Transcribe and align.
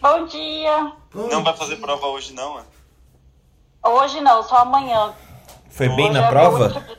Bom 0.00 0.24
dia. 0.26 0.92
Não 1.14 1.42
vai 1.44 1.56
fazer 1.56 1.76
prova 1.76 2.06
hoje, 2.08 2.32
não, 2.32 2.58
é? 2.58 2.62
Hoje 3.88 4.20
não, 4.20 4.42
só 4.42 4.58
amanhã. 4.58 5.12
Foi 5.70 5.88
bem 5.90 6.10
Hoje 6.10 6.20
na 6.20 6.26
é 6.26 6.28
prova? 6.30 6.64
último- 6.64 6.96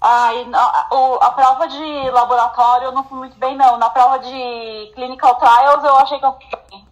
Ai, 0.00 0.44
não, 0.44 0.60
a, 0.60 0.88
o- 0.92 1.18
a 1.22 1.30
prova 1.30 1.66
de 1.66 2.10
laboratório 2.10 2.86
eu 2.86 2.92
não 2.92 3.04
fui 3.04 3.18
muito 3.18 3.36
bem, 3.38 3.56
não. 3.56 3.78
Na 3.78 3.88
prova 3.88 4.18
de 4.18 4.92
clinical 4.94 5.36
trials 5.36 5.82
eu 5.82 5.96
achei 5.96 6.18
que 6.18 6.24
eu 6.26 6.32
fui 6.34 6.60
bem. 6.70 6.83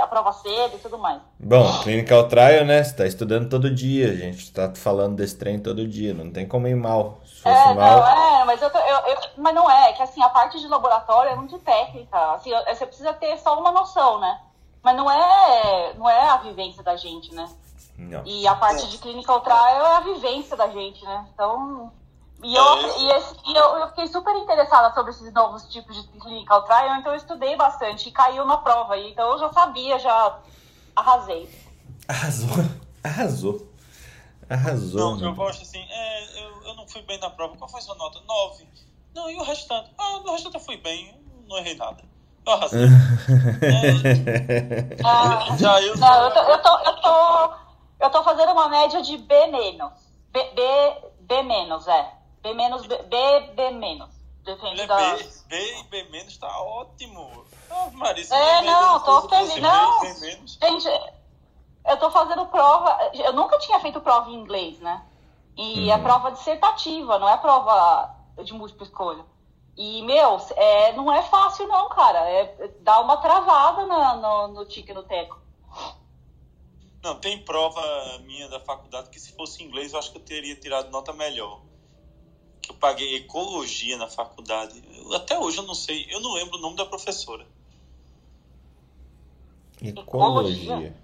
A 0.00 0.06
prova 0.06 0.32
cedo 0.32 0.76
e 0.76 0.78
tudo 0.78 0.98
mais. 0.98 1.20
Bom, 1.38 1.80
clinical 1.82 2.26
trial, 2.28 2.64
né? 2.64 2.82
Você 2.82 2.94
tá 2.96 3.06
estudando 3.06 3.48
todo 3.48 3.72
dia, 3.74 4.10
a 4.10 4.14
gente 4.14 4.52
tá 4.52 4.72
falando 4.74 5.16
desse 5.16 5.36
trem 5.36 5.58
todo 5.58 5.86
dia, 5.86 6.14
não 6.14 6.30
tem 6.30 6.46
como 6.46 6.66
ir 6.66 6.74
mal. 6.74 7.20
Se 7.24 7.42
fosse 7.42 7.68
É, 7.68 7.74
mal. 7.74 8.00
não, 8.00 8.06
é, 8.40 8.44
mas, 8.44 8.62
eu, 8.62 8.70
tô- 8.70 8.78
eu- 8.78 9.06
eu- 9.06 9.18
mas 9.36 9.54
não 9.54 9.70
é, 9.70 9.92
que 9.92 10.02
assim, 10.02 10.22
a 10.22 10.28
parte 10.28 10.58
de 10.58 10.66
laboratório 10.66 11.32
é 11.32 11.36
muito 11.36 11.58
técnica. 11.58 12.32
Assim, 12.32 12.50
você 12.66 12.86
precisa 12.86 13.12
ter 13.12 13.36
só 13.38 13.58
uma 13.58 13.70
noção, 13.72 14.18
né? 14.20 14.40
Mas 14.82 14.96
não 14.96 15.10
é, 15.10 15.92
não 15.94 16.08
é 16.08 16.28
a 16.30 16.36
vivência 16.38 16.82
da 16.82 16.96
gente, 16.96 17.34
né? 17.34 17.48
Não. 17.98 18.22
E 18.24 18.46
a 18.46 18.54
parte 18.54 18.88
de 18.88 18.98
clinical 18.98 19.40
trial 19.40 19.86
é 19.86 19.96
a 19.96 20.00
vivência 20.00 20.56
da 20.56 20.68
gente, 20.68 21.04
né? 21.04 21.26
Então. 21.34 21.92
E, 22.42 22.54
eu, 22.54 22.64
É, 22.64 22.98
e, 23.00 23.10
esse- 23.12 23.36
e 23.46 23.54
eu, 23.56 23.64
eu 23.78 23.88
fiquei 23.88 24.06
super 24.06 24.34
interessada 24.36 24.94
sobre 24.94 25.10
esses 25.10 25.32
novos 25.32 25.64
tipos 25.64 26.00
de 26.00 26.08
clinical 26.20 26.62
trial, 26.62 26.96
então 26.96 27.12
eu 27.12 27.16
estudei 27.16 27.56
bastante 27.56 28.08
e 28.08 28.12
caiu 28.12 28.46
na 28.46 28.58
prova. 28.58 28.96
Então 28.96 29.32
eu 29.32 29.38
já 29.38 29.52
sabia, 29.52 29.98
já 29.98 30.38
arrasei. 30.94 31.48
Arrasou. 32.06 32.48
Arrasou. 33.02 33.68
Arrasou. 34.48 35.00
Não, 35.16 35.20
eu 35.20 35.30
né? 35.30 35.36
gosto 35.36 35.62
assim, 35.62 35.84
é, 35.90 36.40
eu, 36.42 36.62
eu 36.68 36.74
não 36.76 36.86
fui 36.88 37.02
bem 37.02 37.18
na 37.18 37.28
prova. 37.28 37.56
Qual 37.56 37.68
foi 37.68 37.80
sua 37.82 37.96
nota? 37.96 38.20
Nove. 38.26 38.66
Não, 39.14 39.28
e 39.30 39.36
o 39.36 39.42
restante? 39.42 39.90
Ah, 39.98 40.20
no 40.24 40.32
restante 40.32 40.54
eu 40.54 40.60
fui 40.60 40.76
bem, 40.76 41.08
eu 41.08 41.42
não 41.48 41.58
errei 41.58 41.74
nada. 41.74 42.02
Eu 42.46 42.52
arrasei. 42.52 42.84
É, 42.84 42.88
Ah, 45.04 45.56
já 45.58 45.80
eu 45.82 45.96
não, 45.96 46.22
eu 46.24 46.30
tô, 46.32 46.40
eu, 46.40 46.62
tô, 46.62 46.78
eu, 46.78 47.00
tô, 47.00 47.54
eu 48.00 48.10
tô 48.10 48.22
fazendo 48.22 48.52
uma 48.52 48.68
média 48.68 49.02
de 49.02 49.18
B 49.18 49.46
menos. 49.48 49.92
B, 50.32 50.42
B, 50.54 50.62
B 51.20 51.42
menos, 51.42 51.86
é. 51.88 52.17
B 52.42 52.54
menos, 52.54 52.86
B, 52.86 52.96
B, 53.04 53.40
B 53.54 53.70
menos. 53.70 54.10
Depende 54.44 54.80
é 54.80 54.86
da. 54.86 54.96
B, 54.96 55.28
B 55.48 55.78
e 55.78 55.82
B 55.84 56.02
menos 56.10 56.36
tá 56.38 56.48
ótimo. 56.62 57.44
Ah, 57.70 57.90
Marisa, 57.92 58.34
É, 58.34 58.60
B 58.60 58.66
não, 58.66 59.00
menos, 59.00 59.02
tô 59.02 59.28
feliz. 59.28 59.54
B, 59.54 59.60
Não. 59.60 60.00
B 60.00 60.20
menos. 60.20 60.58
Gente, 60.62 60.88
eu 61.86 61.96
tô 61.98 62.10
fazendo 62.10 62.46
prova. 62.46 63.10
Eu 63.14 63.32
nunca 63.32 63.58
tinha 63.58 63.80
feito 63.80 64.00
prova 64.00 64.30
em 64.30 64.34
inglês, 64.34 64.78
né? 64.80 65.04
E 65.56 65.90
é 65.90 65.96
Uhum. 65.96 66.02
prova 66.02 66.30
dissertativa, 66.30 67.18
não 67.18 67.28
é 67.28 67.36
prova 67.36 68.14
de 68.44 68.52
múltipla 68.54 68.86
escolha. 68.86 69.26
E, 69.76 70.02
meu, 70.02 70.38
é, 70.56 70.92
não 70.92 71.12
é 71.12 71.22
fácil, 71.22 71.66
não, 71.68 71.88
cara. 71.88 72.18
É, 72.30 72.68
dá 72.80 73.00
uma 73.00 73.16
travada 73.16 73.86
na, 73.86 74.16
no, 74.16 74.48
no 74.48 74.64
tique 74.66 74.92
no 74.94 75.02
teco. 75.02 75.38
Não, 77.02 77.16
tem 77.20 77.38
prova 77.44 77.80
minha 78.24 78.48
da 78.48 78.60
faculdade 78.60 79.08
que 79.10 79.20
se 79.20 79.32
fosse 79.36 79.62
inglês 79.62 79.92
eu 79.92 79.98
acho 79.98 80.10
que 80.10 80.18
eu 80.18 80.24
teria 80.24 80.56
tirado 80.56 80.90
nota 80.90 81.12
melhor. 81.12 81.60
Que 82.68 82.72
eu 82.72 82.76
paguei 82.76 83.16
ecologia 83.16 83.96
na 83.96 84.08
faculdade. 84.08 84.74
Eu- 84.94 85.14
até 85.14 85.38
hoje 85.38 85.56
eu 85.56 85.64
não 85.64 85.74
sei, 85.74 86.06
eu 86.10 86.20
não 86.20 86.34
lembro 86.34 86.58
o 86.58 86.60
nome 86.60 86.76
da 86.76 86.84
professora. 86.84 87.46
Ecologia. 89.82 90.94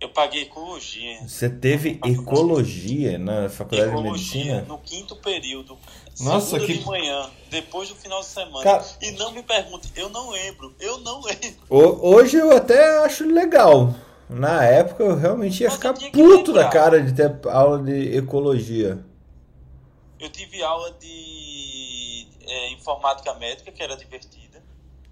Eu 0.00 0.08
paguei 0.10 0.42
ecologia. 0.42 1.20
Você 1.26 1.48
teve 1.48 1.98
ecologia 2.04 3.18
na 3.18 3.48
faculdade 3.48 3.88
de 3.90 3.96
Ecologia 3.96 4.38
medicina? 4.44 4.64
no 4.68 4.78
quinto 4.78 5.16
período. 5.16 5.78
Nossa, 6.20 6.58
que- 6.60 6.78
de 6.78 6.84
manhã, 6.84 7.30
depois 7.50 7.88
do 7.88 7.94
final 7.94 8.20
de 8.20 8.26
semana. 8.26 8.62
Cara- 8.62 8.84
E 9.00 9.12
não 9.12 9.32
me 9.32 9.42
pergunte, 9.42 9.90
eu 9.96 10.10
não 10.10 10.30
lembro, 10.30 10.74
eu 10.80 10.98
não 10.98 11.22
lembro. 11.22 11.56
Ho- 11.70 12.14
Hoje 12.14 12.36
eu 12.36 12.54
até 12.54 12.98
acho 13.04 13.24
legal. 13.26 13.94
Na 14.28 14.64
época 14.64 15.04
eu 15.04 15.16
realmente 15.16 15.62
ia 15.62 15.68
Mas 15.68 15.76
ficar 15.76 15.94
puto 15.94 16.52
da 16.52 16.68
cara 16.68 17.00
de 17.00 17.12
ter 17.14 17.38
aula 17.48 17.78
de 17.82 18.16
ecologia. 18.16 18.98
Eu 20.26 20.30
tive 20.30 20.60
aula 20.60 20.90
de 21.00 22.26
é, 22.48 22.72
informática 22.72 23.32
médica, 23.34 23.70
que 23.70 23.80
era 23.80 23.96
divertida. 23.96 24.60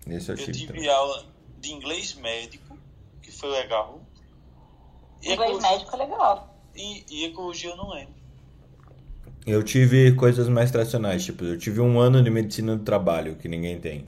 Esse 0.08 0.32
eu 0.32 0.36
Eu 0.36 0.50
tive 0.52 0.88
aula 0.90 1.24
de 1.60 1.72
inglês 1.72 2.14
médico, 2.14 2.76
que 3.22 3.30
foi 3.30 3.48
legal. 3.50 4.00
E 5.22 5.32
Inglês 5.32 5.50
ecologia- 5.52 5.70
médico 5.70 5.94
é 5.94 5.98
legal. 6.00 6.56
E, 6.74 7.04
e 7.08 7.24
ecologia 7.26 7.70
eu 7.70 7.76
não 7.76 7.90
lembro. 7.90 8.12
Eu 9.46 9.62
tive 9.62 10.16
coisas 10.16 10.48
mais 10.48 10.72
tradicionais, 10.72 11.24
tipo, 11.24 11.44
eu 11.44 11.56
tive 11.56 11.80
um 11.80 12.00
ano 12.00 12.20
de 12.20 12.28
medicina 12.30 12.74
do 12.76 12.82
trabalho, 12.82 13.36
que 13.36 13.46
ninguém 13.46 13.78
tem. 13.78 14.04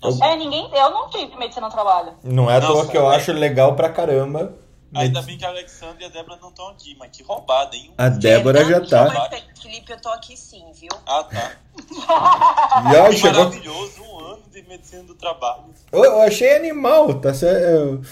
Nossa, 0.00 0.24
É, 0.26 0.36
ninguém. 0.36 0.70
Eu 0.76 0.90
não 0.90 1.10
tive 1.10 1.34
medicina 1.36 1.66
no 1.66 1.72
trabalho. 1.72 2.14
Não 2.22 2.48
é 2.48 2.58
à 2.58 2.60
toa 2.60 2.86
que 2.86 2.96
eu 2.96 3.08
acho 3.08 3.32
legal 3.32 3.74
pra 3.74 3.90
caramba. 3.90 4.54
Ainda 4.94 5.20
bem 5.22 5.36
que 5.36 5.44
a 5.44 5.48
Alexandre 5.48 6.02
e 6.02 6.06
a 6.06 6.08
Débora 6.08 6.38
não 6.40 6.48
estão 6.48 6.68
aqui, 6.68 6.96
mas 6.98 7.10
que 7.14 7.22
roubada, 7.22 7.76
hein? 7.76 7.92
A 7.98 8.08
Débora 8.08 8.64
já 8.64 8.80
tá. 8.86 9.04
mas, 9.30 9.44
Felipe, 9.60 9.92
eu 9.92 10.00
tô 10.00 10.08
aqui 10.08 10.36
sim, 10.36 10.64
viu? 10.74 10.88
Ah, 11.06 11.24
tá. 11.24 11.52
E 12.92 12.96
ó, 12.96 13.08
Que 13.10 13.16
chegou. 13.16 13.44
maravilhoso, 13.44 14.02
um 14.02 14.18
ano 14.18 14.42
de 14.50 14.62
medicina 14.62 15.02
do 15.02 15.14
trabalho. 15.14 15.64
Eu, 15.92 16.04
eu 16.04 16.22
achei 16.22 16.56
animal, 16.56 17.20
tá 17.20 17.34
certo? 17.34 17.62
Eu, 17.62 18.02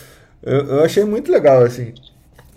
eu, 0.42 0.66
eu 0.78 0.84
achei 0.84 1.04
muito 1.04 1.30
legal, 1.32 1.62
assim. 1.62 1.94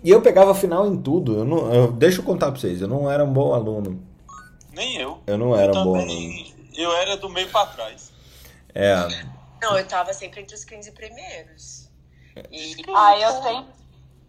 E 0.03 0.09
eu 0.09 0.22
pegava 0.22 0.53
final 0.53 0.86
em 0.88 0.97
tudo. 1.01 1.40
Eu 1.40 1.46
não, 1.46 1.74
eu- 1.74 1.91
deixa 1.91 2.19
eu 2.19 2.25
contar 2.25 2.51
pra 2.51 2.59
vocês, 2.59 2.81
eu 2.81 2.88
não 2.88 3.09
era 3.09 3.24
um 3.24 3.31
bom 3.34 3.53
aluno. 3.53 4.01
Nem 4.74 4.97
eu. 4.97 5.19
Eu 5.28 5.38
não 5.38 5.56
era 5.57 5.74
eu 5.74 5.80
um 5.80 5.84
bom 5.84 6.00
também, 6.00 6.53
Eu 6.75 6.91
era 6.97 7.16
do 7.18 7.30
meio 7.30 7.50
pra 7.50 7.66
trás. 7.68 8.12
É. 8.75 8.96
Não, 9.62 9.78
eu 9.78 9.86
tava 9.88 10.13
sempre 10.13 10.41
entre 10.41 10.56
os 10.56 10.63
15 10.63 10.91
primeiros. 10.91 11.90
E 12.51 12.75
Ah, 12.96 13.18
eu 13.19 13.31
sempre, 13.44 13.74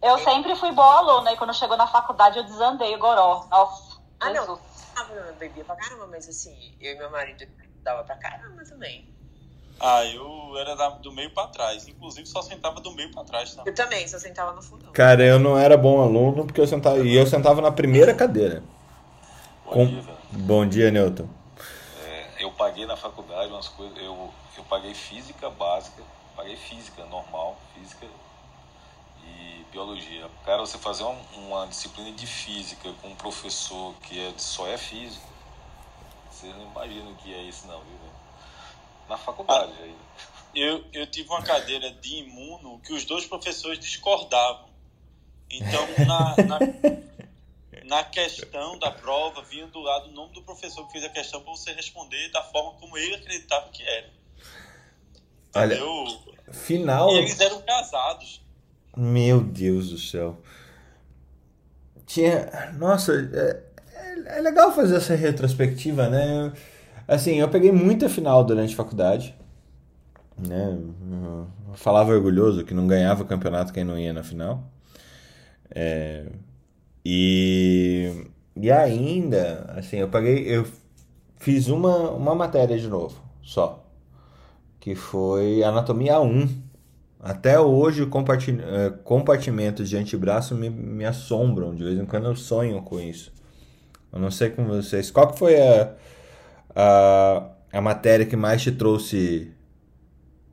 eu 0.01 0.17
sempre 0.19 0.55
fui 0.55 0.71
boa 0.71 0.97
aluna. 0.97 1.31
E 1.33 1.37
quando 1.37 1.53
chegou 1.53 1.77
na 1.77 1.87
faculdade 1.87 2.37
eu 2.37 2.43
desandei 2.43 2.95
o 2.95 2.99
goró. 2.99 3.45
Nossa. 3.49 3.97
Ah, 4.19 4.29
não. 4.29 4.45
Jesus. 4.45 4.59
ah, 4.95 5.07
eu 5.13 5.33
bebia 5.35 5.63
pra 5.63 5.75
caramba, 5.75 6.07
mas 6.07 6.27
assim, 6.27 6.73
eu 6.79 6.93
e 6.93 6.97
meu 6.97 7.09
marido 7.09 7.45
dava 7.83 8.03
pra 8.03 8.15
caramba 8.15 8.63
também. 8.63 9.07
Ah, 9.79 10.05
eu 10.05 10.55
era 10.59 10.75
da- 10.75 10.89
do 10.89 11.11
meio 11.11 11.31
pra 11.33 11.47
trás. 11.47 11.87
Inclusive, 11.87 12.27
só 12.27 12.41
sentava 12.43 12.79
do 12.79 12.91
meio 12.93 13.11
pra 13.11 13.23
trás, 13.23 13.55
tá? 13.55 13.63
Eu 13.65 13.73
também, 13.73 14.07
só 14.07 14.19
sentava 14.19 14.51
no 14.53 14.61
fundão. 14.61 14.91
Cara, 14.93 15.23
eu 15.23 15.39
não 15.39 15.57
era 15.57 15.75
bom 15.75 15.99
aluno 16.01 16.45
porque 16.45 16.61
eu 16.61 16.67
sentava. 16.67 16.99
E 16.99 17.15
eu 17.15 17.25
sentava 17.25 17.61
na 17.61 17.71
primeira 17.71 18.13
cadeira. 18.13 18.61
Bom 19.65 19.71
Com- 19.71 19.87
dia, 19.87 20.01
velho. 20.01 20.17
Bom 20.33 20.65
dia, 20.67 20.91
Newton. 20.91 21.27
É, 22.05 22.43
eu 22.43 22.51
paguei 22.51 22.85
na 22.85 22.95
faculdade 22.95 23.51
umas 23.51 23.69
coisas. 23.69 23.97
Eu, 23.97 24.31
eu 24.55 24.63
paguei 24.65 24.93
física 24.93 25.49
básica, 25.49 26.03
paguei 26.35 26.55
física 26.57 27.03
normal, 27.05 27.57
física 27.73 28.05
e 29.25 29.65
biologia. 29.71 30.29
Cara, 30.45 30.59
você 30.59 30.77
fazer 30.77 31.03
uma, 31.03 31.21
uma 31.37 31.67
disciplina 31.67 32.11
de 32.11 32.27
física 32.27 32.91
com 33.01 33.09
um 33.09 33.15
professor 33.15 33.93
que 34.01 34.19
é, 34.19 34.33
só 34.37 34.67
é 34.67 34.77
físico, 34.77 35.27
vocês 36.29 36.55
não 36.55 36.71
imaginam 36.71 37.11
o 37.11 37.15
que 37.15 37.33
é 37.33 37.43
isso, 37.43 37.67
não, 37.67 37.79
viu? 37.81 37.99
Na 39.07 39.17
faculdade 39.17 39.73
aí. 39.81 39.95
Eu, 40.53 40.83
eu 40.91 41.07
tive 41.07 41.29
uma 41.29 41.41
cadeira 41.41 41.91
de 41.91 42.17
imuno 42.17 42.79
que 42.79 42.93
os 42.93 43.05
dois 43.05 43.25
professores 43.25 43.79
discordavam. 43.79 44.69
Então, 45.49 45.87
na, 46.05 46.35
na, 46.45 46.59
na 47.83 48.03
questão 48.03 48.77
da 48.79 48.91
prova, 48.91 49.41
vinha 49.43 49.67
do 49.67 49.79
lado 49.79 50.09
o 50.09 50.11
nome 50.11 50.33
do 50.33 50.41
professor 50.41 50.85
que 50.87 50.93
fez 50.93 51.03
a 51.03 51.09
questão 51.09 51.41
para 51.41 51.51
você 51.51 51.73
responder 51.73 52.29
da 52.31 52.41
forma 52.43 52.79
como 52.79 52.97
ele 52.97 53.15
acreditava 53.15 53.69
que 53.69 53.83
era. 53.83 54.09
Olha, 55.53 55.75
Entendeu? 55.75 56.53
final. 56.53 57.11
E 57.11 57.17
eles 57.17 57.39
eram 57.39 57.61
casados. 57.61 58.41
Meu 58.95 59.41
Deus 59.41 59.89
do 59.89 59.97
céu. 59.97 60.37
Tinha. 62.05 62.73
Nossa, 62.77 63.13
é, 63.13 63.63
é- 63.95 64.37
é 64.37 64.41
legal 64.41 64.71
fazer 64.73 64.97
essa 64.97 65.15
retrospectiva, 65.15 66.09
né? 66.09 66.51
Assim, 67.07 67.35
eu 67.35 67.49
peguei 67.49 67.71
muita 67.71 68.09
final 68.09 68.43
durante 68.43 68.73
a 68.73 68.77
faculdade. 68.77 69.35
Né? 70.37 70.77
Falava 71.75 72.11
orgulhoso 72.13 72.65
que 72.65 72.73
não 72.73 72.87
ganhava 72.87 73.23
o 73.23 73.25
campeonato 73.27 73.71
quem 73.73 73.83
não 73.83 73.97
ia 73.97 74.13
na 74.13 74.23
final. 74.23 74.63
É, 75.69 76.25
e, 77.05 78.27
e 78.55 78.71
ainda, 78.71 79.73
assim, 79.77 79.97
eu 79.97 80.09
paguei. 80.09 80.43
Eu 80.47 80.67
fiz 81.37 81.67
uma, 81.67 82.11
uma 82.11 82.35
matéria 82.35 82.77
de 82.77 82.87
novo, 82.87 83.21
só. 83.41 83.83
Que 84.79 84.95
foi 84.95 85.63
Anatomia 85.63 86.19
1. 86.19 86.60
Até 87.23 87.59
hoje, 87.59 88.01
eh, 88.01 88.89
compartimentos 89.03 89.87
de 89.87 89.95
antebraço 89.95 90.55
me, 90.55 90.71
me 90.71 91.05
assombram. 91.05 91.75
De 91.75 91.83
vez 91.83 91.99
em 91.99 92.05
quando 92.05 92.25
eu 92.25 92.35
sonho 92.35 92.81
com 92.81 92.99
isso. 92.99 93.31
Eu 94.11 94.19
não 94.19 94.31
sei 94.31 94.49
com 94.49 94.65
vocês. 94.65 95.11
Qual 95.11 95.31
que 95.31 95.37
foi 95.37 95.55
a, 95.61 95.95
a, 96.75 97.49
a 97.73 97.81
matéria 97.81 98.25
que 98.25 98.35
mais 98.35 98.63
te 98.63 98.71
trouxe 98.71 99.53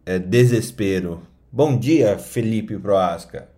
é, 0.05 0.19
desespero? 0.19 1.27
Bom 1.51 1.79
dia, 1.79 2.19
Felipe 2.19 2.79
Proasca. 2.79 3.49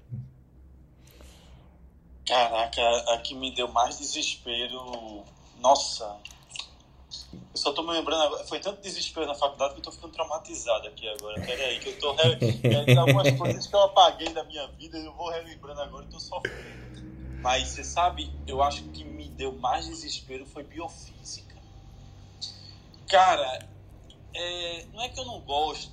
Caraca, 2.25 2.81
a 3.13 3.19
que 3.19 3.35
me 3.35 3.53
deu 3.53 3.67
mais 3.73 3.99
desespero. 3.99 5.25
Nossa. 5.61 6.17
Só 7.55 7.73
tô 7.73 7.83
me 7.83 7.93
lembrando. 7.93 8.39
Foi 8.47 8.61
tanto 8.61 8.81
desespero 8.81 9.27
na 9.27 9.35
faculdade 9.35 9.75
que 9.75 9.81
eu 9.81 9.85
tô 9.85 9.93
ficando 9.93 10.13
traumatizado 10.13 10.89
aqui 10.89 11.09
agora. 11.09 11.41
Pera 11.41 11.65
aí, 11.65 11.79
que 11.79 11.89
eu 11.89 11.99
tô. 11.99 12.13
Re... 12.15 12.37
Tem 12.37 12.97
algumas 12.97 13.31
coisas 13.39 13.67
que 13.67 13.75
eu 13.75 13.83
apaguei 13.83 14.29
da 14.31 14.45
minha 14.45 14.67
vida 14.69 14.99
eu 14.99 15.13
vou 15.15 15.31
relembrando 15.31 15.81
agora 15.81 16.05
e 16.05 16.09
tô 16.09 16.21
sofrendo. 16.21 16.81
Mas 17.43 17.69
você 17.69 17.85
sabe, 17.85 18.31
eu 18.47 18.63
acho 18.63 18.85
que 18.91 19.05
me 19.05 19.29
deu 19.31 19.53
mais 19.53 19.87
desespero 19.87 20.45
foi 20.47 20.63
biofísica. 20.63 21.57
Cara, 23.09 23.69
é, 24.35 24.87
não 24.93 25.03
é 25.03 25.09
que 25.09 25.19
eu 25.19 25.25
não 25.25 25.41
goste 25.41 25.91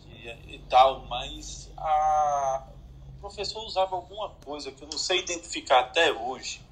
e 0.48 0.60
tal, 0.70 1.06
mas 1.08 1.72
a, 1.78 2.68
o 3.18 3.22
professor 3.22 3.64
usava 3.66 3.96
alguma 3.96 4.30
coisa 4.46 4.72
que 4.72 4.84
eu 4.84 4.90
não 4.92 4.98
sei 4.98 5.20
identificar 5.20 5.80
até 5.80 6.12
hoje 6.12 6.67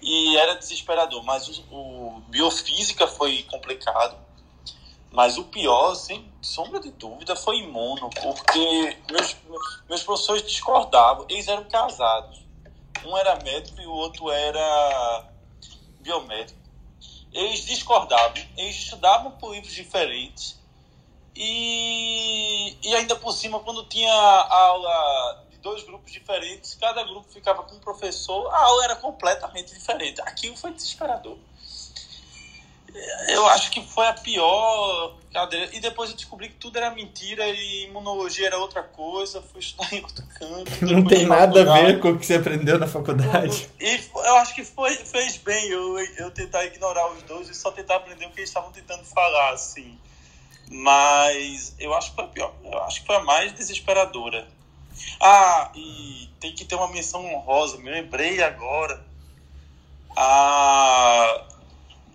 e 0.00 0.36
era 0.36 0.54
desesperador. 0.56 1.22
Mas 1.24 1.48
o, 1.48 1.62
o 1.70 2.22
biofísica 2.28 3.06
foi 3.06 3.42
complicado. 3.44 4.16
Mas 5.10 5.38
o 5.38 5.44
pior, 5.44 5.94
sem 5.94 6.30
sombra 6.42 6.80
de 6.80 6.90
dúvida, 6.90 7.34
foi 7.34 7.58
imuno, 7.60 8.10
porque 8.10 8.96
meus, 9.10 9.36
meus 9.88 10.02
professores 10.02 10.42
discordavam. 10.42 11.26
Eles 11.28 11.48
eram 11.48 11.64
casados. 11.64 12.40
Um 13.04 13.16
era 13.16 13.36
médico 13.42 13.80
e 13.80 13.86
o 13.86 13.92
outro 13.92 14.30
era 14.30 15.32
biomédico. 16.00 16.58
Eles 17.32 17.64
discordavam. 17.64 18.42
Eles 18.56 18.76
estudavam 18.76 19.32
por 19.32 19.54
livros 19.54 19.72
diferentes. 19.72 20.58
E, 21.34 22.76
e 22.82 22.94
ainda 22.94 23.14
por 23.14 23.32
cima, 23.32 23.60
quando 23.60 23.84
tinha 23.84 24.12
aula 24.12 25.46
dois 25.62 25.82
grupos 25.84 26.12
diferentes, 26.12 26.74
cada 26.74 27.02
grupo 27.04 27.26
ficava 27.30 27.62
com 27.62 27.74
um 27.74 27.80
professor, 27.80 28.48
a 28.52 28.58
aula 28.64 28.84
era 28.84 28.96
completamente 28.96 29.74
diferente. 29.74 30.20
Aquilo 30.22 30.56
foi 30.56 30.72
desesperador. 30.72 31.36
Eu 33.28 33.46
acho 33.48 33.70
que 33.70 33.82
foi 33.82 34.06
a 34.06 34.14
pior 34.14 35.14
cadeira. 35.32 35.68
E 35.74 35.80
depois 35.80 36.10
eu 36.10 36.16
descobri 36.16 36.48
que 36.48 36.54
tudo 36.54 36.78
era 36.78 36.90
mentira 36.90 37.46
e 37.46 37.84
imunologia 37.84 38.46
era 38.46 38.58
outra 38.58 38.82
coisa. 38.82 39.42
Fui 39.42 39.60
estudar 39.60 39.92
em 39.92 40.02
outro 40.02 40.24
canto. 40.38 40.70
Não 40.86 41.04
tem 41.04 41.26
nada 41.26 41.60
a 41.60 41.82
ver 41.82 42.00
com 42.00 42.10
o 42.10 42.18
que 42.18 42.24
você 42.24 42.36
aprendeu 42.36 42.78
na 42.78 42.86
faculdade. 42.86 43.68
E 43.78 44.00
eu 44.14 44.36
acho 44.36 44.54
que 44.54 44.64
foi, 44.64 44.94
fez 44.96 45.36
bem 45.36 45.68
eu, 45.68 45.98
eu 46.18 46.30
tentar 46.30 46.64
ignorar 46.64 47.10
os 47.12 47.22
dois 47.22 47.48
e 47.48 47.54
só 47.54 47.70
tentar 47.70 47.96
aprender 47.96 48.26
o 48.26 48.30
que 48.30 48.40
eles 48.40 48.50
estavam 48.50 48.72
tentando 48.72 49.04
falar, 49.04 49.52
assim. 49.52 49.98
Mas 50.70 51.74
eu 51.78 51.94
acho 51.94 52.10
que 52.10 52.16
foi 52.16 52.24
a 52.24 52.28
pior. 52.28 52.54
Eu 52.64 52.82
acho 52.82 53.00
que 53.00 53.06
foi 53.06 53.16
a 53.16 53.20
mais 53.20 53.52
desesperadora. 53.52 54.46
Ah, 55.20 55.70
e 55.74 56.30
tem 56.40 56.54
que 56.54 56.64
ter 56.64 56.74
uma 56.74 56.88
menção 56.88 57.24
honrosa, 57.24 57.78
me 57.78 57.90
lembrei 57.90 58.42
agora. 58.42 59.06
A, 60.16 61.44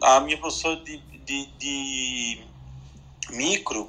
a 0.02 0.20
minha 0.22 0.38
professora 0.38 0.78
de, 0.78 0.98
de, 0.98 1.46
de 1.58 2.46
micro, 3.30 3.88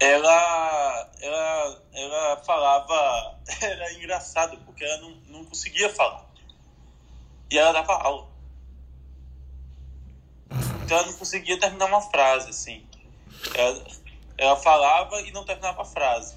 ela, 0.00 1.10
ela, 1.20 1.82
ela 1.92 2.36
falava, 2.44 3.38
era 3.60 3.92
engraçado, 3.94 4.56
porque 4.64 4.84
ela 4.84 4.98
não, 4.98 5.10
não 5.28 5.44
conseguia 5.44 5.88
falar. 5.90 6.24
E 7.50 7.58
ela 7.58 7.72
dava 7.72 7.94
aula. 7.94 8.28
Então 10.84 10.96
ela 10.96 11.06
não 11.06 11.14
conseguia 11.14 11.58
terminar 11.58 11.86
uma 11.86 12.00
frase, 12.00 12.50
assim. 12.50 12.84
Ela, 13.54 13.84
ela 14.36 14.56
falava 14.56 15.20
e 15.20 15.30
não 15.30 15.44
terminava 15.44 15.82
a 15.82 15.84
frase. 15.84 16.36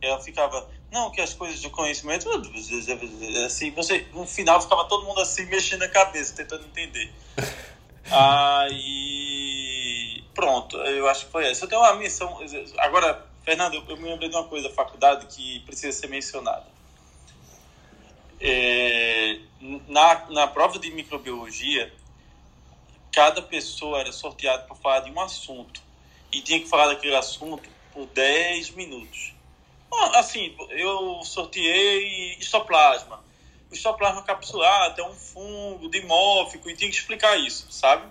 Ela 0.00 0.20
ficava, 0.20 0.68
não, 0.94 1.10
que 1.10 1.20
as 1.20 1.34
coisas 1.34 1.60
do 1.60 1.68
conhecimento, 1.70 2.30
assim, 3.44 3.72
você, 3.72 4.06
no 4.12 4.24
final 4.24 4.62
ficava 4.62 4.84
todo 4.84 5.04
mundo 5.04 5.20
assim, 5.20 5.44
mexendo 5.46 5.82
a 5.82 5.88
cabeça, 5.88 6.36
tentando 6.36 6.64
entender. 6.66 7.12
Aí, 8.10 9.42
pronto, 10.32 10.76
eu 10.76 11.08
acho 11.08 11.26
que 11.26 11.32
foi 11.32 11.50
essa. 11.50 11.64
Eu 11.64 11.68
tenho 11.68 11.80
uma 11.80 11.96
missão. 11.96 12.38
Agora, 12.78 13.26
Fernando, 13.44 13.84
eu 13.88 13.96
me 13.96 14.08
lembrei 14.08 14.28
de 14.28 14.36
uma 14.36 14.44
coisa 14.44 14.68
da 14.68 14.74
faculdade 14.74 15.26
que 15.26 15.58
precisa 15.66 15.90
ser 15.90 16.06
mencionada. 16.06 16.66
É, 18.40 19.40
na, 19.88 20.30
na 20.30 20.46
prova 20.46 20.78
de 20.78 20.92
microbiologia, 20.92 21.92
cada 23.12 23.42
pessoa 23.42 23.98
era 23.98 24.12
sorteada 24.12 24.62
para 24.62 24.76
falar 24.76 25.00
de 25.00 25.10
um 25.10 25.20
assunto 25.20 25.82
e 26.30 26.40
tinha 26.40 26.60
que 26.60 26.68
falar 26.68 26.86
daquele 26.86 27.16
assunto 27.16 27.68
por 27.92 28.06
10 28.06 28.70
minutos. 28.70 29.33
Assim, 30.14 30.56
eu 30.70 31.22
sorteei 31.24 32.36
histoplasma. 32.38 33.24
O 33.70 33.74
histoplasma 33.74 34.22
capsulado 34.22 35.00
é 35.00 35.04
um 35.04 35.14
fungo 35.14 35.88
dimórfico 35.90 36.70
e 36.70 36.76
tinha 36.76 36.90
que 36.90 36.96
explicar 36.96 37.36
isso, 37.36 37.66
sabe? 37.70 38.06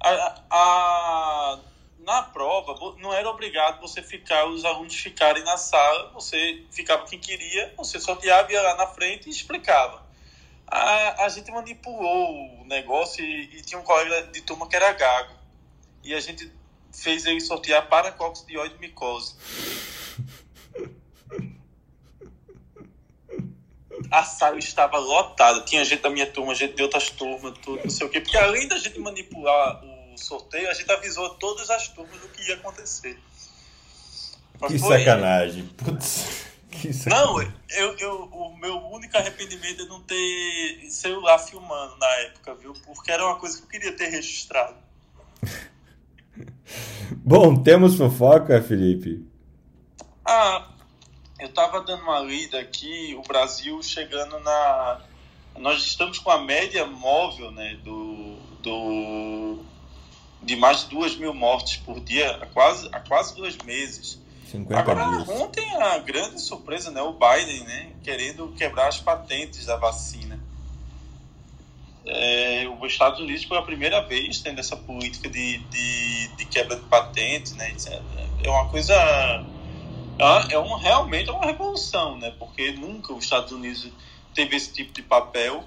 A, 0.00 0.42
a, 0.50 1.58
na 2.04 2.22
prova, 2.22 2.74
não 2.98 3.12
era 3.12 3.28
obrigado 3.28 3.80
você 3.80 4.02
ficar, 4.02 4.46
os 4.46 4.64
alunos 4.64 4.94
ficarem 4.94 5.42
na 5.44 5.56
sala, 5.56 6.10
você 6.12 6.62
ficava 6.70 7.06
quem 7.06 7.18
queria, 7.18 7.72
você 7.76 7.98
sorteava, 7.98 8.52
ia 8.52 8.62
lá 8.62 8.76
na 8.76 8.86
frente 8.86 9.26
e 9.26 9.30
explicava. 9.30 10.04
A, 10.66 11.24
a 11.24 11.28
gente 11.28 11.50
manipulou 11.50 12.60
o 12.60 12.64
negócio 12.66 13.24
e, 13.24 13.58
e 13.58 13.62
tinha 13.62 13.80
um 13.80 13.84
colega 13.84 14.26
de 14.28 14.40
turma 14.42 14.68
que 14.68 14.76
era 14.76 14.92
gago. 14.92 15.34
E 16.02 16.14
a 16.14 16.20
gente 16.20 16.50
fez 16.92 17.24
ele 17.26 17.40
sortear 17.40 17.88
para 17.88 18.12
coccidioide 18.12 18.78
micose. 18.78 19.34
A 24.10 24.22
sala 24.22 24.58
estava 24.58 24.98
lotada, 24.98 25.62
tinha 25.62 25.84
gente 25.84 26.02
da 26.02 26.10
minha 26.10 26.26
turma, 26.26 26.54
gente 26.54 26.74
de 26.74 26.82
outras 26.82 27.10
turmas, 27.10 27.56
tudo, 27.58 27.82
não 27.82 27.90
sei 27.90 28.06
o 28.06 28.10
quê. 28.10 28.20
Porque 28.20 28.36
além 28.36 28.68
da 28.68 28.78
gente 28.78 28.98
manipular 29.00 29.82
o 29.84 30.18
sorteio, 30.18 30.70
a 30.70 30.74
gente 30.74 30.90
avisou 30.90 31.30
todas 31.30 31.70
as 31.70 31.88
turmas 31.88 32.20
do 32.20 32.28
que 32.28 32.48
ia 32.48 32.54
acontecer. 32.54 33.18
Mas 34.60 34.72
que 34.72 34.78
sacanagem. 34.78 35.66
Putz. 35.76 36.44
Que 36.74 36.92
sacanagem. 36.92 37.28
Não, 37.28 37.40
eu, 37.70 37.96
eu, 37.98 38.24
o 38.24 38.58
meu 38.58 38.76
único 38.86 39.16
arrependimento 39.16 39.82
é 39.82 39.86
não 39.86 40.00
ter 40.00 40.90
celular 40.90 41.38
filmando 41.38 41.96
na 41.98 42.10
época, 42.22 42.52
viu? 42.56 42.72
Porque 42.84 43.12
era 43.12 43.24
uma 43.24 43.36
coisa 43.36 43.58
que 43.58 43.62
eu 43.62 43.68
queria 43.68 43.96
ter 43.96 44.08
registrado. 44.08 44.74
Bom, 47.24 47.62
temos 47.62 47.96
fofoca, 47.96 48.60
Felipe? 48.60 49.24
Ah, 50.24 50.66
eu 51.38 51.48
estava 51.48 51.80
dando 51.82 52.02
uma 52.02 52.20
lida 52.20 52.58
aqui, 52.58 53.14
o 53.18 53.22
Brasil 53.22 53.82
chegando 53.82 54.38
na. 54.40 55.00
Nós 55.58 55.82
estamos 55.82 56.18
com 56.18 56.30
a 56.30 56.38
média 56.38 56.86
móvel 56.86 57.50
né, 57.52 57.78
do, 57.84 58.36
do, 58.60 59.58
de 60.42 60.56
mais 60.56 60.80
de 60.80 60.90
duas 60.90 61.14
mil 61.16 61.32
mortes 61.32 61.76
por 61.76 62.00
dia 62.00 62.36
há 62.36 62.46
quase, 62.46 62.88
há 62.92 63.00
quase 63.00 63.36
dois 63.36 63.56
meses. 63.58 64.20
Agora, 64.74 65.04
ontem 65.28 65.64
a 65.76 65.98
grande 65.98 66.40
surpresa, 66.40 66.90
né, 66.90 67.02
o 67.02 67.12
Biden 67.12 67.64
né, 67.64 67.92
querendo 68.02 68.48
quebrar 68.56 68.88
as 68.88 68.98
patentes 68.98 69.66
da 69.66 69.76
vacina. 69.76 70.38
É, 72.06 72.66
os 72.80 72.92
Estados 72.92 73.20
Unidos, 73.20 73.44
pela 73.46 73.62
primeira 73.62 74.00
vez, 74.02 74.40
tendo 74.40 74.60
essa 74.60 74.76
política 74.76 75.28
de, 75.28 75.58
de, 75.58 76.28
de 76.36 76.44
quebra 76.46 76.76
de 76.76 76.82
patentes, 76.82 77.52
né, 77.54 77.74
é 78.42 78.50
uma 78.50 78.68
coisa 78.68 78.94
é, 80.18 80.54
é 80.54 80.58
um, 80.58 80.76
realmente 80.76 81.28
é 81.28 81.32
uma 81.32 81.44
revolução, 81.44 82.18
né? 82.18 82.32
Porque 82.38 82.72
nunca 82.72 83.12
os 83.12 83.24
Estados 83.24 83.52
Unidos 83.52 83.88
teve 84.34 84.56
esse 84.56 84.72
tipo 84.72 84.92
de 84.92 85.02
papel. 85.02 85.64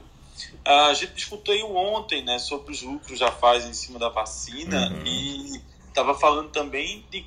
A 0.64 0.94
gente 0.94 1.14
discutiu 1.14 1.76
ontem, 1.76 2.24
né, 2.24 2.38
sobre 2.38 2.72
os 2.72 2.82
lucros 2.84 3.18
já 3.18 3.32
faz 3.32 3.66
em 3.66 3.74
cima 3.74 3.98
da 3.98 4.10
vacina 4.10 4.90
uhum. 4.90 5.04
e 5.04 5.62
estava 5.88 6.14
falando 6.14 6.52
também 6.52 7.04
de 7.10 7.26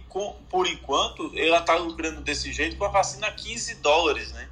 por 0.48 0.66
enquanto 0.68 1.32
ela 1.36 1.58
está 1.58 1.74
lucrando 1.74 2.20
desse 2.20 2.52
jeito 2.52 2.76
com 2.76 2.84
a 2.84 2.88
vacina 2.88 3.26
a 3.26 3.32
15 3.32 3.76
dólares, 3.76 4.30
né? 4.32 4.48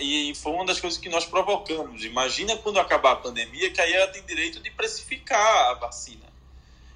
E 0.00 0.34
foi 0.34 0.52
uma 0.52 0.66
das 0.66 0.80
coisas 0.80 0.98
que 0.98 1.08
nós 1.08 1.24
provocamos. 1.24 2.04
Imagina 2.04 2.56
quando 2.56 2.80
acabar 2.80 3.12
a 3.12 3.16
pandemia, 3.16 3.70
que 3.70 3.80
aí 3.80 3.92
ela 3.92 4.08
tem 4.08 4.24
direito 4.24 4.60
de 4.60 4.70
precificar 4.72 5.70
a 5.70 5.74
vacina. 5.74 6.26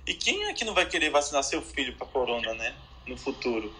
E 0.04 0.14
quem 0.14 0.44
é 0.46 0.52
que 0.52 0.64
não 0.64 0.74
vai 0.74 0.86
querer 0.86 1.10
vacinar 1.10 1.44
seu 1.44 1.62
filho 1.62 1.94
para 1.96 2.08
corona, 2.08 2.54
né? 2.54 2.74
No 3.06 3.16
futuro. 3.16 3.72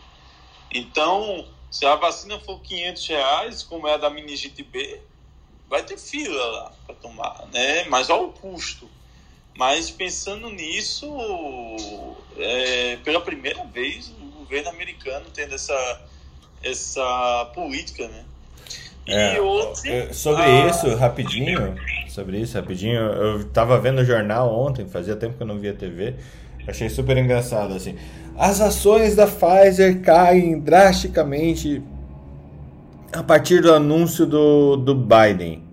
Então, 0.73 1.47
se 1.71 1.85
a 1.85 1.95
vacina 1.97 2.39
for 2.41 2.61
500 2.61 3.09
reais, 3.09 3.63
como 3.63 3.89
é 3.89 3.95
a 3.95 3.97
da 3.97 4.11
meningite 4.11 4.63
B, 4.63 5.01
vai 5.69 5.83
ter 5.83 5.99
fila 5.99 6.45
lá 6.45 6.73
para 6.87 6.95
tomar, 6.97 7.45
né? 7.53 7.85
Mas 7.89 8.11
olha 8.11 8.23
o 8.23 8.33
custo. 8.33 8.89
Mas 9.57 9.91
pensando 9.91 10.51
nisso, 10.51 11.07
é, 12.37 12.97
pela 13.03 13.21
primeira 13.21 13.65
vez, 13.65 14.13
o 14.21 14.39
governo 14.41 14.69
americano 14.69 15.27
tendo 15.33 15.55
essa, 15.55 16.03
essa 16.63 17.51
política, 17.55 18.07
né? 18.07 18.25
É, 19.09 19.39
é, 19.87 20.13
sobre 20.13 20.69
isso, 20.69 20.95
rapidinho, 20.97 21.77
sobre 22.09 22.41
isso, 22.41 22.57
rapidinho, 22.57 22.99
eu 22.99 23.49
tava 23.51 23.79
vendo 23.79 24.01
o 24.01 24.05
jornal 24.05 24.53
ontem, 24.53 24.89
fazia 24.89 25.15
tempo 25.15 25.37
que 25.37 25.43
eu 25.45 25.47
não 25.47 25.61
via 25.61 25.73
TV, 25.73 26.17
achei 26.67 26.89
super 26.89 27.17
engraçado, 27.17 27.73
assim. 27.73 27.97
As 28.39 28.61
ações 28.61 29.17
da 29.17 29.27
Pfizer 29.27 30.03
caem 30.03 30.61
drasticamente 30.61 31.83
a 33.11 33.23
partir 33.23 33.63
do 33.63 33.73
anúncio 33.73 34.27
do, 34.27 34.77
do 34.77 34.95
Biden. 34.95 35.65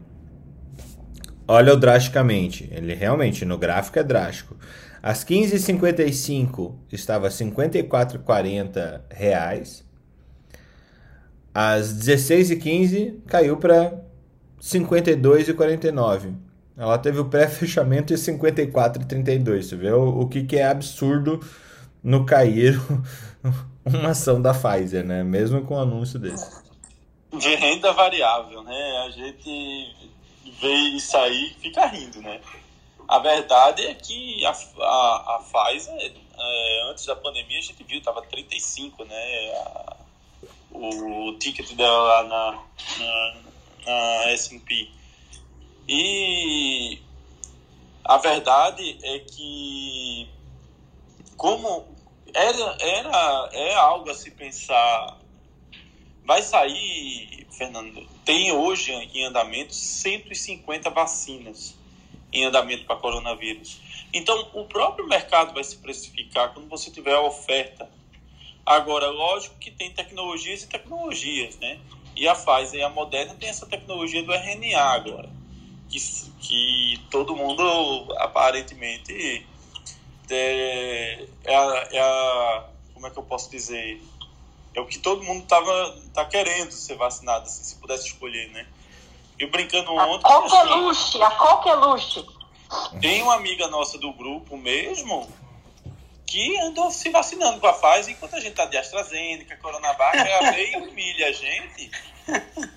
Olha 1.45 1.73
o 1.73 1.77
drasticamente, 1.77 2.69
ele 2.71 2.93
realmente, 2.93 3.43
no 3.43 3.57
gráfico 3.57 3.99
é 3.99 4.03
drástico. 4.03 4.55
Às 5.01 5.25
15h55 5.25 6.73
estava 6.89 7.27
54,40 7.27 9.01
reais. 9.09 9.83
Às 11.53 11.93
16h15 11.93 13.23
caiu 13.27 13.57
para 13.57 13.93
52,49. 14.61 16.33
Ela 16.77 16.97
teve 16.97 17.19
o 17.19 17.25
pré-fechamento 17.25 18.13
em 18.13 18.15
54,32. 18.15 19.63
Você 19.63 19.75
vê 19.75 19.91
o, 19.91 20.21
o 20.21 20.27
que, 20.29 20.43
que 20.43 20.55
é 20.55 20.65
absurdo 20.65 21.41
no 22.03 22.25
cair 22.25 22.79
uma 23.85 24.09
ação 24.09 24.41
da 24.41 24.53
Pfizer, 24.53 25.03
né? 25.05 25.23
Mesmo 25.23 25.63
com 25.63 25.75
o 25.75 25.79
anúncio 25.79 26.19
desse. 26.19 26.49
de 27.37 27.55
renda 27.55 27.91
variável, 27.93 28.61
né? 28.63 28.97
A 29.07 29.09
gente 29.11 30.13
vê 30.61 30.73
isso 30.95 31.15
aí 31.17 31.51
e 31.51 31.53
fica 31.61 31.85
rindo, 31.85 32.21
né? 32.21 32.39
A 33.07 33.19
verdade 33.19 33.85
é 33.85 33.93
que 33.93 34.45
a, 34.45 34.51
a, 34.51 35.35
a 35.35 35.43
Pfizer, 35.43 35.93
é, 36.37 36.91
antes 36.91 37.05
da 37.05 37.15
pandemia, 37.15 37.59
a 37.59 37.61
gente 37.61 37.83
viu, 37.83 37.99
estava 37.99 38.21
35, 38.23 39.03
né? 39.05 39.51
A- 39.55 39.97
o 40.75 41.33
ticket 41.37 41.71
dela 41.75 42.01
lá 42.01 42.23
na, 42.23 42.59
na, 43.05 43.35
na 43.85 44.31
S&P. 44.31 44.89
E 45.87 46.99
a 48.03 48.17
verdade 48.17 48.97
é 49.03 49.19
que 49.19 50.27
como 51.37 51.92
era, 52.33 52.77
era 52.79 53.49
é 53.53 53.75
algo 53.75 54.09
a 54.09 54.13
se 54.13 54.31
pensar 54.31 55.23
Vai 56.25 56.41
sair, 56.41 57.45
Fernando, 57.51 58.07
tem 58.23 58.53
hoje 58.53 58.93
em 58.93 59.25
andamento 59.25 59.75
150 59.75 60.89
vacinas 60.89 61.75
em 62.31 62.45
andamento 62.45 62.85
para 62.85 62.95
coronavírus. 62.95 63.81
Então, 64.13 64.49
o 64.53 64.65
próprio 64.65 65.05
mercado 65.05 65.53
vai 65.53 65.63
se 65.63 65.75
precificar 65.77 66.53
quando 66.53 66.69
você 66.69 66.89
tiver 66.89 67.13
a 67.13 67.21
oferta. 67.21 67.89
Agora, 68.65 69.09
lógico 69.09 69.57
que 69.59 69.69
tem 69.69 69.91
tecnologias 69.91 70.63
e 70.63 70.67
tecnologias, 70.67 71.57
né? 71.57 71.77
E 72.15 72.25
a 72.25 72.35
Pfizer 72.35 72.79
e 72.79 72.83
a 72.83 72.89
Moderna 72.89 73.35
tem 73.35 73.49
essa 73.49 73.65
tecnologia 73.65 74.23
do 74.23 74.31
RNA 74.31 74.79
agora, 74.79 75.29
que, 75.89 75.99
que 76.39 77.01
todo 77.11 77.35
mundo 77.35 77.61
aparentemente 78.17 79.45
é, 80.29 81.25
é, 81.45 81.55
a, 81.55 81.87
é 81.91 81.99
a- 81.99 82.63
como 82.93 83.07
é 83.07 83.09
que 83.09 83.17
eu 83.17 83.23
posso 83.23 83.49
dizer? 83.49 84.01
É 84.75 84.81
o 84.81 84.85
que 84.87 84.97
todo 84.99 85.23
mundo 85.23 85.45
tava 85.45 85.95
tá 86.13 86.25
querendo 86.25 86.71
ser 86.71 86.95
vacinado, 86.95 87.45
assim, 87.45 87.63
se 87.63 87.75
pudesse 87.75 88.07
escolher, 88.07 88.49
né? 88.51 88.65
Eu 89.37 89.49
brincando 89.49 89.91
A 89.91 90.05
ontem, 90.07 90.31
assim, 90.31 90.49
coqueluche, 90.49 91.21
a 91.21 91.31
coqueluche. 91.31 92.25
tem 93.01 93.21
uma 93.21 93.35
amiga 93.35 93.67
nossa 93.67 93.97
do 93.97 94.11
grupo 94.13 94.57
mesmo 94.57 95.29
que 96.25 96.57
andou 96.61 96.89
se 96.89 97.09
vacinando 97.09 97.59
com 97.59 97.67
a 97.67 97.73
Pfizer 97.73 98.13
enquanto 98.15 98.35
a 98.35 98.39
gente 98.39 98.55
tá 98.55 98.65
de 98.65 98.77
AstraZeneca, 98.77 99.55
Coronavac, 99.57 100.17
ela 100.17 100.51
veio 100.51 100.79
e 100.79 100.87
humilha 100.87 101.27
a 101.27 101.31
gente 101.31 101.91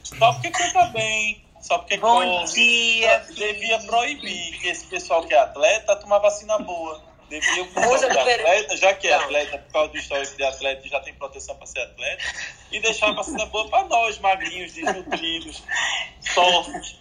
só 0.03 0.33
porque 0.35 0.51
canta 0.51 0.87
bem, 0.87 1.43
só 1.61 1.79
porque 1.79 1.97
Bom 1.97 2.45
dia, 2.45 3.25
Devia 3.35 3.79
proibir 3.81 4.59
que 4.61 4.69
esse 4.69 4.87
pessoal 4.87 5.25
que 5.25 5.33
é 5.33 5.39
atleta 5.39 5.97
toma 5.97 6.19
vacina 6.19 6.59
boa. 6.59 7.01
Devia 7.29 7.63
o 7.63 7.67
pessoal 7.67 7.93
Musa 7.93 8.07
que 8.09 8.13
é 8.13 8.19
do 8.19 8.25
Peru. 8.25 8.43
atleta, 8.43 8.77
já 8.77 8.95
que 8.95 9.09
é 9.09 9.15
atleta, 9.15 9.59
por 9.59 9.73
causa 9.73 9.93
do 9.93 9.99
histórico 9.99 10.37
de 10.37 10.45
atleta 10.45 10.89
já 10.89 11.01
tem 11.01 11.15
proteção 11.15 11.57
para 11.57 11.67
ser 11.67 11.81
atleta, 11.81 12.23
e 12.71 12.81
deixar 12.81 13.09
a 13.09 13.13
vacina 13.13 13.47
boa 13.47 13.69
para 13.69 13.85
nós, 13.89 14.19
magrinhos, 14.19 14.73
desnutridos, 14.73 15.63
tortos. 16.35 16.99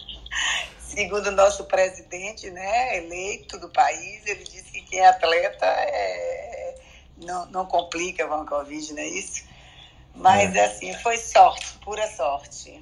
Segundo 0.79 1.27
o 1.27 1.31
nosso 1.31 1.65
presidente, 1.65 2.49
né, 2.49 2.97
eleito 2.97 3.59
do 3.59 3.69
país, 3.69 4.25
ele 4.25 4.43
disse 4.43 4.71
que 4.71 4.81
quem 4.81 4.99
é 4.99 5.07
atleta 5.07 5.65
é, 5.65 6.75
não, 7.17 7.45
não 7.47 7.65
complica 7.65 8.27
com 8.27 8.35
a 8.35 8.45
Covid, 8.45 8.93
não 8.93 9.01
é 9.01 9.07
isso? 9.07 9.43
Mas, 10.15 10.55
assim, 10.55 10.93
foi 10.99 11.17
sorte, 11.17 11.65
pura 11.83 12.09
sorte. 12.15 12.79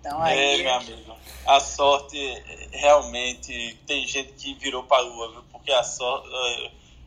Então, 0.00 0.24
É, 0.24 0.32
aí... 0.32 0.62
meu 0.62 0.74
amigo. 0.74 1.16
A 1.46 1.60
sorte 1.60 2.18
realmente 2.72 3.78
tem 3.86 4.06
gente 4.06 4.32
que 4.32 4.54
virou 4.54 4.82
para 4.84 4.98
a 4.98 5.00
lua, 5.00 5.30
viu? 5.32 5.44
Porque 5.66 5.72
a 5.72 5.82
sorte. 5.82 6.28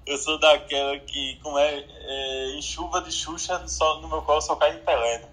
Eu 0.05 0.17
sou 0.17 0.37
daquela 0.37 0.99
que, 0.99 1.39
como 1.41 1.57
é, 1.57 1.77
é, 1.77 2.57
em 2.57 2.61
chuva 2.61 3.01
de 3.01 3.09
Xuxa, 3.09 3.65
só, 3.67 4.01
no 4.01 4.09
meu 4.09 4.21
colo 4.23 4.41
só 4.41 4.57
cai 4.57 4.75
em 4.75 4.79
Pelé. 4.79 5.19
né? 5.19 5.29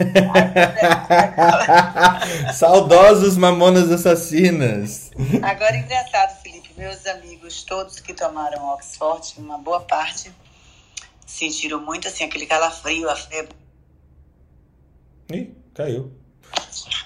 Saudosos 2.52 3.36
mamonas 3.36 3.90
assassinas. 3.90 5.10
Agora, 5.42 5.76
engraçado, 5.76 6.42
Felipe, 6.42 6.70
meus 6.76 7.06
amigos, 7.06 7.62
todos 7.62 8.00
que 8.00 8.14
tomaram 8.14 8.70
Oxford, 8.70 9.34
uma 9.38 9.58
boa 9.58 9.80
parte, 9.80 10.32
sentiram 11.26 11.80
muito, 11.80 12.08
assim, 12.08 12.24
aquele 12.24 12.46
calafrio, 12.46 13.08
a 13.08 13.14
febre. 13.14 13.54
Ih, 15.30 15.54
caiu. 15.74 16.10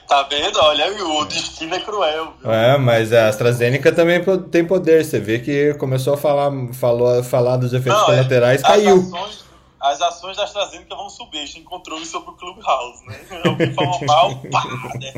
Tá 0.09 0.23
vendo? 0.25 0.59
Olha, 0.61 1.05
o 1.05 1.25
destino 1.25 1.75
é 1.75 1.81
cruel, 1.81 2.35
viu? 2.41 2.53
É, 2.53 2.77
mas 2.77 3.13
a 3.13 3.29
AstraZeneca 3.29 3.91
também 3.93 4.23
tem 4.51 4.65
poder. 4.65 5.05
Você 5.05 5.19
vê 5.19 5.39
que 5.39 5.75
começou 5.75 6.15
a 6.15 6.17
falar, 6.17 6.51
falou, 6.75 7.23
falar 7.25 7.57
dos 7.57 7.73
efeitos 7.73 8.01
Não, 8.01 8.13
é, 8.13 8.17
colaterais, 8.17 8.63
as 8.63 8.69
caiu. 8.69 8.99
Ações, 8.99 9.45
as 9.81 10.03
ações 10.03 10.37
da 10.37 10.45
AstraZeneca 10.45 10.95
vão 10.95 11.09
subir. 11.09 11.39
A 11.39 11.47
gente 11.47 11.63
controle 11.63 12.05
sobre 12.05 12.31
o 12.31 12.35
Clubhouse, 12.35 13.07
né? 13.07 13.19
Alguém 13.45 13.73
falou 13.75 14.01
mal, 14.05 14.37
pá, 14.53 14.65
né? 15.01 15.13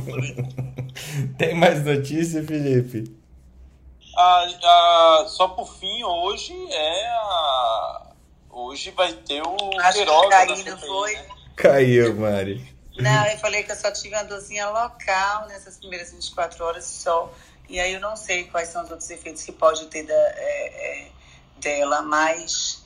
Tem 1.37 1.55
mais 1.55 1.85
notícia, 1.85 2.43
Felipe? 2.45 3.12
Ah, 4.16 4.47
ah, 4.64 5.25
só 5.28 5.49
por 5.49 5.69
fim, 5.76 6.02
hoje 6.05 6.55
é 6.71 7.07
a... 7.09 8.02
Hoje 8.50 8.90
vai 8.93 9.12
ter 9.12 9.43
o 9.43 9.57
Acho 9.81 9.99
que 9.99 10.07
caiu, 10.31 10.64
não 10.64 10.78
foi? 10.78 11.12
né? 11.12 11.26
Caiu, 11.57 12.16
Mari. 12.16 12.75
Não, 12.98 13.26
eu 13.26 13.38
falei 13.38 13.62
que 13.62 13.72
eu 13.72 13.76
só 13.76 13.90
tive 13.90 14.14
uma 14.14 14.24
dorzinha 14.24 14.68
local 14.68 15.46
nessas 15.48 15.76
primeiras 15.76 16.10
24 16.12 16.64
horas 16.64 16.84
só. 16.84 17.32
E 17.68 17.80
aí 17.80 17.92
eu 17.94 18.00
não 18.00 18.16
sei 18.16 18.44
quais 18.44 18.68
são 18.68 18.84
os 18.84 18.90
outros 18.90 19.10
efeitos 19.10 19.42
que 19.42 19.52
pode 19.52 19.86
ter 19.86 20.04
da, 20.04 20.14
é, 20.14 21.02
é, 21.02 21.08
dela, 21.60 22.02
mas 22.02 22.84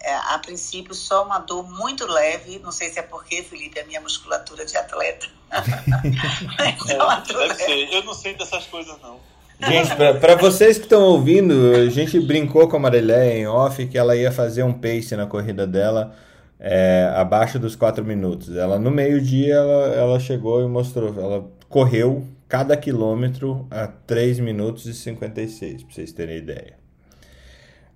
é, 0.00 0.14
a 0.14 0.38
princípio 0.38 0.94
só 0.94 1.24
uma 1.24 1.38
dor 1.38 1.68
muito 1.70 2.06
leve. 2.06 2.58
Não 2.58 2.72
sei 2.72 2.90
se 2.90 2.98
é 2.98 3.02
porque, 3.02 3.42
Felipe, 3.42 3.78
é 3.78 3.82
a 3.82 3.86
minha 3.86 4.00
musculatura 4.00 4.64
de 4.64 4.76
atleta. 4.76 5.26
É 6.88 7.02
uma 7.02 7.18
É, 7.18 7.20
dor 7.32 7.48
deve 7.48 7.48
leve. 7.48 7.64
ser. 7.64 7.92
Eu 7.94 8.04
não 8.04 8.14
sei 8.14 8.34
dessas 8.34 8.66
coisas, 8.66 8.96
não. 9.02 9.20
Gente, 9.60 9.94
pra, 9.94 10.14
pra 10.14 10.34
vocês 10.34 10.76
que 10.76 10.84
estão 10.84 11.02
ouvindo, 11.02 11.72
a 11.76 11.88
gente 11.88 12.18
brincou 12.18 12.68
com 12.68 12.76
a 12.76 12.80
Marileia 12.80 13.38
em 13.38 13.46
off 13.46 13.86
que 13.86 13.96
ela 13.96 14.16
ia 14.16 14.32
fazer 14.32 14.64
um 14.64 14.72
pace 14.72 15.14
na 15.14 15.26
corrida 15.26 15.66
dela 15.68 16.16
é, 16.64 17.12
abaixo 17.16 17.58
dos 17.58 17.74
4 17.74 18.04
minutos. 18.04 18.56
Ela, 18.56 18.78
no 18.78 18.88
meio-dia, 18.88 19.54
ela, 19.54 19.86
ela 19.94 20.20
chegou 20.20 20.62
e 20.62 20.68
mostrou. 20.68 21.08
Ela 21.08 21.44
correu 21.68 22.24
cada 22.48 22.76
quilômetro 22.76 23.66
a 23.68 23.88
3 23.88 24.38
minutos 24.38 24.86
e 24.86 24.94
56, 24.94 25.82
pra 25.82 25.92
vocês 25.92 26.12
terem 26.12 26.36
ideia. 26.36 26.78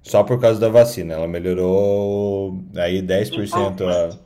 Só 0.02 0.24
por 0.24 0.40
causa 0.40 0.58
da 0.58 0.68
vacina. 0.68 1.14
Ela 1.14 1.28
melhorou 1.28 2.58
aí 2.76 3.00
10% 3.00 3.88
a. 3.88 4.18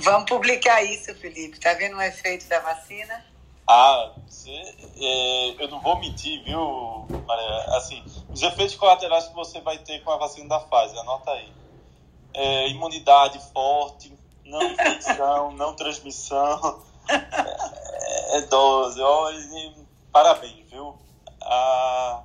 Vamos 0.00 0.28
publicar 0.28 0.82
isso, 0.82 1.14
Felipe. 1.14 1.58
Tá 1.58 1.72
vendo 1.72 1.96
o 1.96 2.02
efeito 2.02 2.46
da 2.48 2.60
vacina? 2.60 3.24
Ah, 3.66 4.12
é, 4.46 5.62
eu 5.62 5.68
não 5.68 5.80
vou 5.80 5.98
mentir, 5.98 6.44
viu, 6.44 7.06
Maria? 7.26 7.76
Assim, 7.76 8.02
os 8.28 8.42
efeitos 8.42 8.76
colaterais 8.76 9.26
que 9.26 9.34
você 9.34 9.58
vai 9.60 9.78
ter 9.78 10.00
com 10.02 10.10
a 10.10 10.18
vacina 10.18 10.48
da 10.48 10.60
Pfizer, 10.60 11.00
anota 11.00 11.30
aí. 11.30 11.48
É, 12.38 12.68
imunidade 12.68 13.40
forte, 13.50 14.12
não 14.44 14.62
infecção, 14.62 15.52
não 15.56 15.74
transmissão. 15.74 16.82
É, 17.08 18.38
é 18.38 18.40
dose. 18.42 19.00
E 19.00 19.86
parabéns, 20.12 20.70
viu? 20.70 20.94
Ah, 21.40 22.22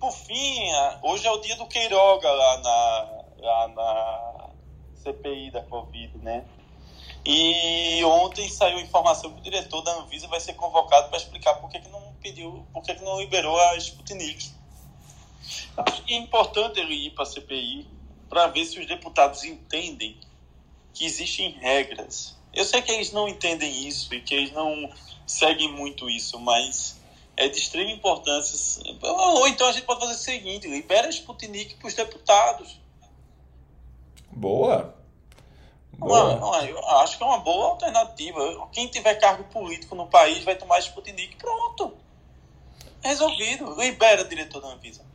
por 0.00 0.10
fim, 0.12 0.72
ah, 0.72 0.98
hoje 1.02 1.26
é 1.26 1.30
o 1.30 1.38
dia 1.38 1.54
do 1.56 1.66
Queiroga 1.66 2.28
lá 2.30 2.58
na, 2.58 3.08
lá 3.38 3.68
na 3.68 4.50
CPI 5.02 5.52
da 5.52 5.62
Covid, 5.62 6.18
né? 6.18 6.44
E 7.24 8.02
ontem 8.04 8.48
saiu 8.48 8.78
a 8.78 8.80
informação 8.80 9.30
que 9.32 9.40
o 9.40 9.42
diretor 9.42 9.82
da 9.82 9.92
Anvisa 9.92 10.26
vai 10.28 10.40
ser 10.40 10.54
convocado 10.54 11.08
para 11.08 11.18
explicar 11.18 11.54
por 11.54 11.68
que, 11.68 11.78
que 11.78 11.88
não 11.88 12.00
pediu, 12.22 12.66
por 12.72 12.82
que, 12.82 12.94
que 12.94 13.04
não 13.04 13.20
liberou 13.20 13.58
a 13.60 13.76
Sputnik. 13.76 14.50
Acho 15.76 16.02
que 16.02 16.14
é 16.14 16.16
importante 16.16 16.80
ele 16.80 16.94
ir 16.94 17.10
para 17.10 17.24
a 17.24 17.26
CPI 17.26 17.97
para 18.28 18.46
ver 18.48 18.64
se 18.64 18.78
os 18.78 18.86
deputados 18.86 19.44
entendem 19.44 20.18
que 20.92 21.04
existem 21.04 21.52
regras. 21.52 22.36
Eu 22.52 22.64
sei 22.64 22.82
que 22.82 22.90
eles 22.90 23.12
não 23.12 23.28
entendem 23.28 23.86
isso 23.86 24.12
e 24.14 24.20
que 24.20 24.34
eles 24.34 24.52
não 24.52 24.90
seguem 25.26 25.70
muito 25.72 26.08
isso, 26.08 26.38
mas 26.40 26.98
é 27.36 27.48
de 27.48 27.58
extrema 27.58 27.90
importância. 27.90 28.82
Ou 29.02 29.46
então 29.46 29.68
a 29.68 29.72
gente 29.72 29.84
pode 29.84 30.00
fazer 30.00 30.14
o 30.14 30.18
seguinte: 30.18 30.66
libera 30.66 31.08
Sputnik 31.08 31.76
para 31.76 31.88
os 31.88 31.94
deputados. 31.94 32.80
Boa. 34.30 34.94
Boa. 35.92 36.36
Uma, 36.36 36.64
eu 36.64 36.84
acho 36.98 37.16
que 37.16 37.22
é 37.22 37.26
uma 37.26 37.38
boa 37.38 37.70
alternativa. 37.70 38.68
Quem 38.72 38.88
tiver 38.88 39.14
cargo 39.16 39.44
político 39.44 39.94
no 39.94 40.06
país 40.06 40.44
vai 40.44 40.56
tomar 40.56 40.78
Sputnik. 40.80 41.36
Pronto. 41.36 41.96
Resolvido. 43.02 43.74
Libera, 43.80 44.24
diretor 44.24 44.60
da 44.60 44.68
Anvisa. 44.68 45.07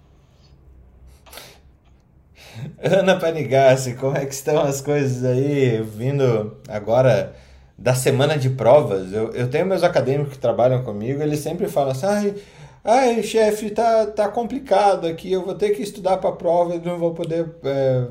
Ana 2.82 3.20
Panigassi, 3.20 3.96
como 3.96 4.18
é 4.18 4.26
que 4.26 4.34
estão 4.34 4.62
as 4.62 4.82
coisas 4.82 5.24
aí? 5.24 5.82
Vindo 5.82 6.58
agora 6.68 7.36
da 7.78 7.94
semana 7.94 8.38
de 8.38 8.50
provas. 8.50 9.12
Eu, 9.12 9.32
eu 9.34 9.50
tenho 9.50 9.66
meus 9.66 9.84
acadêmicos 9.84 10.34
que 10.34 10.40
trabalham 10.40 10.84
comigo, 10.84 11.22
eles 11.22 11.40
sempre 11.40 11.68
falam 11.68 11.92
assim, 11.92 12.06
ai, 12.06 12.36
ai 12.84 13.24
chefe, 13.24 13.70
tá, 13.70 14.08
tá 14.08 14.30
complicado 14.30 15.08
aqui, 15.08 15.32
eu 15.32 15.44
vou 15.44 15.56
ter 15.56 15.72
que 15.72 15.82
estudar 15.82 16.18
para 16.18 16.30
a 16.30 16.36
prova 16.36 16.76
e 16.76 16.80
não 16.80 16.98
vou 16.98 17.14
poder 17.14 17.50
é, 17.64 18.08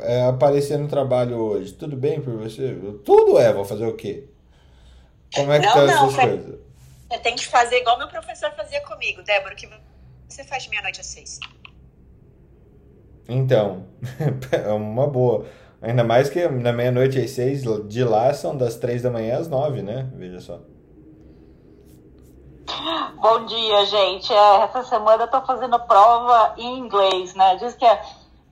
é, 0.00 0.22
aparecer 0.22 0.78
no 0.78 0.88
trabalho 0.88 1.36
hoje. 1.36 1.72
Tudo 1.72 1.96
bem 1.96 2.20
por 2.20 2.36
você? 2.36 2.76
Tudo 3.04 3.38
é, 3.38 3.52
vou 3.52 3.64
fazer 3.64 3.86
o 3.86 3.94
quê? 3.94 4.24
Como 5.34 5.52
é 5.52 5.60
que 5.60 5.66
estão 5.66 5.88
essas 5.88 6.16
coisas? 6.16 6.58
Você 7.10 7.18
tem 7.20 7.36
que 7.36 7.46
fazer 7.46 7.76
igual 7.76 7.98
meu 7.98 8.08
professor 8.08 8.50
fazia 8.52 8.80
comigo, 8.82 9.22
Débora, 9.22 9.54
que 9.54 9.68
você 10.28 10.44
faz 10.44 10.66
meia-noite 10.68 11.00
às 11.00 11.06
seis. 11.06 11.38
Então, 13.28 13.84
é 14.50 14.72
uma 14.72 15.06
boa. 15.06 15.44
Ainda 15.82 16.02
mais 16.02 16.30
que 16.30 16.48
na 16.48 16.72
meia-noite 16.72 17.20
às 17.20 17.30
seis, 17.30 17.62
de 17.86 18.02
lá 18.02 18.32
são 18.32 18.56
das 18.56 18.76
três 18.76 19.02
da 19.02 19.10
manhã 19.10 19.38
às 19.38 19.48
nove, 19.48 19.82
né? 19.82 20.08
Veja 20.14 20.40
só. 20.40 20.58
Bom 23.20 23.44
dia, 23.44 23.84
gente. 23.86 24.32
É, 24.32 24.62
essa 24.62 24.82
semana 24.84 25.24
eu 25.24 25.30
tô 25.30 25.40
fazendo 25.42 25.78
prova 25.80 26.54
em 26.56 26.78
inglês, 26.78 27.34
né? 27.34 27.56
Diz 27.56 27.74
que 27.74 27.84
é, 27.84 28.00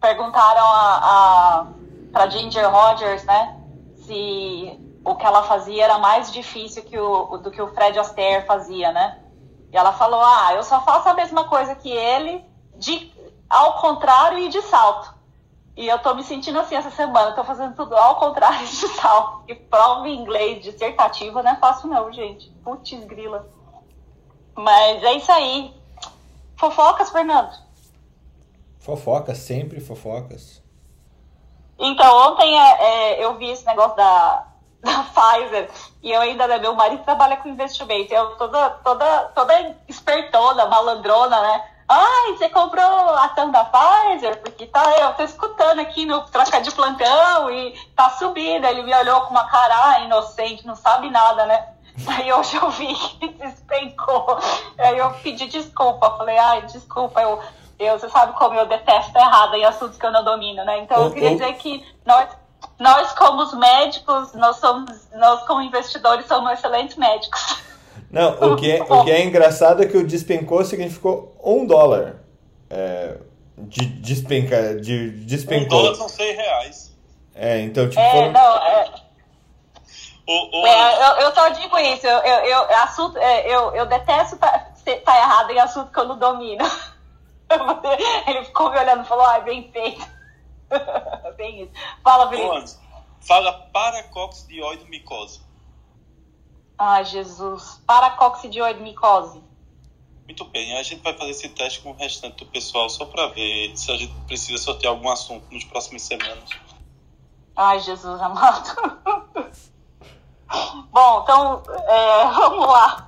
perguntaram 0.01 0.65
a, 0.65 1.01
a, 1.03 1.67
pra 2.13 2.29
Ginger 2.29 2.71
Rogers, 2.71 3.25
né? 3.25 3.57
Se 3.97 4.79
o 5.05 5.15
que 5.15 5.25
ela 5.25 5.43
fazia 5.45 5.85
era 5.85 5.99
mais 5.99 6.33
difícil 6.33 6.83
que 6.83 6.99
o, 6.99 7.39
do 7.39 7.51
que 7.51 7.63
o 7.63 7.69
Fred 7.69 7.99
Astaire 7.99 8.47
fazia, 8.47 8.93
né? 8.93 9.21
E 9.73 9.77
ela 9.77 9.93
falou: 9.93 10.21
Ah, 10.21 10.53
eu 10.55 10.63
só 10.63 10.81
faço 10.81 11.09
a 11.09 11.15
mesma 11.15 11.45
coisa 11.45 11.75
que 11.75 11.91
ele, 11.91 12.45
de 12.77 13.13
ao 13.49 13.81
contrário 13.81 14.39
e 14.39 14.49
de 14.49 14.61
salto. 14.63 15.15
E 15.77 15.87
eu 15.87 15.99
tô 15.99 16.15
me 16.15 16.25
sentindo 16.25 16.59
assim 16.59 16.75
essa 16.75 16.91
semana, 16.91 17.33
tô 17.33 17.45
fazendo 17.45 17.77
tudo 17.77 17.95
ao 17.95 18.17
contrário 18.17 18.67
de 18.67 18.89
salto. 18.89 19.45
E 19.47 19.55
prova 19.55 20.09
em 20.09 20.19
inglês 20.19 20.65
dissertativa 20.65 21.43
não 21.43 21.51
é 21.51 21.57
fácil 21.57 21.89
não, 21.89 22.11
gente. 22.13 22.51
Putz 22.65 23.05
grila. 23.05 23.47
Mas 24.55 25.03
é 25.03 25.13
isso 25.13 25.31
aí. 25.31 25.75
Fofocas, 26.57 27.11
Fernando? 27.11 27.53
Fofocas, 28.79 29.37
sempre 29.39 29.81
fofocas. 29.81 30.63
Então, 31.79 32.33
ontem 32.33 32.59
é, 32.59 32.73
é, 32.81 33.25
eu 33.25 33.37
vi 33.37 33.51
esse 33.51 33.67
negócio 33.67 33.97
da, 33.97 34.47
da 34.81 35.03
Pfizer 35.03 35.71
e 36.03 36.11
eu 36.11 36.23
ainda, 36.23 36.47
né, 36.47 36.57
meu 36.57 36.75
marido 36.75 37.05
trabalha 37.05 37.37
com 37.37 37.51
investimento. 37.51 38.15
Eu 38.15 38.37
toda, 38.37 38.71
toda, 38.71 39.25
toda 39.35 39.77
espertona, 39.87 40.67
malandrona, 40.67 41.39
né? 41.43 41.76
Ai, 41.89 42.33
você 42.33 42.49
comprou 42.49 42.85
a 43.15 43.29
TAM 43.29 43.51
da 43.51 43.65
Pfizer? 43.65 44.41
Porque 44.41 44.67
tá, 44.67 44.83
eu 44.99 45.15
tô 45.15 45.23
escutando 45.23 45.79
aqui 45.79 46.05
no 46.05 46.21
troca 46.23 46.61
de 46.61 46.73
plantão 46.73 47.51
e 47.51 47.73
tá 47.95 48.11
subindo. 48.11 48.65
Ele 48.65 48.83
me 48.83 48.95
olhou 48.95 49.21
com 49.23 49.31
uma 49.31 49.45
cara 49.45 50.01
inocente, 50.01 50.67
não 50.67 50.75
sabe 50.75 51.09
nada, 51.11 51.47
né? 51.47 51.65
Aí 52.09 52.33
hoje 52.33 52.57
eu 52.57 52.69
vi 52.71 52.93
que 52.95 53.29
despencou. 53.39 54.39
Aí 54.79 54.99
eu 54.99 55.11
pedi 55.23 55.47
desculpa. 55.47 56.11
Falei, 56.17 56.37
ai, 56.37 56.63
desculpa, 56.63 57.21
eu, 57.21 57.41
eu, 57.79 57.99
você 57.99 58.09
sabe 58.09 58.33
como 58.33 58.55
eu 58.55 58.67
detesto 58.67 59.17
errado 59.17 59.55
em 59.55 59.65
assuntos 59.65 59.97
que 59.97 60.05
eu 60.05 60.13
não 60.13 60.25
domino, 60.25 60.65
né? 60.65 60.79
Então 60.79 61.05
eu 61.05 61.13
queria 61.13 61.33
dizer 61.33 61.55
que 61.55 61.87
nós, 62.05 62.29
nós 62.81 63.13
como 63.13 63.43
os 63.43 63.55
médicos, 63.55 64.33
nós 64.35 64.57
somos, 64.57 65.09
nós 65.13 65.45
como 65.45 65.63
investidores 65.63 66.27
somos 66.27 66.51
excelentes 66.51 66.97
médicos. 66.97 67.59
Não, 68.11 68.53
o 68.53 68.57
que, 68.57 68.71
é, 68.71 68.83
o 68.83 69.05
que 69.05 69.11
é 69.11 69.25
engraçado 69.25 69.83
é 69.83 69.87
que 69.87 69.97
o 69.97 70.07
despencou 70.07 70.65
significou 70.65 71.37
um 71.43 71.67
dólar. 71.67 72.17
É, 72.71 73.17
de 73.59 73.87
despenca, 73.87 74.77
de 74.77 75.11
despencou. 75.11 75.79
Um 75.79 75.83
dólar 75.83 75.95
são 75.97 76.09
seis 76.09 76.37
reais. 76.37 76.97
É, 77.35 77.61
então 77.61 77.89
tipo. 77.89 78.01
É, 78.01 78.11
foram... 78.11 78.33
não, 78.33 78.57
é. 78.57 78.95
O, 80.27 80.61
o... 80.61 80.67
É, 80.67 81.09
eu, 81.09 81.27
eu 81.27 81.35
só 81.35 81.49
digo 81.51 81.79
isso, 81.79 82.07
eu, 82.07 82.19
eu, 82.19 82.45
eu, 82.45 82.77
assunto, 82.83 83.17
é, 83.17 83.47
eu, 83.47 83.73
eu 83.77 83.87
detesto 83.87 84.37
tá, 84.37 84.73
tá 85.05 85.19
errado 85.19 85.51
em 85.53 85.61
assunto 85.61 85.93
que 85.93 86.01
eu 86.01 86.05
não 86.05 86.19
domino. 86.19 86.65
Ele 88.27 88.45
ficou 88.45 88.71
me 88.71 88.79
olhando 88.79 89.05
e 89.05 89.07
falou, 89.07 89.25
ah, 89.25 89.39
bem 89.41 89.71
feito. 89.71 90.05
bem 91.37 91.63
isso. 91.63 91.73
Fala, 92.03 92.29
Felipe. 92.29 92.77
Fala 93.21 93.53
paracoxidioidomicose. 93.73 95.46
Ai, 96.79 97.05
Jesus. 97.05 97.81
Paracoxidioidomicose. 97.87 99.43
Muito 100.25 100.45
bem, 100.47 100.77
a 100.77 100.83
gente 100.83 101.03
vai 101.03 101.17
fazer 101.17 101.31
esse 101.31 101.49
teste 101.49 101.81
com 101.81 101.91
o 101.91 101.97
restante 101.97 102.45
do 102.45 102.47
pessoal 102.47 102.91
só 102.91 103.05
para 103.05 103.29
ver 103.29 103.77
se 103.77 103.93
a 103.93 103.97
gente 103.97 104.13
precisa 104.27 104.59
sortear 104.59 104.93
algum 104.93 105.09
assunto 105.09 105.47
nos 105.53 105.65
próximos 105.65 106.03
semanas. 106.03 106.51
Ai, 107.55 107.79
Jesus 107.79 108.21
amado. 108.21 108.69
Bom, 110.91 111.23
então, 111.23 111.63
é, 111.89 112.25
vamos 112.35 112.67
lá. 112.67 113.07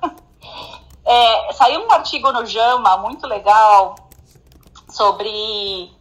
É, 1.05 1.53
saiu 1.53 1.85
um 1.85 1.91
artigo 1.91 2.31
no 2.31 2.45
JAMA 2.45 2.97
muito 2.97 3.27
legal 3.27 3.95
sobre 4.89 5.91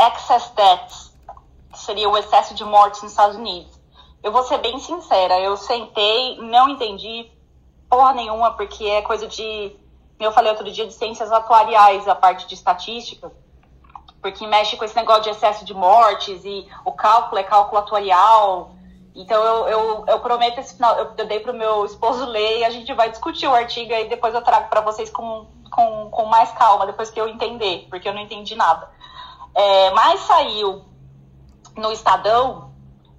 excess 0.00 0.50
deaths, 0.56 1.12
que 1.72 1.78
seria 1.78 2.08
o 2.08 2.16
excesso 2.16 2.54
de 2.54 2.64
mortes 2.64 3.02
nos 3.02 3.12
Estados 3.12 3.36
Unidos. 3.36 3.81
Eu 4.22 4.30
vou 4.30 4.44
ser 4.44 4.58
bem 4.58 4.78
sincera, 4.78 5.40
eu 5.40 5.56
sentei, 5.56 6.36
não 6.38 6.68
entendi 6.68 7.30
porra 7.92 8.14
nenhuma, 8.14 8.52
porque 8.52 8.86
é 8.86 9.02
coisa 9.02 9.26
de. 9.26 9.76
Eu 10.18 10.32
falei 10.32 10.50
outro 10.50 10.70
dia 10.70 10.86
de 10.86 10.94
ciências 10.94 11.30
atuariais, 11.30 12.08
a 12.08 12.14
parte 12.14 12.46
de 12.46 12.54
estatística, 12.54 13.30
porque 14.22 14.46
mexe 14.46 14.76
com 14.76 14.84
esse 14.84 14.96
negócio 14.96 15.24
de 15.24 15.30
excesso 15.30 15.64
de 15.64 15.74
mortes 15.74 16.42
e 16.44 16.66
o 16.84 16.92
cálculo 16.92 17.38
é 17.38 17.42
cálculo 17.42 17.78
atuarial. 17.78 18.70
Então 19.14 19.44
eu, 19.44 19.68
eu, 19.68 20.04
eu 20.06 20.20
prometo 20.20 20.58
esse 20.58 20.74
final, 20.74 20.96
eu 20.96 21.26
dei 21.26 21.40
pro 21.40 21.52
meu 21.52 21.84
esposo 21.84 22.24
ler 22.24 22.60
e 22.60 22.64
a 22.64 22.70
gente 22.70 22.94
vai 22.94 23.10
discutir 23.10 23.46
o 23.46 23.54
artigo 23.54 23.92
e 23.92 24.08
depois 24.08 24.32
eu 24.32 24.40
trago 24.40 24.70
para 24.70 24.80
vocês 24.80 25.10
com, 25.10 25.46
com, 25.70 26.08
com 26.10 26.24
mais 26.26 26.50
calma, 26.52 26.86
depois 26.86 27.10
que 27.10 27.20
eu 27.20 27.28
entender, 27.28 27.86
porque 27.90 28.08
eu 28.08 28.14
não 28.14 28.22
entendi 28.22 28.54
nada. 28.54 28.88
É, 29.54 29.90
mas 29.90 30.20
saiu 30.20 30.82
no 31.76 31.92
Estadão 31.92 32.71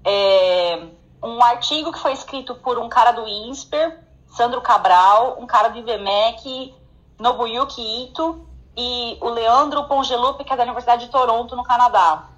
é, 0.06 0.84
um 1.22 1.42
artigo 1.42 1.92
que 1.92 2.00
foi 2.00 2.14
escrito 2.14 2.56
por 2.56 2.78
um 2.78 2.90
cara 2.90 3.12
do 3.12 3.28
INSPER, 3.28 4.00
Sandro 4.28 4.62
Cabral, 4.62 5.38
um 5.40 5.46
cara 5.46 5.70
do 5.70 5.80
IBMEC, 5.80 6.74
Nobuyuki 7.20 8.06
Ito 8.06 8.48
e 8.76 9.18
o 9.22 9.30
Leandro 9.30 9.86
Pongelup, 9.86 10.44
que 10.44 10.52
é 10.52 10.58
da 10.58 10.64
Universidade 10.64 11.06
de 11.06 11.12
Toronto, 11.12 11.56
no 11.56 11.64
Canadá, 11.64 12.30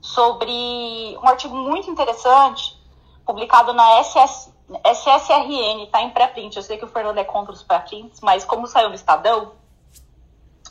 sobre 0.00 1.18
um 1.22 1.28
artigo 1.28 1.56
muito 1.56 1.90
interessante, 1.90 2.78
publicado 3.26 3.72
na 3.72 4.02
SS, 4.02 4.52
SSRN, 4.84 5.84
está 5.84 6.02
em 6.02 6.10
pré-print. 6.10 6.56
Eu 6.56 6.62
sei 6.62 6.78
que 6.78 6.84
o 6.84 6.88
Fernando 6.88 7.18
é 7.18 7.24
contra 7.24 7.52
os 7.52 7.62
pré-prints, 7.62 8.20
mas 8.22 8.44
como 8.44 8.66
saiu 8.66 8.88
no 8.88 8.94
Estadão, 8.94 9.52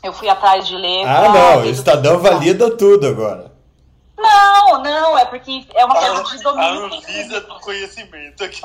eu 0.02 0.12
fui 0.12 0.28
atrás 0.28 0.66
de 0.66 0.76
ler. 0.76 1.06
Ah, 1.06 1.28
não, 1.28 1.62
o 1.62 1.66
Estadão 1.66 2.18
valida 2.18 2.76
tudo 2.76 3.06
agora. 3.06 3.57
Não, 4.18 4.82
não, 4.82 5.16
é 5.16 5.24
porque 5.24 5.66
é 5.74 5.84
uma 5.84 5.94
coisa 5.94 6.36
de 6.36 6.42
domínio. 6.42 6.84
A 6.84 6.96
Anvisa 6.96 7.40
do 7.40 7.60
conhecimento 7.60 8.44
aqui. 8.44 8.62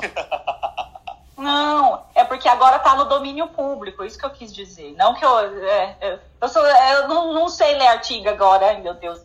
Não, 1.36 2.04
é 2.14 2.24
porque 2.24 2.48
agora 2.48 2.78
tá 2.80 2.96
no 2.96 3.04
domínio 3.04 3.46
público, 3.48 4.04
isso 4.04 4.18
que 4.18 4.26
eu 4.26 4.30
quis 4.30 4.52
dizer. 4.52 4.94
Não 4.96 5.14
que 5.14 5.24
eu. 5.24 5.38
É, 5.38 5.96
é 6.00 6.18
eu, 6.40 6.48
sou, 6.48 6.64
eu 6.66 7.08
não, 7.08 7.32
não 7.32 7.48
sei 7.48 7.74
ler 7.74 7.86
artigo 7.86 8.28
agora, 8.28 8.66
ai 8.66 8.80
meu 8.80 8.94
Deus. 8.94 9.20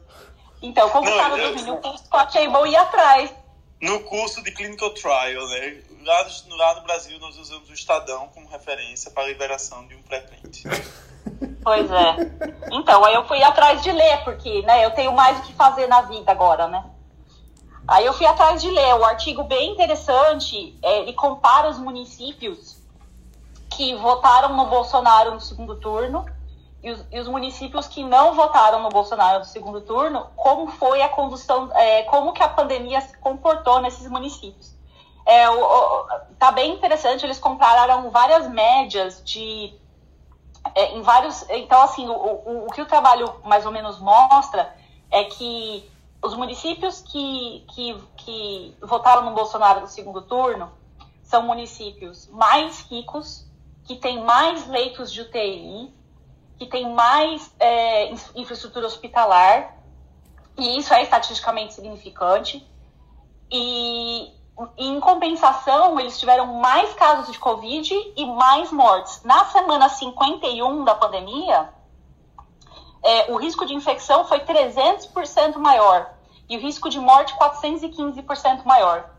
Então, 0.62 0.90
como 0.90 1.10
não, 1.10 1.18
tá 1.18 1.30
no 1.30 1.38
eu, 1.38 1.50
domínio 1.50 1.78
público, 1.78 2.18
achei 2.18 2.48
bom 2.48 2.66
ir 2.66 2.76
atrás. 2.76 3.34
No 3.82 4.02
curso 4.02 4.44
de 4.44 4.52
Clinical 4.52 4.94
Trial, 4.94 5.48
né? 5.48 5.82
Lá 6.04 6.28
no, 6.48 6.56
lá 6.56 6.76
no 6.76 6.82
Brasil, 6.82 7.18
nós 7.20 7.38
usamos 7.38 7.70
o 7.70 7.74
Estadão 7.74 8.28
como 8.30 8.48
referência 8.50 9.10
para 9.12 9.24
a 9.24 9.28
liberação 9.28 9.88
de 9.88 9.96
um 9.96 10.02
pré-print. 10.04 10.64
Pois 11.64 11.92
é. 11.92 12.16
Então, 12.72 13.04
aí 13.04 13.14
eu 13.14 13.28
fui 13.28 13.42
atrás 13.44 13.82
de 13.82 13.92
ler, 13.92 14.24
porque 14.24 14.62
né, 14.62 14.86
eu 14.86 14.92
tenho 14.92 15.12
mais 15.12 15.40
o 15.40 15.42
que 15.42 15.54
fazer 15.54 15.88
na 15.88 16.02
vida 16.02 16.32
agora, 16.32 16.68
né? 16.68 16.84
Aí 17.88 18.06
eu 18.06 18.14
fui 18.14 18.26
atrás 18.26 18.62
de 18.62 18.70
ler. 18.70 18.96
O 18.96 19.04
artigo 19.04 19.44
bem 19.44 19.72
interessante, 19.72 20.78
é, 20.82 21.00
ele 21.00 21.14
compara 21.14 21.68
os 21.68 21.80
municípios 21.80 22.78
que 23.70 23.96
votaram 23.96 24.56
no 24.56 24.66
Bolsonaro 24.68 25.32
no 25.32 25.40
segundo 25.40 25.76
turno 25.76 26.26
e 26.84 26.92
os, 26.92 27.06
e 27.12 27.20
os, 27.20 27.28
municípios 27.28 27.88
que 27.88 28.04
não 28.04 28.34
votaram 28.34 28.82
no 28.82 28.90
Bolsonaro 28.90 29.40
no 29.40 29.46
segundo 29.46 29.82
turno, 29.82 30.28
como 30.36 30.68
foi 30.68 31.02
a 31.02 31.10
condução, 31.10 31.70
é, 31.74 32.04
como 32.04 32.32
que 32.32 32.44
a 32.44 32.48
pandemia 32.48 33.02
se 33.02 33.18
comportou 33.18 33.82
nesses 33.82 34.08
municípios. 34.10 34.76
é, 35.26 35.50
o, 35.50 35.60
o, 35.60 36.06
tá 36.38 36.52
bem 36.52 36.74
interessante, 36.74 37.26
eles 37.26 37.40
compararam 37.40 38.10
várias 38.12 38.48
médias 38.50 39.24
de. 39.24 39.74
É, 40.76 40.94
em 40.96 41.02
vários. 41.02 41.48
Então, 41.50 41.82
assim, 41.82 42.08
o, 42.08 42.14
o, 42.14 42.66
o 42.68 42.72
que 42.72 42.82
o 42.82 42.86
trabalho 42.86 43.34
mais 43.44 43.66
ou 43.66 43.72
menos 43.72 44.00
mostra 44.00 44.74
é 45.12 45.24
que 45.24 45.90
os 46.22 46.36
municípios 46.36 47.02
que, 47.02 47.66
que, 47.70 47.98
que 48.18 48.76
votaram 48.82 49.24
no 49.24 49.32
Bolsonaro 49.32 49.82
no 49.82 49.88
segundo 49.88 50.22
turno 50.22 50.72
são 51.24 51.44
municípios 51.44 52.28
mais 52.28 52.82
ricos, 52.90 53.46
que 53.86 53.96
têm 53.96 54.24
mais 54.24 54.68
leitos 54.68 55.12
de 55.12 55.22
UTI, 55.22 55.94
que 56.58 56.66
têm 56.66 56.94
mais 56.94 57.54
é, 57.60 58.12
infraestrutura 58.36 58.86
hospitalar, 58.86 59.78
e 60.58 60.78
isso 60.78 60.94
é 60.94 61.02
estatisticamente 61.02 61.74
significante. 61.74 62.68
E, 63.52 64.32
em 64.78 65.00
compensação, 65.00 66.00
eles 66.00 66.20
tiveram 66.20 66.46
mais 66.46 66.94
casos 66.94 67.32
de 67.32 67.40
Covid 67.40 67.94
e 68.16 68.26
mais 68.26 68.72
mortes. 68.72 69.24
Na 69.24 69.46
semana 69.46 69.88
51 69.88 70.84
da 70.84 70.96
pandemia, 70.96 71.70
é, 73.02 73.32
o 73.32 73.38
risco 73.38 73.66
de 73.66 73.74
infecção 73.74 74.26
foi 74.26 74.40
300% 74.42 75.58
maior 75.58 76.12
e 76.50 76.58
o 76.58 76.60
risco 76.60 76.90
de 76.90 77.00
morte 77.00 77.34
415% 77.36 78.66
maior. 78.66 79.10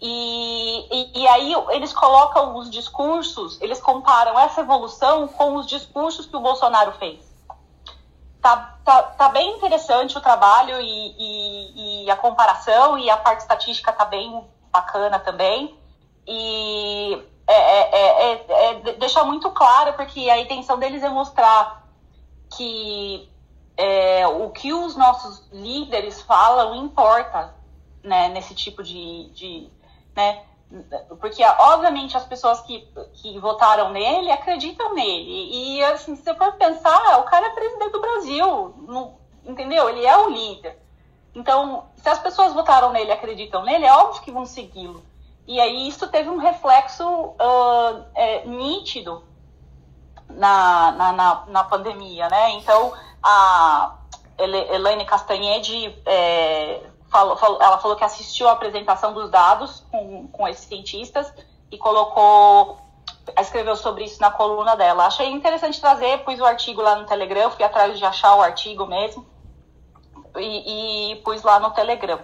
E, 0.00 0.88
e, 0.90 1.20
e, 1.20 1.28
aí 1.28 1.54
eles 1.70 1.92
colocam 1.92 2.56
os 2.56 2.68
discursos, 2.68 3.60
eles 3.60 3.80
comparam 3.80 4.36
essa 4.36 4.62
evolução 4.62 5.28
com 5.28 5.54
os 5.54 5.66
discursos 5.66 6.26
que 6.26 6.36
o 6.36 6.40
Bolsonaro 6.40 6.90
fez. 6.92 7.31
Tá, 8.42 8.76
tá, 8.84 9.02
tá 9.04 9.28
bem 9.28 9.56
interessante 9.56 10.18
o 10.18 10.20
trabalho 10.20 10.80
e, 10.80 11.14
e, 11.16 12.04
e 12.04 12.10
a 12.10 12.16
comparação, 12.16 12.98
e 12.98 13.08
a 13.08 13.16
parte 13.16 13.40
estatística 13.40 13.92
tá 13.92 14.04
bem 14.04 14.44
bacana 14.72 15.20
também. 15.20 15.78
E 16.26 17.22
é, 17.46 17.52
é, 17.52 18.32
é, 18.32 18.46
é, 18.48 18.74
deixa 18.94 19.22
muito 19.24 19.50
claro, 19.52 19.92
porque 19.94 20.28
a 20.28 20.40
intenção 20.40 20.78
deles 20.78 21.02
é 21.02 21.08
mostrar 21.08 21.86
que 22.56 23.30
é, 23.76 24.26
o 24.26 24.50
que 24.50 24.72
os 24.72 24.96
nossos 24.96 25.48
líderes 25.52 26.20
falam 26.22 26.74
importa 26.74 27.54
né, 28.02 28.28
nesse 28.28 28.54
tipo 28.54 28.82
de, 28.82 29.30
de 29.30 29.70
né? 30.14 30.44
Porque, 31.20 31.44
obviamente, 31.44 32.16
as 32.16 32.24
pessoas 32.24 32.60
que, 32.62 32.88
que 33.14 33.38
votaram 33.38 33.90
nele 33.90 34.30
acreditam 34.30 34.94
nele. 34.94 35.76
E, 35.76 35.84
assim, 35.84 36.16
se 36.16 36.22
você 36.22 36.34
for 36.34 36.52
pensar, 36.52 37.18
o 37.20 37.24
cara 37.24 37.46
é 37.46 37.50
presidente 37.50 37.92
do 37.92 38.00
Brasil, 38.00 38.74
não, 38.88 39.18
entendeu? 39.44 39.88
Ele 39.88 40.06
é 40.06 40.16
o 40.16 40.30
líder. 40.30 40.78
Então, 41.34 41.86
se 41.96 42.08
as 42.08 42.18
pessoas 42.18 42.54
votaram 42.54 42.92
nele 42.92 43.12
acreditam 43.12 43.62
nele, 43.64 43.84
é 43.84 43.92
óbvio 43.92 44.22
que 44.22 44.30
vão 44.30 44.46
segui-lo. 44.46 45.02
E 45.46 45.60
aí 45.60 45.88
isso 45.88 46.08
teve 46.08 46.28
um 46.28 46.38
reflexo 46.38 47.04
uh, 47.04 48.04
é, 48.14 48.46
nítido 48.46 49.24
na, 50.28 50.92
na, 50.92 51.12
na, 51.12 51.44
na, 51.48 51.64
pandemia, 51.64 52.28
né? 52.28 52.50
Então, 52.52 52.92
a 53.22 53.98
Elaine 54.38 55.04
Castanhede 55.04 55.98
é, 56.06 56.80
falou, 57.12 57.36
falou, 57.36 57.60
ela 57.60 57.78
falou 57.78 57.96
que 57.96 58.02
assistiu 58.02 58.48
à 58.48 58.52
apresentação 58.52 59.12
dos 59.12 59.30
dados 59.30 59.84
com, 59.90 60.26
com 60.28 60.48
esses 60.48 60.64
cientistas 60.64 61.30
e 61.70 61.76
colocou, 61.76 62.78
escreveu 63.38 63.76
sobre 63.76 64.04
isso 64.04 64.20
na 64.20 64.30
coluna 64.30 64.74
dela. 64.74 65.06
Achei 65.06 65.30
interessante 65.30 65.80
trazer, 65.80 66.24
pus 66.24 66.40
o 66.40 66.44
artigo 66.44 66.80
lá 66.80 66.96
no 66.96 67.06
Telegram, 67.06 67.50
fui 67.50 67.64
atrás 67.64 67.98
de 67.98 68.04
achar 68.04 68.34
o 68.34 68.40
artigo 68.40 68.86
mesmo 68.86 69.26
e, 70.36 71.12
e 71.12 71.16
pus 71.16 71.42
lá 71.42 71.60
no 71.60 71.70
Telegram. 71.70 72.18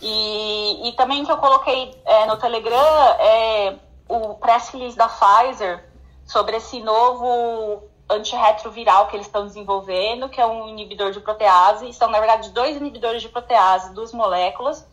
E, 0.00 0.88
e 0.88 0.92
também 0.92 1.24
que 1.24 1.30
eu 1.30 1.36
coloquei 1.36 2.00
é, 2.04 2.26
no 2.26 2.36
Telegram 2.36 3.16
é 3.18 3.76
o 4.08 4.34
press 4.34 4.68
release 4.68 4.96
da 4.96 5.08
Pfizer 5.08 5.84
sobre 6.24 6.56
esse 6.56 6.80
novo 6.80 7.82
antirretroviral 8.08 9.06
que 9.06 9.16
eles 9.16 9.26
estão 9.26 9.46
desenvolvendo, 9.46 10.28
que 10.28 10.40
é 10.40 10.46
um 10.46 10.68
inibidor 10.68 11.12
de 11.12 11.20
protease, 11.20 11.92
são, 11.92 12.10
na 12.10 12.18
verdade, 12.18 12.50
dois 12.50 12.76
inibidores 12.76 13.22
de 13.22 13.28
protease, 13.28 13.94
duas 13.94 14.12
moléculas. 14.12 14.86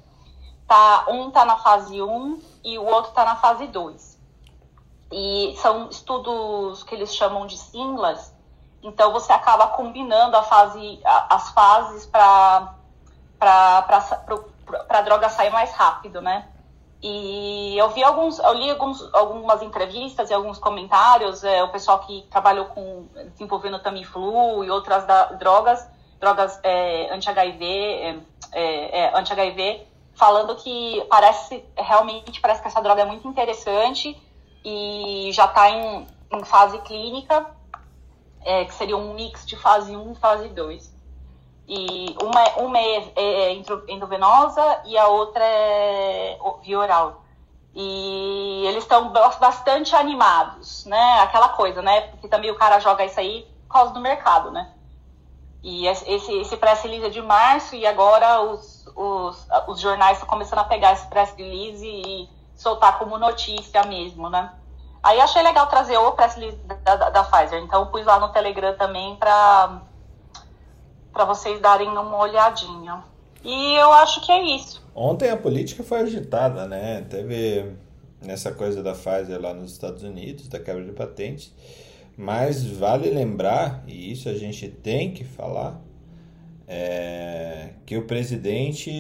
Tá, 0.68 1.06
um 1.10 1.30
está 1.30 1.46
na 1.46 1.58
fase 1.58 2.02
1 2.02 2.42
e 2.64 2.78
o 2.78 2.86
outro 2.86 3.10
está 3.10 3.26
na 3.26 3.36
fase 3.36 3.66
2. 3.68 4.20
E 5.12 5.56
são 5.58 5.90
estudos 5.90 6.84
que 6.84 6.94
eles 6.94 7.16
chamam 7.16 7.48
de 7.48 7.58
singlas, 7.58 8.32
então 8.82 9.12
você 9.12 9.34
acaba 9.34 9.68
combinando 9.68 10.38
a 10.38 10.44
fase, 10.44 11.02
as 11.04 11.50
fases 11.50 12.06
para 12.06 12.76
a 13.42 15.02
droga 15.02 15.30
sair 15.30 15.52
mais 15.52 15.72
rápido, 15.74 16.22
né? 16.22 16.48
E 17.02 17.78
eu 17.78 17.90
vi 17.92 18.04
alguns, 18.04 18.40
eu 18.40 18.54
li 18.54 18.70
alguns, 18.70 19.02
algumas 19.14 19.62
entrevistas 19.62 20.30
e 20.30 20.34
alguns 20.34 20.58
comentários, 20.60 21.44
é, 21.46 21.64
o 21.64 21.70
pessoal 21.70 22.00
que 22.00 22.26
trabalhou 22.30 22.66
com 22.66 23.08
desenvolvendo 23.32 23.80
Tamiflu 23.80 24.66
e 24.66 24.70
outras 24.70 25.06
da, 25.06 25.26
drogas, 25.32 25.88
drogas 26.20 26.60
é, 26.62 27.10
anti-HIV, 27.14 27.66
é, 27.66 28.20
é, 28.52 29.00
é 29.00 29.18
anti-HIV, 29.18 29.88
falando 30.14 30.58
que 30.58 31.06
parece 31.10 31.64
realmente 31.78 32.42
parece 32.42 32.62
que 32.62 32.68
essa 32.68 32.82
droga 32.82 33.04
é 33.04 33.06
muito 33.06 33.26
interessante 33.26 34.22
e 34.66 35.30
já 35.32 35.46
está 35.46 35.70
em, 35.70 36.06
em, 36.34 36.44
fase 36.44 36.80
clínica, 36.80 37.50
é, 38.44 38.66
que 38.66 38.74
seria 38.74 38.98
um 38.98 39.14
mix 39.14 39.46
de 39.46 39.56
fase 39.56 39.96
1 39.96 40.12
e 40.12 40.16
fase 40.16 40.50
2. 40.50 40.99
E 41.70 42.18
uma, 42.20 42.66
uma 42.66 42.80
é, 42.80 43.12
é, 43.16 43.54
é 43.54 43.64
endovenosa 43.88 44.82
e 44.86 44.98
a 44.98 45.08
outra 45.08 45.46
é 45.46 46.40
via 46.64 46.80
oral. 46.80 47.22
E 47.76 48.64
eles 48.66 48.84
estão 48.84 49.10
bastante 49.12 49.96
animados, 49.96 50.84
né? 50.86 51.20
Aquela 51.22 51.50
coisa, 51.50 51.80
né? 51.84 52.02
Porque 52.02 52.28
também 52.28 52.50
o 52.50 52.56
cara 52.56 52.80
joga 52.80 53.06
isso 53.06 53.20
aí 53.20 53.48
por 53.68 53.74
causa 53.74 53.94
do 53.94 54.00
mercado, 54.00 54.50
né? 54.50 54.74
E 55.62 55.86
esse, 55.86 56.10
esse 56.10 56.58
press 56.58 56.82
release 56.82 57.06
é 57.06 57.10
de 57.10 57.22
março 57.22 57.76
e 57.76 57.86
agora 57.86 58.42
os, 58.42 58.88
os, 58.96 59.48
os 59.68 59.80
jornais 59.80 60.14
estão 60.14 60.28
começando 60.28 60.60
a 60.60 60.64
pegar 60.64 60.94
esse 60.94 61.06
press 61.06 61.36
release 61.38 61.86
e 61.86 62.28
soltar 62.56 62.98
como 62.98 63.20
notícia 63.20 63.84
mesmo, 63.84 64.28
né? 64.28 64.52
Aí 65.04 65.22
achei 65.22 65.44
legal 65.44 65.68
trazer 65.68 65.98
o 66.00 66.12
press 66.14 66.34
release 66.34 66.58
da, 66.58 66.96
da, 66.96 67.10
da 67.12 67.24
Pfizer. 67.24 67.62
Então 67.62 67.86
pus 67.88 68.06
lá 68.08 68.20
no 68.20 68.30
Telegram 68.30 68.76
também 68.76 69.16
para 69.18 69.84
para 71.12 71.26
vocês 71.26 71.60
darem 71.60 71.90
uma 71.90 72.18
olhadinha. 72.18 73.04
E 73.44 73.76
eu 73.76 73.92
acho 73.94 74.26
que 74.26 74.32
é 74.32 74.56
isso. 74.56 74.84
Ontem 74.94 75.30
a 75.30 75.38
política 75.38 75.84
foi 75.84 76.00
agitada, 76.00 76.68
né? 76.68 77.06
Teve 77.10 77.74
nessa 78.22 78.52
coisa 78.52 78.84
da 78.84 78.94
Pfizer 78.94 79.42
lá 79.42 79.54
nos 79.54 79.72
Estados 79.72 80.04
Unidos, 80.04 80.48
da 80.48 80.60
quebra 80.60 80.84
de 80.84 80.92
patentes. 80.92 81.54
Mas 82.18 82.66
vale 82.66 83.10
lembrar, 83.10 83.84
e 83.88 84.12
isso 84.12 84.28
a 84.28 84.34
gente 84.34 84.68
tem 84.68 85.12
que 85.12 85.24
falar, 85.24 85.82
é, 86.68 87.70
que 87.86 87.98
o 87.98 88.06
presidente 88.06 88.92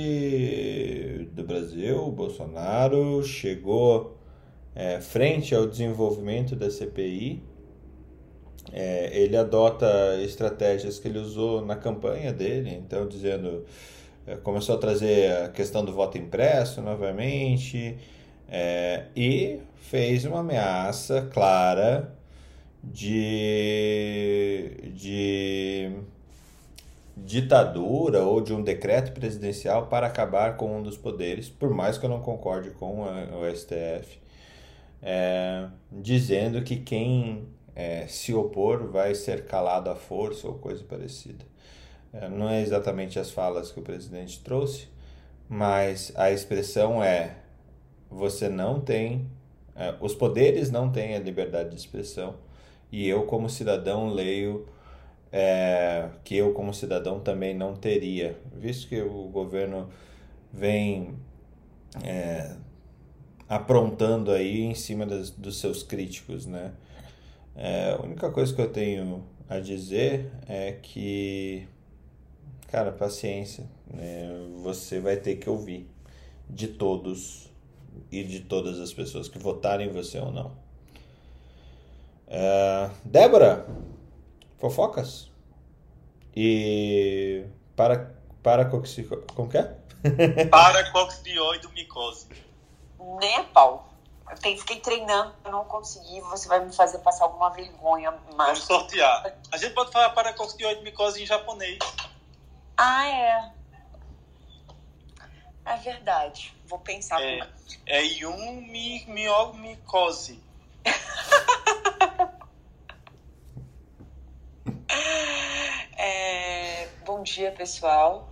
do 1.34 1.44
Brasil, 1.44 2.10
Bolsonaro, 2.12 3.22
chegou 3.24 4.18
é, 4.74 5.02
frente 5.02 5.54
ao 5.54 5.68
desenvolvimento 5.68 6.56
da 6.56 6.72
CPI 6.72 7.44
é, 8.72 9.10
ele 9.14 9.36
adota 9.36 9.88
estratégias 10.22 11.00
que 11.00 11.08
ele 11.08 11.20
usou 11.20 11.66
na 11.66 11.76
campanha 11.76 12.32
dele, 12.32 12.72
então 12.76 13.08
dizendo 13.08 13.66
é, 14.28 14.36
começou 14.36 14.76
a 14.76 14.78
trazer 14.78 15.32
a 15.44 15.50
questão 15.50 15.84
do 15.84 15.92
voto 15.94 16.18
impresso 16.18 16.82
novamente 16.82 17.98
é, 18.48 19.06
e 19.16 19.60
fez 19.90 20.26
uma 20.26 20.40
ameaça 20.40 21.28
clara 21.34 22.14
de, 22.84 24.72
de 24.94 25.92
ditadura 27.18 28.24
ou 28.24 28.42
de 28.42 28.54
um 28.54 28.62
decreto 28.62 29.12
presidencial 29.12 29.88
para 29.88 30.08
acabar 30.08 30.58
com 30.58 30.78
um 30.78 30.84
dos 30.84 30.98
poderes, 30.98 31.50
por 31.50 31.70
mais 31.72 31.98
que 31.98 32.06
eu 32.06 32.10
não 32.10 32.22
concorde 32.22 32.72
com 32.72 33.06
a, 33.06 33.38
o 33.38 33.56
STF, 33.56 34.20
é, 35.02 35.68
dizendo 35.92 36.62
que 36.62 36.78
quem 36.78 37.48
é, 37.80 38.06
se 38.08 38.34
opor 38.34 38.92
vai 38.92 39.16
ser 39.16 39.46
calado 39.46 39.90
à 39.90 39.96
força 39.96 40.46
ou 40.46 40.56
coisa 40.56 40.84
parecida. 40.84 41.46
É, 42.12 42.28
não 42.28 42.50
é 42.50 42.62
exatamente 42.62 43.18
as 43.18 43.32
falas 43.32 43.72
que 43.72 43.80
o 43.80 43.82
presidente 43.82 44.44
trouxe, 44.44 44.90
mas 45.48 46.12
a 46.18 46.30
expressão 46.30 47.02
é: 47.02 47.38
você 48.10 48.50
não 48.50 48.82
tem, 48.82 49.30
é, 49.78 49.96
os 50.02 50.14
poderes 50.14 50.70
não 50.70 50.92
têm 50.92 51.16
a 51.16 51.20
liberdade 51.20 51.70
de 51.70 51.78
expressão, 51.78 52.36
e 52.92 53.08
eu, 53.08 53.24
como 53.24 53.50
cidadão, 53.50 54.10
leio 54.10 54.68
é, 55.32 56.10
que 56.26 56.36
eu, 56.36 56.52
como 56.54 56.74
cidadão, 56.74 57.22
também 57.22 57.56
não 57.56 57.78
teria, 57.78 58.38
visto 58.52 58.90
que 58.90 59.00
o 59.02 59.30
governo 59.30 59.88
vem 60.52 61.16
é, 62.04 62.58
aprontando 63.48 64.32
aí 64.32 64.64
em 64.64 64.76
cima 64.76 65.06
das, 65.06 65.30
dos 65.30 65.62
seus 65.62 65.82
críticos, 65.82 66.46
né? 66.46 66.74
É, 67.56 67.92
a 67.92 68.02
única 68.02 68.32
coisa 68.32 68.54
que 68.54 68.62
eu 68.62 68.72
tenho 68.72 69.26
a 69.50 69.60
dizer 69.60 70.32
é 70.48 70.74
que, 70.74 71.68
cara, 72.68 72.92
paciência, 72.92 73.70
né? 73.88 74.30
você 74.58 75.00
vai 75.00 75.18
ter 75.18 75.36
que 75.38 75.50
ouvir. 75.50 75.90
de 76.50 76.68
todos 76.68 77.50
e 78.12 78.24
de 78.24 78.40
todas 78.40 78.80
as 78.80 78.92
pessoas 78.92 79.28
que 79.28 79.38
votarem 79.38 79.88
em 79.88 79.92
você 79.92 80.20
ou 80.20 80.32
não. 80.32 80.48
Uh, 82.28 82.92
Débora, 83.04 83.68
fofocas? 84.58 85.32
E 86.36 87.44
para 87.76 88.14
para 88.44 88.66
como 88.66 89.50
que 89.50 89.58
é? 89.58 89.76
para 90.50 90.84
a 93.36 93.44
pau. 93.44 93.89
Eu 94.30 94.38
fiquei 94.38 94.80
treinando, 94.80 95.36
eu 95.44 95.52
não 95.52 95.66
consegui. 95.66 96.22
Você 96.22 96.48
vai 96.48 96.64
me 96.64 96.72
fazer 96.72 97.00
passar 97.00 97.26
alguma 97.26 97.50
vergonha. 97.50 98.12
Mas... 98.36 98.48
Vamos 98.48 98.64
sortear. 98.64 99.36
A 99.52 99.58
gente 99.58 99.74
pode 99.74 99.92
falar 99.92 100.12
para 100.12 100.32
micose 100.84 101.24
em 101.24 101.26
japonês. 101.26 101.80
Ah, 102.78 103.08
é. 103.08 103.52
É 105.66 105.76
verdade. 105.78 106.56
Vou 106.66 106.78
pensar. 106.80 107.20
É, 107.22 107.48
é 107.88 108.04
Yumi 108.04 109.04
Micose. 109.08 110.40
é, 115.98 116.88
bom 117.06 117.24
dia, 117.24 117.52
pessoal. 117.52 118.30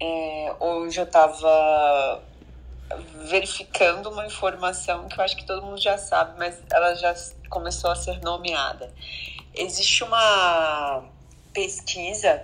É, 0.00 0.54
hoje 0.58 1.00
eu 1.00 1.04
estava 1.04 2.22
verificando 3.28 4.10
uma 4.10 4.26
informação 4.26 5.08
que 5.08 5.18
eu 5.18 5.24
acho 5.24 5.36
que 5.36 5.44
todo 5.44 5.62
mundo 5.62 5.80
já 5.80 5.98
sabe, 5.98 6.38
mas 6.38 6.60
ela 6.72 6.94
já 6.94 7.14
começou 7.48 7.90
a 7.90 7.96
ser 7.96 8.20
nomeada. 8.20 8.92
Existe 9.54 10.02
uma 10.04 11.04
pesquisa 11.52 12.42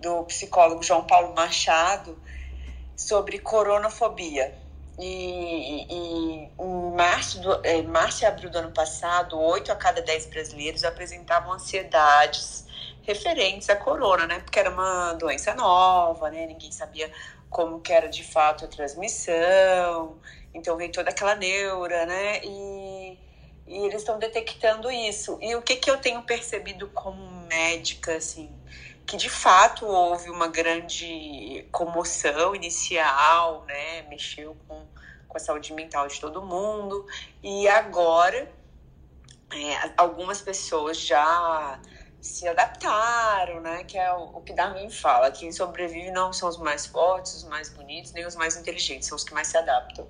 do 0.00 0.24
psicólogo 0.24 0.82
João 0.82 1.04
Paulo 1.04 1.34
Machado 1.34 2.18
sobre 2.96 3.38
coronafobia. 3.38 4.54
E, 4.98 5.86
e 5.90 5.92
em 5.92 6.50
março, 6.94 7.40
do, 7.40 7.66
em 7.66 7.82
março 7.82 8.22
e 8.22 8.26
abril 8.26 8.48
do 8.48 8.58
ano 8.58 8.70
passado, 8.70 9.38
8 9.40 9.72
a 9.72 9.76
cada 9.76 10.00
10 10.00 10.26
brasileiros 10.26 10.84
apresentavam 10.84 11.52
ansiedades 11.52 12.64
referentes 13.02 13.68
à 13.68 13.76
corona, 13.76 14.26
né? 14.26 14.40
Porque 14.40 14.58
era 14.58 14.70
uma 14.70 15.14
doença 15.14 15.54
nova, 15.54 16.30
né? 16.30 16.46
Ninguém 16.46 16.70
sabia 16.70 17.10
como 17.54 17.80
que 17.80 17.92
era 17.92 18.08
de 18.08 18.24
fato 18.24 18.64
a 18.64 18.68
transmissão. 18.68 20.18
Então 20.52 20.76
veio 20.76 20.90
toda 20.90 21.10
aquela 21.10 21.36
neura, 21.36 22.04
né? 22.04 22.40
E, 22.42 23.16
e 23.68 23.78
eles 23.86 24.00
estão 24.00 24.18
detectando 24.18 24.90
isso. 24.90 25.38
E 25.40 25.54
o 25.54 25.62
que, 25.62 25.76
que 25.76 25.88
eu 25.88 25.96
tenho 25.98 26.20
percebido 26.24 26.88
como 26.88 27.46
médica, 27.46 28.16
assim, 28.16 28.50
que 29.06 29.16
de 29.16 29.30
fato 29.30 29.86
houve 29.86 30.30
uma 30.30 30.48
grande 30.48 31.64
comoção 31.70 32.56
inicial, 32.56 33.64
né? 33.68 34.02
Mexeu 34.08 34.56
com, 34.66 34.84
com 35.28 35.36
a 35.36 35.40
saúde 35.40 35.72
mental 35.72 36.08
de 36.08 36.20
todo 36.20 36.42
mundo. 36.42 37.06
E 37.40 37.68
agora, 37.68 38.50
é, 39.52 39.92
algumas 39.96 40.42
pessoas 40.42 40.98
já 40.98 41.78
se 42.24 42.48
adaptaram, 42.48 43.60
né? 43.60 43.84
Que 43.84 43.98
é 43.98 44.10
o, 44.14 44.38
o 44.38 44.40
que 44.40 44.54
Darwin 44.54 44.88
fala: 44.88 45.30
quem 45.30 45.52
sobrevive 45.52 46.10
não 46.10 46.32
são 46.32 46.48
os 46.48 46.56
mais 46.56 46.86
fortes, 46.86 47.34
os 47.34 47.44
mais 47.44 47.68
bonitos, 47.68 48.12
nem 48.12 48.24
os 48.24 48.34
mais 48.34 48.56
inteligentes, 48.56 49.06
são 49.06 49.16
os 49.16 49.24
que 49.24 49.34
mais 49.34 49.48
se 49.48 49.58
adaptam. 49.58 50.08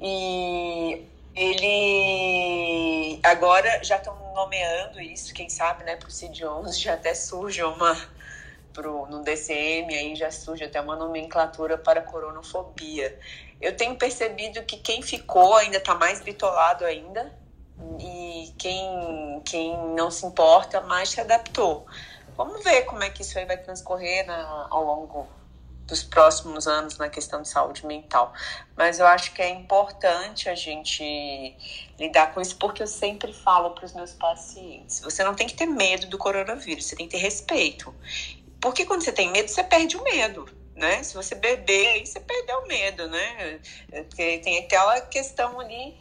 E 0.00 1.06
ele 1.36 3.20
agora 3.22 3.82
já 3.84 3.96
estão 3.96 4.16
nomeando 4.34 5.00
isso, 5.00 5.32
quem 5.32 5.48
sabe, 5.48 5.84
né, 5.84 5.94
para 5.96 6.08
o 6.08 6.10
CID-11 6.10 6.80
já 6.80 6.94
até 6.94 7.14
surge 7.14 7.62
uma 7.62 7.96
pro, 8.72 9.06
no 9.06 9.22
DCM, 9.22 9.94
aí 9.94 10.16
já 10.16 10.30
surge 10.32 10.64
até 10.64 10.80
uma 10.80 10.96
nomenclatura 10.96 11.78
para 11.78 12.02
coronofobia. 12.02 13.16
Eu 13.60 13.76
tenho 13.76 13.94
percebido 13.96 14.64
que 14.64 14.78
quem 14.78 15.00
ficou 15.00 15.54
ainda 15.54 15.76
está 15.76 15.94
mais 15.94 16.20
bitolado 16.20 16.84
ainda, 16.84 17.32
e 17.98 18.21
quem, 18.58 19.42
quem 19.44 19.76
não 19.94 20.10
se 20.10 20.26
importa 20.26 20.80
mais 20.80 21.10
se 21.10 21.20
adaptou. 21.20 21.86
Vamos 22.36 22.62
ver 22.64 22.82
como 22.82 23.02
é 23.02 23.10
que 23.10 23.22
isso 23.22 23.38
aí 23.38 23.44
vai 23.44 23.58
transcorrer 23.58 24.26
na, 24.26 24.66
ao 24.70 24.84
longo 24.84 25.28
dos 25.86 26.02
próximos 26.02 26.66
anos 26.66 26.96
na 26.96 27.08
questão 27.08 27.42
de 27.42 27.48
saúde 27.48 27.84
mental. 27.86 28.32
Mas 28.76 28.98
eu 28.98 29.06
acho 29.06 29.32
que 29.34 29.42
é 29.42 29.50
importante 29.50 30.48
a 30.48 30.54
gente 30.54 31.54
lidar 31.98 32.32
com 32.32 32.40
isso, 32.40 32.56
porque 32.56 32.82
eu 32.82 32.86
sempre 32.86 33.32
falo 33.32 33.70
para 33.70 33.84
os 33.84 33.92
meus 33.92 34.12
pacientes: 34.12 35.00
você 35.00 35.22
não 35.22 35.34
tem 35.34 35.46
que 35.46 35.54
ter 35.54 35.66
medo 35.66 36.06
do 36.06 36.18
coronavírus, 36.18 36.86
você 36.86 36.96
tem 36.96 37.06
que 37.06 37.16
ter 37.16 37.22
respeito. 37.22 37.94
Porque 38.60 38.86
quando 38.86 39.02
você 39.02 39.12
tem 39.12 39.30
medo, 39.30 39.48
você 39.48 39.62
perde 39.62 39.96
o 39.96 40.02
medo. 40.02 40.48
Né? 40.74 41.02
Se 41.02 41.14
você 41.14 41.34
beber, 41.34 41.88
aí 41.88 42.06
você 42.06 42.18
perdeu 42.18 42.60
o 42.60 42.66
medo, 42.66 43.06
né? 43.06 43.60
Porque 43.90 44.38
tem 44.38 44.58
aquela 44.58 45.02
questão 45.02 45.60
ali 45.60 45.94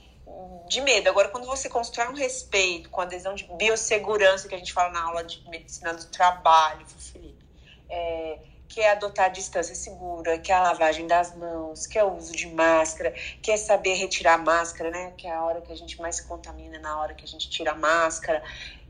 de 0.68 0.82
medo. 0.82 1.10
Agora, 1.10 1.28
quando 1.30 1.46
você 1.46 1.68
constrói 1.68 2.08
um 2.08 2.16
respeito 2.16 2.90
com 2.90 3.02
adesão 3.02 3.36
de 3.36 3.44
biossegurança, 3.56 4.48
que 4.48 4.56
a 4.56 4.58
gente 4.58 4.72
fala 4.72 4.90
na 4.92 5.04
aula 5.04 5.24
de 5.24 5.44
medicina 5.50 5.94
do 5.94 6.06
trabalho, 6.06 6.86
Felipe, 6.86 7.46
é, 7.90 8.40
que 8.70 8.80
é 8.80 8.92
adotar 8.92 9.26
a 9.26 9.30
distância 9.30 9.76
segura, 9.76 10.40
que 10.40 10.50
é 10.50 10.56
a 10.56 10.62
lavagem 10.62 11.06
das 11.06 11.36
mãos, 11.36 11.86
que 11.86 12.00
é 12.00 12.04
o 12.06 12.16
uso 12.16 12.32
de 12.32 12.48
máscara, 12.48 13.12
que 13.42 13.52
é 13.52 13.58
saber 13.58 13.96
retirar 13.96 14.36
a 14.36 14.38
máscara, 14.38 14.90
né? 14.90 15.14
Que 15.18 15.28
é 15.28 15.32
a 15.34 15.44
hora 15.44 15.60
que 15.60 15.74
a 15.74 15.76
gente 15.76 16.00
mais 16.00 16.16
se 16.16 16.24
contamina, 16.24 16.80
na 16.80 16.98
hora 16.98 17.14
que 17.14 17.26
a 17.26 17.28
gente 17.28 17.50
tira 17.50 17.72
a 17.72 17.76
máscara. 17.76 18.42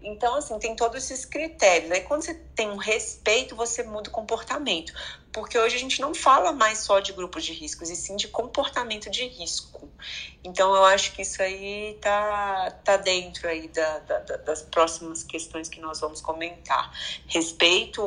Então, 0.03 0.35
assim, 0.35 0.57
tem 0.59 0.75
todos 0.75 1.03
esses 1.03 1.25
critérios. 1.25 1.91
Aí, 1.91 2.01
quando 2.01 2.21
você 2.21 2.35
tem 2.55 2.69
um 2.69 2.77
respeito, 2.77 3.55
você 3.55 3.81
muda 3.81 4.09
o 4.09 4.13
comportamento. 4.13 4.93
Porque 5.33 5.57
hoje 5.57 5.75
a 5.75 5.79
gente 5.79 6.01
não 6.01 6.13
fala 6.13 6.51
mais 6.51 6.79
só 6.79 6.99
de 6.99 7.13
grupos 7.13 7.45
de 7.45 7.53
riscos, 7.53 7.89
e 7.89 7.95
sim 7.95 8.15
de 8.15 8.27
comportamento 8.27 9.09
de 9.09 9.25
risco. 9.27 9.89
Então, 10.43 10.75
eu 10.75 10.83
acho 10.85 11.13
que 11.13 11.21
isso 11.21 11.41
aí 11.41 11.97
tá, 12.01 12.71
tá 12.83 12.97
dentro 12.97 13.47
aí 13.47 13.67
da, 13.69 13.99
da, 13.99 14.19
das 14.37 14.61
próximas 14.63 15.23
questões 15.23 15.69
que 15.69 15.79
nós 15.79 15.99
vamos 15.99 16.19
comentar. 16.19 16.91
Respeito 17.27 18.01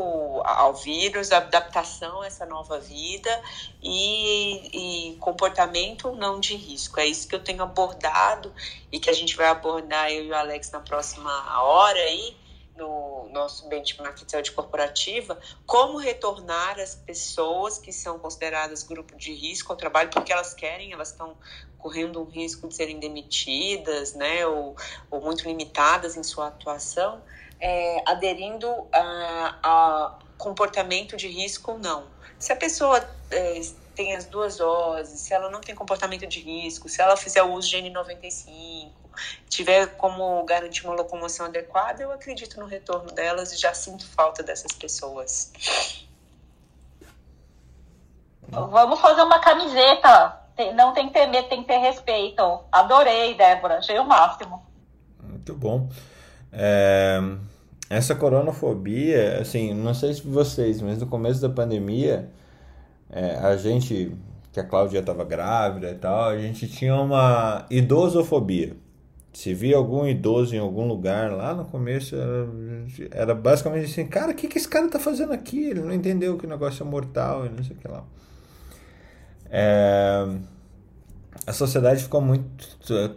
ao 0.44 0.74
vírus, 0.74 1.32
adaptação 1.32 2.22
a 2.22 2.26
essa 2.26 2.44
nova 2.44 2.78
vida 2.78 3.42
e, 3.82 5.12
e 5.12 5.16
comportamento 5.16 6.12
não 6.12 6.40
de 6.40 6.56
risco. 6.56 7.00
É 7.00 7.06
isso 7.06 7.26
que 7.26 7.34
eu 7.34 7.42
tenho 7.42 7.62
abordado 7.62 8.52
e 8.92 8.98
que 8.98 9.08
a 9.08 9.14
gente 9.14 9.36
vai 9.36 9.46
abordar 9.46 10.10
eu 10.10 10.24
e 10.24 10.30
o 10.30 10.36
Alex 10.36 10.70
na 10.70 10.80
próxima 10.80 11.62
hora 11.62 12.00
aí 12.00 12.43
no 12.76 13.28
nosso 13.30 13.68
benchmark 13.68 14.24
de 14.24 14.30
saúde 14.30 14.52
corporativa, 14.52 15.38
como 15.66 15.98
retornar 15.98 16.78
as 16.78 16.94
pessoas 16.94 17.78
que 17.78 17.92
são 17.92 18.18
consideradas 18.18 18.82
grupo 18.82 19.16
de 19.16 19.32
risco 19.32 19.72
ao 19.72 19.76
trabalho, 19.76 20.10
porque 20.10 20.32
elas 20.32 20.54
querem, 20.54 20.92
elas 20.92 21.10
estão 21.10 21.36
correndo 21.78 22.20
um 22.20 22.24
risco 22.24 22.66
de 22.66 22.74
serem 22.74 22.98
demitidas, 22.98 24.14
né, 24.14 24.46
ou, 24.46 24.74
ou 25.10 25.20
muito 25.20 25.46
limitadas 25.46 26.16
em 26.16 26.22
sua 26.22 26.48
atuação, 26.48 27.22
é, 27.60 28.02
aderindo 28.06 28.66
a, 28.92 29.58
a, 29.62 30.18
comportamento 30.38 31.16
de 31.16 31.28
risco 31.28 31.72
ou 31.72 31.78
não. 31.78 32.06
Se 32.38 32.52
a 32.52 32.56
pessoa 32.56 32.98
é, 33.30 33.60
tem 33.94 34.16
as 34.16 34.24
duas 34.24 34.56
doses, 34.56 35.20
se 35.20 35.32
ela 35.32 35.50
não 35.50 35.60
tem 35.60 35.74
comportamento 35.74 36.26
de 36.26 36.40
risco, 36.40 36.88
se 36.88 37.00
ela 37.00 37.16
fizer 37.16 37.42
o 37.42 37.52
uso 37.52 37.68
de 37.68 37.76
N95, 37.76 39.03
tiver 39.48 39.96
como 39.96 40.44
garantir 40.44 40.86
uma 40.86 40.94
locomoção 40.94 41.46
adequada, 41.46 42.02
eu 42.02 42.12
acredito 42.12 42.58
no 42.58 42.66
retorno 42.66 43.10
delas 43.12 43.52
e 43.52 43.56
já 43.56 43.72
sinto 43.74 44.06
falta 44.06 44.42
dessas 44.42 44.72
pessoas. 44.72 45.52
Vamos 48.48 49.00
fazer 49.00 49.22
uma 49.22 49.38
camiseta. 49.40 50.40
Não 50.74 50.92
tem 50.92 51.08
que 51.08 51.14
ter 51.14 51.26
medo, 51.26 51.48
tem 51.48 51.62
que 51.62 51.68
ter 51.68 51.78
respeito. 51.78 52.60
Adorei, 52.70 53.34
Débora. 53.34 53.78
Achei 53.78 53.98
o 53.98 54.04
máximo. 54.04 54.62
Muito 55.22 55.54
bom. 55.54 55.88
É, 56.52 57.18
essa 57.90 58.14
coronafobia, 58.14 59.40
assim, 59.40 59.74
não 59.74 59.92
sei 59.92 60.14
se 60.14 60.22
vocês, 60.22 60.80
mas 60.80 60.98
no 60.98 61.06
começo 61.06 61.40
da 61.40 61.48
pandemia, 61.48 62.30
é, 63.10 63.36
a 63.36 63.56
gente, 63.56 64.16
que 64.52 64.60
a 64.60 64.64
Cláudia 64.64 65.00
estava 65.00 65.24
grávida 65.24 65.90
e 65.90 65.94
tal, 65.96 66.30
a 66.30 66.38
gente 66.38 66.68
tinha 66.68 66.94
uma 66.94 67.66
idosofobia. 67.68 68.76
Se 69.34 69.52
via 69.52 69.76
algum 69.76 70.06
idoso 70.06 70.54
em 70.54 70.60
algum 70.60 70.86
lugar 70.86 71.32
lá 71.32 71.52
no 71.52 71.64
começo, 71.64 72.14
era, 72.14 72.48
era 73.10 73.34
basicamente 73.34 73.86
assim: 73.86 74.06
cara, 74.06 74.30
o 74.30 74.34
que, 74.34 74.46
que 74.46 74.56
esse 74.56 74.68
cara 74.68 74.88
tá 74.88 75.00
fazendo 75.00 75.32
aqui? 75.32 75.64
Ele 75.64 75.80
não 75.80 75.92
entendeu 75.92 76.38
que 76.38 76.46
o 76.46 76.48
negócio 76.48 76.86
é 76.86 76.88
mortal 76.88 77.44
e 77.44 77.48
não 77.48 77.62
sei 77.64 77.74
o 77.74 77.78
que 77.80 77.88
lá. 77.88 78.04
É, 79.50 80.24
a 81.44 81.52
sociedade 81.52 82.04
ficou 82.04 82.20
muito. 82.20 82.68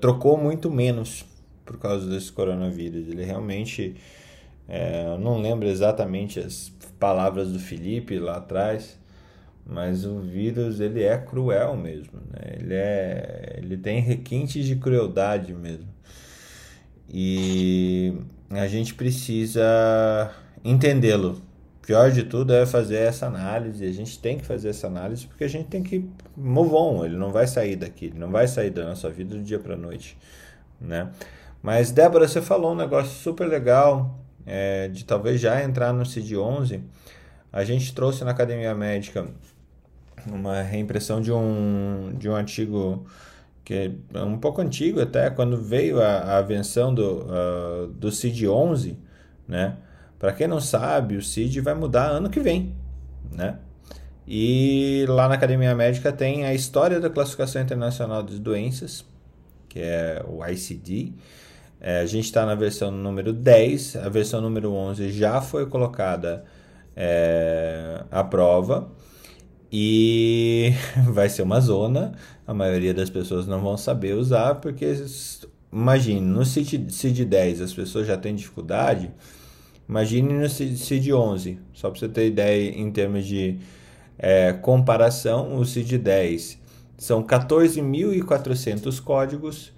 trocou 0.01 0.35
muito 0.37 0.71
menos 0.71 1.23
por 1.63 1.77
causa 1.77 2.09
desse 2.09 2.31
coronavírus. 2.31 3.07
Ele 3.07 3.23
realmente. 3.23 3.95
É, 4.67 5.05
eu 5.05 5.19
não 5.19 5.39
lembro 5.39 5.67
exatamente 5.67 6.39
as 6.39 6.73
palavras 6.99 7.51
do 7.51 7.59
Felipe 7.59 8.17
lá 8.17 8.37
atrás, 8.37 8.97
mas 9.63 10.03
o 10.03 10.19
vírus 10.19 10.79
ele 10.79 11.03
é 11.03 11.15
cruel 11.15 11.77
mesmo, 11.77 12.19
né? 12.31 12.57
ele, 12.59 12.73
é, 12.73 13.59
ele 13.61 13.77
tem 13.77 14.01
requintes 14.01 14.65
de 14.65 14.75
crueldade 14.75 15.53
mesmo. 15.53 15.96
E 17.09 18.13
a 18.51 18.67
gente 18.67 18.93
precisa 18.93 20.31
entendê-lo, 20.63 21.41
pior 21.87 22.11
de 22.11 22.23
tudo 22.23 22.53
é 22.53 22.65
fazer 22.65 22.97
essa 22.97 23.27
análise. 23.27 23.85
A 23.85 23.91
gente 23.93 24.19
tem 24.19 24.37
que 24.37 24.45
fazer 24.45 24.69
essa 24.69 24.87
análise 24.87 25.25
porque 25.25 25.45
a 25.45 25.47
gente 25.47 25.67
tem 25.67 25.81
que 25.81 26.05
move 26.35 26.73
on. 26.73 27.05
Ele 27.05 27.15
não 27.15 27.31
vai 27.31 27.47
sair 27.47 27.77
daqui, 27.77 28.07
ele 28.07 28.19
não 28.19 28.29
vai 28.29 28.45
sair 28.45 28.69
da 28.69 28.83
nossa 28.83 29.09
vida 29.09 29.35
do 29.35 29.41
dia 29.41 29.57
para 29.57 29.77
noite, 29.77 30.17
né? 30.79 31.09
Mas 31.63 31.89
Débora, 31.89 32.27
você 32.27 32.41
falou 32.41 32.73
um 32.73 32.75
negócio 32.75 33.11
super 33.11 33.47
legal 33.47 34.19
é, 34.45 34.89
de 34.89 35.05
talvez 35.05 35.39
já 35.39 35.63
entrar 35.63 35.93
no 35.93 36.03
CID-11. 36.03 36.81
A 37.51 37.63
gente 37.63 37.95
trouxe 37.95 38.23
na 38.25 38.31
Academia 38.31 38.75
Médica 38.75 39.25
uma 40.27 40.61
reimpressão 40.61 41.21
de 41.21 41.31
um 41.31 42.13
de 42.17 42.29
um 42.29 42.35
artigo 42.35 43.05
que 43.67 43.91
é 44.13 44.23
um 44.23 44.37
pouco 44.37 44.61
antigo 44.61 45.01
até 45.01 45.29
quando 45.29 45.57
veio 45.57 46.01
a, 46.01 46.37
a 46.37 46.41
invenção 46.41 46.95
do 46.95 47.25
uh, 47.25 47.87
do 47.87 48.07
CID-11, 48.07 48.95
né? 49.45 49.75
Para 50.17 50.31
quem 50.31 50.47
não 50.47 50.61
sabe, 50.61 51.17
o 51.17 51.21
CID 51.21 51.59
vai 51.59 51.73
mudar 51.73 52.07
ano 52.07 52.29
que 52.29 52.39
vem, 52.39 52.73
né? 53.29 53.57
E 54.25 55.05
lá 55.09 55.27
na 55.27 55.35
Academia 55.35 55.75
Médica 55.75 56.13
tem 56.13 56.45
a 56.45 56.53
história 56.53 56.97
da 56.97 57.09
classificação 57.09 57.61
internacional 57.61 58.23
de 58.23 58.39
doenças, 58.39 59.05
que 59.67 59.81
é 59.81 60.23
o 60.25 60.45
ICD. 60.45 61.11
É, 61.81 61.99
a 61.99 62.05
gente 62.05 62.23
está 62.23 62.45
na 62.45 62.55
versão 62.55 62.89
número 62.89 63.33
10, 63.33 63.97
a 63.97 64.07
versão 64.07 64.39
número 64.39 64.71
11 64.71 65.11
já 65.11 65.41
foi 65.41 65.65
colocada 65.65 66.45
é, 66.95 68.01
à 68.09 68.23
prova 68.23 68.89
e 69.69 70.71
vai 71.11 71.27
ser 71.27 71.41
uma 71.41 71.59
zona. 71.59 72.13
A 72.47 72.53
maioria 72.53 72.93
das 72.93 73.09
pessoas 73.09 73.45
não 73.45 73.61
vão 73.61 73.77
saber 73.77 74.15
usar, 74.15 74.55
porque 74.55 75.05
imagine, 75.71 76.21
no 76.21 76.45
CID, 76.45 76.91
CID 76.91 77.25
10 77.25 77.61
as 77.61 77.73
pessoas 77.73 78.07
já 78.07 78.17
têm 78.17 78.33
dificuldade 78.33 79.11
Imagine 79.89 80.33
no 80.33 80.49
CID 80.49 81.13
11, 81.13 81.59
só 81.73 81.89
para 81.89 81.97
você 81.97 82.09
ter 82.09 82.27
ideia 82.27 82.71
em 82.77 82.91
termos 82.91 83.25
de 83.25 83.57
é, 84.19 84.51
comparação, 84.51 85.55
o 85.57 85.65
CID 85.65 85.97
10 85.97 86.59
são 86.97 87.23
14.400 87.23 89.01
códigos, 89.01 89.71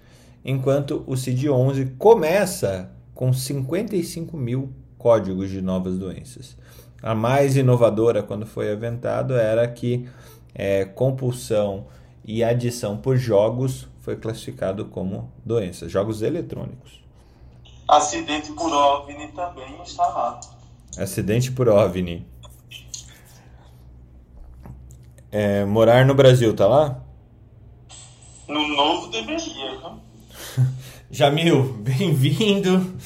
enquanto 0.44 1.04
o 1.06 1.16
CID 1.16 1.48
11 1.48 1.92
começa 1.96 2.90
com 3.14 3.32
55 3.32 4.36
mil 4.36 4.72
códigos 4.98 5.48
de 5.48 5.62
novas 5.62 5.96
doenças. 5.96 6.56
A 7.00 7.14
mais 7.14 7.56
inovadora 7.56 8.20
quando 8.20 8.44
foi 8.44 8.72
aventado 8.72 9.34
era 9.34 9.66
que 9.68 10.08
é, 10.52 10.84
compulsão 10.84 11.86
e 12.24 12.44
adição 12.44 12.96
por 12.96 13.16
jogos 13.16 13.88
foi 14.00 14.16
classificado 14.16 14.86
como 14.86 15.32
doenças, 15.44 15.90
jogos 15.90 16.22
eletrônicos. 16.22 17.00
Acidente 17.88 18.52
por 18.52 18.72
OVNI 18.72 19.28
também 19.32 19.82
está 19.82 20.06
lá. 20.06 20.40
Acidente 20.96 21.50
por 21.52 21.68
OVNI. 21.68 22.26
É, 25.32 25.64
morar 25.64 26.04
no 26.04 26.14
Brasil, 26.14 26.54
tá 26.54 26.66
lá? 26.66 27.02
No 28.48 28.66
novo 28.68 29.08
deveria, 29.08 29.78
viu? 29.78 30.00
Jamil, 31.10 31.74
bem-vindo. 31.74 32.96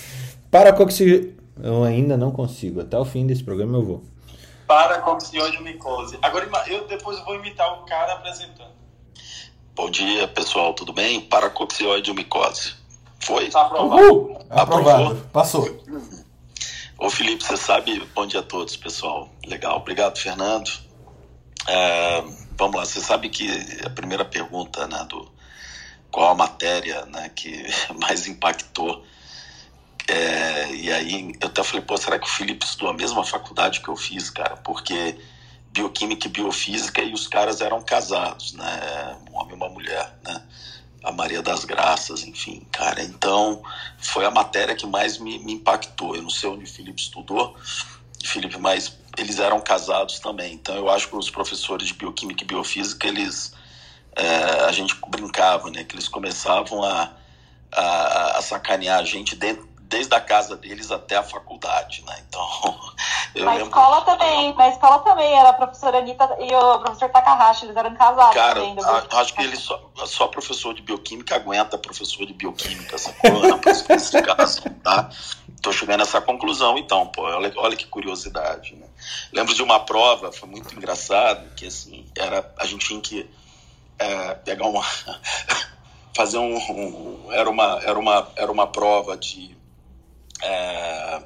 Para 0.50 0.72
coxi... 0.72 1.34
Eu 1.62 1.84
ainda 1.84 2.16
não 2.16 2.30
consigo. 2.32 2.80
Até 2.80 2.98
o 2.98 3.04
fim 3.04 3.26
desse 3.26 3.44
programa 3.44 3.78
eu 3.78 3.84
vou. 3.84 4.04
Para 4.66 5.02
micose. 5.62 6.18
Agora 6.20 6.48
eu 6.66 6.86
depois 6.88 7.22
vou 7.24 7.36
imitar 7.36 7.80
o 7.80 7.84
cara 7.84 8.14
apresentando. 8.14 8.73
Bom 9.74 9.90
dia, 9.90 10.28
pessoal. 10.28 10.72
Tudo 10.72 10.92
bem? 10.92 11.20
Para 11.20 11.50
micose. 12.14 12.74
Foi? 13.18 13.50
Tá 13.50 13.62
aprovado. 13.62 14.02
Uhul. 14.02 14.46
Aprovado. 14.48 15.16
Passou. 15.32 15.84
Ô 16.96 17.10
Felipe, 17.10 17.42
você 17.42 17.56
sabe, 17.56 17.98
bom 18.14 18.24
dia 18.24 18.38
a 18.38 18.42
todos, 18.42 18.76
pessoal. 18.76 19.28
Legal, 19.44 19.78
obrigado, 19.78 20.16
Fernando. 20.16 20.70
É, 21.66 22.24
vamos 22.56 22.76
lá, 22.76 22.84
você 22.84 23.00
sabe 23.00 23.28
que 23.28 23.50
a 23.84 23.90
primeira 23.90 24.24
pergunta, 24.24 24.86
né, 24.86 25.04
do 25.08 25.28
qual 26.08 26.30
a 26.30 26.34
matéria 26.34 27.04
né, 27.06 27.28
que 27.34 27.66
mais 28.00 28.28
impactou. 28.28 29.04
É, 30.06 30.70
e 30.72 30.92
aí 30.92 31.32
eu 31.40 31.48
até 31.48 31.64
falei, 31.64 31.84
pô, 31.84 31.96
será 31.96 32.16
que 32.18 32.26
o 32.26 32.30
Felipe 32.30 32.64
estudou 32.64 32.90
a 32.90 32.94
mesma 32.94 33.24
faculdade 33.24 33.80
que 33.80 33.88
eu 33.88 33.96
fiz, 33.96 34.30
cara? 34.30 34.56
Porque 34.58 35.18
bioquímica 35.74 36.28
e 36.28 36.30
biofísica 36.30 37.02
e 37.02 37.12
os 37.12 37.26
caras 37.26 37.60
eram 37.60 37.82
casados, 37.82 38.52
né? 38.52 39.18
Um 39.30 39.36
homem 39.36 39.52
e 39.52 39.56
uma 39.56 39.68
mulher, 39.68 40.16
né? 40.24 40.42
a 41.04 41.12
Maria 41.12 41.42
das 41.42 41.64
Graças, 41.66 42.24
enfim, 42.24 42.66
cara. 42.72 43.02
Então, 43.02 43.62
foi 43.98 44.24
a 44.24 44.30
matéria 44.30 44.74
que 44.74 44.86
mais 44.86 45.18
me, 45.18 45.38
me 45.38 45.52
impactou. 45.52 46.16
Eu 46.16 46.22
não 46.22 46.30
sei 46.30 46.48
onde 46.48 46.64
o 46.64 46.66
Felipe 46.66 47.02
estudou, 47.02 47.54
Felipe, 48.24 48.56
mas 48.56 48.96
eles 49.18 49.38
eram 49.38 49.60
casados 49.60 50.18
também. 50.18 50.54
Então, 50.54 50.74
eu 50.74 50.88
acho 50.88 51.08
que 51.08 51.16
os 51.16 51.28
professores 51.28 51.88
de 51.88 51.94
bioquímica 51.94 52.42
e 52.42 52.46
biofísica, 52.46 53.06
eles. 53.06 53.52
É, 54.16 54.64
a 54.64 54.72
gente 54.72 54.96
brincava, 55.08 55.70
né? 55.70 55.84
Que 55.84 55.94
eles 55.94 56.08
começavam 56.08 56.82
a, 56.82 57.12
a, 57.70 58.38
a 58.38 58.42
sacanear 58.42 59.00
a 59.00 59.04
gente 59.04 59.36
dentro, 59.36 59.68
desde 59.88 60.14
a 60.14 60.20
casa 60.20 60.56
deles 60.56 60.90
até 60.90 61.16
a 61.16 61.22
faculdade, 61.22 62.02
né? 62.06 62.16
Então, 62.28 62.48
eu 63.34 63.44
na 63.44 63.52
lembro... 63.52 63.66
escola 63.66 64.00
também, 64.02 64.54
na 64.54 64.68
escola 64.68 64.98
também 65.00 65.38
era 65.38 65.50
a 65.50 65.52
professora 65.52 65.98
Anitta 65.98 66.36
e 66.40 66.54
o 66.54 66.78
professor 66.80 67.10
Takahashi, 67.10 67.66
eles 67.66 67.76
eram 67.76 67.94
casados 67.94 68.34
Cara, 68.34 68.54
também. 68.60 68.76
A, 68.84 69.20
acho 69.20 69.34
que 69.34 69.42
ele 69.42 69.56
só, 69.56 69.80
só 70.06 70.28
professor 70.28 70.74
de 70.74 70.82
bioquímica 70.82 71.36
aguenta 71.36 71.76
professor 71.76 72.26
de 72.26 72.32
bioquímica, 72.32 72.94
essa 72.94 73.12
coisa, 73.12 74.22
caso, 74.22 74.62
tá? 74.82 75.10
Tô 75.62 75.72
chegando 75.72 76.00
a 76.00 76.04
essa 76.04 76.20
conclusão, 76.20 76.76
então, 76.78 77.06
pô, 77.06 77.22
olha, 77.22 77.52
olha 77.56 77.76
que 77.76 77.86
curiosidade, 77.86 78.74
né? 78.76 78.86
Lembro 79.32 79.54
de 79.54 79.62
uma 79.62 79.80
prova, 79.80 80.32
foi 80.32 80.48
muito 80.48 80.74
engraçado, 80.74 81.54
que 81.54 81.66
assim, 81.66 82.06
era, 82.16 82.52
a 82.58 82.66
gente 82.66 82.86
tinha 82.86 83.00
que 83.00 83.30
é, 83.98 84.34
pegar 84.34 84.66
uma... 84.66 84.82
fazer 86.16 86.38
um, 86.38 86.56
um, 86.56 87.32
era 87.32 87.50
uma 87.50 87.80
era 87.82 87.98
uma 87.98 88.28
era 88.36 88.52
uma 88.52 88.68
prova 88.68 89.16
de 89.16 89.56
é, 90.42 91.22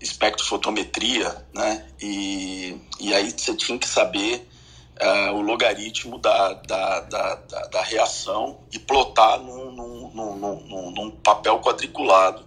espectrofotometria, 0.00 1.34
né? 1.54 1.86
E, 2.00 2.80
e 3.00 3.14
aí 3.14 3.30
você 3.30 3.54
tinha 3.54 3.78
que 3.78 3.88
saber 3.88 4.48
é, 4.96 5.30
o 5.30 5.40
logaritmo 5.40 6.18
da, 6.18 6.54
da, 6.54 7.00
da, 7.00 7.34
da, 7.34 7.66
da 7.66 7.82
reação 7.82 8.60
e 8.72 8.78
plotar 8.78 9.38
num, 9.40 9.70
num, 9.70 10.36
num, 10.36 10.90
num 10.90 11.10
papel 11.10 11.60
quadriculado. 11.60 12.46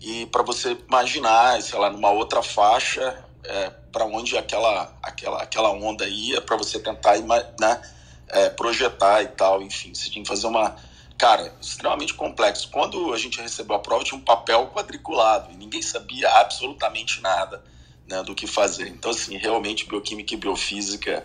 E 0.00 0.26
para 0.26 0.42
você 0.42 0.76
imaginar, 0.88 1.62
sei 1.62 1.78
lá, 1.78 1.88
numa 1.88 2.10
outra 2.10 2.42
faixa, 2.42 3.24
é, 3.44 3.70
para 3.92 4.04
onde 4.04 4.36
aquela, 4.36 4.92
aquela, 5.02 5.42
aquela 5.42 5.70
onda 5.70 6.06
ia, 6.08 6.40
para 6.40 6.56
você 6.56 6.80
tentar 6.80 7.18
né, 7.18 7.82
é, 8.28 8.48
projetar 8.50 9.22
e 9.22 9.28
tal, 9.28 9.62
enfim, 9.62 9.94
você 9.94 10.10
tinha 10.10 10.22
que 10.22 10.28
fazer 10.28 10.46
uma 10.46 10.76
cara, 11.22 11.54
extremamente 11.60 12.14
complexo. 12.14 12.68
Quando 12.68 13.12
a 13.12 13.16
gente 13.16 13.40
recebeu 13.40 13.76
a 13.76 13.78
prova, 13.78 14.02
tinha 14.02 14.18
um 14.18 14.24
papel 14.24 14.66
quadriculado 14.74 15.52
e 15.52 15.56
ninguém 15.56 15.80
sabia 15.80 16.28
absolutamente 16.28 17.20
nada 17.20 17.62
né, 18.08 18.24
do 18.24 18.34
que 18.34 18.44
fazer. 18.44 18.88
Então, 18.88 19.12
assim, 19.12 19.36
realmente, 19.36 19.86
bioquímica 19.88 20.34
e 20.34 20.36
biofísica, 20.36 21.24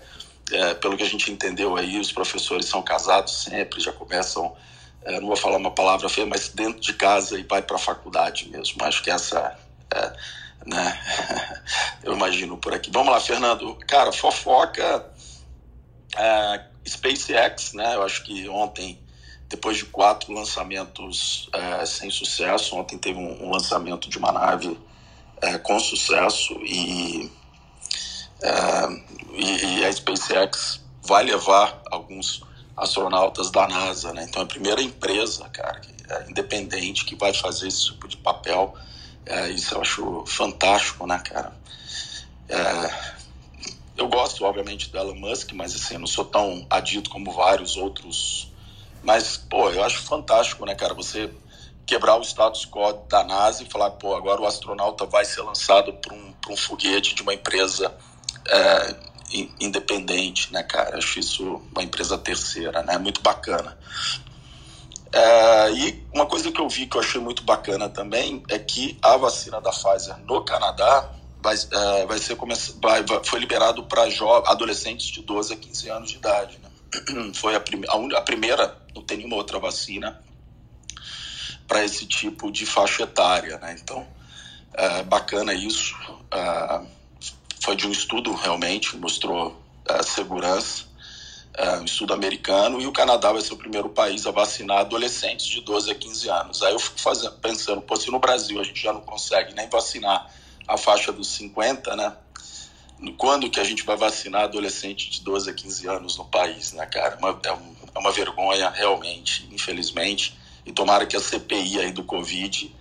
é, 0.51 0.75
pelo 0.75 0.95
que 0.95 1.01
a 1.01 1.09
gente 1.09 1.31
entendeu 1.31 1.75
aí, 1.75 1.99
os 1.99 2.11
professores 2.11 2.67
são 2.67 2.79
casados 2.79 3.41
sempre, 3.41 3.81
já 3.81 3.91
começam, 3.91 4.55
é, 5.01 5.19
não 5.19 5.29
vou 5.29 5.35
falar 5.35 5.57
uma 5.57 5.71
palavra 5.71 6.07
feia, 6.07 6.27
mas 6.27 6.49
dentro 6.49 6.79
de 6.79 6.93
casa 6.93 7.39
e 7.39 7.41
vai 7.41 7.63
para 7.63 7.77
a 7.77 7.79
faculdade 7.79 8.47
mesmo. 8.49 8.77
Acho 8.83 9.01
que 9.01 9.09
essa. 9.09 9.57
É, 9.95 10.13
né? 10.63 11.01
Eu 12.05 12.13
imagino 12.13 12.55
por 12.55 12.71
aqui. 12.71 12.91
Vamos 12.93 13.11
lá, 13.11 13.19
Fernando. 13.19 13.75
Cara, 13.87 14.11
fofoca. 14.11 15.11
É, 16.15 16.63
SpaceX, 16.87 17.73
né? 17.73 17.95
Eu 17.95 18.03
acho 18.03 18.23
que 18.23 18.47
ontem 18.47 19.06
depois 19.49 19.77
de 19.77 19.85
quatro 19.85 20.33
lançamentos 20.33 21.49
é, 21.53 21.85
sem 21.85 22.09
sucesso, 22.09 22.75
ontem 22.75 22.97
teve 22.97 23.17
um, 23.17 23.45
um 23.45 23.51
lançamento 23.51 24.09
de 24.09 24.17
uma 24.17 24.31
nave 24.31 24.77
é, 25.41 25.57
com 25.57 25.79
sucesso 25.79 26.53
e, 26.63 27.31
é, 28.41 28.51
e, 29.33 29.79
e, 29.79 29.85
a 29.85 29.91
SpaceX 29.91 30.81
vai 31.01 31.23
levar 31.23 31.81
alguns 31.89 32.43
astronautas 32.75 33.49
da 33.49 33.67
NASA, 33.67 34.13
né? 34.13 34.25
Então 34.27 34.41
é 34.41 34.45
a 34.45 34.47
primeira 34.47 34.81
empresa, 34.81 35.47
cara, 35.49 35.79
que 35.79 35.93
é 36.09 36.29
independente 36.29 37.05
que 37.05 37.15
vai 37.15 37.33
fazer 37.33 37.67
esse 37.67 37.85
tipo 37.85 38.07
de 38.07 38.17
papel. 38.17 38.75
É, 39.25 39.49
isso 39.49 39.73
eu 39.73 39.81
acho 39.81 40.23
fantástico, 40.27 41.07
né, 41.07 41.19
cara? 41.19 41.53
É, 42.49 43.17
eu 43.97 44.07
gosto, 44.07 44.43
obviamente, 44.45 44.89
do 44.89 44.97
Elon 44.97 45.15
Musk, 45.15 45.53
mas 45.53 45.73
assim, 45.73 45.95
eu 45.95 45.99
não 46.01 46.07
sou 46.07 46.25
tão 46.25 46.65
adito 46.69 47.09
como 47.09 47.31
vários 47.31 47.77
outros 47.77 48.46
mas, 49.07 49.37
pô, 49.37 49.69
eu 49.69 49.81
acho 49.85 49.99
fantástico, 49.99 50.65
né, 50.65 50.75
cara? 50.75 50.93
Você 50.93 51.31
quebrar 51.85 52.17
o 52.17 52.21
status 52.23 52.65
quo 52.65 52.91
da 53.07 53.23
NASA 53.23 53.63
e 53.63 53.65
falar, 53.65 53.91
pô, 53.91 54.13
agora 54.13 54.41
o 54.41 54.45
astronauta 54.45 55.05
vai 55.05 55.23
ser 55.23 55.43
lançado 55.43 55.93
para 55.93 56.13
um, 56.13 56.33
um 56.49 56.57
foguete 56.57 57.15
de 57.15 57.21
uma 57.21 57.33
empresa 57.33 57.95
é, 58.49 58.95
independente, 59.61 60.51
né, 60.51 60.61
cara? 60.61 60.97
Acho 60.97 61.21
isso 61.21 61.61
uma 61.73 61.81
empresa 61.81 62.17
terceira, 62.17 62.83
né? 62.83 62.97
Muito 62.97 63.21
bacana. 63.21 63.77
É, 65.13 65.71
e 65.71 66.05
uma 66.13 66.25
coisa 66.25 66.51
que 66.51 66.59
eu 66.59 66.67
vi 66.67 66.85
que 66.85 66.97
eu 66.97 67.01
achei 67.01 67.21
muito 67.21 67.43
bacana 67.43 67.87
também 67.87 68.43
é 68.49 68.59
que 68.59 68.97
a 69.01 69.15
vacina 69.15 69.61
da 69.61 69.71
Pfizer 69.71 70.17
no 70.25 70.43
Canadá 70.43 71.09
vai, 71.41 71.55
é, 71.55 72.05
vai 72.05 72.17
ser 72.17 72.35
vai, 72.81 73.05
foi 73.23 73.39
liberado 73.39 73.85
para 73.85 74.03
adolescentes 74.47 75.07
de 75.07 75.21
12 75.21 75.53
a 75.53 75.55
15 75.55 75.89
anos 75.89 76.09
de 76.09 76.17
idade. 76.17 76.59
Né? 76.61 76.66
Foi 77.33 77.55
a, 77.55 77.59
prime, 77.59 77.85
a, 77.87 78.17
a, 78.17 78.21
primeira, 78.21 78.77
não 78.95 79.03
tem 79.03 79.17
nenhuma 79.17 79.35
outra 79.35 79.59
vacina 79.59 80.21
para 81.67 81.83
esse 81.83 82.05
tipo 82.05 82.51
de 82.51 82.65
faixa 82.65 83.03
etária. 83.03 83.57
Né? 83.57 83.77
Então, 83.81 84.07
é, 84.73 85.03
bacana 85.03 85.53
isso. 85.53 85.95
É, 86.31 86.81
foi 87.61 87.75
de 87.75 87.87
um 87.87 87.91
estudo 87.91 88.33
realmente, 88.33 88.95
mostrou 88.95 89.61
é, 89.85 90.01
segurança. 90.03 90.85
É, 91.53 91.77
um 91.79 91.85
estudo 91.85 92.13
americano, 92.13 92.79
e 92.79 92.85
o 92.85 92.91
Canadá 92.91 93.31
vai 93.31 93.41
ser 93.41 93.51
o 93.51 93.57
primeiro 93.57 93.89
país 93.89 94.27
a 94.27 94.31
vacinar 94.31 94.77
adolescentes 94.77 95.47
de 95.47 95.59
12 95.61 95.89
a 95.89 95.95
15 95.95 96.29
anos. 96.29 96.61
Aí 96.61 96.71
eu 96.71 96.77
fico 96.77 96.99
fazendo, 96.99 97.31
pensando, 97.39 97.81
pô, 97.81 97.95
se 97.95 98.11
no 98.11 98.19
Brasil 98.19 98.59
a 98.59 98.63
gente 98.63 98.79
já 98.79 98.93
não 98.93 99.01
consegue 99.01 99.55
nem 99.55 99.67
vacinar 99.67 100.31
a 100.67 100.77
faixa 100.77 101.11
dos 101.11 101.29
50, 101.29 101.95
né? 101.95 102.13
Quando 103.17 103.49
que 103.49 103.59
a 103.59 103.63
gente 103.63 103.83
vai 103.83 103.95
vacinar 103.95 104.43
adolescente 104.43 105.09
de 105.09 105.21
12 105.21 105.49
a 105.49 105.53
15 105.53 105.87
anos 105.87 106.17
no 106.17 106.25
país, 106.25 106.73
né, 106.73 106.85
cara? 106.87 107.17
Uma, 107.17 107.39
é, 107.43 107.53
um, 107.53 107.75
é, 107.95 107.99
uma 107.99 108.11
vergonha, 108.11 108.69
realmente, 108.69 109.47
infelizmente. 109.51 110.37
E 110.65 110.71
tomara 110.71 111.05
que 111.05 111.15
a 111.15 111.19
CPI 111.19 111.79
aí 111.79 111.91
do 111.91 112.03
Covid 112.03 112.73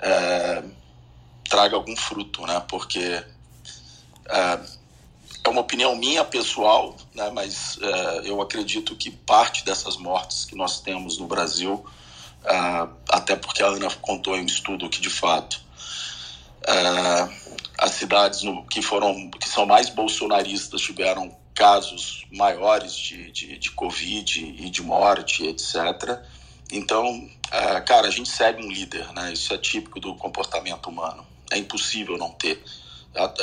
é, 0.00 0.64
traga 1.48 1.76
algum 1.76 1.96
fruto, 1.96 2.44
né? 2.46 2.60
Porque 2.68 3.24
é, 4.28 4.60
é 5.44 5.48
uma 5.48 5.60
opinião 5.60 5.94
minha 5.94 6.24
pessoal, 6.24 6.96
né? 7.14 7.30
Mas 7.30 7.78
é, 7.80 8.28
eu 8.28 8.42
acredito 8.42 8.96
que 8.96 9.10
parte 9.10 9.64
dessas 9.64 9.96
mortes 9.96 10.44
que 10.44 10.56
nós 10.56 10.80
temos 10.80 11.16
no 11.16 11.28
Brasil, 11.28 11.84
é, 12.44 12.88
até 13.08 13.36
porque 13.36 13.62
a 13.62 13.68
Ana 13.68 13.88
contou 14.02 14.36
em 14.36 14.42
um 14.42 14.46
estudo 14.46 14.90
que, 14.90 15.00
de 15.00 15.10
fato, 15.10 15.60
Uh, 16.60 17.49
as 17.80 17.92
cidades 17.92 18.42
que 18.70 18.82
foram 18.82 19.30
que 19.30 19.48
são 19.48 19.64
mais 19.64 19.88
bolsonaristas 19.88 20.82
tiveram 20.82 21.34
casos 21.54 22.26
maiores 22.30 22.94
de, 22.94 23.32
de, 23.32 23.58
de 23.58 23.70
Covid 23.70 24.54
e 24.58 24.68
de 24.68 24.82
morte, 24.82 25.46
etc. 25.46 26.20
Então, 26.70 27.08
uh, 27.08 27.84
cara, 27.86 28.06
a 28.06 28.10
gente 28.10 28.28
segue 28.28 28.62
um 28.62 28.70
líder, 28.70 29.10
né? 29.14 29.32
Isso 29.32 29.54
é 29.54 29.58
típico 29.58 29.98
do 29.98 30.14
comportamento 30.14 30.90
humano. 30.90 31.26
É 31.50 31.56
impossível 31.56 32.18
não 32.18 32.30
ter. 32.32 32.62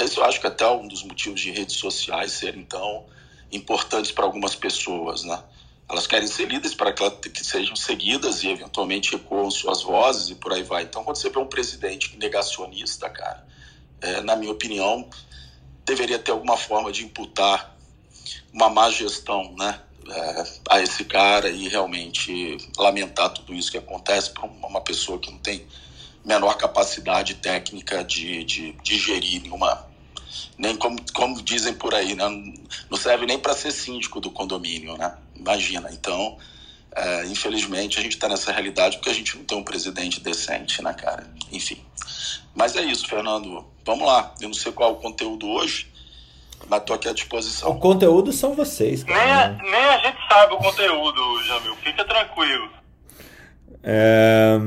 Isso 0.04 0.20
eu 0.20 0.24
acho 0.24 0.40
que 0.40 0.48
até 0.48 0.64
é 0.64 0.70
um 0.70 0.88
dos 0.88 1.04
motivos 1.04 1.42
de 1.42 1.50
redes 1.50 1.76
sociais 1.76 2.32
serem 2.32 2.64
tão 2.64 3.06
importantes 3.52 4.12
para 4.12 4.24
algumas 4.24 4.56
pessoas, 4.56 5.24
né? 5.24 5.42
Elas 5.90 6.06
querem 6.06 6.28
ser 6.28 6.48
líderes 6.48 6.76
para 6.76 6.94
que 6.94 7.44
sejam 7.44 7.76
seguidas 7.76 8.44
e 8.44 8.50
eventualmente 8.50 9.16
ecoam 9.16 9.50
suas 9.50 9.82
vozes 9.82 10.30
e 10.30 10.36
por 10.36 10.54
aí 10.54 10.62
vai. 10.62 10.84
Então, 10.84 11.04
quando 11.04 11.16
você 11.16 11.30
vê 11.30 11.40
um 11.40 11.48
presidente 11.48 12.16
negacionista, 12.18 13.10
cara, 13.10 13.44
é, 14.02 14.22
na 14.22 14.36
minha 14.36 14.52
opinião, 14.52 15.10
deveria 15.86 16.20
ter 16.20 16.32
alguma 16.32 16.58
forma 16.58 16.91
de 16.91 17.04
imputar 17.04 17.76
uma 18.54 18.70
má 18.70 18.89
gestão, 18.89 19.54
né? 19.58 19.80
É, 20.10 20.43
a 20.70 20.82
esse 20.82 21.04
cara 21.04 21.50
e 21.50 21.68
realmente 21.68 22.58
lamentar 22.78 23.30
tudo 23.30 23.54
isso 23.54 23.70
que 23.70 23.78
acontece 23.78 24.32
para 24.32 24.45
uma 24.45 24.80
pessoa 24.80 25.20
que 25.20 25.30
não 25.30 25.38
tem 25.39 25.68
menor 26.24 26.56
capacidade 26.56 27.36
técnica 27.36 28.06
de, 28.06 28.43
de, 28.45 28.72
de 28.72 28.98
gerir 28.98 29.41
nenhuma 29.41 29.86
nem 30.58 30.76
como, 30.76 30.98
como 31.14 31.41
dizem 31.41 31.74
por 31.74 31.93
aí, 31.93 32.16
né? 32.16 32.26
não 32.89 32.98
serve 32.98 33.26
nem 33.26 33.38
para 33.38 33.54
ser 33.54 33.72
síndico 33.72 34.20
do 34.20 34.32
condomínio, 34.32 34.98
né? 34.98 35.16
Imagina. 35.36 35.89
Então, 35.91 36.38
é, 36.96 37.26
infelizmente, 37.26 38.00
a 38.00 38.02
gente 38.02 38.14
está 38.14 38.28
nessa 38.28 38.52
realidade 38.52 38.98
porque 38.98 39.10
a 39.10 39.14
gente 39.14 39.38
não 39.38 39.46
tem 39.46 39.58
um 39.58 39.64
presidente 39.64 40.20
decente, 40.20 40.82
né, 40.84 40.94
cara? 40.94 41.28
Enfim. 41.52 41.84
Mas 42.56 42.76
é 42.76 42.82
isso, 42.82 43.08
Fernando. 43.08 43.66
Vamos 43.86 44.08
lá. 44.08 44.34
Eu 44.42 44.48
não 44.48 44.56
sei 44.56 44.72
qual 44.72 44.90
é 44.90 44.94
o 44.94 44.98
conteúdo 44.98 45.48
hoje, 45.48 45.92
mas 46.68 46.82
estou 46.82 46.96
aqui 46.96 47.08
à 47.08 47.14
disposição. 47.14 47.72
O 47.72 47.80
conteúdo 47.80 48.34
são 48.34 48.54
vocês. 48.54 49.04
Cara, 49.04 49.20
nem, 49.20 49.32
a, 49.32 49.72
nem 49.72 49.86
a 49.86 49.98
gente 50.00 50.18
sabe 50.28 50.54
o 50.54 50.58
conteúdo, 50.58 51.44
Jamil. 51.44 51.76
Fica 51.78 52.04
tranquilo. 52.04 52.70
É, 53.84 54.58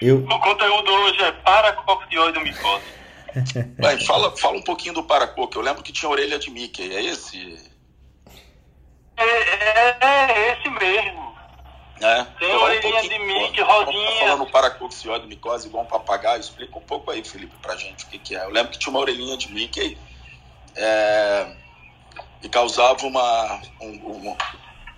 eu... 0.00 0.24
O 0.24 0.40
conteúdo 0.40 0.90
hoje 0.90 1.22
é 1.22 1.32
para 1.32 1.72
do 1.72 2.40
micose. 2.40 2.84
Vai, 3.78 3.98
fala, 4.00 4.36
fala 4.36 4.56
um 4.56 4.62
pouquinho 4.62 4.94
do 4.94 5.02
Paracoco. 5.02 5.56
Eu 5.56 5.62
lembro 5.62 5.82
que 5.82 5.92
tinha 5.92 6.08
orelha 6.08 6.38
de 6.38 6.50
Mickey. 6.50 6.94
É 6.94 7.02
esse? 7.04 7.58
É, 9.16 9.24
é, 9.24 9.96
é 10.00 10.52
esse 10.52 10.70
mesmo. 10.70 11.19
É. 12.02 12.24
Tem 12.38 12.54
orelhinha 12.54 12.98
um 12.98 13.08
de 13.08 13.18
Mickey, 13.18 13.60
rodinha. 13.60 14.10
Tá 14.10 14.26
falando 14.26 14.46
paracoxióide, 14.50 15.26
micose 15.26 15.68
igual 15.68 15.84
um 15.84 15.86
papagaio. 15.86 16.40
Explica 16.40 16.78
um 16.78 16.82
pouco 16.82 17.10
aí, 17.10 17.22
Felipe, 17.22 17.54
pra 17.60 17.76
gente 17.76 18.04
o 18.04 18.08
que, 18.08 18.18
que 18.18 18.36
é. 18.36 18.44
Eu 18.44 18.50
lembro 18.50 18.72
que 18.72 18.78
tinha 18.78 18.90
uma 18.90 19.00
orelhinha 19.00 19.36
de 19.36 19.52
Mickey 19.52 19.98
é, 20.76 21.46
e 22.42 22.48
causava 22.48 23.06
uma, 23.06 23.60
um, 23.80 24.34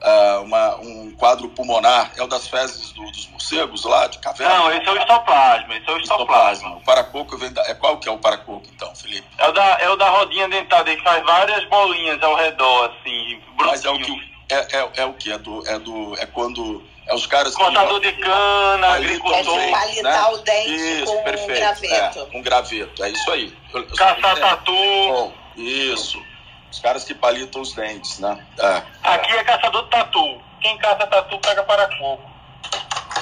uh, 0.03 0.43
uma, 0.43 0.77
um 0.77 1.11
quadro 1.13 1.49
pulmonar, 1.49 2.13
é 2.17 2.23
o 2.23 2.27
das 2.27 2.49
fezes 2.49 2.93
do, 2.93 3.05
dos 3.11 3.29
morcegos 3.29 3.85
lá, 3.85 4.07
de 4.07 4.19
caverna? 4.19 4.55
Não, 4.55 4.73
esse 4.73 4.87
é 4.87 4.93
o 4.93 4.97
histoplasma, 4.97 5.77
esse 5.77 5.91
é 5.91 5.93
o 5.93 5.99
histoplasma. 5.99 6.77
O 6.77 6.81
paracoco 6.83 7.37
vem 7.37 7.53
da, 7.53 7.63
é 7.63 7.75
qual 7.75 7.99
que 7.99 8.09
é 8.09 8.13
o 8.13 8.19
paracoco, 8.19 8.67
então, 8.73 8.95
Felipe? 8.95 9.27
É 9.39 9.49
o 9.49 9.53
da, 9.53 9.65
é 9.81 9.89
o 9.89 9.97
da 9.97 10.09
rodinha 10.09 10.49
dentada, 10.49 10.95
que 10.95 11.03
faz 11.03 11.25
várias 11.25 11.65
bolinhas 11.69 12.23
ao 12.23 12.35
redor, 12.35 12.91
assim, 12.91 13.41
Mas 13.59 13.85
é 13.85 13.91
o 13.91 13.99
que... 13.99 14.33
É, 14.51 14.79
é, 14.79 14.91
é 14.97 15.05
o 15.07 15.15
que? 15.15 15.33
É, 15.33 15.39
do, 15.39 15.67
é, 15.67 15.79
do, 15.79 16.17
é 16.19 16.27
quando... 16.27 16.92
É 17.07 17.15
os 17.15 17.27
caras 17.27 17.55
Cortador 17.55 18.01
que... 18.01 18.13
de 18.13 18.19
cana, 18.19 18.87
agricultor. 18.95 19.59
É 19.59 19.71
palitar 19.71 20.31
né? 20.31 20.35
o 20.35 20.39
dente 20.39 21.03
isso, 21.03 21.07
com 21.07 21.25
perfeito. 21.25 21.51
um 21.51 21.55
graveto. 21.55 22.19
É, 22.19 22.37
um 22.39 22.43
graveto, 22.43 23.05
é 23.05 23.11
isso 23.11 23.31
aí. 23.31 23.57
Caçar 23.97 24.39
tatu. 24.39 24.73
Bom, 24.73 25.33
isso. 25.57 26.23
Os 26.71 26.79
caras 26.79 27.05
que 27.05 27.15
palitam 27.15 27.61
os 27.61 27.75
dentes, 27.75 28.19
né? 28.19 28.47
É. 28.59 28.83
Aqui 29.03 29.33
é 29.33 29.45
caçador 29.45 29.85
de 29.85 29.91
tatu. 29.91 30.41
Quem 30.61 30.79
caça 30.79 31.07
tatu 31.07 31.39
pega 31.41 31.63
paracoco. 31.65 32.31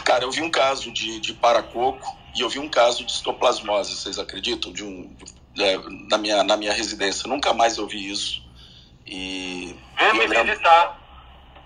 Cara, 0.05 0.24
eu 0.24 0.31
vi 0.31 0.43
um 0.43 0.51
caso 0.51 0.93
de, 0.93 1.18
de 1.18 1.33
paracoco 1.33 2.16
e 2.35 2.43
eu 2.43 2.49
vi 2.49 2.59
um 2.59 2.68
caso 2.68 3.05
de 3.05 3.11
histoplasmose, 3.11 3.97
vocês 3.97 4.18
acreditam? 4.18 4.72
De 4.72 4.85
um, 4.85 5.11
de, 5.55 5.64
é, 5.64 5.78
na, 6.09 6.18
minha, 6.18 6.45
na 6.45 6.57
minha 6.57 6.72
residência. 6.72 7.28
Nunca 7.28 7.53
mais 7.53 7.76
eu 7.76 7.87
vi 7.87 8.11
isso. 8.11 8.43
E. 9.07 9.74
Vem 9.99 10.12
me 10.12 10.26
lembro... 10.26 10.45
visitar. 10.45 10.99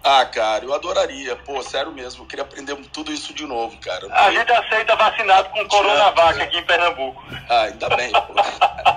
Ah, 0.06 0.26
cara, 0.26 0.66
eu 0.66 0.74
adoraria. 0.74 1.34
Pô, 1.34 1.62
sério 1.62 1.90
mesmo, 1.90 2.24
eu 2.24 2.26
queria 2.26 2.44
aprender 2.44 2.76
tudo 2.92 3.10
isso 3.10 3.32
de 3.32 3.46
novo, 3.46 3.74
cara. 3.78 4.06
A 4.12 4.30
gente 4.30 4.52
aceita 4.52 4.94
vacinado 4.94 5.48
com 5.48 5.66
Coronavac 5.66 6.42
aqui 6.42 6.58
em 6.58 6.64
Pernambuco. 6.66 7.24
Ah, 7.48 7.62
ainda 7.62 7.88
bem, 7.96 8.12
pô. 8.12 8.34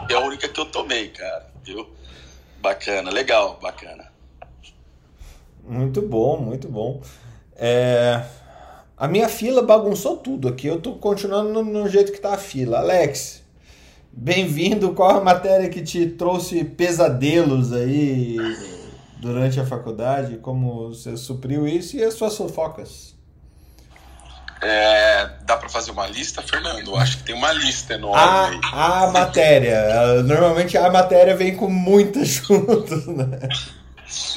É 0.09 0.13
a 0.13 0.19
única 0.19 0.49
que 0.49 0.59
eu 0.59 0.65
tomei, 0.65 1.07
cara, 1.07 1.47
viu? 1.63 1.87
Bacana, 2.59 3.09
legal, 3.09 3.57
bacana. 3.61 4.11
Muito 5.63 6.01
bom, 6.01 6.35
muito 6.41 6.67
bom. 6.67 7.01
É... 7.55 8.21
A 8.97 9.07
minha 9.07 9.29
fila 9.29 9.61
bagunçou 9.61 10.17
tudo 10.17 10.49
aqui. 10.49 10.67
Eu 10.67 10.81
tô 10.81 10.93
continuando 10.95 11.53
no, 11.53 11.63
no 11.63 11.87
jeito 11.87 12.11
que 12.11 12.19
tá 12.19 12.33
a 12.33 12.37
fila. 12.37 12.79
Alex, 12.79 13.43
bem-vindo. 14.11 14.93
Qual 14.93 15.11
a 15.11 15.23
matéria 15.23 15.69
que 15.69 15.81
te 15.81 16.05
trouxe 16.05 16.65
pesadelos 16.65 17.71
aí 17.71 18.35
durante 19.19 19.59
a 19.59 19.65
faculdade? 19.65 20.37
Como 20.37 20.89
você 20.89 21.17
supriu 21.17 21.67
isso 21.67 21.97
e 21.97 22.03
as 22.03 22.13
suas 22.13 22.35
fofocas? 22.35 23.15
É, 24.61 25.29
dá 25.43 25.55
para 25.55 25.69
fazer 25.69 25.91
uma 25.91 26.07
lista, 26.07 26.41
Fernando? 26.41 26.95
Acho 26.95 27.17
que 27.17 27.23
tem 27.23 27.35
uma 27.35 27.51
lista 27.53 27.93
enorme. 27.93 28.59
A, 28.63 29.03
aí. 29.03 29.05
a 29.05 29.07
matéria. 29.11 30.23
Normalmente 30.23 30.77
a 30.77 30.89
matéria 30.89 31.35
vem 31.35 31.55
com 31.55 31.69
muitas 31.69 32.27
juntas, 32.47 33.05
né? 33.05 33.39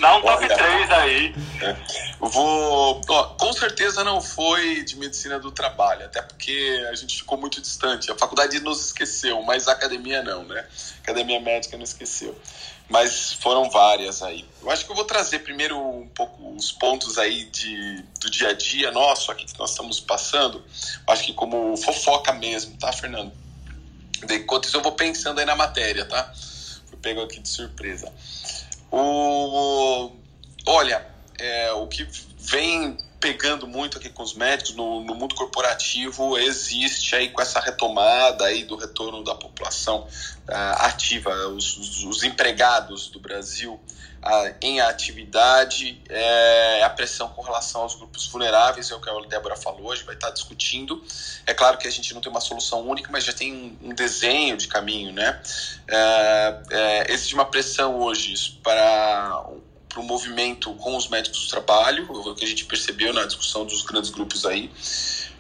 Dá 0.01 0.17
um 0.17 0.21
top 0.21 0.45
Olha, 0.45 0.57
3 0.57 0.91
aí. 0.91 1.35
É, 1.63 1.77
vou. 2.19 3.01
Ó, 3.09 3.25
com 3.39 3.53
certeza 3.53 4.05
não 4.05 4.21
foi 4.21 4.85
de 4.85 4.97
medicina 4.97 5.39
do 5.39 5.51
trabalho, 5.53 6.05
até 6.05 6.21
porque 6.21 6.87
a 6.91 6.95
gente 6.95 7.19
ficou 7.19 7.39
muito 7.39 7.61
distante. 7.63 8.11
A 8.11 8.15
faculdade 8.17 8.61
nos 8.61 8.87
esqueceu, 8.87 9.41
mas 9.43 9.69
a 9.69 9.73
academia 9.73 10.23
não, 10.23 10.45
né? 10.45 10.67
A 10.99 11.03
academia 11.03 11.41
médica 11.41 11.79
não 11.79 11.85
esqueceu 11.85 12.37
mas 12.91 13.35
foram 13.35 13.71
várias 13.71 14.21
aí. 14.21 14.45
Eu 14.61 14.69
acho 14.69 14.85
que 14.85 14.91
eu 14.91 14.97
vou 14.97 15.05
trazer 15.05 15.39
primeiro 15.39 15.79
um 15.79 16.09
pouco 16.09 16.55
os 16.57 16.73
pontos 16.73 17.19
aí 17.19 17.45
de, 17.45 18.03
do 18.21 18.29
dia 18.29 18.49
a 18.49 18.53
dia 18.53 18.91
nosso 18.91 19.31
aqui 19.31 19.47
que 19.47 19.59
nós 19.59 19.71
estamos 19.71 20.01
passando. 20.01 20.59
Eu 20.59 21.13
acho 21.13 21.25
que 21.25 21.33
como 21.33 21.77
fofoca 21.77 22.33
mesmo, 22.33 22.77
tá, 22.79 22.93
Fernando? 22.93 23.33
Enquanto 24.29 24.65
isso 24.65 24.77
eu 24.77 24.83
vou 24.83 24.93
pensando 24.93 25.39
aí 25.39 25.47
na 25.47 25.55
matéria, 25.55 26.05
tá? 26.05 26.33
Fui 26.87 26.99
pego 27.01 27.23
aqui 27.23 27.39
de 27.39 27.49
surpresa. 27.49 28.13
O, 28.91 30.11
olha, 30.67 31.07
é, 31.39 31.73
o 31.73 31.87
que 31.87 32.07
vem 32.39 32.99
pegando 33.21 33.67
muito 33.67 33.99
aqui 33.99 34.09
com 34.09 34.23
os 34.23 34.33
médicos 34.33 34.75
no, 34.75 35.05
no, 35.05 35.15
mundo 35.15 35.35
corporativo 35.35 36.39
existe 36.39 37.15
aí 37.15 37.29
com 37.29 37.43
essa 37.43 37.61
retomada 37.61 38.47
aí 38.47 38.65
do 38.65 38.77
retorno 38.77 39.23
da 39.23 39.35
população 39.35 40.09
uh, 40.49 40.53
ativa, 40.79 41.31
os, 41.49 41.77
os, 41.77 42.05
os, 42.05 42.25
empregados 42.25 43.09
do 43.09 43.21
Brasil 43.21 43.79
a, 44.23 44.53
em 44.61 44.81
atividade, 44.81 46.01
é, 46.09 46.83
a 46.83 46.91
pressão 46.91 47.29
com 47.31 47.43
relação 47.43 47.83
aos 47.83 47.95
grupos 47.95 48.27
vulneráveis, 48.27 48.91
é 48.91 48.95
o 48.95 49.01
que 49.01 49.09
a 49.09 49.15
Débora 49.29 49.57
falou, 49.57 49.87
hoje 49.89 50.03
vai 50.03 50.15
estar 50.15 50.31
discutindo. 50.31 51.03
É 51.47 51.55
claro 51.55 51.79
que 51.79 51.89
a 51.89 51.91
gente 51.91 52.13
não 52.13 52.21
tem 52.21 52.31
uma 52.31 52.41
solução 52.41 52.87
única, 52.87 53.11
mas 53.11 53.25
já 53.25 53.33
tem 53.33 53.79
um, 53.83 53.95
desenho 53.95 54.57
de 54.57 54.69
caminho, 54.69 55.13
né? 55.13 55.41
É, 55.89 56.61
é, 56.71 57.13
existe 57.13 57.35
uma 57.35 57.47
pressão 57.47 57.99
hoje 57.99 58.59
para 58.63 59.43
para 59.91 60.01
o 60.01 60.05
movimento 60.05 60.73
com 60.75 60.97
os 60.97 61.09
médicos 61.09 61.45
do 61.45 61.51
trabalho, 61.51 62.07
o 62.11 62.35
que 62.35 62.45
a 62.45 62.49
gente 62.49 62.65
percebeu 62.65 63.13
na 63.13 63.27
discussão 63.27 63.67
dos 63.67 63.83
grandes 63.83 64.09
grupos 64.11 64.47
aí, 64.47 64.71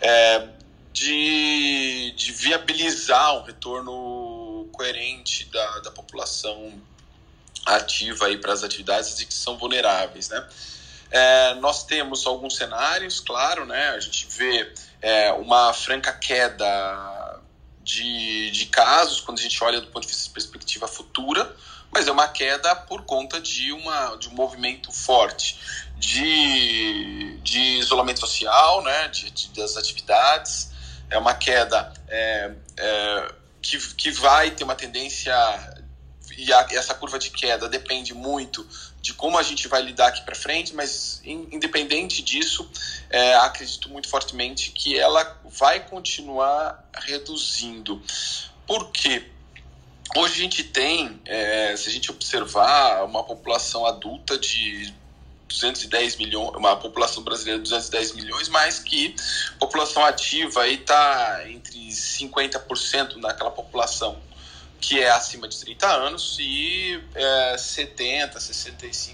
é, 0.00 0.48
de, 0.92 2.12
de 2.16 2.32
viabilizar 2.32 3.38
um 3.38 3.42
retorno 3.44 4.68
coerente 4.72 5.44
da, 5.46 5.78
da 5.78 5.90
população 5.92 6.74
ativa 7.64 8.26
aí 8.26 8.38
para 8.38 8.52
as 8.52 8.64
atividades 8.64 9.20
e 9.20 9.26
que 9.26 9.34
são 9.34 9.56
vulneráveis, 9.56 10.28
né? 10.28 10.46
É, 11.10 11.54
nós 11.54 11.84
temos 11.84 12.26
alguns 12.26 12.56
cenários, 12.56 13.20
claro, 13.20 13.66
né? 13.66 13.90
A 13.90 14.00
gente 14.00 14.26
vê 14.30 14.72
é, 15.00 15.32
uma 15.32 15.72
franca 15.72 16.12
queda 16.12 17.40
de, 17.82 18.50
de 18.50 18.66
casos 18.66 19.20
quando 19.20 19.38
a 19.38 19.42
gente 19.42 19.62
olha 19.62 19.80
do 19.80 19.88
ponto 19.88 20.02
de 20.02 20.08
vista 20.08 20.24
de 20.24 20.30
perspectiva 20.30 20.86
futura, 20.86 21.54
mas 21.92 22.06
é 22.06 22.12
uma 22.12 22.28
queda 22.28 22.74
por 22.74 23.02
conta 23.04 23.40
de, 23.40 23.72
uma, 23.72 24.16
de 24.16 24.28
um 24.28 24.32
movimento 24.32 24.92
forte 24.92 25.58
de, 25.96 27.38
de 27.42 27.60
isolamento 27.78 28.20
social, 28.20 28.82
né? 28.82 29.08
De, 29.08 29.30
de 29.30 29.48
das 29.50 29.76
atividades, 29.76 30.70
é 31.10 31.18
uma 31.18 31.34
queda 31.34 31.92
é, 32.08 32.52
é, 32.76 33.34
que, 33.60 33.78
que 33.94 34.10
vai 34.10 34.50
ter 34.50 34.64
uma 34.64 34.74
tendência 34.74 35.34
e 36.36 36.52
a, 36.52 36.66
essa 36.70 36.94
curva 36.94 37.18
de 37.18 37.30
queda 37.30 37.68
depende 37.68 38.14
muito 38.14 38.66
de 39.00 39.14
como 39.14 39.38
a 39.38 39.42
gente 39.42 39.66
vai 39.68 39.82
lidar 39.82 40.08
aqui 40.08 40.22
para 40.22 40.34
frente, 40.34 40.74
mas 40.74 41.20
in, 41.24 41.48
independente 41.52 42.22
disso, 42.22 42.70
é, 43.08 43.34
acredito 43.34 43.88
muito 43.88 44.08
fortemente 44.08 44.70
que 44.70 44.98
ela 44.98 45.40
vai 45.44 45.80
continuar 45.80 46.88
reduzindo. 46.94 48.02
Por 48.66 48.90
quê? 48.92 49.30
Hoje 50.16 50.34
a 50.34 50.36
gente 50.38 50.64
tem, 50.64 51.20
é, 51.24 51.76
se 51.76 51.88
a 51.88 51.92
gente 51.92 52.10
observar, 52.10 53.04
uma 53.04 53.22
população 53.22 53.86
adulta 53.86 54.36
de 54.36 54.92
210 55.48 56.16
milhões, 56.16 56.54
uma 56.56 56.76
população 56.76 57.22
brasileira 57.22 57.58
de 57.58 57.64
210 57.64 58.14
milhões, 58.14 58.48
mas 58.48 58.80
que 58.80 59.14
população 59.58 60.04
ativa 60.04 60.66
está 60.66 61.42
entre 61.48 61.78
50% 61.78 63.16
naquela 63.16 63.50
população 63.50 64.20
que 64.80 64.98
é 64.98 65.10
acima 65.10 65.46
de 65.46 65.58
30 65.58 65.86
anos, 65.86 66.38
e 66.40 67.00
é, 67.14 67.56
70%, 67.56 68.36
65% 68.36 69.10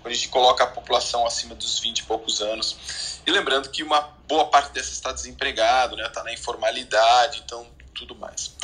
quando 0.00 0.06
a 0.06 0.14
gente 0.14 0.28
coloca 0.28 0.64
a 0.64 0.66
população 0.66 1.26
acima 1.26 1.54
dos 1.54 1.80
20 1.80 1.98
e 1.98 2.02
poucos 2.04 2.40
anos. 2.40 3.20
E 3.26 3.30
lembrando 3.30 3.68
que 3.68 3.82
uma 3.82 4.00
boa 4.28 4.46
parte 4.46 4.72
dessa 4.72 4.92
está 4.92 5.12
desempregado, 5.12 5.96
está 5.96 6.08
né, 6.08 6.14
tá 6.14 6.22
na 6.22 6.32
informalidade, 6.32 7.42
então 7.44 7.66
tudo 7.94 8.14
mais. 8.14 8.54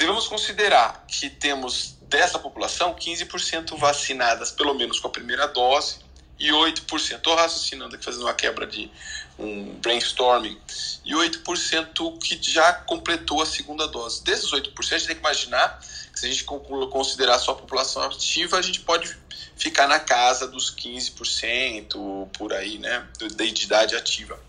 Devemos 0.00 0.26
considerar 0.26 1.04
que 1.06 1.28
temos 1.28 1.94
dessa 2.08 2.38
população 2.38 2.94
15% 2.94 3.76
vacinadas 3.76 4.50
pelo 4.50 4.72
menos 4.72 4.98
com 4.98 5.08
a 5.08 5.10
primeira 5.10 5.46
dose 5.46 5.98
e 6.38 6.48
8%, 6.48 7.16
estou 7.16 7.34
raciocinando 7.34 7.94
aqui, 7.94 8.06
fazendo 8.06 8.22
uma 8.22 8.32
quebra 8.32 8.66
de 8.66 8.90
um 9.38 9.74
brainstorming, 9.74 10.58
e 11.04 11.12
8% 11.12 12.18
que 12.18 12.40
já 12.42 12.72
completou 12.72 13.42
a 13.42 13.46
segunda 13.46 13.86
dose. 13.86 14.24
Desses 14.24 14.50
8%, 14.50 14.72
a 14.78 14.98
gente 14.98 15.06
tem 15.06 15.16
que 15.16 15.20
imaginar 15.20 15.78
que 16.10 16.18
se 16.18 16.24
a 16.24 16.30
gente 16.30 16.44
considerar 16.44 17.38
só 17.38 17.52
a 17.52 17.56
população 17.56 18.02
ativa, 18.04 18.56
a 18.56 18.62
gente 18.62 18.80
pode 18.80 19.14
ficar 19.54 19.86
na 19.86 20.00
casa 20.00 20.48
dos 20.48 20.74
15% 20.74 22.30
por 22.32 22.54
aí, 22.54 22.78
né, 22.78 23.06
da 23.36 23.44
idade 23.44 23.94
ativa 23.94 24.40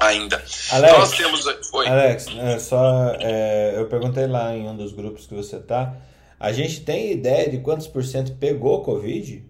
ainda. 0.00 0.42
Alex, 0.70 0.98
Nós 0.98 1.10
temos... 1.12 1.46
Alex, 1.86 2.26
é, 2.38 2.58
só, 2.58 3.12
é, 3.18 3.74
eu 3.76 3.86
perguntei 3.86 4.26
lá 4.26 4.54
em 4.54 4.68
um 4.68 4.76
dos 4.76 4.92
grupos 4.92 5.26
que 5.26 5.34
você 5.34 5.58
tá, 5.58 5.96
a 6.38 6.52
gente 6.52 6.80
tem 6.80 7.12
ideia 7.12 7.48
de 7.48 7.58
quantos 7.58 7.86
por 7.86 8.04
cento 8.04 8.32
pegou 8.36 8.82
Covid? 8.82 9.44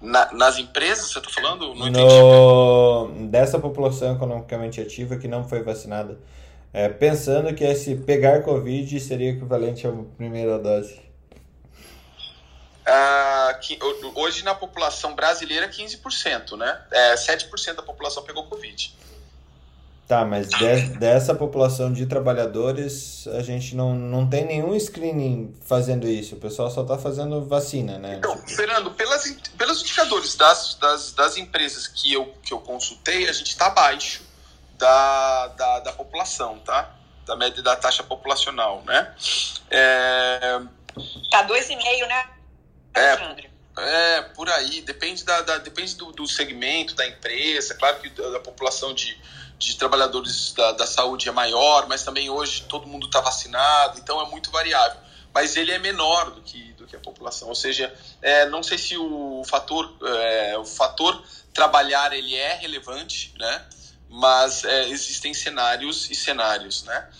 Na, 0.00 0.32
nas 0.32 0.58
empresas, 0.58 1.12
você 1.12 1.18
está 1.18 1.30
falando? 1.30 1.74
Não 1.74 1.90
no, 1.90 3.28
Dessa 3.28 3.58
população 3.58 4.14
economicamente 4.14 4.80
ativa 4.80 5.16
que 5.16 5.28
não 5.28 5.46
foi 5.46 5.62
vacinada. 5.62 6.18
É, 6.72 6.88
pensando 6.88 7.54
que 7.54 7.64
esse 7.64 7.96
pegar 7.96 8.42
Covid 8.42 8.98
seria 9.00 9.30
equivalente 9.30 9.86
à 9.86 9.92
primeira 10.16 10.58
dose. 10.58 11.00
Ah, 12.86 13.58
que, 13.60 13.78
hoje 14.14 14.42
na 14.42 14.54
população 14.54 15.14
brasileira 15.14 15.68
15%, 15.68 16.56
né? 16.56 16.80
É, 16.90 17.14
7% 17.14 17.74
da 17.74 17.82
população 17.82 18.22
pegou 18.22 18.46
Covid. 18.46 18.94
Tá, 20.10 20.24
mas 20.24 20.48
de, 20.48 20.98
dessa 20.98 21.36
população 21.36 21.92
de 21.92 22.04
trabalhadores, 22.04 23.28
a 23.28 23.42
gente 23.42 23.76
não, 23.76 23.94
não 23.94 24.28
tem 24.28 24.44
nenhum 24.44 24.74
screening 24.74 25.54
fazendo 25.64 26.08
isso. 26.08 26.34
O 26.34 26.40
pessoal 26.40 26.68
só 26.68 26.82
está 26.82 26.98
fazendo 26.98 27.44
vacina, 27.44 27.96
né? 27.96 28.16
Então, 28.18 28.36
Fernando, 28.44 28.90
pelas, 28.90 29.30
pelos 29.56 29.82
indicadores 29.82 30.34
das, 30.34 30.74
das, 30.74 31.12
das 31.12 31.36
empresas 31.36 31.86
que 31.86 32.12
eu, 32.12 32.26
que 32.42 32.52
eu 32.52 32.58
consultei, 32.58 33.28
a 33.28 33.32
gente 33.32 33.50
está 33.50 33.68
abaixo 33.68 34.22
da, 34.76 35.46
da, 35.46 35.78
da 35.78 35.92
população, 35.92 36.58
tá? 36.58 36.92
Da 37.24 37.36
média 37.36 37.62
da 37.62 37.76
taxa 37.76 38.02
populacional, 38.02 38.82
né? 38.84 39.14
É... 39.70 40.60
Tá 41.30 41.46
2,5, 41.46 42.08
né, 42.08 42.24
Alexandre? 42.94 43.48
É, 43.78 44.16
é, 44.16 44.22
por 44.22 44.50
aí. 44.50 44.80
Depende, 44.82 45.24
da, 45.24 45.40
da 45.42 45.58
depende 45.58 45.94
do, 45.94 46.10
do 46.10 46.26
segmento, 46.26 46.96
da 46.96 47.06
empresa. 47.06 47.76
Claro 47.76 48.00
que 48.00 48.08
da 48.08 48.40
população 48.40 48.92
de 48.92 49.16
de 49.60 49.76
trabalhadores 49.76 50.54
da, 50.54 50.72
da 50.72 50.86
saúde 50.86 51.28
é 51.28 51.32
maior, 51.32 51.86
mas 51.86 52.02
também 52.02 52.30
hoje 52.30 52.62
todo 52.62 52.86
mundo 52.86 53.06
está 53.06 53.20
vacinado, 53.20 53.98
então 53.98 54.18
é 54.22 54.24
muito 54.24 54.50
variável. 54.50 54.98
Mas 55.34 55.54
ele 55.54 55.70
é 55.70 55.78
menor 55.78 56.30
do 56.30 56.40
que, 56.40 56.72
do 56.72 56.86
que 56.86 56.96
a 56.96 56.98
população, 56.98 57.46
ou 57.48 57.54
seja, 57.54 57.94
é, 58.22 58.48
não 58.48 58.62
sei 58.62 58.78
se 58.78 58.96
o 58.96 59.42
fator, 59.46 59.94
é, 60.02 60.56
o 60.56 60.64
fator 60.64 61.22
trabalhar 61.52 62.10
ele 62.14 62.34
é 62.34 62.54
relevante, 62.54 63.34
né? 63.38 63.66
Mas 64.08 64.64
é, 64.64 64.88
existem 64.88 65.34
cenários 65.34 66.10
e 66.10 66.14
cenários, 66.14 66.82
né? 66.84 67.10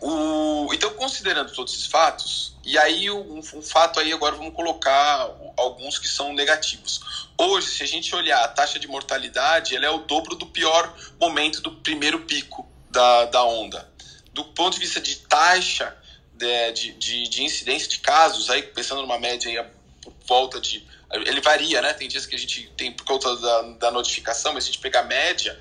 O, 0.00 0.72
então, 0.72 0.90
considerando 0.94 1.52
todos 1.52 1.72
esses 1.72 1.86
fatos, 1.86 2.54
e 2.64 2.76
aí 2.78 3.10
um, 3.10 3.38
um, 3.38 3.62
fato 3.62 4.00
aí 4.00 4.12
agora 4.12 4.34
vamos 4.36 4.54
colocar 4.54 5.30
alguns 5.56 5.98
que 5.98 6.08
são 6.08 6.32
negativos. 6.32 7.00
Hoje, 7.38 7.68
se 7.68 7.82
a 7.82 7.86
gente 7.86 8.14
olhar 8.14 8.42
a 8.42 8.48
taxa 8.48 8.78
de 8.78 8.88
mortalidade, 8.88 9.76
ela 9.76 9.86
é 9.86 9.90
o 9.90 9.98
dobro 9.98 10.34
do 10.34 10.46
pior 10.46 10.92
momento 11.20 11.60
do 11.60 11.70
primeiro 11.70 12.20
pico 12.20 12.68
da, 12.90 13.26
da 13.26 13.44
onda. 13.44 13.88
Do 14.32 14.44
ponto 14.44 14.74
de 14.74 14.80
vista 14.80 15.00
de 15.00 15.16
taxa 15.16 15.96
de, 16.34 16.92
de, 16.92 17.28
de 17.28 17.42
incidência 17.42 17.88
de 17.88 17.98
casos, 18.00 18.50
aí 18.50 18.62
pensando 18.62 19.02
numa 19.02 19.18
média 19.18 19.50
aí 19.50 19.66
por 20.02 20.12
volta 20.26 20.60
de 20.60 20.86
ele 21.12 21.40
varia, 21.40 21.80
né? 21.80 21.92
Tem 21.92 22.08
dias 22.08 22.26
que 22.26 22.34
a 22.34 22.38
gente 22.38 22.68
tem 22.76 22.90
por 22.90 23.04
conta 23.04 23.34
da, 23.36 23.62
da 23.62 23.90
notificação, 23.90 24.52
mas 24.52 24.64
se 24.64 24.70
a 24.70 24.72
gente 24.72 24.82
pegar 24.82 25.00
a 25.00 25.04
média, 25.04 25.58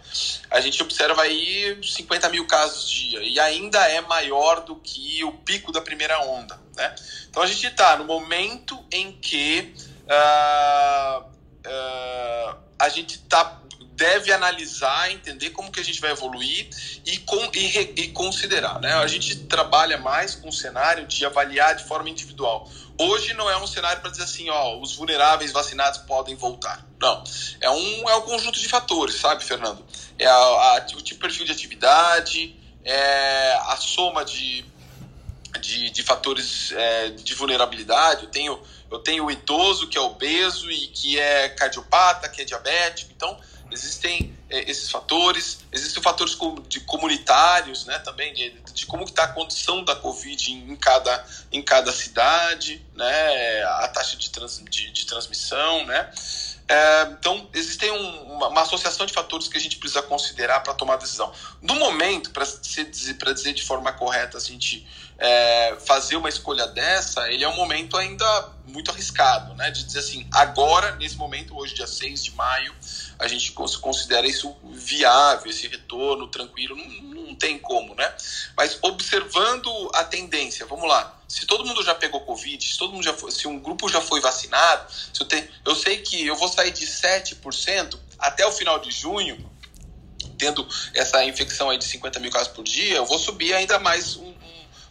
a 0.50 0.60
gente 0.60 0.82
observa 0.82 1.22
aí 1.22 1.78
50 1.84 2.30
mil 2.30 2.48
casos 2.48 2.90
dia 2.90 3.22
e 3.22 3.40
ainda 3.40 3.80
é 3.88 4.02
maior 4.02 4.62
do 4.62 4.76
que 4.78 5.24
o 5.24 5.32
pico 5.32 5.72
da 5.72 5.82
primeira 5.82 6.20
onda, 6.22 6.60
né? 6.76 6.96
Então 7.30 7.44
a 7.44 7.48
gente 7.48 7.68
está 7.68 7.96
no 7.96 8.06
momento 8.06 8.84
em 8.92 9.12
que 9.12 9.74
uh, 10.06 11.22
uh, 11.22 12.58
a 12.80 12.90
gente 12.90 13.20
tá, 13.20 13.62
deve 13.92 14.32
analisar, 14.32 15.12
entender 15.12 15.52
como 15.52 15.72
que 15.72 15.80
a 15.80 15.84
gente 15.84 16.02
vai 16.02 16.12
evoluir 16.12 16.70
e, 17.06 17.20
com, 17.20 17.52
e, 17.54 17.94
e 17.96 18.08
considerar, 18.10 18.80
né? 18.80 18.94
A 18.96 19.08
gente 19.08 19.36
trabalha 19.46 20.00
mais 20.00 20.34
com 20.34 20.50
o 20.50 20.54
cenário 20.54 21.06
de 21.06 21.24
avaliar 21.24 21.76
de 21.76 21.84
forma 21.84 22.10
individual 22.10 22.68
Hoje 22.98 23.34
não 23.34 23.50
é 23.50 23.58
um 23.58 23.68
cenário 23.68 24.02
para 24.02 24.10
dizer 24.10 24.24
assim, 24.24 24.50
ó, 24.50 24.80
os 24.80 24.96
vulneráveis 24.96 25.52
vacinados 25.52 26.00
podem 26.00 26.36
voltar. 26.36 26.86
Não. 27.00 27.24
É 27.60 27.70
um, 27.70 28.10
é 28.10 28.16
um 28.16 28.22
conjunto 28.22 28.60
de 28.60 28.70
fatores, 28.70 29.16
sabe, 29.16 29.44
Fernando? 29.44 29.86
É 30.18 30.26
a, 30.26 30.34
a, 30.34 30.86
o 30.96 31.02
tipo 31.02 31.20
perfil 31.20 31.46
de 31.46 31.52
atividade, 31.52 32.56
é 32.86 33.60
a 33.68 33.76
soma 33.76 34.24
de, 34.24 34.64
de, 35.60 35.90
de 35.90 36.04
fatores 36.04 36.72
é, 36.72 37.10
de 37.10 37.34
vulnerabilidade. 37.34 38.24
Eu 38.24 38.30
tenho, 38.30 38.62
eu 38.90 39.00
tenho 39.00 39.26
o 39.26 39.32
idoso 39.32 39.88
que 39.88 39.98
é 39.98 40.02
obeso 40.02 40.72
e 40.72 40.88
que 40.88 41.20
é 41.20 41.50
cardiopata, 41.50 42.30
que 42.30 42.44
é 42.44 42.46
diabético. 42.46 43.12
Então, 43.14 43.38
existem 43.76 44.36
é, 44.50 44.70
esses 44.70 44.90
fatores, 44.90 45.60
existem 45.72 46.02
fatores 46.02 46.38
de 46.68 46.80
comunitários, 46.82 47.86
né, 47.86 48.00
também 48.00 48.34
de, 48.34 48.50
de 48.74 48.86
como 48.86 49.04
está 49.04 49.26
a 49.26 49.28
condição 49.28 49.84
da 49.84 49.96
Covid 49.96 50.52
em, 50.52 50.72
em, 50.72 50.76
cada, 50.76 51.26
em 51.52 51.62
cada 51.62 51.92
cidade, 51.92 52.84
né, 52.96 53.64
a 53.64 53.88
taxa 53.90 54.16
de, 54.16 54.30
trans, 54.30 54.64
de, 54.70 54.92
de 54.92 55.06
transmissão, 55.06 55.86
né, 55.86 56.10
é, 56.68 57.04
então 57.12 57.48
existem 57.54 57.92
um, 57.92 58.34
uma, 58.34 58.48
uma, 58.48 58.62
associação 58.62 59.06
de 59.06 59.14
fatores 59.14 59.48
que 59.48 59.56
a 59.56 59.62
gente 59.62 59.78
precisa 59.78 60.02
considerar 60.02 60.62
para 60.62 60.74
tomar 60.74 60.96
a 60.96 60.98
decisão. 60.98 61.32
No 61.62 61.76
momento, 61.76 62.32
para 62.32 62.44
dizer, 62.44 62.90
dizer 62.90 63.54
de 63.54 63.64
forma 63.64 63.92
correta, 63.94 64.38
a 64.38 64.42
gente 64.42 64.88
é, 65.20 65.78
fazer 65.86 66.16
uma 66.16 66.28
escolha 66.28 66.66
dessa, 66.68 67.32
ele 67.32 67.44
é 67.44 67.48
um 67.48 67.56
momento 67.56 67.96
ainda 67.96 68.50
muito 68.68 68.90
arriscado, 68.90 69.54
né? 69.54 69.70
De 69.70 69.84
dizer 69.84 70.00
assim, 70.00 70.28
agora, 70.32 70.96
nesse 70.96 71.16
momento, 71.18 71.56
hoje, 71.56 71.76
dia 71.76 71.86
6 71.86 72.24
de 72.24 72.32
maio, 72.32 72.74
a 73.18 73.28
gente 73.28 73.52
considera 73.54 74.28
isso 74.28 74.56
viável, 74.64 75.50
esse 75.50 75.68
retorno 75.68 76.28
tranquilo, 76.28 76.76
não, 76.76 77.26
não 77.26 77.36
tem 77.36 77.58
como, 77.58 77.96
né? 77.96 78.14
Mas 78.56 78.78
observando 78.82 79.70
a 79.94 80.04
tendência, 80.04 80.66
vamos 80.66 80.88
lá. 80.88 81.22
Se 81.28 81.46
todo 81.46 81.66
mundo 81.66 81.84
já 81.84 81.96
pegou 81.96 82.22
Covid, 82.22 82.64
se 82.64 82.78
todo 82.78 82.94
mundo 82.94 83.04
já 83.04 83.14
foi, 83.14 83.32
se 83.32 83.48
um 83.48 83.60
grupo 83.60 83.90
já 83.90 84.02
foi 84.02 84.20
vacinado, 84.20 84.92
se 84.92 85.22
eu, 85.22 85.28
te, 85.28 85.50
eu 85.66 85.76
sei 85.76 85.98
que 85.98 86.26
eu 86.26 86.36
vou 86.36 86.48
sair 86.48 86.72
de 86.72 86.86
7% 86.86 87.98
até 88.20 88.46
o 88.46 88.52
final 88.52 88.80
de 88.80 88.92
junho, 88.92 89.50
tendo 90.38 90.68
essa 90.94 91.24
infecção 91.24 91.70
aí 91.70 91.78
de 91.78 91.86
50 91.86 92.20
mil 92.20 92.32
casos 92.32 92.50
por 92.50 92.64
dia, 92.64 92.96
eu 92.96 93.06
vou 93.06 93.18
subir 93.18 93.54
ainda 93.54 93.80
mais, 93.80 94.16
um, 94.18 94.34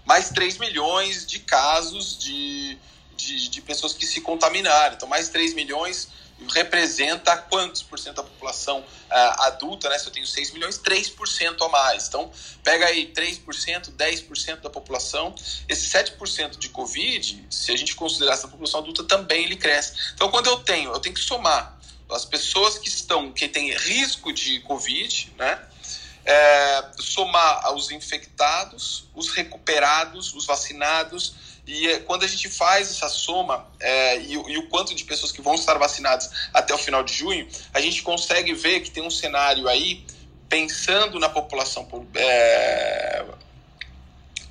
mais 0.04 0.30
3 0.30 0.58
milhões 0.58 1.26
de 1.26 1.38
casos 1.40 2.18
de, 2.18 2.78
de, 3.16 3.48
de, 3.48 3.60
pessoas 3.60 3.92
que 3.92 4.06
se 4.06 4.20
contaminaram. 4.20 4.94
Então, 4.94 5.08
mais 5.08 5.28
3 5.28 5.54
milhões 5.54 6.08
representa 6.52 7.36
quantos 7.36 7.82
por 7.82 7.98
cento 7.98 8.16
da 8.16 8.22
população 8.22 8.80
uh, 8.80 9.42
adulta, 9.42 9.88
né? 9.88 9.98
Se 9.98 10.06
eu 10.06 10.12
tenho 10.12 10.26
6 10.26 10.52
milhões, 10.52 10.78
3% 10.78 11.64
a 11.64 11.68
mais. 11.68 12.08
Então, 12.08 12.30
pega 12.62 12.86
aí 12.86 13.12
3%, 13.12 13.92
10% 13.92 14.60
da 14.60 14.70
população. 14.70 15.34
Esse 15.68 15.88
7% 15.88 16.58
de 16.58 16.68
Covid, 16.68 17.46
se 17.50 17.72
a 17.72 17.76
gente 17.76 17.94
considerar 17.94 18.34
essa 18.34 18.48
população 18.48 18.80
adulta, 18.80 19.04
também 19.04 19.44
ele 19.44 19.56
cresce. 19.56 19.94
Então, 20.14 20.30
quando 20.30 20.48
eu 20.48 20.58
tenho, 20.58 20.92
eu 20.92 21.00
tenho 21.00 21.14
que 21.14 21.20
somar 21.20 21.78
as 22.10 22.24
pessoas 22.24 22.78
que 22.78 22.88
estão, 22.88 23.32
que 23.32 23.48
têm 23.48 23.72
risco 23.72 24.32
de 24.32 24.60
Covid, 24.60 25.32
né? 25.38 25.60
É, 26.26 26.90
somar 27.00 27.74
os 27.74 27.90
infectados, 27.90 29.06
os 29.14 29.28
recuperados, 29.28 30.32
os 30.34 30.46
vacinados, 30.46 31.34
e 31.66 31.88
é, 31.88 31.98
quando 32.00 32.24
a 32.24 32.26
gente 32.26 32.48
faz 32.48 32.90
essa 32.90 33.08
soma 33.08 33.66
é, 33.80 34.18
e, 34.18 34.32
e, 34.32 34.58
o 34.58 34.68
quanto 34.68 34.94
de 34.94 35.04
pessoas 35.04 35.32
que 35.32 35.40
vão 35.40 35.54
estar 35.54 35.78
vacinadas 35.78 36.30
até 36.52 36.74
o 36.74 36.78
final 36.78 37.02
de 37.02 37.14
junho, 37.14 37.48
a 37.72 37.80
gente 37.80 38.02
consegue 38.02 38.52
ver 38.52 38.80
que 38.80 38.90
tem 38.90 39.02
um 39.02 39.10
cenário 39.10 39.66
aí, 39.68 40.04
pensando 40.48 41.18
na 41.18 41.28
população 41.28 41.88
é, 42.14 43.24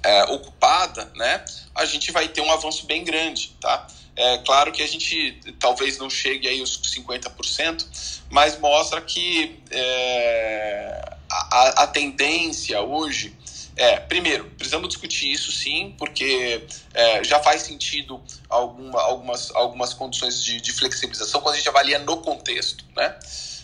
é, 0.04 0.24
ocupada, 0.26 1.12
né? 1.16 1.46
A 1.76 1.86
gente 1.86 2.12
vai 2.12 2.28
ter 2.28 2.42
um 2.42 2.52
avanço 2.52 2.86
bem 2.86 3.04
grande, 3.04 3.56
tá? 3.62 3.88
É 4.16 4.38
claro 4.40 4.72
que 4.72 4.82
a 4.82 4.88
gente 4.88 5.40
talvez 5.60 5.98
não 5.98 6.10
chegue 6.10 6.48
aí 6.48 6.60
aos 6.60 6.80
50%, 6.80 7.86
mas 8.30 8.60
mostra 8.60 9.02
que 9.02 9.60
é, 9.72 11.16
a, 11.30 11.84
a, 11.84 11.88
tendência 11.88 12.80
hoje 12.82 13.36
é, 13.76 14.00
primeiro, 14.00 14.46
precisamos 14.52 14.88
discutir 14.90 15.32
isso 15.32 15.52
sim, 15.52 15.96
porque 15.98 16.66
é, 16.94 17.24
já 17.24 17.40
faz 17.40 17.64
sentido 17.64 18.22
alguma, 18.48 19.02
algumas, 19.02 19.52
algumas 19.56 19.94
condições 19.94 20.44
de, 20.44 20.62
de, 20.62 20.72
flexibilização 20.72 21.42
quando 21.42 21.56
a 21.56 21.58
gente 21.58 21.70
avalia 21.70 22.00
no 22.00 22.18
contexto, 22.18 22.86
né? 22.96 23.18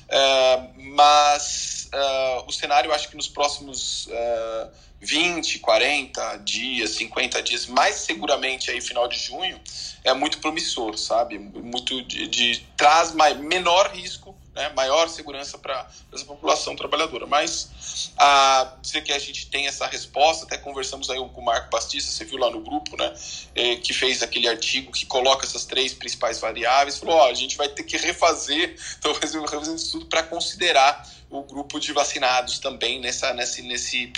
É, 0.07 0.63
mas 0.75 1.89
é, 1.91 2.43
o 2.47 2.51
cenário, 2.51 2.91
acho 2.91 3.09
que 3.09 3.15
nos 3.15 3.27
próximos 3.27 4.07
é, 4.11 4.67
20, 5.01 5.59
40 5.59 6.37
dias, 6.37 6.91
50 6.91 7.41
dias, 7.43 7.67
mais 7.67 7.95
seguramente 7.95 8.71
aí 8.71 8.81
final 8.81 9.07
de 9.07 9.17
junho, 9.17 9.59
é 10.03 10.13
muito 10.13 10.39
promissor, 10.39 10.97
sabe? 10.97 11.37
Muito 11.37 12.01
de, 12.03 12.27
de 12.27 12.65
traz 12.75 13.13
mais, 13.13 13.37
menor 13.37 13.91
risco, 13.91 14.28
né? 14.53 14.69
maior 14.75 15.07
segurança 15.09 15.57
para 15.57 15.87
essa 16.13 16.25
população 16.25 16.75
trabalhadora. 16.75 17.25
Mas 17.25 18.11
a 18.17 18.77
dizer 18.81 19.01
que 19.01 19.11
a 19.11 19.19
gente 19.19 19.47
tem 19.47 19.67
essa 19.67 19.87
resposta, 19.87 20.45
até 20.45 20.57
conversamos 20.57 21.09
aí 21.09 21.17
com 21.17 21.41
o 21.41 21.45
Marco 21.45 21.69
Bastista, 21.69 22.11
você 22.11 22.25
viu 22.25 22.37
lá 22.37 22.49
no 22.49 22.61
grupo, 22.61 22.97
né? 22.97 23.13
É, 23.55 23.75
que 23.77 23.93
fez 23.93 24.21
aquele 24.21 24.47
artigo 24.47 24.91
que 24.91 25.05
coloca 25.05 25.45
essas 25.45 25.65
três 25.65 25.93
principais 25.93 26.39
variáveis, 26.39 26.97
falou, 26.97 27.15
ó, 27.15 27.29
a 27.29 27.33
gente 27.33 27.57
vai 27.57 27.69
ter 27.69 27.83
que 27.83 27.97
refazer, 27.97 28.75
talvez 29.01 29.33
refazer 29.33 29.73
um 29.73 29.75
estudo 29.75 30.05
para 30.05 30.23
considerar 30.23 31.07
o 31.29 31.43
grupo 31.43 31.79
de 31.79 31.93
vacinados 31.93 32.59
também 32.59 32.99
nessa, 32.99 33.33
nesse, 33.33 33.61
nesse 33.61 34.11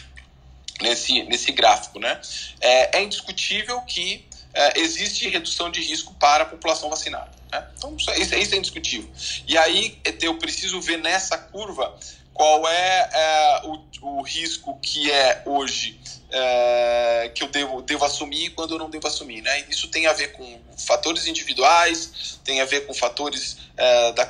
nesse, 0.82 1.24
nesse 1.24 1.52
gráfico. 1.52 2.00
Né? 2.00 2.20
É, 2.60 2.98
é 2.98 3.04
indiscutível 3.04 3.82
que 3.82 4.26
é, 4.54 4.80
existe 4.80 5.28
redução 5.30 5.70
de 5.70 5.82
risco 5.82 6.14
para 6.16 6.44
a 6.44 6.46
população 6.46 6.90
vacinada. 6.90 7.32
Né? 7.52 7.68
Então, 7.78 7.96
isso, 7.96 8.10
é, 8.12 8.40
isso 8.40 8.56
é 8.56 8.58
indiscutível. 8.58 9.10
E 9.48 9.58
aí 9.58 9.98
eu 10.22 10.38
preciso 10.38 10.80
ver 10.82 10.98
nessa 10.98 11.38
curva 11.38 11.98
qual 12.34 12.68
é, 12.68 13.10
é 13.14 13.62
o, 13.66 13.80
o, 14.02 14.22
risco 14.22 14.78
que 14.82 15.12
é 15.12 15.44
hoje 15.46 16.00
é, 16.32 17.32
que 17.36 17.44
eu 17.44 17.50
devo, 17.50 17.82
devo 17.82 18.06
assumir 18.06 18.46
e 18.46 18.50
quando 18.50 18.76
eu 18.76 18.80
não 18.80 18.90
devo 18.90 19.08
assumir. 19.08 19.42
Né? 19.42 19.66
Isso 19.70 19.88
tem 19.90 20.08
a 20.08 20.14
ver 20.14 20.32
com 20.32 20.60
fatores 20.78 21.28
individuais, 21.28 22.40
tem 22.44 22.62
a 22.62 22.66
ver 22.66 22.88
com 22.88 22.94
fatores 22.94 23.58
é, 23.78 24.12
da, 24.14 24.26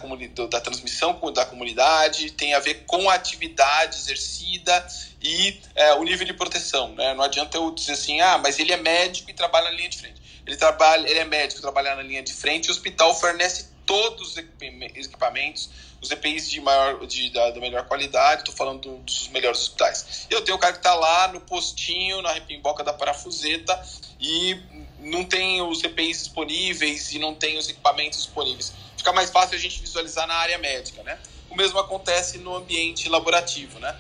da 0.50 0.62
transmissão 0.62 1.20
da 1.34 1.46
comunidade, 1.46 2.32
tem 2.32 2.54
a 2.54 2.60
ver 2.60 2.84
com 2.86 3.10
a 3.10 3.14
atividade 3.14 3.98
exercida 3.98 4.88
e 5.22 5.60
é, 5.76 5.94
o 5.94 6.04
nível 6.04 6.26
de 6.26 6.34
proteção. 6.34 6.94
Né? 6.96 7.14
Não 7.14 7.24
adianta 7.24 7.58
eu 7.58 7.72
dizer 7.72 7.94
assim, 7.94 8.20
ah, 8.20 8.38
mas 8.40 8.60
ele 8.60 8.72
é 8.72 8.78
médico 8.78 9.30
e 9.30 9.34
trabalha 9.34 9.70
na 9.70 9.78
linha 9.78 9.90
de 9.90 9.98
frente. 9.98 10.22
Ele, 10.46 10.58
trabalha, 10.58 11.08
ele 11.08 11.20
é 11.20 11.26
médico, 11.26 11.62
trabalha 11.62 11.96
na 11.96 12.02
linha 12.02 12.24
de 12.24 12.34
frente 12.34 12.66
e 12.66 12.70
o 12.70 12.72
hospital 12.72 13.14
fornece 13.14 13.70
todos 13.86 14.32
os 14.32 14.38
equipamentos, 14.38 15.70
os 16.02 16.10
EPIs 16.10 16.50
de, 16.50 16.60
maior, 16.60 17.06
de, 17.06 17.30
da, 17.30 17.52
da 17.52 17.60
melhor 17.60 17.86
qualidade, 17.86 18.42
estou 18.42 18.56
falando 18.56 18.98
dos 18.98 19.28
melhores 19.28 19.62
hospitais. 19.62 20.26
Eu 20.30 20.42
tenho 20.42 20.58
o 20.58 20.60
cara 20.60 20.74
que 20.74 20.80
está 20.80 20.96
lá 20.96 21.28
no 21.28 21.40
postinho, 21.42 22.22
na 22.24 22.34
repimboca 22.34 22.84
da 22.84 22.92
parafuseta, 22.92 23.80
e 24.20 24.60
não 25.00 25.24
tem 25.24 25.62
os 25.62 25.84
EPIs 25.84 26.20
disponíveis 26.24 27.12
e 27.12 27.20
não 27.20 27.36
tem 27.36 27.58
os 27.58 27.70
equipamentos 27.70 28.18
disponíveis. 28.18 28.74
Fica 28.98 29.14
mais 29.14 29.30
fácil 29.30 29.56
a 29.56 29.60
gente 29.60 29.80
visualizar 29.80 30.28
na 30.28 30.36
área 30.36 30.58
médica, 30.58 31.04
né? 31.04 31.20
O 31.50 31.56
mesmo 31.56 31.78
acontece 31.80 32.40
no 32.40 32.56
ambiente 32.56 33.08
laborativo, 33.08 33.80
né? 33.80 33.96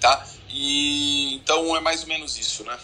Tá? 0.00 0.26
E 0.50 1.36
então 1.36 1.74
é 1.76 1.80
mais 1.80 2.02
ou 2.02 2.08
menos 2.08 2.38
isso, 2.38 2.64
né? 2.64 2.78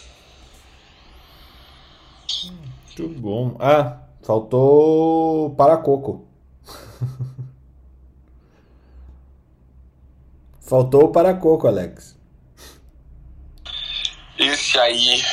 Muito 2.85 3.07
bom. 3.19 3.55
Ah, 3.59 3.99
faltou 4.23 5.51
Paracoco. 5.51 6.27
faltou 10.65 11.05
o 11.05 11.11
Paracoco, 11.11 11.67
Alex. 11.67 12.15
Esse 14.37 14.77
aí 14.79 15.23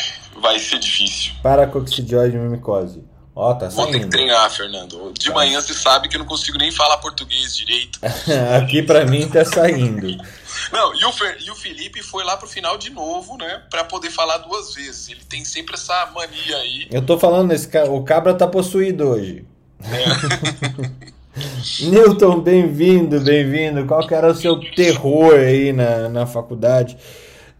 vai 0.40 0.58
ser 0.58 0.78
difícil. 0.78 1.32
Paracoxidiose 1.42 2.36
mimicose. 2.36 3.04
Ó, 3.34 3.54
tá 3.54 3.70
saindo. 3.70 3.76
Vou 3.76 3.90
ter 3.90 4.00
que 4.00 4.10
treinar, 4.10 4.50
Fernando. 4.50 5.12
De 5.18 5.28
tá. 5.28 5.34
manhã 5.34 5.60
você 5.60 5.72
sabe 5.72 6.08
que 6.08 6.16
eu 6.16 6.20
não 6.20 6.26
consigo 6.26 6.58
nem 6.58 6.70
falar 6.70 6.98
português 6.98 7.56
direito. 7.56 7.98
Aqui 8.62 8.82
para 8.82 9.06
mim 9.06 9.26
tá 9.28 9.44
saindo. 9.44 10.06
Não, 10.70 10.94
e 10.94 11.04
o, 11.04 11.12
Fer, 11.12 11.38
e 11.40 11.50
o 11.50 11.54
Felipe 11.54 12.02
foi 12.02 12.22
lá 12.24 12.36
pro 12.36 12.46
final 12.46 12.76
de 12.76 12.90
novo, 12.90 13.38
né? 13.38 13.62
Pra 13.70 13.84
poder 13.84 14.10
falar 14.10 14.38
duas 14.38 14.74
vezes. 14.74 15.08
Ele 15.08 15.22
tem 15.24 15.44
sempre 15.44 15.74
essa 15.74 16.06
mania 16.14 16.56
aí. 16.58 16.86
Eu 16.90 17.04
tô 17.04 17.18
falando, 17.18 17.52
esse, 17.52 17.68
o 17.88 18.02
cabra 18.04 18.34
tá 18.34 18.46
possuído 18.46 19.08
hoje. 19.08 19.46
É. 19.82 21.01
Newton, 21.80 22.40
bem-vindo, 22.40 23.20
bem-vindo. 23.20 23.86
Qual 23.86 24.04
que 24.04 24.12
era 24.12 24.28
o 24.28 24.34
seu 24.34 24.58
terror 24.74 25.34
aí 25.34 25.72
na, 25.72 26.08
na 26.08 26.26
faculdade? 26.26 26.96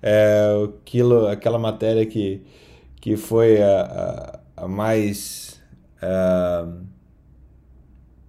É, 0.03 0.45
aquilo, 0.65 1.29
aquela 1.29 1.59
matéria 1.59 2.05
que, 2.05 2.43
que 3.01 3.17
foi 3.17 3.63
a, 3.63 4.41
a, 4.57 4.65
a 4.65 4.69
mais, 4.69 5.63
a, 6.03 6.67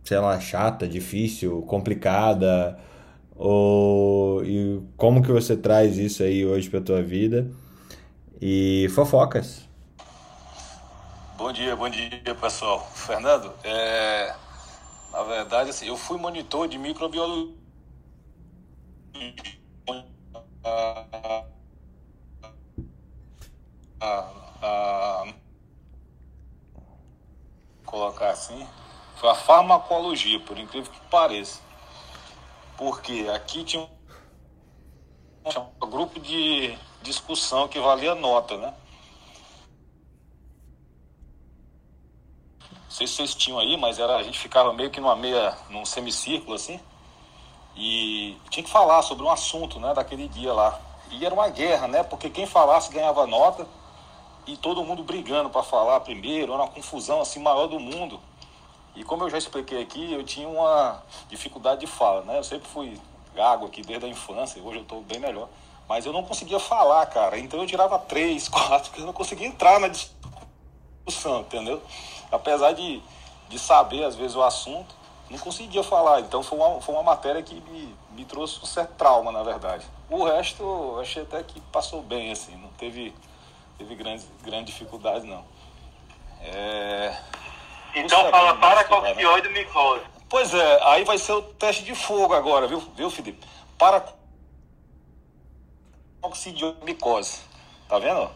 sei 0.04 0.20
lá, 0.20 0.40
chata, 0.40 0.88
difícil, 0.88 1.64
complicada, 1.64 2.78
ou, 3.36 4.46
e 4.46 4.80
como 4.96 5.24
que 5.24 5.32
você 5.32 5.58
traz 5.58 5.98
isso 5.98 6.22
aí 6.22 6.46
hoje 6.46 6.70
para 6.70 6.82
tua 6.82 7.02
vida? 7.02 7.50
E 8.40 8.88
fofocas. 8.94 9.68
Bom 11.36 11.52
dia, 11.52 11.76
bom 11.76 11.90
dia 11.90 12.22
pessoal. 12.40 12.88
Fernando, 12.94 13.52
é, 13.64 14.36
na 15.14 15.22
verdade, 15.22 15.70
assim, 15.70 15.86
eu 15.86 15.96
fui 15.96 16.18
monitor 16.18 16.68
de 16.68 16.80
microbiologia. 16.80 17.54
A, 20.66 21.06
a, 24.02 24.24
a, 24.62 25.34
colocar 27.86 28.32
assim, 28.32 28.68
foi 29.18 29.30
a 29.30 29.36
farmacologia, 29.36 30.40
por 30.40 30.58
incrível 30.58 30.92
que 30.92 31.00
pareça. 31.12 31.62
Porque 32.76 33.28
aqui 33.32 33.64
tinha 33.64 33.84
um, 33.84 33.90
tinha 35.48 35.62
um 35.80 35.90
grupo 35.92 36.20
de 36.20 36.76
discussão 37.04 37.68
que 37.68 37.80
valia 37.80 38.16
nota, 38.16 38.58
né? 38.58 38.74
Não 42.94 42.98
sei 42.98 43.08
se 43.08 43.14
vocês 43.16 43.34
tinham 43.34 43.58
aí, 43.58 43.76
mas 43.76 43.98
era, 43.98 44.18
a 44.18 44.22
gente 44.22 44.38
ficava 44.38 44.72
meio 44.72 44.92
que 44.92 45.02
numa 45.02 45.16
meia, 45.16 45.58
num 45.68 45.84
semicírculo 45.84 46.54
assim. 46.54 46.80
E 47.76 48.38
tinha 48.52 48.64
que 48.64 48.70
falar 48.70 49.02
sobre 49.02 49.24
um 49.24 49.32
assunto, 49.32 49.80
né, 49.80 49.96
daquele 49.96 50.28
dia 50.28 50.54
lá. 50.54 50.80
E 51.10 51.26
era 51.26 51.34
uma 51.34 51.50
guerra, 51.50 51.88
né? 51.88 52.04
Porque 52.04 52.30
quem 52.30 52.46
falasse 52.46 52.94
ganhava 52.94 53.26
nota 53.26 53.66
e 54.46 54.56
todo 54.56 54.84
mundo 54.84 55.04
brigando 55.04 55.50
para 55.50 55.64
falar 55.64 56.02
primeiro, 56.02 56.54
era 56.54 56.62
uma 56.62 56.70
confusão 56.70 57.20
assim 57.20 57.40
maior 57.40 57.66
do 57.66 57.80
mundo. 57.80 58.20
E 58.96 59.04
como 59.04 59.24
eu 59.24 59.30
já 59.32 59.40
expliquei 59.40 59.82
aqui, 59.82 60.14
eu 60.14 60.24
tinha 60.24 60.48
uma 60.48 61.02
dificuldade 61.30 61.82
de 61.82 61.88
fala, 61.88 62.22
né? 62.22 62.38
Eu 62.38 62.44
sempre 62.44 62.68
fui 62.68 63.02
gago 63.34 63.66
aqui 63.66 63.82
desde 63.82 64.06
a 64.06 64.10
infância, 64.10 64.62
hoje 64.62 64.78
eu 64.78 64.84
estou 64.84 65.02
bem 65.02 65.18
melhor. 65.18 65.50
Mas 65.90 66.06
eu 66.06 66.14
não 66.14 66.24
conseguia 66.24 66.60
falar, 66.60 67.04
cara. 67.08 67.40
Então 67.40 67.60
eu 67.60 67.66
tirava 67.66 67.98
três, 67.98 68.48
quatro, 68.54 68.92
porque 68.92 69.02
eu 69.02 69.08
não 69.08 69.14
conseguia 69.14 69.48
entrar 69.48 69.80
na 69.80 69.88
discussão, 69.88 71.40
entendeu? 71.40 71.82
Apesar 72.34 72.74
de, 72.74 73.02
de 73.48 73.60
saber, 73.60 74.04
às 74.04 74.16
vezes, 74.16 74.36
o 74.36 74.42
assunto, 74.42 74.96
não 75.30 75.38
conseguia 75.38 75.84
falar. 75.84 76.20
Então 76.22 76.42
foi 76.42 76.58
uma, 76.58 76.82
foi 76.82 76.96
uma 76.96 77.04
matéria 77.04 77.42
que 77.42 77.56
me, 77.56 77.96
me 78.12 78.26
trouxe 78.26 78.60
um 78.62 78.66
certo 78.66 78.96
trauma, 78.96 79.32
na 79.32 79.44
verdade. 79.44 79.86
O 80.10 80.24
resto, 80.24 80.64
eu 80.64 81.00
achei 81.00 81.24
até 81.24 81.44
que 81.44 81.62
passou 81.62 82.02
bem, 82.02 82.32
assim. 82.32 82.56
Não 82.58 82.70
teve, 82.70 83.14
teve 83.78 83.96
grande, 83.96 84.26
grande 84.44 84.66
dificuldade, 84.66 85.26
não. 85.26 85.46
É... 86.42 87.16
Então 87.96 88.30
fala 88.32 88.56
para 88.56 88.84
coccidioide 88.86 89.50
micose. 89.50 90.02
Pois 90.28 90.54
é, 90.54 90.84
aí 90.86 91.04
vai 91.04 91.20
ser 91.20 91.34
o 91.34 91.44
teste 91.44 91.84
de 91.84 91.94
fogo 91.94 92.34
agora, 92.34 92.68
viu, 92.68 92.80
viu 92.96 93.10
Felipe? 93.10 93.48
Para 93.78 94.04
coccidioide 96.20 96.98
Tá 97.88 98.00
vendo? 98.00 98.32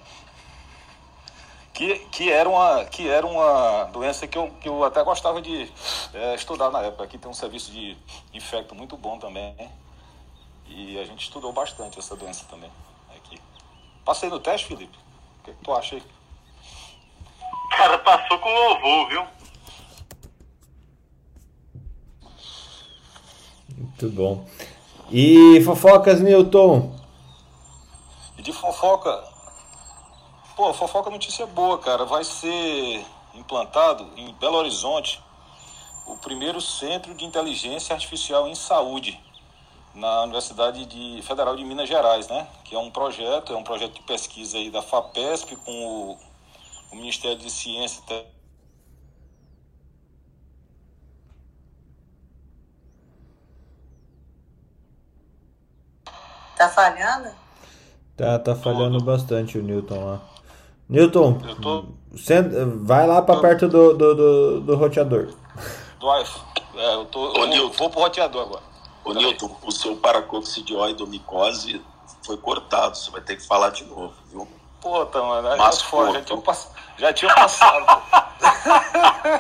Que, 1.78 2.00
que, 2.10 2.32
era 2.32 2.50
uma, 2.50 2.86
que 2.86 3.08
era 3.08 3.24
uma 3.24 3.84
doença 3.94 4.26
que 4.26 4.36
eu, 4.36 4.50
que 4.60 4.68
eu 4.68 4.84
até 4.84 5.04
gostava 5.04 5.40
de 5.40 5.72
é, 6.12 6.34
estudar 6.34 6.72
na 6.72 6.82
época. 6.82 7.04
Aqui 7.04 7.20
tem 7.20 7.30
um 7.30 7.36
serviço 7.36 7.72
de 7.72 7.96
infecto 8.34 8.74
muito 8.74 8.98
bom 8.98 9.20
também. 9.20 9.56
E 10.66 10.98
a 11.00 11.06
gente 11.06 11.22
estudou 11.22 11.54
bastante 11.54 12.00
essa 12.00 12.16
doença 12.16 12.46
também. 12.50 12.72
Aqui. 13.16 13.40
Passei 14.04 14.28
no 14.28 14.40
teste, 14.40 14.66
Felipe? 14.66 14.98
O 15.40 15.44
que, 15.44 15.52
que 15.52 15.64
tu 15.64 15.72
acha 15.72 15.98
aí? 15.98 16.04
Cara, 17.78 18.00
passou 18.00 18.40
com 18.40 18.50
louvor, 18.50 19.10
viu? 19.10 19.28
Muito 23.78 24.10
bom. 24.10 24.48
E 25.12 25.62
fofocas, 25.62 26.22
Newton? 26.22 27.00
E 28.36 28.42
de 28.42 28.52
fofoca. 28.52 29.37
Pô, 30.58 30.74
fofoca 30.74 31.12
notícia 31.12 31.46
boa, 31.46 31.78
cara. 31.78 32.04
Vai 32.04 32.24
ser 32.24 33.06
implantado 33.36 34.10
em 34.18 34.34
Belo 34.34 34.58
Horizonte 34.58 35.24
o 36.08 36.18
primeiro 36.18 36.60
centro 36.60 37.14
de 37.14 37.24
inteligência 37.26 37.94
artificial 37.94 38.48
em 38.48 38.56
saúde 38.56 39.22
na 39.94 40.24
Universidade 40.24 40.84
de, 40.88 41.22
Federal 41.22 41.56
de 41.56 41.64
Minas 41.64 41.88
Gerais, 41.88 42.28
né? 42.28 42.48
Que 42.64 42.76
é 42.76 42.80
um 42.80 42.90
projeto, 42.90 43.54
é 43.54 43.56
um 43.56 43.64
projeto 43.64 43.94
de 43.94 44.02
pesquisa 44.02 44.58
aí 44.58 44.72
da 44.72 44.82
FAPESP 44.82 45.58
com 45.58 45.72
o, 45.72 46.18
o 46.92 46.96
Ministério 46.96 47.38
de 47.38 47.52
Ciência 47.52 48.02
e 48.10 48.26
Tá 56.58 56.68
falhando? 56.68 57.30
Tá, 58.16 58.40
tá 58.40 58.56
falhando 58.56 59.00
bastante 59.04 59.60
o 59.60 59.62
Newton 59.62 60.04
lá. 60.04 60.37
Newton, 60.90 61.42
Eu 61.48 61.56
tô- 61.56 61.86
senta- 62.18 62.66
vai 62.84 63.06
lá 63.06 63.22
pra 63.22 63.38
perto 63.38 63.68
do, 63.68 63.94
do, 63.94 64.16
do, 64.16 64.62
do 64.62 64.76
roteador. 64.76 65.28
do 66.00 66.22
iPhone. 66.22 66.46
É, 66.76 66.94
eu 66.96 67.06
tô. 67.06 67.32
Ô, 67.34 67.38
eu 67.40 67.48
Nilton. 67.48 67.74
vou 67.78 67.90
pro 67.90 68.00
roteador 68.02 68.44
agora. 68.44 68.64
Ô, 69.04 69.14
Newton, 69.14 69.50
o 69.64 69.72
seu 69.72 69.96
paracoccidioidomicose 69.98 71.82
foi 72.26 72.38
cortado. 72.38 72.96
Você 72.98 73.10
vai 73.12 73.22
ter 73.22 73.36
que 73.36 73.46
falar 73.46 73.70
de 73.72 73.84
novo, 73.86 74.14
viu? 74.32 74.48
Pô, 74.82 75.06
tá, 75.08 75.22
mano. 75.22 75.48
aí 75.50 75.58
Mas 75.58 75.80
é 75.80 75.84
foda, 75.84 76.14
já 76.14 76.22
tinha, 76.22 76.42
pass... 76.42 76.70
já 76.98 77.14
tinha 77.14 77.34
passado. 77.34 77.86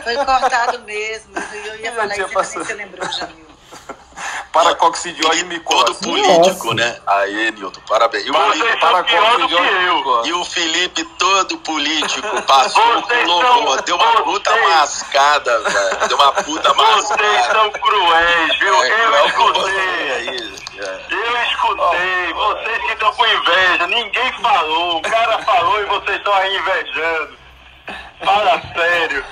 Foi 0.03 0.15
cortado 0.25 0.79
mesmo. 0.83 1.31
Eu 1.37 1.75
ia 1.79 1.87
Eu 1.89 1.93
falar 1.95 2.13
tinha 2.13 2.25
isso, 2.25 2.59
você 2.65 2.73
lembrou, 2.73 3.07
Jamil. 3.11 3.45
Para 4.51 4.73
coccidioide 4.75 5.43
Todo 5.43 5.47
micose. 5.49 6.03
político, 6.03 6.73
Nossa. 6.73 6.73
né? 6.73 6.99
Aí, 7.05 7.51
Newton, 7.51 7.81
parabéns. 7.87 8.25
E 8.25 8.31
o, 8.31 8.33
Vocês 8.33 8.61
Felipe, 8.63 8.79
são 8.79 9.03
pior 9.03 9.37
do 9.37 9.47
que 9.47 9.53
eu. 9.53 10.25
e 10.25 10.33
o 10.33 10.45
Felipe, 10.45 11.03
todo 11.19 11.57
político, 11.59 12.41
passou 12.43 13.01
Vocês 13.01 13.25
com 13.27 13.41
são- 13.41 13.53
louvor. 13.59 13.81
Deu 13.83 13.95
uma 13.97 14.21
puta 14.23 14.51
vocês- 14.51 14.69
mascada, 14.69 15.59
velho. 15.61 16.07
Deu 16.07 16.17
uma 16.17 16.31
puta 16.31 16.73
Vocês 16.73 16.95
mascada. 16.95 17.53
são 17.53 17.71
cruéis, 17.71 18.59
viu? 18.59 18.83
É, 18.83 18.87
eu 18.89 19.07
cruel 19.07 19.31
com 19.33 19.51
escutei. 19.51 20.11
aí. 20.11 20.57
É. 20.79 21.01
Eu 21.09 21.43
escutei. 21.43 22.33
Vocês 22.33 22.77
que 22.85 22.91
estão 22.93 23.13
com 23.13 23.25
inveja. 23.27 23.87
Ninguém 23.87 24.31
falou. 24.41 24.97
O 24.97 25.01
cara 25.01 25.39
falou 25.43 25.81
e 25.81 25.85
vocês 25.85 26.17
estão 26.17 26.33
aí 26.33 26.55
invejando. 26.57 27.37
Fala 28.23 28.61
sério. 28.75 29.25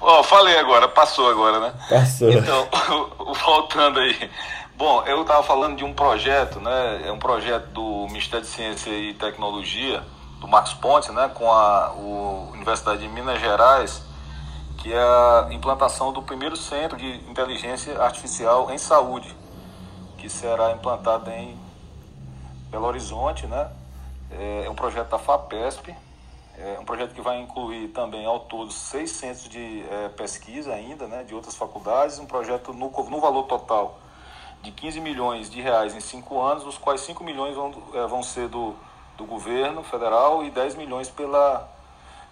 Ó, 0.00 0.22
falei 0.22 0.58
agora, 0.58 0.88
passou 0.88 1.30
agora, 1.30 1.60
né? 1.60 1.74
Passou. 1.88 2.30
Então, 2.30 2.68
voltando 3.44 4.00
aí. 4.00 4.30
Bom, 4.76 5.02
eu 5.04 5.22
estava 5.22 5.42
falando 5.42 5.76
de 5.76 5.84
um 5.84 5.92
projeto, 5.92 6.60
né? 6.60 7.02
É 7.06 7.12
um 7.12 7.18
projeto 7.18 7.66
do 7.68 8.06
Ministério 8.08 8.44
de 8.44 8.50
Ciência 8.50 8.90
e 8.90 9.14
Tecnologia, 9.14 10.02
do 10.40 10.46
Marcos 10.46 10.74
Pontes, 10.74 11.08
né? 11.10 11.30
Com 11.34 11.50
a 11.50 11.92
o 11.92 12.50
Universidade 12.52 13.00
de 13.00 13.08
Minas 13.08 13.40
Gerais, 13.40 14.02
que 14.78 14.92
é 14.92 14.98
a 14.98 15.48
implantação 15.50 16.12
do 16.12 16.22
primeiro 16.22 16.56
centro 16.56 16.96
de 16.96 17.16
inteligência 17.30 18.00
artificial 18.00 18.70
em 18.70 18.78
saúde, 18.78 19.34
que 20.18 20.28
será 20.28 20.72
implantado 20.72 21.30
em 21.30 21.58
Belo 22.70 22.86
Horizonte, 22.86 23.46
né? 23.46 23.68
É 24.30 24.68
um 24.68 24.74
projeto 24.74 25.08
da 25.08 25.18
FAPESP, 25.18 25.94
é 26.58 26.78
um 26.80 26.84
projeto 26.84 27.14
que 27.14 27.20
vai 27.20 27.40
incluir 27.40 27.88
também 27.88 28.24
ao 28.24 28.40
todo 28.40 28.70
seis 28.70 29.10
centros 29.10 29.48
de 29.48 29.84
eh, 29.90 30.08
pesquisa 30.16 30.72
ainda, 30.72 31.06
né, 31.06 31.22
de 31.22 31.34
outras 31.34 31.54
faculdades, 31.54 32.18
um 32.18 32.26
projeto 32.26 32.72
no, 32.72 32.90
no 32.90 33.20
valor 33.20 33.44
total 33.44 33.98
de 34.62 34.72
15 34.72 35.00
milhões 35.00 35.50
de 35.50 35.60
reais 35.60 35.94
em 35.94 36.00
cinco 36.00 36.40
anos, 36.40 36.64
dos 36.64 36.78
quais 36.78 37.00
5 37.02 37.22
milhões 37.22 37.54
vão, 37.54 37.72
eh, 37.94 38.06
vão 38.06 38.22
ser 38.22 38.48
do, 38.48 38.74
do 39.16 39.24
governo 39.24 39.82
federal 39.82 40.42
e 40.44 40.50
10 40.50 40.74
milhões 40.76 41.10
pela 41.10 41.68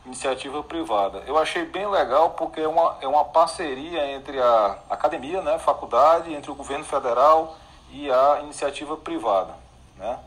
iniciativa 0.07 0.63
privada. 0.63 1.23
Eu 1.27 1.39
achei 1.39 1.65
bem 1.65 1.87
legal 1.87 2.31
porque 2.31 2.61
é 2.61 2.69
uma, 2.69 2.97
é 3.01 3.07
uma 3.07 3.25
parceria 3.25 4.07
entre 4.13 4.41
a 4.41 4.79
academia, 4.91 5.43
né, 5.43 5.59
faculdade, 5.59 6.33
entre 6.33 6.51
o 6.51 6.55
governo 6.55 6.85
federal 6.85 7.57
e 7.91 8.11
a 8.11 8.41
iniciativa 8.43 8.97
privada. 8.97 9.55
Né? 9.97 10.19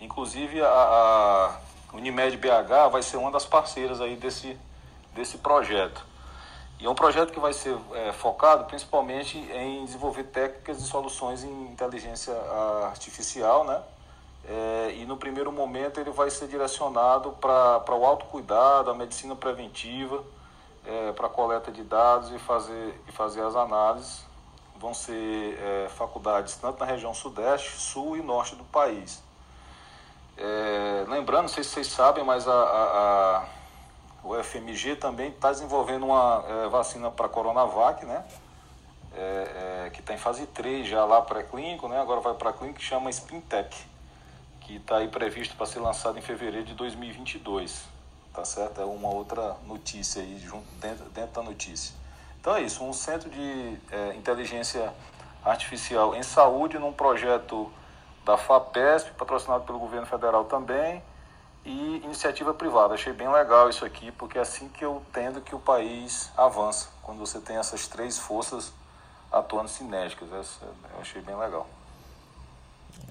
Inclusive 0.00 0.62
a, 0.62 0.66
a 0.66 1.56
Unimed 1.92 2.36
BH 2.36 2.90
vai 2.90 3.02
ser 3.02 3.16
uma 3.16 3.30
das 3.30 3.44
parceiras 3.44 4.00
aí 4.00 4.16
desse, 4.16 4.56
desse 5.14 5.38
projeto. 5.38 6.04
E 6.78 6.86
é 6.86 6.90
um 6.90 6.94
projeto 6.94 7.32
que 7.32 7.40
vai 7.40 7.52
ser 7.52 7.76
é, 7.92 8.12
focado 8.12 8.64
principalmente 8.64 9.36
em 9.38 9.84
desenvolver 9.84 10.24
técnicas 10.24 10.80
e 10.80 10.86
soluções 10.86 11.44
em 11.44 11.64
inteligência 11.64 12.34
artificial, 12.86 13.64
né? 13.64 13.82
É, 14.48 14.94
e 14.96 15.04
no 15.04 15.18
primeiro 15.18 15.52
momento 15.52 16.00
ele 16.00 16.10
vai 16.10 16.30
ser 16.30 16.48
direcionado 16.48 17.32
para 17.32 17.94
o 17.94 18.04
autocuidado, 18.06 18.90
a 18.90 18.94
medicina 18.94 19.36
preventiva, 19.36 20.24
é, 20.86 21.12
para 21.12 21.28
coleta 21.28 21.70
de 21.70 21.82
dados 21.82 22.32
e 22.32 22.38
fazer, 22.38 22.98
e 23.06 23.12
fazer 23.12 23.42
as 23.42 23.54
análises. 23.54 24.24
Vão 24.76 24.94
ser 24.94 25.58
é, 25.60 25.88
faculdades 25.90 26.56
tanto 26.56 26.80
na 26.80 26.86
região 26.86 27.12
sudeste, 27.12 27.78
sul 27.78 28.16
e 28.16 28.22
norte 28.22 28.54
do 28.54 28.64
país. 28.64 29.22
É, 30.42 31.04
lembrando, 31.06 31.42
não 31.42 31.48
sei 31.48 31.62
se 31.62 31.70
vocês 31.70 31.88
sabem, 31.88 32.24
mas 32.24 32.48
a, 32.48 32.52
a, 32.52 33.36
a 33.36 33.44
o 34.22 34.34
FMG 34.42 34.96
também 34.96 35.28
está 35.28 35.50
desenvolvendo 35.50 36.06
uma 36.06 36.44
é, 36.46 36.68
vacina 36.68 37.10
para 37.10 37.28
Coronavac, 37.28 38.04
né? 38.04 38.24
É, 39.12 39.84
é, 39.86 39.90
que 39.90 40.00
está 40.00 40.14
em 40.14 40.18
fase 40.18 40.46
3 40.46 40.86
já 40.86 41.04
lá 41.04 41.20
pré-clínico, 41.20 41.88
né? 41.88 42.00
Agora 42.00 42.20
vai 42.20 42.34
para 42.34 42.52
clínico 42.52 42.78
que 42.78 42.84
chama 42.84 43.10
Spintec, 43.10 43.76
que 44.60 44.76
está 44.76 44.98
aí 44.98 45.08
previsto 45.08 45.56
para 45.56 45.66
ser 45.66 45.80
lançado 45.80 46.18
em 46.18 46.22
fevereiro 46.22 46.64
de 46.64 46.74
2022, 46.74 47.84
tá 48.32 48.44
certo? 48.44 48.80
É 48.80 48.84
uma 48.84 49.08
outra 49.08 49.56
notícia 49.66 50.22
aí 50.22 50.38
junto, 50.38 50.66
dentro, 50.76 51.04
dentro 51.10 51.32
da 51.32 51.42
notícia. 51.42 51.94
Então 52.40 52.54
é 52.56 52.62
isso, 52.62 52.84
um 52.84 52.92
centro 52.92 53.28
de 53.28 53.78
é, 53.90 54.14
inteligência 54.14 54.92
artificial 55.44 56.14
em 56.14 56.22
saúde 56.22 56.78
num 56.78 56.92
projeto 56.92 57.70
da 58.24 58.36
FAPESP, 58.36 59.12
patrocinado 59.12 59.64
pelo 59.64 59.78
governo 59.78 60.06
federal 60.06 60.44
também, 60.44 61.02
e 61.64 62.00
iniciativa 62.04 62.54
privada. 62.54 62.94
Achei 62.94 63.12
bem 63.12 63.30
legal 63.30 63.68
isso 63.68 63.84
aqui, 63.84 64.10
porque 64.12 64.38
é 64.38 64.40
assim 64.40 64.68
que 64.68 64.84
eu 64.84 65.02
entendo 65.08 65.40
que 65.40 65.54
o 65.54 65.58
país 65.58 66.30
avança, 66.36 66.88
quando 67.02 67.18
você 67.18 67.38
tem 67.38 67.56
essas 67.56 67.86
três 67.86 68.18
forças 68.18 68.72
atuando 69.32 69.68
sinérgicas. 69.68 70.28
Essa 70.32 70.64
eu 70.64 71.00
achei 71.00 71.20
bem 71.22 71.36
legal. 71.36 71.68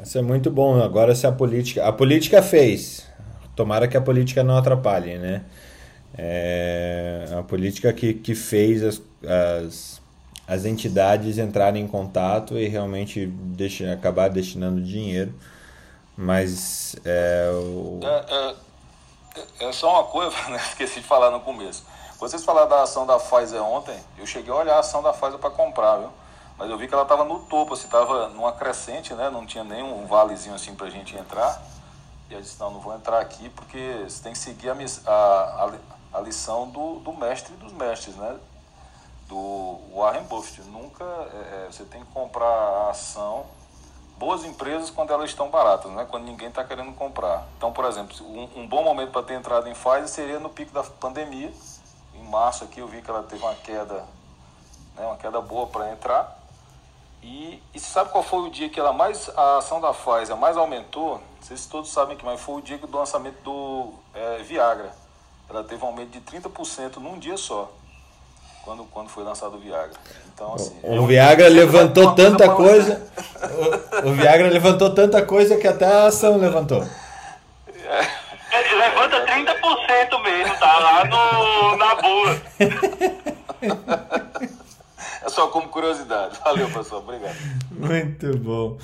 Isso 0.02 0.18
é 0.18 0.22
muito 0.22 0.50
bom. 0.50 0.82
Agora 0.82 1.16
se 1.16 1.26
a 1.26 1.32
política. 1.32 1.86
A 1.88 1.92
política 1.92 2.42
fez. 2.42 3.08
Tomara 3.56 3.88
que 3.88 3.98
a 3.98 4.02
política 4.02 4.44
não 4.44 4.58
atrapalhe, 4.58 5.18
né? 5.18 5.44
É, 6.18 7.26
a 7.38 7.44
política 7.44 7.94
que, 7.94 8.14
que 8.14 8.34
fez 8.34 8.84
as, 8.84 9.02
as, 9.24 9.99
as 10.50 10.66
entidades 10.66 11.38
entrarem 11.38 11.84
em 11.84 11.88
contato 11.88 12.58
e 12.58 12.68
realmente 12.68 13.28
deixa, 13.28 13.94
acabar 13.94 14.32
destinando 14.32 14.82
dinheiro. 14.82 15.32
Mas 16.18 16.96
é, 17.06 17.52
o... 17.54 18.00
É, 18.04 18.56
é, 19.62 19.70
é 19.70 19.72
só 19.72 19.94
uma 19.94 20.04
coisa, 20.06 20.36
né? 20.50 20.58
esqueci 20.58 21.02
de 21.02 21.06
falar 21.06 21.30
no 21.30 21.40
começo. 21.42 21.86
Vocês 22.20 22.44
falaram 22.44 22.68
da 22.68 22.82
ação 22.82 23.06
da 23.06 23.20
Pfizer 23.20 23.62
ontem, 23.62 23.96
eu 24.18 24.26
cheguei 24.26 24.52
a 24.52 24.56
olhar 24.56 24.76
a 24.76 24.80
ação 24.80 25.04
da 25.04 25.14
Pfizer 25.14 25.38
para 25.38 25.52
comprar, 25.52 25.98
viu? 25.98 26.10
Mas 26.58 26.70
eu 26.70 26.78
vi 26.78 26.88
que 26.88 26.94
ela 26.94 27.04
estava 27.04 27.24
no 27.24 27.40
topo, 27.42 27.76
assim, 27.76 27.86
estava 27.86 28.28
numa 28.30 28.52
crescente, 28.52 29.14
né? 29.14 29.30
Não 29.30 29.46
tinha 29.46 29.64
nenhum 29.64 30.06
valezinho 30.08 30.56
assim 30.56 30.74
para 30.74 30.88
a 30.88 30.90
gente 30.90 31.16
entrar. 31.16 31.62
E 32.30 32.34
eu 32.34 32.42
disse, 32.42 32.60
não, 32.60 32.72
não 32.72 32.80
vou 32.82 32.94
entrar 32.96 33.20
aqui 33.20 33.50
porque 33.50 34.04
você 34.04 34.22
tem 34.22 34.34
que 34.34 34.40
seguir 34.40 34.70
a, 34.70 34.74
a, 35.06 35.72
a 36.18 36.22
lição 36.22 36.68
do, 36.70 36.96
do 36.96 37.14
mestre 37.14 37.56
dos 37.56 37.72
mestres, 37.72 38.16
né? 38.16 38.36
Do 39.30 39.80
Warren 39.96 40.24
Buffett. 40.24 40.68
Nunca, 40.68 41.06
é, 41.06 41.66
é 41.66 41.68
você 41.72 41.86
tem 41.86 42.04
que 42.04 42.12
comprar 42.12 42.46
a 42.46 42.90
ação 42.90 43.46
boas 44.20 44.44
empresas 44.44 44.90
quando 44.90 45.12
elas 45.14 45.30
estão 45.30 45.50
baratas, 45.50 45.90
né? 45.94 46.06
quando 46.12 46.26
ninguém 46.26 46.50
está 46.50 46.64
querendo 46.64 46.94
comprar. 46.94 47.48
Então, 47.58 47.72
por 47.72 47.86
exemplo, 47.86 48.14
um, 48.22 48.62
um 48.62 48.68
bom 48.68 48.84
momento 48.84 49.12
para 49.12 49.24
ter 49.24 49.36
entrado 49.36 49.68
em 49.70 49.74
Pfizer 49.74 50.08
seria 50.10 50.40
no 50.40 50.50
pico 50.50 50.74
da 50.74 50.84
pandemia. 50.84 51.52
Em 52.14 52.24
março 52.24 52.66
aqui 52.66 52.82
eu 52.82 52.88
vi 52.88 53.02
que 53.02 53.10
ela 53.10 53.24
teve 53.24 53.42
uma 53.42 53.56
queda, 53.56 54.06
né? 54.98 55.06
uma 55.06 55.16
queda 55.16 55.40
boa 55.40 55.68
para 55.68 55.90
entrar. 55.92 56.38
E, 57.24 57.64
e 57.74 57.80
sabe 57.80 58.12
qual 58.12 58.24
foi 58.24 58.40
o 58.40 58.52
dia 58.52 58.70
que 58.70 58.80
ela 58.80 58.92
mais 58.92 59.30
a 59.38 59.58
ação 59.58 59.80
da 59.80 59.94
Pfizer 59.94 60.36
mais 60.36 60.58
aumentou? 60.58 61.22
Vocês 61.40 61.66
todos 61.66 61.90
sabem 61.90 62.18
que 62.18 62.26
mas 62.26 62.42
foi 62.42 62.56
o 62.56 62.62
dia 62.62 62.78
do 62.78 62.98
lançamento 62.98 63.42
do 63.42 63.94
é, 64.14 64.44
Viagra. 64.44 64.94
Ela 65.50 65.64
teve 65.64 65.84
um 65.84 65.88
aumento 65.88 66.12
de 66.12 66.22
30% 66.22 66.98
num 66.98 67.18
dia 67.18 67.38
só. 67.38 67.72
Quando, 68.64 68.84
quando 68.86 69.10
foi 69.10 69.24
lançado 69.24 69.56
o 69.56 69.60
Viagra. 69.60 69.98
Então, 70.34 70.54
assim, 70.54 70.78
o, 70.84 71.02
o 71.02 71.08
Viagra 71.08 71.48
levantou 71.48 72.14
tanta 72.14 72.50
coisa. 72.50 73.02
O, 74.04 74.10
o, 74.10 74.14
Viagra 74.14 74.48
levantou 74.50 74.94
tanta 74.94 75.22
coisa 75.22 75.58
que 75.58 75.68
até 75.68 75.86
a 75.86 76.06
ação 76.06 76.38
levantou. 76.38 76.84
É. 77.74 78.30
Ele 78.52 78.76
levanta 78.76 79.26
30% 79.26 80.24
mesmo, 80.24 80.58
tá? 80.58 80.80
Lá 80.80 81.06
no, 81.06 81.78
na 81.78 81.96
boa. 81.96 82.42
É 85.22 85.30
só 85.30 85.48
como 85.48 85.68
curiosidade. 85.70 86.40
Valeu, 86.44 86.70
pessoal. 86.70 87.02
Obrigado. 87.02 87.36
Muito 87.72 88.38
bom. 88.38 88.78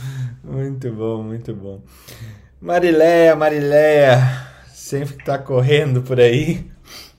Muito 0.43 0.91
bom, 0.91 1.23
muito 1.23 1.53
bom. 1.53 1.81
Marileia, 2.61 3.35
Marileia, 3.35 4.47
sempre 4.73 5.15
que 5.15 5.25
tá 5.25 5.37
correndo 5.37 6.01
por 6.01 6.19
aí. 6.19 6.69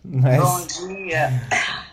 Mas... 0.05 0.39
Bom 0.39 0.67
dia. 0.67 1.43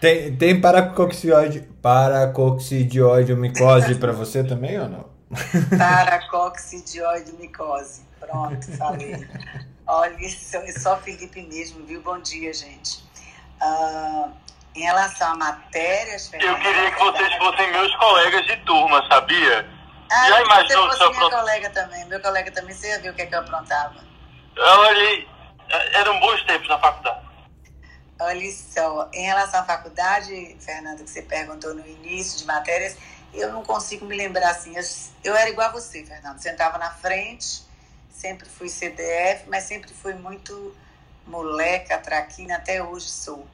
Tem, 0.03 0.35
tem 0.35 0.59
paracoxidióide, 0.59 1.61
paracoxidióide 1.81 3.33
micose 3.35 3.95
para 3.95 4.11
você 4.11 4.43
também 4.43 4.77
ou 4.77 4.89
não? 4.89 5.09
Paracoxidióide 5.77 7.31
micose. 7.39 8.05
Pronto, 8.19 8.69
falei. 8.77 9.25
Olha, 9.87 10.13
isso 10.19 10.57
é 10.57 10.71
só 10.73 10.97
Felipe 10.97 11.41
mesmo, 11.43 11.85
viu? 11.85 12.01
Bom 12.01 12.19
dia, 12.19 12.53
gente. 12.53 13.01
Uh, 13.61 14.29
em 14.75 14.81
relação 14.81 15.31
a 15.31 15.35
matérias... 15.37 16.29
Eu 16.33 16.53
queria 16.57 16.91
que 16.91 16.99
vocês 16.99 17.33
fossem 17.35 17.71
meus 17.71 17.95
colegas 17.95 18.45
de 18.45 18.57
turma, 18.65 19.07
sabia? 19.09 19.65
Ah, 20.11 20.27
Já 20.27 20.41
imaginou 20.41 20.87
você 20.89 20.97
fosse 20.97 21.17
minha 21.17 21.31
colega 21.31 21.69
também. 21.69 22.05
Meu 22.07 22.19
colega 22.19 22.51
também, 22.51 22.75
você 22.75 22.89
ia 22.89 22.99
ver 22.99 23.11
o 23.11 23.13
que, 23.13 23.21
é 23.21 23.25
que 23.25 23.35
eu 23.35 23.39
aprontava. 23.39 23.95
Olha, 24.57 25.25
eram 25.93 26.19
bons 26.19 26.43
tempos 26.43 26.67
na 26.67 26.77
faculdade. 26.77 27.32
Olha 28.19 28.51
só, 28.51 29.09
em 29.11 29.25
relação 29.25 29.61
à 29.61 29.63
faculdade, 29.63 30.55
Fernando, 30.59 31.03
que 31.03 31.09
você 31.09 31.21
perguntou 31.21 31.73
no 31.73 31.85
início 31.85 32.37
de 32.39 32.45
matérias, 32.45 32.95
eu 33.33 33.51
não 33.51 33.63
consigo 33.63 34.05
me 34.05 34.15
lembrar 34.15 34.51
assim. 34.51 34.75
Eu, 34.75 34.83
eu 35.23 35.35
era 35.35 35.49
igual 35.49 35.69
a 35.69 35.71
você, 35.71 36.05
Fernando. 36.05 36.39
Sentava 36.39 36.77
na 36.77 36.91
frente, 36.91 37.63
sempre 38.09 38.47
fui 38.47 38.69
CDF, 38.69 39.49
mas 39.49 39.63
sempre 39.63 39.91
fui 39.91 40.13
muito 40.13 40.75
moleca, 41.25 41.97
traquina, 41.97 42.57
até 42.57 42.83
hoje 42.83 43.09
sou. 43.09 43.47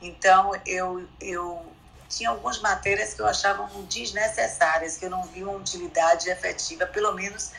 Então, 0.00 0.52
eu, 0.64 1.06
eu 1.20 1.64
tinha 2.08 2.30
algumas 2.30 2.60
matérias 2.60 3.14
que 3.14 3.20
eu 3.20 3.26
achava 3.26 3.68
desnecessárias, 3.88 4.96
que 4.96 5.04
eu 5.04 5.10
não 5.10 5.24
vi 5.24 5.42
uma 5.42 5.52
utilidade 5.52 6.30
efetiva, 6.30 6.86
pelo 6.86 7.12
menos 7.12 7.52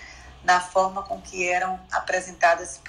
na 0.43 0.61
forma 0.61 1.03
com 1.03 1.21
que 1.21 1.47
eram 1.47 1.79
apresentadas 1.91 2.79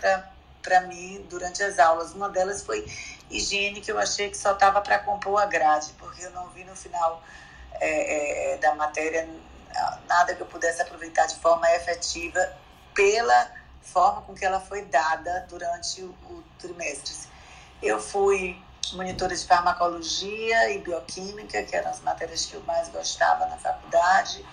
para 0.63 0.81
mim 0.83 1.27
durante 1.29 1.63
as 1.63 1.79
aulas. 1.79 2.13
Uma 2.15 2.29
delas 2.29 2.63
foi 2.63 2.87
higiene, 3.31 3.81
que 3.81 3.91
eu 3.91 3.99
achei 3.99 4.31
que 4.31 4.37
só 4.37 4.53
estava 4.53 4.81
para 4.81 4.99
compor 5.01 5.41
a 5.41 5.47
grade, 5.47 5.93
porque 5.99 6.25
eu 6.25 6.31
não 6.31 6.49
vi 6.51 6.65
no 6.65 6.75
final 6.75 7.23
é, 7.75 8.55
é, 8.55 8.57
da 8.59 8.75
matéria 8.75 9.29
nada 10.09 10.35
que 10.35 10.41
eu 10.41 10.47
pudesse 10.47 10.83
aproveitar 10.83 11.27
de 11.27 11.37
forma 11.37 11.71
efetiva 11.73 12.41
pela 12.95 13.53
forma 13.83 14.23
com 14.23 14.35
que 14.35 14.45
ela 14.45 14.61
foi 14.61 14.85
dada 14.87 15.47
durante 15.49 16.03
o, 16.03 16.09
o 16.31 16.43
trimestre. 16.59 17.15
Eu 17.83 18.01
fui 18.01 18.61
monitora 18.93 19.35
de 19.35 19.45
farmacologia 19.47 20.71
e 20.71 20.79
bioquímica, 20.79 21.63
que 21.63 21.77
eram 21.77 21.91
as 21.91 22.01
matérias 22.01 22.47
que 22.47 22.55
eu 22.55 22.63
mais 22.63 22.89
gostava 22.89 23.47
na 23.47 23.57
faculdade. 23.57 24.45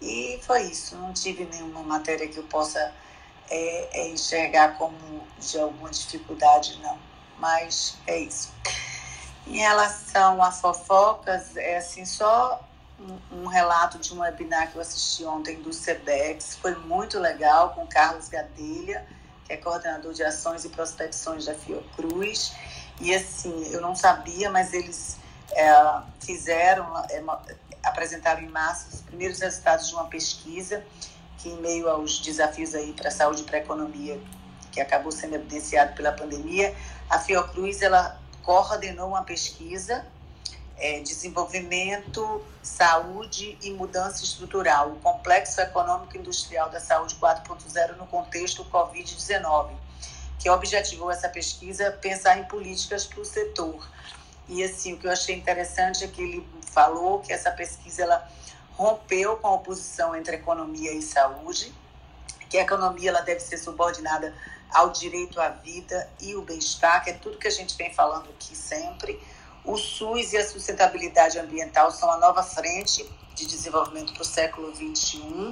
E 0.00 0.38
foi 0.42 0.62
isso. 0.62 0.96
Não 0.96 1.12
tive 1.12 1.44
nenhuma 1.44 1.82
matéria 1.82 2.28
que 2.28 2.38
eu 2.38 2.44
possa 2.44 2.92
é, 3.50 4.00
é, 4.00 4.08
enxergar 4.08 4.76
como 4.78 5.26
de 5.38 5.58
alguma 5.58 5.90
dificuldade, 5.90 6.78
não. 6.80 6.98
Mas 7.44 7.98
é 8.06 8.20
isso. 8.20 8.54
Em 9.46 9.58
relação 9.58 10.42
a 10.42 10.50
fofocas, 10.50 11.54
é 11.58 11.76
assim, 11.76 12.06
só 12.06 12.66
um, 12.98 13.42
um, 13.42 13.46
relato 13.46 13.98
de 13.98 14.14
um 14.14 14.20
webinar 14.20 14.70
que 14.70 14.76
eu 14.76 14.80
assisti 14.80 15.26
ontem 15.26 15.60
do 15.60 15.70
SEBEX. 15.70 16.56
Foi 16.56 16.74
muito 16.74 17.18
legal, 17.18 17.74
com 17.74 17.86
Carlos 17.86 18.28
Gadelha, 18.28 19.06
que 19.44 19.52
é 19.52 19.58
coordenador 19.58 20.14
de 20.14 20.24
ações 20.24 20.64
e 20.64 20.70
prospecções 20.70 21.44
da 21.44 21.54
Fiocruz. 21.54 22.54
E 22.98 23.14
assim, 23.14 23.68
eu 23.70 23.82
não 23.82 23.94
sabia, 23.94 24.50
mas 24.50 24.72
eles 24.72 25.18
é, 25.52 25.70
fizeram, 26.20 26.96
é, 27.10 27.22
apresentaram 27.82 28.40
em 28.40 28.48
massa 28.48 28.88
os 28.90 29.02
primeiros 29.02 29.38
resultados 29.38 29.88
de 29.88 29.94
uma 29.94 30.06
pesquisa 30.06 30.82
que, 31.36 31.50
em 31.50 31.60
meio 31.60 31.90
aos 31.90 32.20
desafios 32.20 32.74
aí 32.74 32.94
para 32.94 33.08
a 33.08 33.12
saúde 33.12 33.42
e 33.42 33.44
para 33.44 33.58
a 33.58 33.60
economia, 33.60 34.18
que 34.74 34.80
acabou 34.80 35.12
sendo 35.12 35.36
evidenciado 35.36 35.94
pela 35.94 36.12
pandemia, 36.12 36.74
a 37.08 37.18
Fiocruz 37.18 37.80
ela 37.80 38.20
coordenou 38.42 39.08
uma 39.08 39.22
pesquisa 39.22 40.04
é, 40.76 41.00
desenvolvimento, 41.00 42.44
saúde 42.60 43.56
e 43.62 43.70
mudança 43.70 44.24
estrutural, 44.24 44.90
o 44.90 44.96
complexo 44.96 45.60
econômico 45.60 46.16
industrial 46.18 46.68
da 46.68 46.80
saúde 46.80 47.14
4.0 47.14 47.96
no 47.96 48.06
contexto 48.06 48.64
Covid-19 48.64 49.84
que 50.44 50.50
objetivou 50.50 51.10
essa 51.10 51.26
pesquisa 51.26 51.90
pensar 52.02 52.38
em 52.38 52.44
políticas 52.44 53.06
para 53.06 53.18
o 53.18 53.24
setor. 53.24 53.88
E 54.46 54.62
assim, 54.62 54.92
o 54.92 54.98
que 54.98 55.06
eu 55.06 55.10
achei 55.10 55.34
interessante 55.34 56.04
é 56.04 56.06
que 56.06 56.20
ele 56.20 56.46
falou 56.70 57.20
que 57.20 57.32
essa 57.32 57.50
pesquisa 57.50 58.02
ela 58.02 58.28
rompeu 58.72 59.38
com 59.38 59.46
a 59.46 59.54
oposição 59.54 60.14
entre 60.14 60.36
economia 60.36 60.92
e 60.92 61.00
saúde, 61.00 61.72
que 62.50 62.58
a 62.58 62.62
economia 62.62 63.08
ela 63.08 63.22
deve 63.22 63.40
ser 63.40 63.56
subordinada 63.56 64.34
ao 64.74 64.90
direito 64.90 65.40
à 65.40 65.48
vida 65.48 66.10
e 66.20 66.34
o 66.34 66.42
bem-estar, 66.42 67.02
que 67.04 67.10
é 67.10 67.14
tudo 67.14 67.38
que 67.38 67.48
a 67.48 67.50
gente 67.50 67.76
vem 67.76 67.94
falando 67.94 68.28
aqui 68.30 68.56
sempre. 68.56 69.18
O 69.64 69.78
SUS 69.78 70.32
e 70.32 70.36
a 70.36 70.46
sustentabilidade 70.46 71.38
ambiental 71.38 71.90
são 71.90 72.10
a 72.10 72.18
nova 72.18 72.42
frente 72.42 73.08
de 73.34 73.46
desenvolvimento 73.46 74.12
para 74.12 74.22
o 74.22 74.26
século 74.26 74.74
XXI 74.74 75.50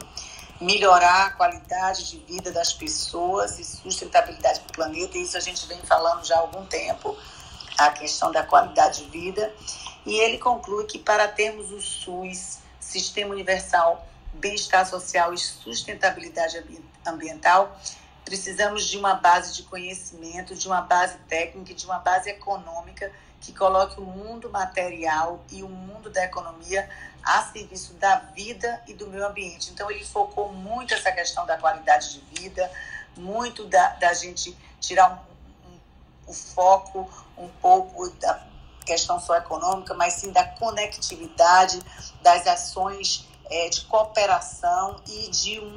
melhorar 0.62 1.26
a 1.26 1.30
qualidade 1.30 2.10
de 2.10 2.18
vida 2.18 2.52
das 2.52 2.72
pessoas 2.72 3.58
e 3.58 3.64
sustentabilidade 3.64 4.60
para 4.60 4.70
o 4.70 4.72
planeta. 4.72 5.18
Isso 5.18 5.36
a 5.36 5.40
gente 5.40 5.66
vem 5.66 5.80
falando 5.82 6.24
já 6.24 6.36
há 6.36 6.40
algum 6.40 6.64
tempo, 6.66 7.16
a 7.78 7.90
questão 7.90 8.30
da 8.30 8.42
qualidade 8.42 9.04
de 9.04 9.10
vida. 9.10 9.52
E 10.06 10.18
ele 10.18 10.38
conclui 10.38 10.84
que 10.84 10.98
para 10.98 11.28
termos 11.28 11.70
o 11.70 11.80
SUS, 11.80 12.58
Sistema 12.80 13.32
Universal, 13.32 14.06
Bem-Estar 14.34 14.86
Social 14.86 15.32
e 15.32 15.38
Sustentabilidade 15.38 16.62
Ambiental, 17.04 17.78
precisamos 18.32 18.86
de 18.86 18.96
uma 18.96 19.12
base 19.12 19.52
de 19.52 19.62
conhecimento, 19.64 20.54
de 20.54 20.66
uma 20.66 20.80
base 20.80 21.18
técnica, 21.28 21.74
de 21.74 21.84
uma 21.84 21.98
base 21.98 22.30
econômica 22.30 23.12
que 23.42 23.52
coloque 23.52 24.00
o 24.00 24.04
mundo 24.06 24.48
material 24.48 25.44
e 25.50 25.62
o 25.62 25.68
mundo 25.68 26.08
da 26.08 26.24
economia 26.24 26.88
a 27.22 27.42
serviço 27.42 27.92
da 27.92 28.16
vida 28.34 28.82
e 28.88 28.94
do 28.94 29.06
meio 29.08 29.26
ambiente. 29.26 29.70
Então, 29.70 29.90
ele 29.90 30.02
focou 30.02 30.50
muito 30.50 30.94
essa 30.94 31.12
questão 31.12 31.44
da 31.44 31.58
qualidade 31.58 32.14
de 32.14 32.40
vida, 32.40 32.72
muito 33.18 33.66
da, 33.66 33.88
da 33.96 34.14
gente 34.14 34.56
tirar 34.80 35.10
um, 35.10 35.70
um, 35.70 35.78
o 36.28 36.32
foco 36.32 37.10
um 37.36 37.48
pouco 37.60 38.08
da 38.12 38.46
questão 38.86 39.20
só 39.20 39.36
econômica, 39.36 39.92
mas 39.92 40.14
sim 40.14 40.32
da 40.32 40.44
conectividade, 40.44 41.82
das 42.22 42.46
ações 42.46 43.28
é, 43.50 43.68
de 43.68 43.82
cooperação 43.82 45.02
e 45.06 45.28
de 45.28 45.60
um 45.60 45.76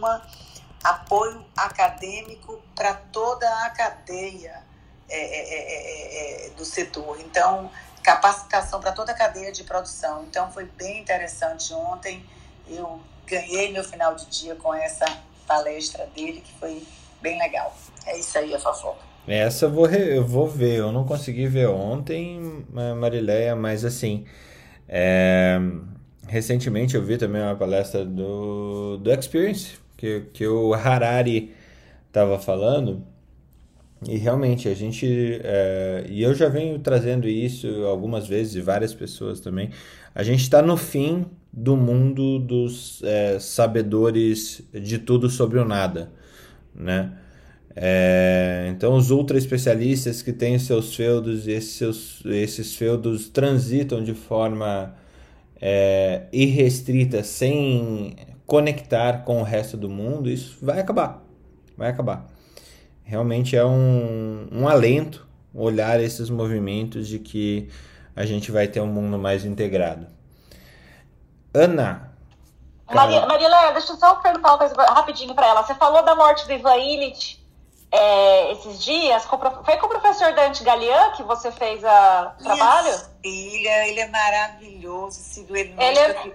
apoio 0.89 1.43
acadêmico 1.57 2.61
para 2.75 2.93
toda 2.93 3.47
a 3.65 3.69
cadeia 3.71 4.63
é 5.09 5.17
é, 5.17 5.39
é, 5.53 6.45
é, 6.45 6.47
é, 6.47 6.49
do 6.51 6.65
setor. 6.65 7.19
Então, 7.21 7.69
capacitação 8.03 8.79
para 8.79 8.91
toda 8.91 9.11
a 9.11 9.15
cadeia 9.15 9.51
de 9.51 9.63
produção. 9.63 10.23
Então 10.23 10.51
foi 10.51 10.65
bem 10.65 11.01
interessante 11.01 11.73
ontem. 11.73 12.23
Eu 12.67 12.99
ganhei 13.27 13.71
meu 13.71 13.83
final 13.83 14.15
de 14.15 14.25
dia 14.27 14.55
com 14.55 14.73
essa 14.73 15.05
palestra 15.47 16.05
dele, 16.15 16.41
que 16.41 16.53
foi 16.59 16.83
bem 17.21 17.37
legal. 17.39 17.75
É 18.05 18.17
isso 18.17 18.37
aí, 18.37 18.53
a 18.53 18.59
fofoca. 18.59 18.99
Essa 19.27 19.65
eu 19.65 19.71
vou, 19.71 19.85
re- 19.85 20.17
eu 20.17 20.25
vou 20.25 20.47
ver. 20.47 20.79
Eu 20.79 20.91
não 20.91 21.03
consegui 21.05 21.47
ver 21.47 21.67
ontem, 21.67 22.65
Ma- 22.69 22.93
Marileia, 22.95 23.55
mas 23.55 23.83
assim. 23.85 24.25
é, 24.87 25.59
recentemente 26.27 26.95
eu 26.95 27.03
vi 27.03 27.17
também 27.17 27.41
uma 27.41 27.55
palestra 27.55 28.03
do, 28.05 28.97
do 28.97 29.11
Experience, 29.11 29.79
que, 29.97 30.21
que 30.33 30.47
o 30.47 30.73
Harari 30.73 31.53
estava 32.07 32.39
falando. 32.39 33.03
E 34.07 34.17
realmente 34.17 34.67
a 34.69 34.73
gente. 34.73 35.39
é, 35.43 36.05
e 36.09 36.21
eu 36.21 36.33
já 36.35 36.47
venho 36.49 36.77
trazendo 36.79 37.27
isso 37.27 37.67
algumas 37.85 38.27
vezes, 38.27 38.55
e 38.55 38.61
várias 38.61 38.93
pessoas 38.93 39.39
também. 39.39 39.71
A 40.13 40.23
gente 40.23 40.41
está 40.41 40.61
no 40.61 40.77
fim 40.77 41.25
do 41.51 41.75
mundo 41.75 42.39
dos 42.39 43.01
é, 43.03 43.39
sabedores 43.39 44.61
de 44.73 44.99
tudo 44.99 45.29
sobre 45.29 45.59
o 45.59 45.65
nada, 45.65 46.11
né? 46.73 47.13
É, 47.75 48.67
então, 48.69 48.95
os 48.95 49.11
ultra 49.11 49.37
especialistas 49.37 50.21
que 50.21 50.31
têm 50.31 50.57
seus 50.59 50.95
feudos, 50.95 51.47
e 51.47 51.51
esses, 51.51 51.71
seus, 51.73 52.23
esses 52.25 52.75
feudos 52.75 53.29
transitam 53.29 54.01
de 54.03 54.13
forma 54.13 54.95
é, 55.59 56.23
irrestrita, 56.31 57.23
sem 57.23 58.15
conectar 58.45 59.23
com 59.23 59.39
o 59.39 59.43
resto 59.43 59.75
do 59.77 59.89
mundo, 59.89 60.29
isso 60.29 60.57
vai 60.61 60.79
acabar. 60.79 61.21
Vai 61.77 61.89
acabar. 61.89 62.25
Realmente 63.03 63.55
é 63.55 63.65
um, 63.65 64.47
um 64.51 64.67
alento 64.67 65.27
olhar 65.53 65.99
esses 65.99 66.29
movimentos 66.29 67.07
de 67.07 67.19
que 67.19 67.69
a 68.15 68.25
gente 68.25 68.51
vai 68.51 68.67
ter 68.67 68.81
um 68.81 68.87
mundo 68.87 69.17
mais 69.17 69.45
integrado. 69.45 70.07
Ana, 71.53 72.11
Maria, 72.93 73.25
Marília, 73.25 73.71
deixa 73.71 73.93
eu 73.93 73.97
só 73.97 74.15
perguntar 74.15 74.49
uma 74.49 74.57
coisa 74.57 74.75
rapidinho 74.75 75.33
pra 75.33 75.47
ela. 75.47 75.63
Você 75.63 75.73
falou 75.75 76.03
da 76.03 76.15
morte 76.15 76.45
do 76.45 76.53
Ivan 76.53 76.75
Illich 76.77 77.44
é, 77.95 78.51
esses 78.53 78.83
dias. 78.83 79.25
com 79.25 79.37
foi 79.63 79.77
com 79.77 79.85
o 79.85 79.89
professor 79.89 80.33
Dante 80.33 80.63
Galian 80.63 81.11
que 81.11 81.23
você 81.23 81.51
fez 81.51 81.81
o 81.83 82.43
trabalho? 82.43 82.99
Filha, 83.21 83.87
ele 83.87 83.99
é 83.99 84.07
maravilhoso, 84.07 85.19
sigo 85.19 85.55
ele 85.55 85.73
Ele 85.77 85.99
é-. 85.99 86.33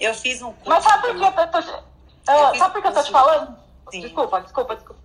Eu 0.00 0.14
fiz 0.14 0.40
um 0.42 0.52
curso. 0.52 0.68
Mas 0.68 0.84
sabe 0.84 1.06
por 1.08 1.16
que 1.16 1.40
eu 1.40 1.48
tô, 1.50 1.62
te- 1.62 1.84
Ah, 2.28 2.52
sabe 2.56 2.72
por 2.74 2.82
que 2.82 2.88
eu 2.88 2.92
tô 2.94 3.02
te 3.02 3.10
curso- 3.10 3.12
falando? 3.12 3.58
Sim. 3.90 4.00
Desculpa, 4.02 4.40
desculpa, 4.40 4.76
desculpa. 4.76 5.00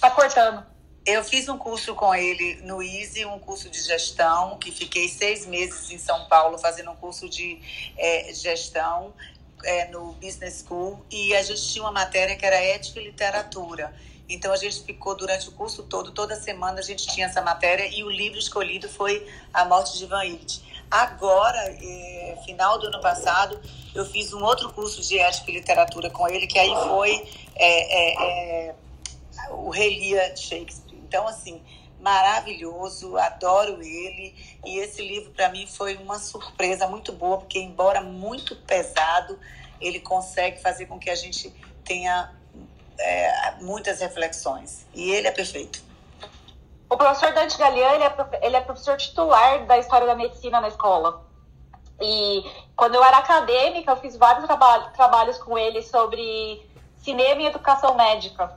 Tá 0.00 0.10
cortando. 0.10 0.66
Eu 1.06 1.22
fiz 1.22 1.48
um 1.50 1.58
curso 1.58 1.94
com 1.94 2.14
ele 2.14 2.62
no 2.62 2.82
Easy, 2.82 3.26
um 3.26 3.38
curso 3.38 3.68
de 3.68 3.78
gestão, 3.82 4.58
que 4.58 4.72
fiquei 4.72 5.06
seis 5.08 5.44
meses 5.46 5.90
em 5.90 5.98
São 5.98 6.26
Paulo 6.28 6.56
fazendo 6.58 6.90
um 6.90 6.96
curso 6.96 7.28
de 7.28 7.60
eh, 7.98 8.30
gestão 8.32 9.12
eh, 9.64 9.86
no 9.88 10.12
Business 10.14 10.64
School. 10.66 11.04
E 11.10 11.34
a 11.36 11.42
gente 11.42 11.62
tinha 11.70 11.84
uma 11.84 11.92
matéria 11.92 12.34
que 12.36 12.44
era 12.46 12.56
ética 12.56 13.00
e 13.00 13.04
literatura. 13.04 13.94
Então 14.28 14.52
a 14.52 14.56
gente 14.56 14.82
ficou 14.82 15.14
durante 15.14 15.48
o 15.48 15.52
curso 15.52 15.82
todo, 15.82 16.10
toda 16.12 16.34
semana 16.34 16.78
a 16.78 16.82
gente 16.82 17.06
tinha 17.06 17.26
essa 17.26 17.42
matéria 17.42 17.86
e 17.86 18.02
o 18.02 18.10
livro 18.10 18.38
escolhido 18.38 18.88
foi 18.88 19.26
A 19.52 19.64
Morte 19.64 19.98
de 19.98 20.04
Ivan 20.04 20.24
Illich. 20.24 20.62
Agora, 20.90 21.58
eh, 21.68 22.38
final 22.44 22.78
do 22.78 22.86
ano 22.86 23.00
passado, 23.00 23.60
eu 23.94 24.04
fiz 24.04 24.32
um 24.32 24.42
outro 24.42 24.72
curso 24.72 25.02
de 25.02 25.18
ética 25.18 25.50
e 25.50 25.54
literatura 25.54 26.08
com 26.10 26.28
ele, 26.28 26.46
que 26.46 26.58
aí 26.58 26.74
foi 26.88 27.12
eh, 27.56 28.12
eh, 28.12 28.68
eh, 28.68 28.74
o 29.50 29.70
de 29.72 30.40
Shakespeare. 30.40 30.98
Então, 31.06 31.26
assim, 31.28 31.60
maravilhoso, 32.00 33.16
adoro 33.16 33.82
ele. 33.82 34.34
E 34.64 34.78
esse 34.78 35.02
livro, 35.02 35.30
para 35.32 35.48
mim, 35.48 35.66
foi 35.66 35.96
uma 35.96 36.18
surpresa 36.18 36.86
muito 36.86 37.12
boa, 37.12 37.38
porque, 37.38 37.58
embora 37.58 38.00
muito 38.00 38.56
pesado, 38.56 39.38
ele 39.80 40.00
consegue 40.00 40.60
fazer 40.60 40.86
com 40.86 40.98
que 40.98 41.10
a 41.10 41.14
gente 41.14 41.52
tenha 41.84 42.32
é, 42.98 43.52
muitas 43.60 44.00
reflexões. 44.00 44.86
E 44.94 45.10
ele 45.10 45.28
é 45.28 45.30
perfeito. 45.30 45.82
O 46.88 46.96
professor 46.96 47.32
Dante 47.32 47.58
Galian, 47.58 47.92
ele 47.92 48.04
é, 48.04 48.14
ele 48.42 48.56
é 48.56 48.60
professor 48.60 48.96
titular 48.96 49.66
da 49.66 49.78
História 49.78 50.06
da 50.06 50.14
Medicina 50.14 50.60
na 50.60 50.68
escola. 50.68 51.24
E 52.00 52.44
quando 52.76 52.94
eu 52.94 53.04
era 53.04 53.18
acadêmica, 53.18 53.90
eu 53.90 53.96
fiz 53.96 54.16
vários 54.16 54.44
traba- 54.46 54.90
trabalhos 54.90 55.38
com 55.38 55.56
ele 55.56 55.82
sobre 55.82 56.68
cinema 56.98 57.42
e 57.42 57.46
educação 57.46 57.94
médica. 57.94 58.56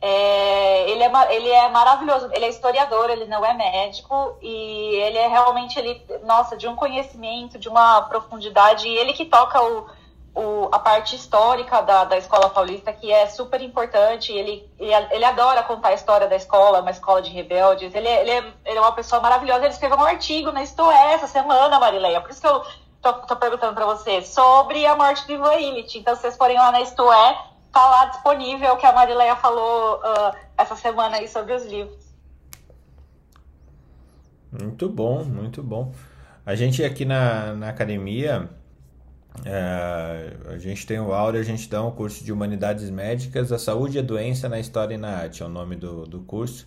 É, 0.00 0.90
ele, 0.90 1.02
é, 1.02 1.34
ele 1.34 1.48
é 1.48 1.68
maravilhoso, 1.70 2.28
ele 2.32 2.44
é 2.44 2.48
historiador, 2.48 3.08
ele 3.08 3.24
não 3.26 3.44
é 3.44 3.54
médico, 3.54 4.36
e 4.42 4.96
ele 4.96 5.16
é 5.16 5.26
realmente, 5.26 5.78
ele, 5.78 6.04
nossa, 6.24 6.56
de 6.56 6.68
um 6.68 6.76
conhecimento, 6.76 7.58
de 7.58 7.68
uma 7.68 8.02
profundidade, 8.02 8.86
e 8.86 8.96
ele 8.96 9.14
que 9.14 9.24
toca 9.24 9.60
o, 9.62 9.86
o, 10.36 10.68
a 10.70 10.78
parte 10.78 11.16
histórica 11.16 11.80
da, 11.80 12.04
da 12.04 12.18
escola 12.18 12.50
paulista, 12.50 12.92
que 12.92 13.10
é 13.10 13.26
super 13.26 13.62
importante. 13.62 14.30
Ele, 14.32 14.70
ele, 14.78 14.92
ele 15.10 15.24
adora 15.24 15.62
contar 15.62 15.88
a 15.88 15.94
história 15.94 16.28
da 16.28 16.36
escola, 16.36 16.82
uma 16.82 16.90
escola 16.90 17.22
de 17.22 17.30
rebeldes. 17.30 17.94
Ele, 17.94 18.06
é- 18.06 18.20
ele, 18.20 18.30
é, 18.30 18.52
ele 18.66 18.76
é 18.76 18.80
uma 18.80 18.92
pessoa 18.92 19.22
maravilhosa. 19.22 19.64
Ele 19.64 19.72
escreveu 19.72 19.96
um 19.96 20.04
artigo 20.04 20.52
na 20.52 20.62
Isto 20.62 20.90
É 20.90 21.14
essa 21.14 21.26
semana, 21.26 21.80
Marileia. 21.80 22.20
Por 22.20 22.30
isso 22.30 22.42
que 22.42 22.46
eu 22.46 22.62
tô, 23.00 23.14
tô 23.14 23.34
perguntando 23.36 23.74
para 23.74 23.86
você 23.86 24.20
sobre 24.20 24.84
a 24.86 24.94
morte 24.94 25.26
do 25.26 25.32
Ivan 25.32 25.54
Illich. 25.54 25.98
Então, 25.98 26.14
se 26.14 26.20
vocês 26.20 26.36
forem 26.36 26.58
lá 26.58 26.70
na 26.70 26.82
Isto 26.82 27.10
É, 27.10 27.38
tá 27.72 27.88
lá 27.88 28.04
disponível 28.04 28.76
que 28.76 28.84
a 28.84 28.92
Marileia 28.92 29.36
falou 29.36 30.00
ah, 30.04 30.34
essa 30.58 30.76
semana 30.76 31.16
aí 31.16 31.28
sobre 31.28 31.54
os 31.54 31.64
livros. 31.64 32.04
Muito 34.52 34.86
bom, 34.88 35.24
muito 35.24 35.62
bom. 35.62 35.92
A 36.44 36.54
gente 36.54 36.84
aqui 36.84 37.04
na, 37.06 37.54
na 37.54 37.68
academia, 37.70 38.48
é, 39.44 40.32
a 40.54 40.58
gente 40.58 40.86
tem 40.86 40.98
o 40.98 41.12
Áurea, 41.12 41.40
a 41.40 41.44
gente 41.44 41.68
dá 41.68 41.84
um 41.84 41.90
curso 41.90 42.24
de 42.24 42.32
Humanidades 42.32 42.90
Médicas, 42.90 43.52
a 43.52 43.58
Saúde 43.58 43.96
e 43.96 44.00
a 44.00 44.02
Doença 44.02 44.48
na 44.48 44.58
História 44.58 44.94
e 44.94 44.98
na 44.98 45.10
Arte, 45.10 45.42
é 45.42 45.46
o 45.46 45.48
nome 45.48 45.76
do, 45.76 46.06
do 46.06 46.20
curso. 46.20 46.66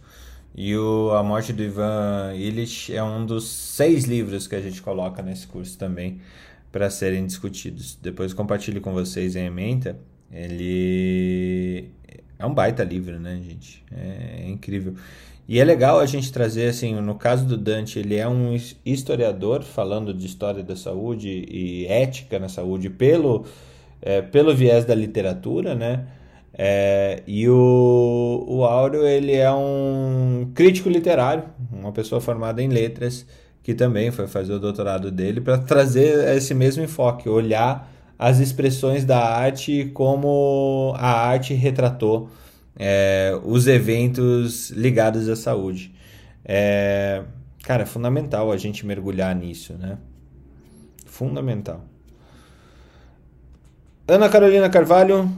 E 0.55 0.75
o 0.75 1.11
A 1.11 1.23
Morte 1.23 1.53
do 1.53 1.63
Ivan 1.63 2.33
Illich 2.35 2.93
é 2.93 3.03
um 3.03 3.25
dos 3.25 3.47
seis 3.49 4.05
livros 4.05 4.47
que 4.47 4.55
a 4.55 4.61
gente 4.61 4.81
coloca 4.81 5.21
nesse 5.21 5.47
curso 5.47 5.77
também 5.77 6.19
para 6.71 6.89
serem 6.89 7.25
discutidos. 7.25 7.97
Depois 8.01 8.33
compartilho 8.33 8.81
com 8.81 8.91
vocês 8.93 9.35
em 9.35 9.45
ementa. 9.45 9.97
Ele 10.31 11.89
é 12.37 12.45
um 12.45 12.53
baita 12.53 12.83
livro, 12.83 13.19
né, 13.19 13.39
gente? 13.43 13.83
É, 13.91 14.43
é 14.43 14.49
incrível. 14.49 14.95
E 15.49 15.59
é 15.59 15.63
legal 15.63 15.99
a 15.99 16.05
gente 16.05 16.31
trazer, 16.31 16.67
assim, 16.69 16.93
no 17.01 17.15
caso 17.15 17.43
do 17.43 17.57
Dante, 17.57 17.97
ele 17.97 18.15
é 18.15 18.27
um 18.27 18.53
his- 18.53 18.77
historiador 18.85 19.63
falando 19.63 20.13
de 20.13 20.27
história 20.27 20.61
da 20.61 20.75
saúde 20.75 21.27
e 21.49 21.87
ética 21.87 22.37
na 22.37 22.47
saúde 22.47 22.87
pelo, 22.87 23.45
é, 23.99 24.21
pelo 24.21 24.55
viés 24.55 24.85
da 24.85 24.93
literatura, 24.93 25.73
né? 25.73 26.05
É, 26.53 27.23
e 27.25 27.49
o, 27.49 28.45
o 28.47 28.63
Áureo, 28.63 29.07
ele 29.07 29.33
é 29.33 29.51
um 29.51 30.51
crítico 30.53 30.87
literário, 30.87 31.45
uma 31.73 31.91
pessoa 31.91 32.21
formada 32.21 32.61
em 32.61 32.67
letras, 32.67 33.25
que 33.63 33.73
também 33.73 34.11
foi 34.11 34.27
fazer 34.27 34.53
o 34.53 34.59
doutorado 34.59 35.09
dele 35.09 35.41
para 35.41 35.57
trazer 35.57 36.27
esse 36.37 36.53
mesmo 36.53 36.83
enfoque, 36.83 37.27
olhar 37.27 37.91
as 38.19 38.37
expressões 38.37 39.03
da 39.03 39.19
arte 39.19 39.89
como 39.95 40.93
a 40.95 41.09
arte 41.09 41.55
retratou 41.55 42.29
é, 42.75 43.39
os 43.43 43.67
eventos 43.67 44.69
ligados 44.71 45.27
à 45.29 45.35
saúde. 45.35 45.93
É, 46.43 47.23
cara, 47.63 47.83
é 47.83 47.85
fundamental 47.85 48.51
a 48.51 48.57
gente 48.57 48.85
mergulhar 48.85 49.35
nisso, 49.35 49.73
né? 49.73 49.97
Fundamental. 51.05 51.83
Ana 54.07 54.29
Carolina 54.29 54.69
Carvalho, 54.69 55.29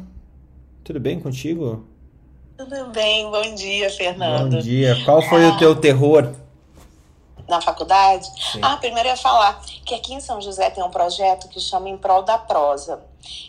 tudo 0.83 0.99
bem 0.99 1.19
contigo? 1.19 1.85
Tudo 2.57 2.91
bem, 2.91 3.29
bom 3.29 3.55
dia, 3.55 3.89
Fernando. 3.89 4.53
Bom 4.53 4.59
dia. 4.59 4.95
Qual 5.03 5.21
foi 5.21 5.45
o 5.45 5.57
teu 5.57 5.75
terror? 5.75 6.31
Na 7.51 7.59
faculdade? 7.59 8.31
Sim. 8.53 8.61
Ah, 8.61 8.77
primeiro 8.77 9.09
eu 9.09 9.11
ia 9.11 9.17
falar 9.17 9.61
que 9.85 9.93
aqui 9.93 10.13
em 10.13 10.21
São 10.21 10.39
José 10.39 10.69
tem 10.69 10.81
um 10.81 10.89
projeto 10.89 11.49
que 11.49 11.59
chama 11.59 11.89
Em 11.89 11.97
Prol 11.97 12.23
da 12.23 12.37
Prosa. 12.37 13.03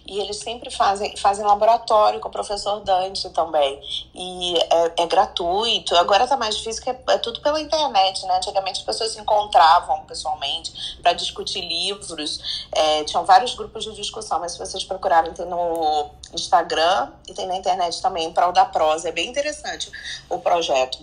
E 0.05 0.19
eles 0.19 0.39
sempre 0.39 0.73
fazem, 0.73 1.17
fazem 1.17 1.45
laboratório 1.47 2.19
com 2.19 2.27
o 2.27 2.31
professor 2.33 2.81
Dante 2.81 3.31
também. 3.31 3.81
E 4.13 4.59
é, 4.59 5.03
é 5.05 5.07
gratuito. 5.07 5.95
Agora 5.95 6.27
tá 6.27 6.37
mais 6.37 6.57
difícil, 6.57 6.83
porque 6.83 7.11
é, 7.13 7.15
é 7.15 7.19
tudo 7.19 7.41
pela 7.41 7.61
internet, 7.61 8.27
né? 8.27 8.39
Antigamente 8.39 8.81
as 8.81 8.85
pessoas 8.85 9.13
se 9.13 9.21
encontravam 9.21 10.05
pessoalmente 10.05 10.99
para 11.01 11.13
discutir 11.13 11.61
livros. 11.61 12.67
É, 12.73 13.05
tinham 13.05 13.25
vários 13.25 13.55
grupos 13.55 13.85
de 13.85 13.93
discussão, 13.93 14.41
mas 14.41 14.51
se 14.51 14.59
vocês 14.59 14.83
procurarem, 14.83 15.33
tem 15.33 15.47
no 15.47 16.11
Instagram 16.35 17.13
e 17.29 17.35
tem 17.35 17.47
na 17.47 17.57
internet 17.57 18.03
também, 18.03 18.27
Em 18.27 18.33
Prol 18.33 18.51
da 18.51 18.65
Prosa. 18.65 19.11
É 19.11 19.13
bem 19.13 19.29
interessante 19.29 19.93
o 20.29 20.41
projeto. 20.41 20.99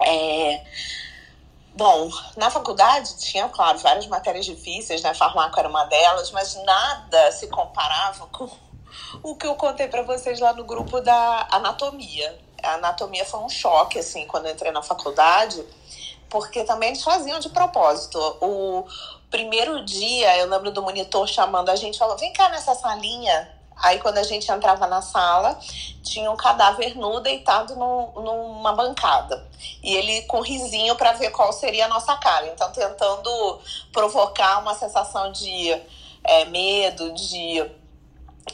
É, 0.00 0.64
Bom, 1.76 2.10
na 2.38 2.50
faculdade 2.50 3.18
tinha, 3.18 3.50
claro, 3.50 3.76
várias 3.78 4.06
matérias 4.06 4.46
difíceis, 4.46 5.02
né? 5.02 5.12
Farmaco 5.12 5.60
era 5.60 5.68
uma 5.68 5.84
delas, 5.84 6.30
mas 6.30 6.54
nada 6.64 7.30
se 7.32 7.48
comparava 7.48 8.26
com 8.28 8.48
o 9.22 9.36
que 9.36 9.46
eu 9.46 9.54
contei 9.56 9.86
para 9.86 10.00
vocês 10.00 10.40
lá 10.40 10.54
no 10.54 10.64
grupo 10.64 11.02
da 11.02 11.46
anatomia. 11.50 12.38
A 12.62 12.76
anatomia 12.76 13.26
foi 13.26 13.40
um 13.40 13.50
choque, 13.50 13.98
assim, 13.98 14.26
quando 14.26 14.46
eu 14.46 14.52
entrei 14.52 14.72
na 14.72 14.82
faculdade, 14.82 15.62
porque 16.30 16.64
também 16.64 16.88
eles 16.88 17.02
faziam 17.02 17.38
de 17.38 17.50
propósito. 17.50 18.18
O 18.40 18.86
primeiro 19.30 19.84
dia, 19.84 20.38
eu 20.38 20.48
lembro 20.48 20.70
do 20.70 20.82
monitor 20.82 21.28
chamando 21.28 21.68
a 21.68 21.76
gente, 21.76 21.98
falou: 21.98 22.16
vem 22.16 22.32
cá 22.32 22.48
nessa 22.48 22.74
salinha. 22.74 23.55
Aí 23.76 23.98
quando 23.98 24.18
a 24.18 24.22
gente 24.22 24.50
entrava 24.50 24.86
na 24.86 25.02
sala, 25.02 25.58
tinha 26.02 26.30
um 26.30 26.36
cadáver 26.36 26.96
nu 26.96 27.20
deitado 27.20 27.76
no, 27.76 28.12
numa 28.22 28.72
bancada. 28.72 29.46
E 29.82 29.94
ele 29.94 30.22
com 30.22 30.40
risinho 30.40 30.96
para 30.96 31.12
ver 31.12 31.30
qual 31.30 31.52
seria 31.52 31.84
a 31.84 31.88
nossa 31.88 32.16
cara. 32.16 32.46
Então 32.48 32.70
tentando 32.72 33.60
provocar 33.92 34.60
uma 34.60 34.74
sensação 34.74 35.30
de 35.30 35.78
é, 36.24 36.44
medo, 36.46 37.12
de 37.12 37.64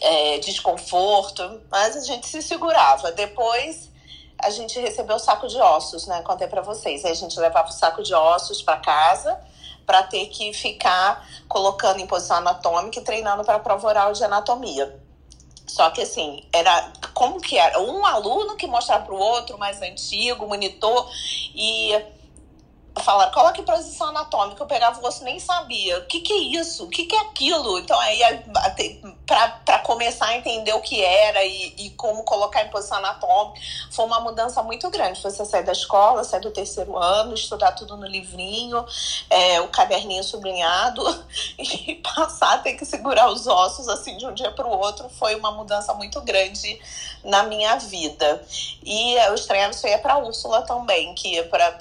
é, 0.00 0.38
desconforto, 0.38 1.62
mas 1.70 1.96
a 1.96 2.00
gente 2.00 2.26
se 2.26 2.42
segurava. 2.42 3.12
Depois 3.12 3.90
a 4.38 4.50
gente 4.50 4.78
recebeu 4.80 5.16
o 5.16 5.20
saco 5.20 5.46
de 5.46 5.58
ossos, 5.58 6.06
né? 6.06 6.20
Contei 6.22 6.48
para 6.48 6.62
vocês. 6.62 7.04
Aí 7.04 7.12
a 7.12 7.14
gente 7.14 7.38
levava 7.38 7.68
o 7.68 7.72
saco 7.72 8.02
de 8.02 8.12
ossos 8.12 8.60
para 8.60 8.76
casa 8.78 9.38
para 9.86 10.02
ter 10.02 10.26
que 10.26 10.52
ficar 10.52 11.26
colocando 11.48 12.00
em 12.00 12.06
posição 12.06 12.36
anatômica 12.38 12.98
e 12.98 13.04
treinando 13.04 13.44
para 13.44 13.58
prova 13.58 13.86
oral 13.86 14.12
de 14.12 14.24
anatomia. 14.24 15.01
Só 15.72 15.88
que 15.88 16.02
assim, 16.02 16.44
era 16.52 16.92
como 17.14 17.40
que 17.40 17.56
era? 17.56 17.80
Um 17.80 18.04
aluno 18.04 18.56
que 18.56 18.66
mostrava 18.66 19.06
para 19.06 19.14
o 19.14 19.18
outro, 19.18 19.56
mais 19.56 19.80
antigo, 19.80 20.46
monitor, 20.46 21.08
e 21.54 21.98
falaram, 23.00 23.32
coloque 23.32 23.62
posição 23.62 24.08
anatômica. 24.08 24.62
Eu 24.62 24.66
pegava 24.66 25.00
o 25.00 25.06
osso 25.06 25.24
nem 25.24 25.38
sabia. 25.38 25.98
O 25.98 26.06
que, 26.06 26.20
que 26.20 26.32
é 26.32 26.60
isso? 26.60 26.84
O 26.84 26.88
que, 26.88 27.06
que 27.06 27.14
é 27.14 27.20
aquilo? 27.20 27.78
Então, 27.78 27.98
aí, 28.00 28.20
para 29.26 29.78
começar 29.80 30.26
a 30.26 30.36
entender 30.36 30.72
o 30.74 30.80
que 30.80 31.02
era 31.02 31.42
e, 31.44 31.74
e, 31.78 31.90
como 31.90 32.22
colocar 32.24 32.62
em 32.62 32.68
posição 32.68 32.98
anatômica, 32.98 33.60
foi 33.90 34.04
uma 34.04 34.20
mudança 34.20 34.62
muito 34.62 34.90
grande. 34.90 35.20
Você 35.20 35.44
sair 35.44 35.64
da 35.64 35.72
escola, 35.72 36.24
sair 36.24 36.40
do 36.40 36.50
terceiro 36.50 36.96
ano, 36.98 37.34
estudar 37.34 37.72
tudo 37.72 37.96
no 37.96 38.06
livrinho, 38.06 38.84
é, 39.30 39.60
o 39.60 39.68
caderninho 39.68 40.22
sublinhado, 40.22 41.02
e 41.58 41.94
passar 41.96 42.54
a 42.54 42.58
ter 42.58 42.74
que 42.74 42.84
segurar 42.84 43.30
os 43.30 43.46
ossos 43.46 43.88
assim 43.88 44.16
de 44.16 44.26
um 44.26 44.34
dia 44.34 44.50
para 44.50 44.66
o 44.66 44.78
outro 44.78 45.08
foi 45.08 45.34
uma 45.34 45.50
mudança 45.50 45.94
muito 45.94 46.20
grande 46.20 46.78
na 47.24 47.44
minha 47.44 47.76
vida. 47.76 48.42
E 48.84 49.14
eu 49.14 49.34
estranhava 49.34 49.72
isso 49.72 49.86
aí 49.86 49.96
para 49.98 50.18
Úrsula 50.18 50.62
também, 50.62 51.14
que 51.14 51.42
para 51.44 51.72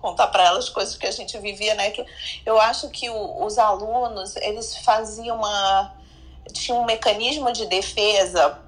contar 0.00 0.28
para 0.28 0.44
elas 0.44 0.68
coisas 0.68 0.96
que 0.96 1.06
a 1.06 1.10
gente 1.10 1.36
vivia, 1.38 1.74
né? 1.74 1.90
Que 1.90 2.04
eu 2.46 2.60
acho 2.60 2.88
que 2.90 3.10
o, 3.10 3.44
os 3.44 3.58
alunos 3.58 4.36
eles 4.36 4.76
faziam 4.78 5.36
uma 5.36 5.94
tinha 6.52 6.76
um 6.76 6.84
mecanismo 6.84 7.52
de 7.52 7.66
defesa 7.66 8.58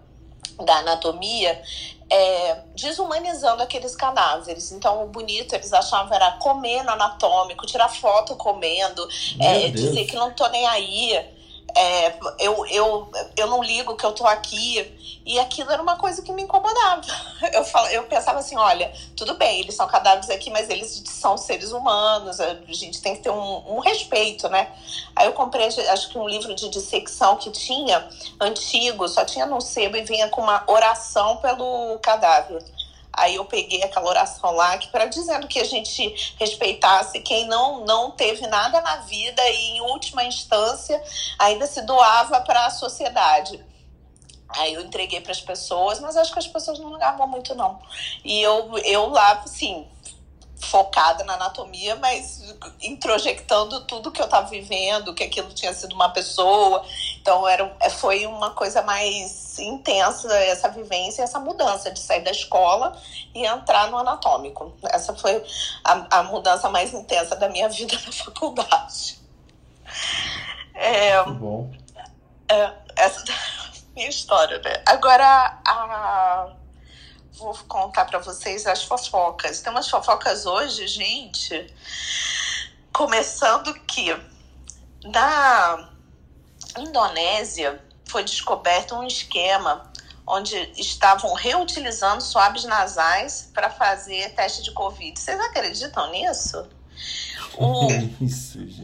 da 0.65 0.79
anatomia 0.79 1.63
é, 2.11 2.63
desumanizando 2.75 3.63
aqueles 3.63 3.95
cadáveres. 3.95 4.73
Então, 4.73 5.05
o 5.05 5.07
bonito 5.09 5.55
eles 5.55 5.73
achavam 5.73 6.13
era 6.13 6.33
comer 6.33 6.83
no 6.83 6.91
anatômico, 6.91 7.65
tirar 7.67 7.89
foto 7.89 8.35
comendo, 8.37 9.09
é, 9.39 9.69
dizer 9.69 10.05
que 10.07 10.17
não 10.17 10.33
tô 10.33 10.47
nem 10.49 10.67
aí 10.67 11.40
é, 11.77 12.15
eu, 12.39 12.67
eu, 12.67 13.11
eu 13.37 13.47
não 13.47 13.63
ligo 13.63 13.97
que 13.97 14.05
eu 14.05 14.13
tô 14.13 14.27
aqui. 14.27 14.99
E 15.25 15.39
aquilo 15.39 15.71
era 15.71 15.83
uma 15.83 15.97
coisa 15.97 16.23
que 16.23 16.33
me 16.33 16.43
incomodava. 16.43 17.03
Eu, 17.53 17.65
falo, 17.65 17.87
eu 17.89 18.05
pensava 18.05 18.39
assim: 18.39 18.57
olha, 18.57 18.93
tudo 19.17 19.35
bem, 19.35 19.61
eles 19.61 19.75
são 19.75 19.87
cadáveres 19.87 20.29
aqui, 20.31 20.51
mas 20.51 20.69
eles 20.69 21.03
são 21.07 21.37
seres 21.37 21.73
humanos, 21.73 22.41
a 22.41 22.55
gente 22.69 23.01
tem 23.01 23.17
que 23.17 23.23
ter 23.23 23.31
um, 23.31 23.77
um 23.77 23.81
respeito, 23.81 24.49
né? 24.49 24.73
Aí 25.17 25.27
eu 25.27 25.33
comprei, 25.33 25.67
acho 25.67 26.09
que 26.09 26.19
um 26.19 26.29
livro 26.29 26.55
de 26.55 26.69
dissecção 26.69 27.37
que 27.37 27.51
tinha, 27.51 28.07
antigo, 28.41 29.09
só 29.09 29.25
tinha 29.25 29.47
no 29.47 29.61
sebo 29.61 29.97
e 29.97 30.03
vinha 30.03 30.29
com 30.29 30.43
uma 30.43 30.65
oração 30.67 31.39
pelo 31.39 31.99
cadáver. 32.01 32.63
Aí 33.13 33.35
eu 33.35 33.45
peguei 33.45 33.83
aquela 33.83 34.09
oração 34.09 34.53
lá 34.53 34.79
que 34.79 34.89
para 34.89 35.07
dizendo 35.07 35.49
que 35.49 35.59
a 35.59 35.65
gente 35.65 36.35
respeitasse 36.39 37.21
quem 37.21 37.47
não 37.47 37.85
não 37.85 38.11
teve 38.11 38.47
nada 38.47 38.81
na 38.81 38.97
vida 38.99 39.43
e 39.49 39.77
em 39.77 39.81
última 39.81 40.25
instância 40.25 41.03
ainda 41.39 41.67
se 41.67 41.83
doava 41.83 42.41
para 42.41 42.67
a 42.67 42.71
sociedade. 42.71 43.65
Aí 44.49 44.75
eu 44.75 44.83
entreguei 44.83 45.21
para 45.21 45.33
as 45.33 45.41
pessoas, 45.41 46.01
mas 46.01 46.17
acho 46.17 46.33
que 46.33 46.39
as 46.39 46.49
pessoas 46.49 46.79
não 46.79 46.93
ligavam 46.93 47.27
muito 47.27 47.55
não. 47.55 47.81
E 48.25 48.41
eu 48.41 48.77
eu 48.79 49.09
lá, 49.09 49.43
sim, 49.47 49.87
focada 50.61 51.25
na 51.25 51.35
anatomia, 51.35 51.97
mas 51.97 52.55
introjectando 52.81 53.81
tudo 53.87 54.11
que 54.11 54.21
eu 54.21 54.27
estava 54.27 54.49
vivendo, 54.49 55.15
que 55.15 55.25
aquilo 55.25 55.49
tinha 55.53 55.73
sido 55.73 55.95
uma 55.95 56.11
pessoa. 56.11 56.85
Então 57.21 57.47
era, 57.49 57.75
é, 57.81 57.91
foi 57.91 58.27
uma 58.27 58.51
coisa 58.51 58.83
mais 58.83 59.59
intensa 59.59 60.33
essa 60.37 60.69
vivência, 60.69 61.23
essa 61.23 61.41
mudança 61.41 61.91
de 61.91 61.99
sair 61.99 62.23
da 62.23 62.31
escola 62.31 62.97
e 63.35 63.45
entrar 63.47 63.91
no 63.91 63.99
anatômico. 63.99 64.75
Essa 64.85 65.15
foi 65.15 65.43
a, 65.85 66.19
a 66.19 66.23
mudança 66.25 66.69
mais 66.69 66.93
intensa 66.93 67.35
da 67.37 67.49
minha 67.49 67.69
vida 67.71 67.99
na 68.07 68.13
faculdade. 68.13 69.19
É, 70.75 71.23
bom. 71.25 71.71
É, 72.49 72.73
essa 72.97 73.25
é 73.31 73.33
a 73.33 73.71
minha 73.95 74.09
história, 74.09 74.59
né? 74.59 74.83
Agora 74.87 75.61
a 75.67 76.60
vou 77.41 77.55
contar 77.67 78.05
para 78.05 78.19
vocês 78.19 78.67
as 78.67 78.85
fofocas. 78.85 79.61
Tem 79.61 79.73
umas 79.73 79.89
fofocas 79.89 80.45
hoje, 80.45 80.87
gente. 80.87 81.75
Começando 82.93 83.73
que 83.87 84.15
na 85.05 85.89
Indonésia 86.79 87.83
foi 88.07 88.23
descoberto 88.25 88.95
um 88.95 89.07
esquema 89.07 89.91
onde 90.27 90.57
estavam 90.77 91.33
reutilizando 91.35 92.23
suaves 92.23 92.65
nasais 92.65 93.51
para 93.55 93.71
fazer 93.71 94.35
teste 94.35 94.63
de 94.63 94.73
Covid. 94.73 95.19
Vocês 95.19 95.41
acreditam 95.41 96.11
nisso? 96.11 96.69
O... 97.57 97.89
Isso, 98.21 98.59
gente. 98.67 98.83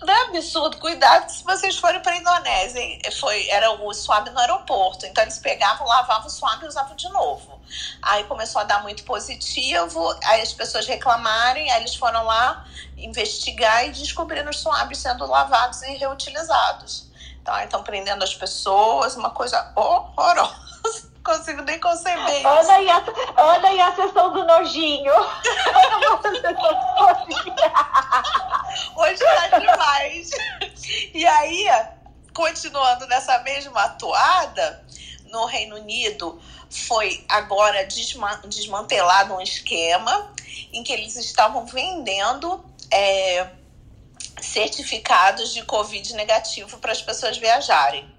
Não 0.00 0.14
é 0.14 0.22
absurdo, 0.26 0.76
cuidado 0.76 1.28
se 1.28 1.42
vocês 1.42 1.76
forem 1.76 2.00
para 2.00 2.12
a 2.12 2.16
Indonésia. 2.16 2.82
Foi, 3.18 3.48
era 3.48 3.70
o 3.72 3.92
swab 3.92 4.30
no 4.30 4.38
aeroporto. 4.38 5.04
Então 5.06 5.24
eles 5.24 5.38
pegavam, 5.38 5.86
lavavam 5.86 6.26
o 6.26 6.30
swab 6.30 6.62
e 6.62 6.68
usavam 6.68 6.94
de 6.94 7.08
novo. 7.08 7.60
Aí 8.00 8.24
começou 8.24 8.60
a 8.60 8.64
dar 8.64 8.82
muito 8.82 9.02
positivo, 9.04 10.16
aí 10.24 10.40
as 10.40 10.52
pessoas 10.52 10.86
reclamarem, 10.86 11.70
aí 11.70 11.80
eles 11.80 11.96
foram 11.96 12.24
lá 12.24 12.64
investigar 12.96 13.86
e 13.86 13.90
descobriram 13.90 14.50
os 14.50 14.60
swabs 14.60 14.98
sendo 14.98 15.26
lavados 15.26 15.82
e 15.82 15.96
reutilizados. 15.96 17.08
Então, 17.64 17.82
prendendo 17.82 18.22
as 18.22 18.34
pessoas, 18.34 19.16
uma 19.16 19.30
coisa 19.30 19.72
horrorosa 19.74 20.67
consigo 21.28 21.62
nem 21.62 21.78
conceber. 21.78 22.46
Olha 22.46 22.72
aí 22.72 22.88
a, 22.88 23.04
olha 23.36 23.68
aí 23.68 23.80
a 23.80 23.94
sessão 23.94 24.32
do 24.32 24.44
nojinho. 24.44 25.12
Hoje 28.96 29.18
tá 29.18 29.58
demais. 29.58 30.30
E 31.12 31.26
aí, 31.26 31.66
continuando 32.32 33.06
nessa 33.06 33.38
mesma 33.40 33.82
atuada, 33.82 34.82
no 35.30 35.44
Reino 35.44 35.76
Unido 35.76 36.40
foi 36.70 37.24
agora 37.28 37.84
desma 37.84 38.40
desmantelado 38.46 39.34
um 39.34 39.40
esquema 39.40 40.32
em 40.72 40.82
que 40.82 40.92
eles 40.92 41.16
estavam 41.16 41.66
vendendo 41.66 42.64
é, 42.90 43.48
certificados 44.40 45.52
de 45.52 45.62
Covid 45.64 46.14
negativo 46.14 46.78
para 46.78 46.92
as 46.92 47.02
pessoas 47.02 47.36
viajarem. 47.36 48.16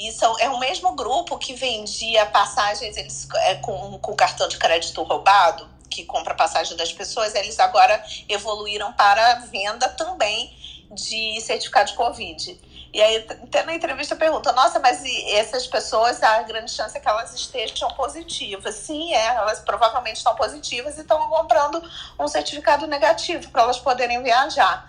E 0.00 0.10
são, 0.12 0.34
é 0.38 0.48
o 0.48 0.58
mesmo 0.58 0.92
grupo 0.92 1.36
que 1.36 1.52
vendia 1.52 2.24
passagens 2.24 2.96
eles, 2.96 3.28
é, 3.42 3.56
com, 3.56 3.98
com 3.98 4.16
cartão 4.16 4.48
de 4.48 4.56
crédito 4.56 5.02
roubado, 5.02 5.68
que 5.90 6.06
compra 6.06 6.34
passagem 6.34 6.74
das 6.74 6.90
pessoas, 6.90 7.34
eles 7.34 7.60
agora 7.60 8.02
evoluíram 8.26 8.94
para 8.94 9.40
venda 9.50 9.90
também 9.90 10.56
de 10.90 11.38
certificado 11.42 11.90
de 11.90 11.96
Covid. 11.96 12.58
E 12.94 13.00
aí, 13.00 13.26
até 13.28 13.62
na 13.62 13.74
entrevista 13.74 14.16
pergunta, 14.16 14.52
nossa, 14.52 14.80
mas 14.80 15.04
essas 15.28 15.66
pessoas, 15.66 16.22
a 16.22 16.42
grande 16.44 16.72
chance 16.72 16.96
é 16.96 17.00
que 17.00 17.08
elas 17.08 17.34
estejam 17.34 17.90
positivas. 17.90 18.74
Sim, 18.76 19.12
é, 19.12 19.26
elas 19.26 19.60
provavelmente 19.60 20.16
estão 20.16 20.34
positivas 20.34 20.96
e 20.96 21.02
estão 21.02 21.28
comprando 21.28 21.80
um 22.18 22.26
certificado 22.26 22.86
negativo 22.86 23.50
para 23.50 23.62
elas 23.62 23.78
poderem 23.78 24.22
viajar. 24.22 24.88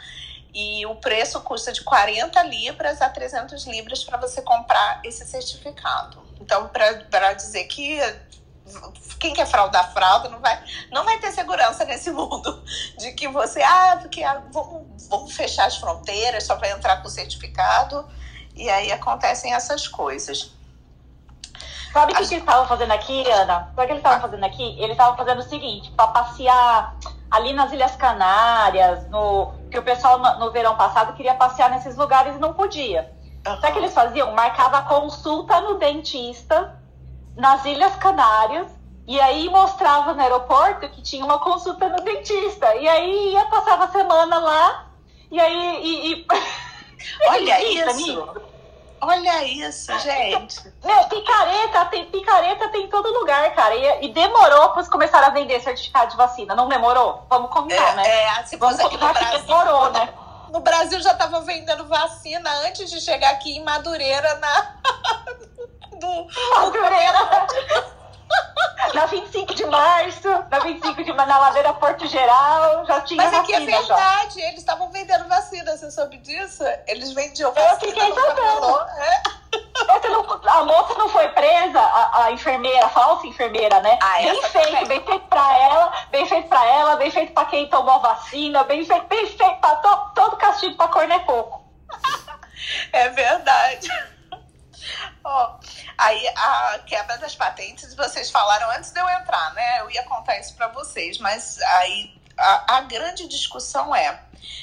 E 0.54 0.86
o 0.86 0.96
preço 0.96 1.40
custa 1.42 1.72
de 1.72 1.82
40 1.82 2.44
libras 2.44 3.02
a 3.02 3.10
300 3.10 3.66
libras 3.68 4.04
para 4.04 4.18
você 4.18 4.42
comprar 4.42 5.00
esse 5.04 5.26
certificado. 5.26 6.22
Então, 6.42 6.68
para 6.68 7.34
dizer 7.34 7.66
que 7.66 8.00
quem 9.20 9.34
quer 9.34 9.46
fraudar 9.46 9.94
frauda 9.94 10.30
não 10.30 10.40
vai, 10.40 10.62
não 10.92 11.06
vai 11.06 11.20
ter 11.20 11.32
segurança 11.32 11.86
nesse 11.86 12.10
mundo 12.12 12.64
de 12.98 13.14
que 13.14 13.28
você, 13.28 13.62
ah, 13.62 13.98
porque 14.02 14.24
ah, 14.24 14.42
vamos, 14.52 15.08
vamos 15.08 15.34
fechar 15.34 15.68
as 15.68 15.78
fronteiras 15.78 16.46
só 16.46 16.56
para 16.56 16.70
entrar 16.72 17.02
com 17.02 17.08
o 17.08 17.12
certificado. 17.12 18.06
E 18.56 18.70
aí 18.70 18.92
acontecem 18.92 19.54
essas 19.54 19.88
coisas. 19.88 20.52
Sabe 21.94 22.14
o 22.14 22.16
que, 22.16 22.26
que 22.26 22.34
eles 22.34 22.44
estavam 22.44 22.68
fazendo 22.68 22.92
aqui, 22.92 23.30
Ana? 23.30 23.72
Sabe 23.76 23.82
o 23.82 23.86
que 23.86 23.92
eles 23.92 23.98
estavam 23.98 24.22
fazendo 24.22 24.46
aqui? 24.46 24.76
Eles 24.78 24.92
estavam 24.92 25.18
fazendo 25.18 25.40
o 25.40 25.44
seguinte, 25.44 25.92
para 25.92 26.08
passear 26.08 26.96
ali 27.30 27.54
nas 27.54 27.72
Ilhas 27.72 27.96
Canárias, 27.96 29.10
no 29.10 29.54
que 29.72 29.80
o 29.80 29.84
pessoal 29.84 30.20
no, 30.20 30.52
verão 30.52 30.76
passado 30.76 31.14
queria 31.14 31.34
passear 31.34 31.72
nesses 31.72 31.96
lugares 31.96 32.36
e 32.36 32.40
não 32.40 32.54
podia. 32.54 33.12
Uhum. 33.48 33.56
Sabe 33.56 33.68
o 33.68 33.72
que 33.72 33.80
eles 33.80 33.94
faziam? 33.94 34.34
Marcava 34.34 34.84
consulta 34.84 35.62
no 35.62 35.76
dentista 35.76 36.80
nas 37.36 37.64
Ilhas 37.66 37.96
Canárias 37.96 38.68
e 39.08 39.20
aí 39.20 39.50
mostrava 39.50 40.14
no 40.14 40.22
aeroporto 40.22 40.90
que 40.90 41.02
tinha 41.02 41.26
uma 41.26 41.40
consulta 41.40 41.90
no 41.90 42.04
dentista. 42.04 42.76
E 42.76 42.88
aí 42.88 43.34
ia, 43.34 43.46
passava 43.46 43.86
a 43.86 43.92
semana 43.92 44.38
lá, 44.38 44.88
e 45.32 45.40
aí. 45.40 45.80
E, 45.84 46.14
e... 46.14 46.28
Olha 47.28 47.64
isso! 47.64 48.51
Olha 49.02 49.44
isso, 49.46 49.92
gente. 50.00 50.62
Meu, 50.84 51.04
picareta 51.06 51.86
tem, 51.86 52.06
picareta 52.06 52.70
tem 52.70 52.84
em 52.86 52.90
todo 52.90 53.12
lugar, 53.20 53.54
cara. 53.56 53.74
E, 53.76 54.06
e 54.06 54.14
demorou 54.14 54.70
para 54.70 54.86
começar 54.86 55.24
a 55.24 55.30
vender 55.30 55.60
certificado 55.60 56.12
de 56.12 56.18
vacina. 56.18 56.54
Não 56.54 56.70
demorou? 56.70 57.26
Vamos 57.30 57.50
combinar, 57.52 57.94
É, 57.94 57.96
né? 57.96 58.10
é, 58.40 58.44
se 58.44 58.58
Vamos 58.58 58.76
fosse 58.76 58.86
aqui 58.88 58.98
no 58.98 59.08
combinar 59.08 59.20
que 59.20 59.26
Brasil. 59.32 59.48
demorou, 59.48 59.92
né? 59.92 60.10
No 60.52 60.60
Brasil 60.60 61.02
já 61.02 61.16
tava 61.16 61.42
vendendo 61.42 61.88
vacina 61.88 62.50
antes 62.68 62.92
de 62.92 63.02
chegar 63.02 63.32
aqui 63.32 63.58
em 63.58 63.64
Madureira 63.64 64.36
na. 64.36 64.76
do, 65.98 66.28
Madureira. 66.56 67.48
Na 68.94 69.06
25 69.06 69.54
de 69.56 69.66
março, 69.66 70.28
na 70.50 70.60
25 70.60 71.04
de 71.04 71.14
na 71.14 71.38
ladeira 71.40 71.74
Porto 71.74 72.06
Geral, 72.08 72.86
já 72.86 73.00
tinha 73.02 73.24
Mas 73.24 73.34
aqui 73.34 73.54
é 73.54 73.62
já. 73.62 73.78
verdade, 73.80 74.42
eles 74.42 74.58
estavam 74.60 74.92
vendendo 74.92 75.28
vacina, 75.30 75.78
você 75.78 75.90
soube 75.90 76.18
disso? 76.18 76.64
Eles 76.88 77.14
vendiam 77.14 77.50
Eu 77.50 77.56
vacina. 77.56 77.80
fiquei 77.80 78.10
no 78.10 78.16
sabendo. 78.16 78.82
é. 78.98 79.22
Essa 79.96 80.10
não- 80.10 80.42
a 80.46 80.64
moça 80.66 80.94
não 80.96 81.08
foi 81.10 81.28
presa, 81.30 81.80
a, 81.80 82.24
a 82.26 82.32
enfermeira, 82.32 82.86
a 82.86 82.90
falsa 82.90 83.26
enfermeira, 83.28 83.80
né? 83.80 83.98
Ah, 84.02 84.18
bem 84.22 84.42
feito, 84.42 84.68
também. 84.68 84.86
bem 84.88 85.06
feito 85.06 85.28
pra 85.28 85.58
ela, 85.58 85.94
bem 86.12 86.26
feito 86.26 86.48
pra 86.50 86.66
ela, 86.66 86.96
bem 86.98 87.12
feito 87.12 87.34
pra 87.34 87.46
quem 87.46 87.70
tomou 87.70 88.00
vacina, 88.02 88.64
bem 88.66 88.84
feito, 88.86 89.08
bem 89.08 89.26
feito 89.26 89.56
pra 89.62 89.76
to, 89.78 90.12
todo 90.16 90.36
castigo 90.38 90.76
pra 90.76 90.88
corno 90.90 91.14
é 91.14 91.20
pouco. 91.20 91.62
É 92.94 93.10
verdade. 93.10 93.88
Ó, 95.24 95.60
aí 95.98 96.28
a 96.30 96.80
quebra 96.86 97.18
das 97.18 97.36
patentes, 97.36 97.94
vocês 97.96 98.30
falaram 98.30 98.70
antes 98.72 98.92
de 98.92 99.00
eu 99.00 99.10
entrar, 99.10 99.54
né? 99.54 99.82
Eu 99.82 99.92
ia 99.92 100.04
contar 100.04 100.40
isso 100.40 100.56
para 100.56 100.68
vocês, 100.68 101.18
mas 101.20 101.60
aí 101.62 102.14
a, 102.38 102.78
a 102.78 102.82
grande 102.82 103.28
discussão 103.28 103.96
é 103.96 104.20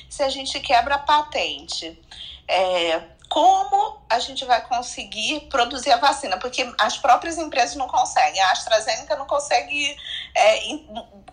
se 0.09 0.23
a 0.23 0.28
gente 0.28 0.59
quebra 0.61 0.97
a 0.97 0.99
patente, 0.99 2.01
é, 2.47 3.01
como 3.28 4.01
a 4.09 4.19
gente 4.19 4.45
vai 4.45 4.61
conseguir 4.66 5.40
produzir 5.51 5.93
a 5.93 5.99
vacina? 5.99 6.39
Porque 6.39 6.66
as 6.81 6.97
próprias 6.97 7.36
empresas 7.36 7.77
não 7.77 7.86
conseguem. 7.86 8.40
A 8.40 8.53
AstraZeneca 8.53 9.16
não 9.16 9.27
consegue 9.27 9.97
é, 10.35 10.61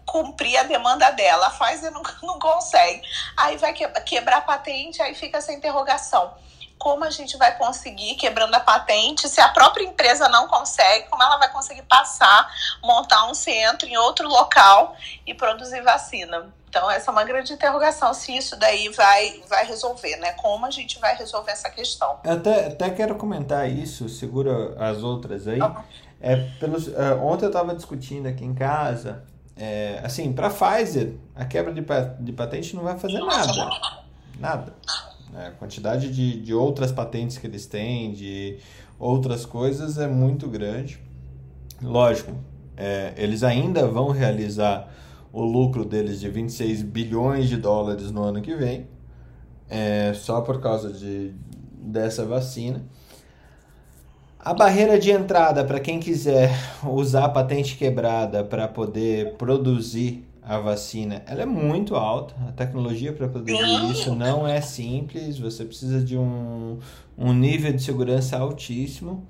cumprir 0.06 0.58
a 0.58 0.64
demanda 0.64 1.10
dela, 1.12 1.48
a 1.48 1.50
Pfizer 1.52 1.92
não, 1.92 2.04
não 2.22 2.38
consegue. 2.38 3.02
Aí 3.38 3.58
vai 3.58 3.74
que- 3.74 3.88
quebrar 4.02 4.38
a 4.38 4.42
patente, 4.42 5.02
aí 5.02 5.16
fica 5.16 5.38
essa 5.38 5.54
interrogação 5.54 6.34
como 6.86 7.04
a 7.04 7.10
gente 7.10 7.36
vai 7.36 7.58
conseguir 7.58 8.14
quebrando 8.14 8.54
a 8.54 8.60
patente 8.60 9.28
se 9.28 9.42
a 9.42 9.50
própria 9.50 9.84
empresa 9.84 10.30
não 10.30 10.48
consegue, 10.48 11.10
como 11.10 11.24
ela 11.24 11.38
vai 11.38 11.52
conseguir 11.52 11.82
passar, 11.82 12.48
montar 12.84 13.28
um 13.28 13.34
centro 13.34 13.88
em 13.88 13.98
outro 13.98 14.30
local 14.30 14.96
e 15.26 15.34
produzir 15.34 15.82
vacina. 15.82 16.54
Então 16.70 16.92
essa 16.92 17.10
é 17.10 17.12
uma 17.12 17.24
grande 17.24 17.52
interrogação 17.52 18.14
se 18.14 18.38
isso 18.38 18.56
daí 18.60 18.90
vai 18.90 19.42
vai 19.50 19.66
resolver, 19.66 20.16
né? 20.18 20.34
Como 20.34 20.64
a 20.64 20.70
gente 20.70 21.00
vai 21.00 21.16
resolver 21.16 21.50
essa 21.50 21.72
questão? 21.72 22.20
Eu 22.24 22.34
Até, 22.34 22.68
até 22.68 22.92
quero 22.92 23.16
comentar 23.16 23.68
isso, 23.68 24.08
segura 24.08 24.76
as 24.78 25.02
outras 25.02 25.48
aí. 25.48 25.58
É, 26.22 26.36
pelos, 26.60 26.88
é, 26.88 27.16
ontem 27.16 27.46
eu 27.46 27.50
estava 27.50 27.74
discutindo 27.74 28.28
aqui 28.28 28.46
em 28.46 28.54
casa, 28.54 29.24
é, 29.58 30.02
assim, 30.04 30.32
para 30.32 30.52
Pfizer, 30.52 31.16
a 31.36 31.46
quebra 31.46 31.74
de, 31.74 31.84
de 32.20 32.32
patente 32.32 32.76
não 32.76 32.84
vai 32.84 32.96
fazer 33.00 33.18
nada. 33.22 33.70
Nada. 34.38 34.76
É, 35.38 35.48
a 35.48 35.52
quantidade 35.52 36.10
de, 36.10 36.40
de 36.40 36.54
outras 36.54 36.92
patentes 36.92 37.38
que 37.38 37.46
eles 37.46 37.66
têm, 37.66 38.14
de 38.14 38.58
outras 38.98 39.46
coisas, 39.46 39.98
é 39.98 40.08
muito 40.08 40.48
grande. 40.48 41.00
Lógico, 41.82 42.32
é, 42.78 43.14
eles 43.18 43.44
ainda 43.44 43.86
vão 43.86 44.12
realizar 44.12 44.90
o 45.34 45.44
lucro 45.44 45.84
deles 45.84 46.22
de 46.22 46.30
26 46.30 46.82
bilhões 46.82 47.50
de 47.50 47.58
dólares 47.58 48.12
no 48.12 48.24
ano 48.24 48.42
que 48.42 48.56
vem, 48.56 48.88
é, 49.70 50.14
só 50.14 50.40
por 50.40 50.62
causa 50.62 50.94
de, 50.94 51.34
dessa 51.78 52.26
vacina. 52.26 52.84
A 54.40 54.54
barreira 54.54 54.98
de 54.98 55.12
entrada 55.12 55.66
para 55.66 55.80
quem 55.80 56.00
quiser 56.00 56.52
usar 56.88 57.26
a 57.26 57.30
patente 57.30 57.76
quebrada 57.76 58.44
para 58.44 58.68
poder 58.68 59.34
produzir 59.34 60.26
a 60.48 60.60
vacina, 60.60 61.24
ela 61.26 61.42
é 61.42 61.46
muito 61.46 61.96
alta. 61.96 62.36
A 62.48 62.52
tecnologia 62.52 63.12
para 63.12 63.28
produzir 63.28 63.92
isso 63.92 64.14
não 64.14 64.48
é 64.48 64.62
simples. 64.62 65.40
Você 65.40 65.66
precisa 65.66 66.00
de 66.04 66.16
um, 66.16 66.78
um 67.18 67.34
nível 67.34 67.74
de 67.74 67.82
segurança 67.82 68.38
altíssimo. 68.38 69.26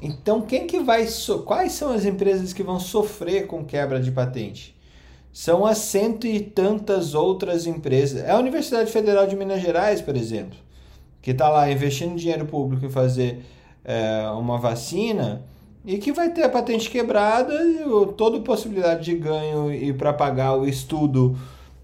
Então, 0.00 0.40
quem 0.40 0.66
que 0.66 0.80
vai 0.80 1.06
so 1.06 1.40
quais 1.40 1.72
são 1.72 1.92
as 1.92 2.06
empresas 2.06 2.52
que 2.52 2.62
vão 2.62 2.80
sofrer 2.80 3.46
com 3.46 3.62
quebra 3.62 4.00
de 4.00 4.10
patente? 4.10 4.74
São 5.32 5.66
as 5.66 5.78
cento 5.78 6.26
e 6.26 6.40
tantas 6.40 7.14
outras 7.14 7.66
empresas. 7.66 8.24
É 8.24 8.30
a 8.30 8.38
Universidade 8.38 8.90
Federal 8.90 9.26
de 9.26 9.36
Minas 9.36 9.60
Gerais, 9.60 10.00
por 10.00 10.16
exemplo, 10.16 10.58
que 11.20 11.30
está 11.30 11.48
lá 11.48 11.70
investindo 11.70 12.16
dinheiro 12.16 12.46
público 12.46 12.86
em 12.86 12.90
fazer 12.90 13.44
é, 13.84 14.28
uma 14.30 14.58
vacina 14.58 15.44
e 15.84 15.98
que 15.98 16.12
vai 16.12 16.30
ter 16.30 16.44
a 16.44 16.48
patente 16.48 16.88
quebrada 16.88 17.54
e 17.64 17.84
toda 18.16 18.40
possibilidade 18.40 19.04
de 19.04 19.16
ganho 19.16 19.72
e 19.72 19.92
para 19.92 20.12
pagar 20.12 20.56
o 20.56 20.66
estudo 20.66 21.36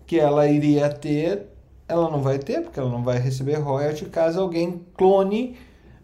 que 0.07 0.19
ela 0.19 0.47
iria 0.47 0.89
ter, 0.89 1.47
ela 1.89 2.11
não 2.11 2.23
vai 2.23 2.39
ter, 2.39 2.63
porque 2.63 2.79
ela 2.79 2.91
não 2.91 3.03
vai 3.03 3.19
receber 3.19 3.57
royalty 3.57 4.05
caso 4.07 4.41
alguém 4.41 4.81
clone 4.97 5.57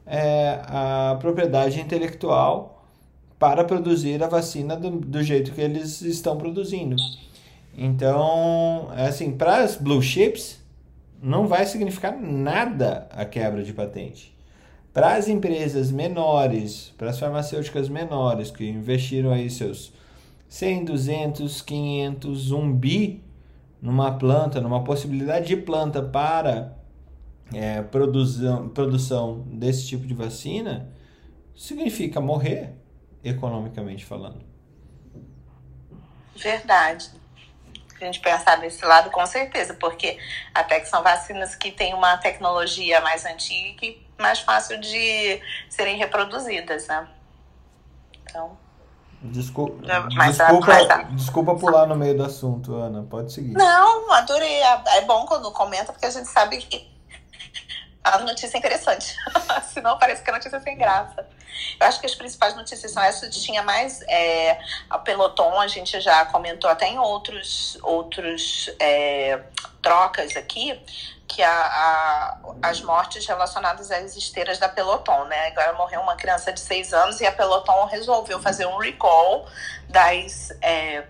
é, 0.07 0.61
a 0.67 1.17
propriedade 1.21 1.81
intelectual 1.81 2.85
para 3.39 3.65
produzir 3.65 4.23
a 4.23 4.29
vacina 4.29 4.77
do, 4.77 4.91
do 4.91 5.23
jeito 5.23 5.53
que 5.53 5.61
eles 5.61 6.01
estão 6.03 6.37
produzindo. 6.37 6.97
Então, 7.77 8.89
assim, 8.97 9.33
para 9.33 9.59
as 9.59 9.77
blue 9.77 10.03
chips, 10.03 10.63
não 11.23 11.47
vai 11.47 11.67
significar 11.67 12.17
nada 12.21 13.09
a 13.11 13.25
quebra 13.25 13.63
de 13.63 13.73
patente. 13.73 14.34
Para 14.95 15.17
as 15.17 15.27
empresas 15.27 15.91
menores, 15.91 16.95
para 16.97 17.11
as 17.11 17.19
farmacêuticas 17.19 17.89
menores 17.89 18.53
que 18.53 18.65
investiram 18.65 19.33
aí 19.33 19.51
seus 19.51 19.93
100, 20.49 20.85
200, 20.85 21.63
500, 21.63 22.53
1 22.53 22.73
bi 22.73 23.25
numa 23.83 24.17
planta, 24.17 24.61
numa 24.61 24.85
possibilidade 24.85 25.49
de 25.49 25.57
planta 25.57 26.01
para 26.01 26.77
é, 27.53 27.83
produção, 27.83 28.69
produção 28.69 29.41
desse 29.49 29.89
tipo 29.89 30.07
de 30.07 30.15
vacina, 30.15 30.89
significa 31.57 32.21
morrer, 32.21 32.73
economicamente 33.25 34.05
falando. 34.05 34.45
Verdade. 36.37 37.11
A 38.01 38.05
gente 38.05 38.21
pensar 38.21 38.57
desse 38.57 38.85
lado, 38.85 39.11
com 39.11 39.27
certeza, 39.27 39.75
porque 39.75 40.19
até 40.55 40.79
que 40.79 40.87
são 40.87 41.03
vacinas 41.03 41.57
que 41.57 41.73
têm 41.73 41.95
uma 41.95 42.17
tecnologia 42.17 43.01
mais 43.01 43.25
antiga 43.25 43.87
e 43.87 44.04
mais 44.19 44.41
fácil 44.41 44.81
de 44.81 45.41
serem 45.69 45.97
reproduzidas, 45.97 46.87
né? 46.87 47.09
Então, 48.23 48.57
Desculpa, 49.27 49.87
Mas 50.15 50.39
a- 50.39 50.45
desculpa, 50.45 50.67
mas 50.67 50.91
a- 50.91 51.03
desculpa 51.05 51.55
pular 51.55 51.87
no 51.87 51.97
meio 51.97 52.15
do 52.15 52.25
assunto, 52.25 52.75
Ana. 52.75 53.03
Pode 53.09 53.33
seguir. 53.33 53.53
não, 53.55 54.13
adorei. 54.13 54.61
É 54.61 55.01
bom 55.07 55.25
quando 55.25 55.51
comenta, 55.51 55.93
porque 55.95 56.05
a 56.05 56.11
gente 56.11 56.29
sabe 56.29 56.59
que 56.59 56.93
a 58.03 58.19
notícia 58.19 58.55
é 58.55 58.59
interessante. 58.59 59.17
Senão 59.73 59.99
parece 59.99 60.23
que 60.23 60.29
a 60.31 60.35
notícia 60.35 60.59
é 60.59 60.61
sem 60.61 60.77
graça. 60.77 61.27
Eu 61.81 61.87
acho 61.87 62.01
que 62.01 62.07
as 62.07 62.15
principais 62.15 62.55
notícias 62.55 62.93
são 62.93 63.03
essas. 63.03 63.35
Tinha 63.43 63.63
mais 63.63 64.03
é, 64.03 64.59
a 64.91 64.99
Peloton, 64.99 65.59
a 65.59 65.69
gente 65.69 65.99
já 66.03 66.27
comentou 66.27 66.69
até 66.69 66.87
em 66.87 66.99
outros, 66.99 67.79
outros 67.83 68.69
é, 68.79 69.41
trocas 69.81 70.37
aqui, 70.37 70.79
que 71.27 71.43
a, 71.43 71.51
a- 71.51 72.39
as 72.63 72.81
mortes 72.83 73.27
relacionadas 73.27 73.91
às 73.91 74.15
esteiras 74.17 74.59
da 74.59 74.69
Peloton, 74.69 75.25
né? 75.25 75.49
Agora 75.49 75.73
morreu 75.75 76.01
uma 76.01 76.17
criança 76.17 76.53
de 76.53 76.61
seis 76.61 76.93
anos 76.93 77.21
e 77.21 77.27
a 77.27 77.33
Peloton 77.33 77.87
resolveu 77.87 78.41
fazer 78.41 78.67
um 78.67 78.77
recall 78.79 79.47
das 79.89 80.51
é, 80.61 81.05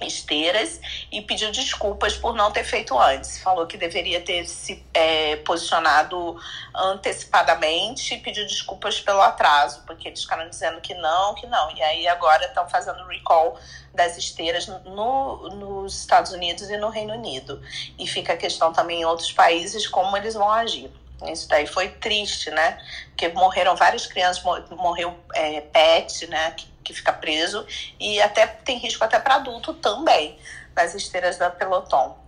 esteiras 0.00 0.80
e 1.10 1.20
pediu 1.20 1.50
desculpas 1.52 2.16
por 2.16 2.34
não 2.34 2.50
ter 2.50 2.64
feito 2.64 2.98
antes. 2.98 3.38
Falou 3.42 3.66
que 3.66 3.76
deveria 3.76 4.20
ter 4.20 4.46
se 4.46 4.84
é, 4.94 5.36
posicionado 5.36 6.36
antecipadamente 6.74 8.14
e 8.14 8.18
pediu 8.18 8.46
desculpas 8.46 9.00
pelo 9.00 9.20
atraso, 9.20 9.82
porque 9.86 10.08
eles 10.08 10.22
ficaram 10.22 10.48
dizendo 10.48 10.80
que 10.80 10.94
não, 10.94 11.34
que 11.34 11.46
não. 11.46 11.70
E 11.76 11.82
aí 11.82 12.08
agora 12.08 12.46
estão 12.46 12.68
fazendo 12.68 13.06
recall 13.06 13.58
das 13.94 14.16
esteiras 14.16 14.66
no, 14.66 15.48
nos 15.50 15.98
Estados 16.00 16.32
Unidos 16.32 16.70
e 16.70 16.76
no 16.76 16.88
Reino 16.88 17.14
Unido. 17.14 17.62
E 17.98 18.06
fica 18.06 18.32
a 18.32 18.36
questão 18.36 18.72
também 18.72 19.02
em 19.02 19.04
outros 19.04 19.32
países 19.32 19.86
como 19.86 20.16
eles 20.16 20.34
vão 20.34 20.50
agir. 20.50 20.90
Isso 21.30 21.46
daí 21.48 21.68
foi 21.68 21.88
triste, 21.88 22.50
né? 22.50 22.82
Porque 23.10 23.28
morreram 23.28 23.76
várias 23.76 24.06
crianças, 24.06 24.42
mor- 24.42 24.64
morreu 24.70 25.16
é, 25.34 25.60
pet, 25.60 26.26
né? 26.26 26.50
Que, 26.52 26.66
que 26.82 26.92
fica 26.94 27.12
preso 27.12 27.66
e 27.98 28.20
até 28.20 28.46
tem 28.46 28.78
risco 28.78 29.04
até 29.04 29.18
para 29.18 29.36
adulto 29.36 29.74
também 29.74 30.38
nas 30.74 30.94
esteiras 30.94 31.36
da 31.38 31.50
Peloton. 31.50 32.18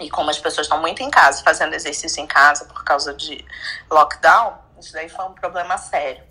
E 0.00 0.08
como 0.10 0.30
as 0.30 0.38
pessoas 0.38 0.66
estão 0.66 0.80
muito 0.80 1.02
em 1.02 1.10
casa, 1.10 1.42
fazendo 1.42 1.74
exercício 1.74 2.22
em 2.22 2.26
casa 2.26 2.64
por 2.64 2.82
causa 2.84 3.12
de 3.12 3.44
lockdown, 3.90 4.56
isso 4.80 4.92
daí 4.92 5.08
foi 5.08 5.24
um 5.26 5.32
problema 5.34 5.76
sério. 5.76 6.22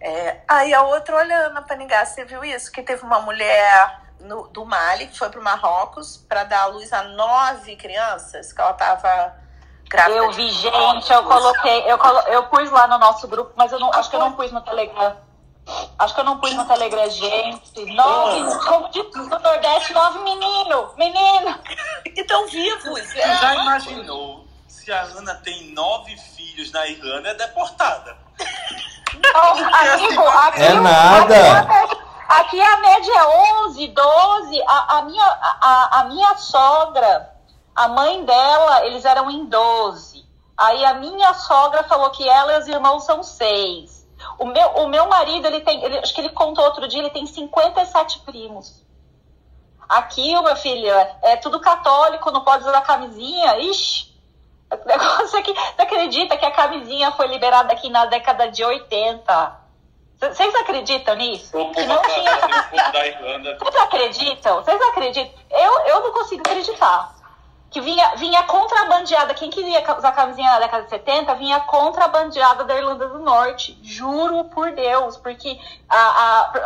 É, 0.00 0.40
aí 0.48 0.72
a 0.72 0.82
outra, 0.82 1.16
olha, 1.16 1.36
Ana 1.48 1.62
Panigá, 1.62 2.04
você 2.06 2.24
viu 2.24 2.44
isso? 2.44 2.70
Que 2.72 2.82
teve 2.82 3.02
uma 3.02 3.20
mulher 3.20 4.00
no- 4.20 4.46
do 4.48 4.64
Mali 4.64 5.08
que 5.08 5.18
foi 5.18 5.28
para 5.28 5.40
o 5.40 5.42
Marrocos 5.42 6.16
para 6.28 6.44
dar 6.44 6.62
à 6.62 6.66
luz 6.66 6.92
a 6.92 7.02
nove 7.02 7.76
crianças, 7.76 8.52
que 8.52 8.60
ela 8.60 8.70
estava 8.70 9.40
Grávida 9.90 10.18
Eu 10.18 10.30
vi, 10.30 10.48
gente, 10.48 11.12
eu 11.12 11.24
coloquei, 11.24 11.90
eu, 11.90 11.98
colo, 11.98 12.20
eu 12.28 12.44
pus 12.44 12.70
lá 12.70 12.86
no 12.86 12.96
nosso 12.96 13.26
grupo, 13.26 13.52
mas 13.56 13.72
eu 13.72 13.80
não, 13.80 13.92
acho 13.92 14.08
que 14.08 14.14
eu 14.14 14.20
não 14.20 14.32
pus 14.34 14.52
no 14.52 14.60
Telegram. 14.60 15.16
Acho 15.98 16.14
que 16.14 16.20
eu 16.20 16.24
não 16.24 16.38
pus 16.38 16.52
no 16.54 16.64
Telegram, 16.64 17.10
gente. 17.10 17.94
Nove, 17.94 18.58
como 18.66 18.88
diz 18.90 19.04
no 19.14 19.38
Nordeste, 19.38 19.92
nove 19.92 20.18
menino, 20.20 20.92
menino. 20.96 21.58
E 22.04 22.24
tão 22.24 22.46
vivos. 22.48 23.00
Você 23.00 23.20
já 23.20 23.54
imaginou 23.54 24.44
se 24.66 24.92
a 24.92 25.02
Ana 25.02 25.34
tem 25.36 25.72
nove 25.72 26.16
filhos 26.16 26.72
na 26.72 26.86
Irlanda 26.86 27.28
é 27.30 27.34
deportada? 27.34 28.16
Ó, 29.34 29.50
amigo, 29.52 30.22
aqui, 30.22 30.62
É 30.62 30.74
nada. 30.74 31.58
Aqui, 31.60 31.96
aqui 32.28 32.60
a 32.60 32.76
média 32.78 33.12
é 33.12 33.64
11, 33.66 33.88
12. 33.88 34.62
A, 34.66 34.98
a, 34.98 35.02
minha, 35.02 35.24
a, 35.24 36.00
a 36.00 36.04
minha 36.04 36.36
sogra, 36.36 37.30
a 37.74 37.88
mãe 37.88 38.24
dela, 38.24 38.86
eles 38.86 39.04
eram 39.04 39.30
em 39.30 39.44
12. 39.46 40.24
Aí 40.56 40.84
a 40.84 40.94
minha 40.94 41.32
sogra 41.34 41.84
falou 41.84 42.10
que 42.10 42.28
ela 42.28 42.54
e 42.54 42.58
os 42.60 42.68
irmãos 42.68 43.04
são 43.04 43.22
seis. 43.22 43.99
O 44.38 44.46
meu, 44.46 44.68
o 44.76 44.88
meu 44.88 45.06
marido, 45.08 45.46
ele 45.46 45.60
tem, 45.60 45.82
ele- 45.84 45.98
acho 45.98 46.14
que 46.14 46.20
ele 46.20 46.30
contou 46.30 46.64
outro 46.64 46.86
dia, 46.88 47.00
ele 47.00 47.10
tem 47.10 47.26
57 47.26 48.20
primos. 48.20 48.84
Aqui, 49.88 50.36
o 50.36 50.42
meu 50.42 50.54
filho, 50.56 50.88
é 51.22 51.36
tudo 51.36 51.60
católico, 51.60 52.30
não 52.30 52.44
pode 52.44 52.62
usar 52.62 52.80
camisinha. 52.82 53.58
Ixi, 53.58 54.08
o 54.72 54.86
negócio 54.88 55.36
é 55.38 55.42
que 55.42 55.52
você 55.52 55.82
acredita 55.82 56.36
que 56.36 56.46
a 56.46 56.50
camisinha 56.52 57.10
foi 57.12 57.26
liberada 57.26 57.72
aqui 57.72 57.90
na 57.90 58.06
década 58.06 58.48
de 58.50 58.64
80? 58.64 59.60
C- 60.20 60.28
Vocês 60.34 60.54
acreditam 60.54 61.16
nisso? 61.16 61.50
Que 61.72 61.84
não 61.86 62.00
tinha. 62.02 62.38
Vocês 63.58 63.76
acreditam? 63.82 64.56
Vocês 64.62 64.80
acreditam? 64.82 65.32
Eu, 65.50 65.72
eu 65.86 66.00
não 66.00 66.12
consigo 66.12 66.42
acreditar. 66.46 67.14
Que 67.70 67.80
vinha, 67.80 68.16
vinha 68.16 68.42
contrabandeada. 68.42 69.32
Quem 69.34 69.48
queria 69.48 69.80
usar 69.96 70.12
camisinha 70.12 70.50
na 70.50 70.58
década 70.60 70.84
de 70.84 70.90
70 70.90 71.34
vinha 71.36 71.60
contrabandeada 71.60 72.64
da 72.64 72.76
Irlanda 72.76 73.08
do 73.08 73.20
Norte. 73.20 73.78
Juro 73.82 74.44
por 74.44 74.72
Deus. 74.72 75.16
Porque 75.16 75.58
a, 75.88 75.96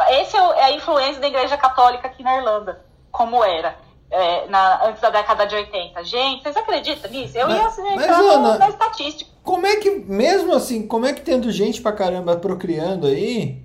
a, 0.06 0.12
esse 0.20 0.36
é 0.36 0.40
é 0.40 0.64
a 0.64 0.70
influência 0.72 1.20
da 1.20 1.26
Igreja 1.28 1.56
Católica 1.58 2.06
aqui 2.08 2.22
na 2.22 2.36
Irlanda. 2.38 2.80
Como 3.12 3.44
era. 3.44 3.76
é, 4.10 4.46
na, 4.48 4.86
antes 4.86 5.00
da 5.02 5.10
década 5.10 5.44
de 5.46 5.54
80. 5.56 6.04
Gente, 6.04 6.42
vocês 6.42 6.56
acreditam 6.56 7.10
nisso? 7.10 7.36
Eu 7.36 7.48
Mas- 7.48 7.56
ia 7.58 7.66
assim, 7.66 7.94
mas, 7.96 8.08
Ana- 8.08 8.58
na 8.58 8.68
estatística. 8.68 9.30
Como 9.42 9.66
é 9.66 9.76
que, 9.76 9.90
mesmo 9.90 10.54
assim, 10.54 10.86
como 10.86 11.04
é 11.04 11.12
que 11.12 11.20
tendo 11.20 11.50
gente 11.50 11.82
pra 11.82 11.92
caramba 11.92 12.36
procriando 12.36 13.06
aí, 13.08 13.62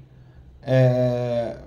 é, 0.61 1.57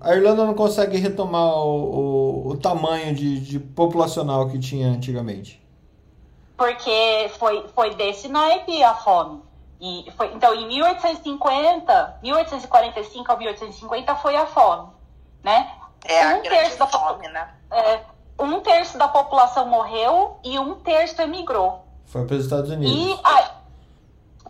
a 0.00 0.14
Irlanda 0.14 0.44
não 0.44 0.54
consegue 0.54 0.96
retomar 0.96 1.54
o, 1.56 2.46
o, 2.46 2.48
o 2.48 2.56
tamanho 2.56 3.14
de, 3.14 3.40
de 3.40 3.58
populacional 3.58 4.48
que 4.48 4.58
tinha 4.58 4.88
antigamente? 4.88 5.62
porque 6.62 7.28
foi, 7.40 7.66
foi 7.74 7.94
desse 7.96 8.28
naipe 8.28 8.84
a 8.84 8.94
fome. 8.94 9.42
E 9.80 10.08
foi, 10.16 10.32
então, 10.32 10.54
em 10.54 10.68
1850, 10.68 12.18
1845 12.22 13.32
a 13.32 13.36
1850 13.36 14.14
foi 14.14 14.36
a 14.36 14.46
fome, 14.46 14.92
né? 15.42 15.72
É 16.04 16.22
a 16.22 16.26
Um 16.26 16.42
grande 16.42 16.50
terço 16.50 16.78
da 16.78 16.86
fome, 16.86 17.26
né? 17.28 17.48
É, 17.68 18.00
um 18.38 18.60
terço 18.60 18.96
da 18.96 19.08
população 19.08 19.66
morreu 19.66 20.36
e 20.44 20.56
um 20.56 20.76
terço 20.76 21.20
emigrou. 21.20 21.84
Foi 22.06 22.24
para 22.26 22.36
os 22.36 22.44
Estados 22.44 22.70
Unidos. 22.70 22.96
E 22.96 23.20
a, 23.24 23.50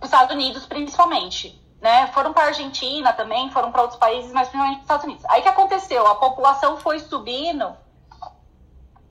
os 0.02 0.04
Estados 0.04 0.34
Unidos, 0.34 0.66
principalmente. 0.66 1.61
Né? 1.82 2.06
Foram 2.14 2.32
para 2.32 2.44
a 2.44 2.46
Argentina 2.46 3.12
também, 3.12 3.50
foram 3.50 3.72
para 3.72 3.82
outros 3.82 3.98
países, 3.98 4.30
mas 4.32 4.48
principalmente 4.48 4.76
para 4.76 4.78
os 4.78 4.84
Estados 4.84 5.04
Unidos. 5.04 5.24
Aí 5.24 5.40
o 5.40 5.42
que 5.42 5.48
aconteceu? 5.48 6.06
A 6.06 6.14
população 6.14 6.76
foi 6.76 7.00
subindo 7.00 7.74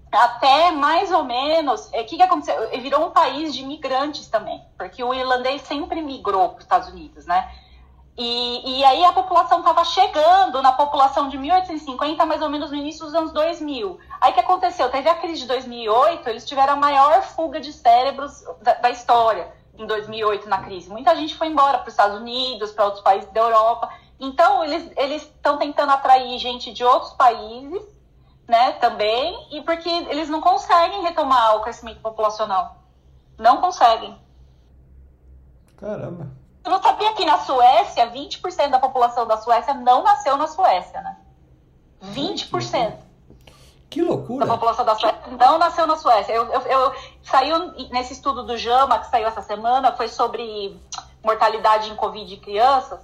até 0.10 0.72
mais 0.72 1.12
ou 1.12 1.26
menos. 1.26 1.88
O 1.88 1.92
que, 2.06 2.16
que 2.16 2.22
aconteceu? 2.22 2.70
Virou 2.82 3.08
um 3.08 3.12
país 3.12 3.54
de 3.54 3.62
imigrantes 3.62 4.30
também, 4.30 4.64
porque 4.78 5.04
o 5.04 5.14
irlandês 5.14 5.64
sempre 5.64 6.02
migrou 6.02 6.48
para 6.48 6.58
os 6.60 6.64
Estados 6.64 6.88
Unidos, 6.88 7.26
né? 7.26 7.52
E, 8.18 8.80
e 8.80 8.84
aí 8.86 9.04
a 9.04 9.12
população 9.12 9.60
estava 9.60 9.84
chegando 9.84 10.62
na 10.62 10.72
população 10.72 11.28
de 11.28 11.38
1850, 11.38 12.26
mais 12.26 12.42
ou 12.42 12.50
menos 12.50 12.72
no 12.72 12.78
início 12.78 13.06
dos 13.06 13.14
anos 13.14 13.34
2000. 13.34 14.00
Aí 14.22 14.32
o 14.32 14.34
que 14.34 14.40
aconteceu? 14.40 14.90
Teve 14.90 15.10
a 15.10 15.16
crise 15.16 15.42
de 15.42 15.48
2008, 15.48 16.30
eles 16.30 16.46
tiveram 16.46 16.74
a 16.74 16.78
maior 16.78 17.22
fuga 17.22 17.60
de 17.60 17.74
cérebros 17.74 18.44
da, 18.62 18.76
da 18.76 18.90
história 18.90 19.60
em 19.82 19.86
2008 19.88 20.48
na 20.48 20.60
crise. 20.60 20.90
Muita 20.90 21.16
gente 21.16 21.36
foi 21.36 21.48
embora 21.48 21.80
para 21.80 21.88
os 21.88 21.94
Estados 21.94 22.20
Unidos, 22.20 22.72
para 22.72 22.86
outros 22.86 23.04
países 23.04 23.30
da 23.32 23.42
Europa. 23.42 23.90
Então 24.20 24.64
eles 24.64 24.92
eles 24.96 25.24
estão 25.24 25.58
tentando 25.58 25.92
atrair 25.92 26.38
gente 26.38 26.72
de 26.72 26.84
outros 26.84 27.14
países, 27.14 27.82
né? 28.48 28.74
Também 28.74 29.48
e 29.52 29.62
porque 29.62 29.90
eles 29.90 30.30
não 30.30 30.42
conseguem 30.42 31.02
retomar 31.02 31.58
o 31.58 31.62
crescimento 31.62 32.00
populacional, 32.00 32.78
não 33.38 33.58
conseguem. 33.58 34.18
Caramba. 35.78 36.30
Eu 36.64 36.70
não 36.70 36.82
sabia 36.82 37.14
que 37.14 37.26
na 37.26 37.40
Suécia, 37.40 38.12
20% 38.12 38.70
da 38.70 38.78
população 38.78 39.26
da 39.26 39.38
Suécia 39.38 39.74
não 39.74 40.04
nasceu 40.04 40.38
na 40.38 40.48
Suécia, 40.48 41.02
né? 41.02 41.18
20% 42.14 43.11
Que 43.92 44.02
loucura. 44.02 44.46
da 44.46 44.54
população 44.54 44.86
da 44.86 44.96
Suécia 44.96 45.22
não 45.38 45.58
nasceu 45.60 45.86
na 45.86 45.98
Suécia. 45.98 46.34
Eu, 46.34 46.46
eu, 46.46 46.62
eu- 46.62 46.94
saiu 47.22 47.74
nesse 47.92 48.14
estudo 48.14 48.44
do 48.44 48.58
JAMA, 48.58 48.98
que 49.00 49.08
saiu 49.08 49.28
essa 49.28 49.42
semana, 49.42 49.92
foi 49.92 50.08
sobre 50.08 50.80
mortalidade 51.24 51.92
em 51.92 51.96
Covid 51.96 52.26
de 52.28 52.38
crianças. 52.38 53.00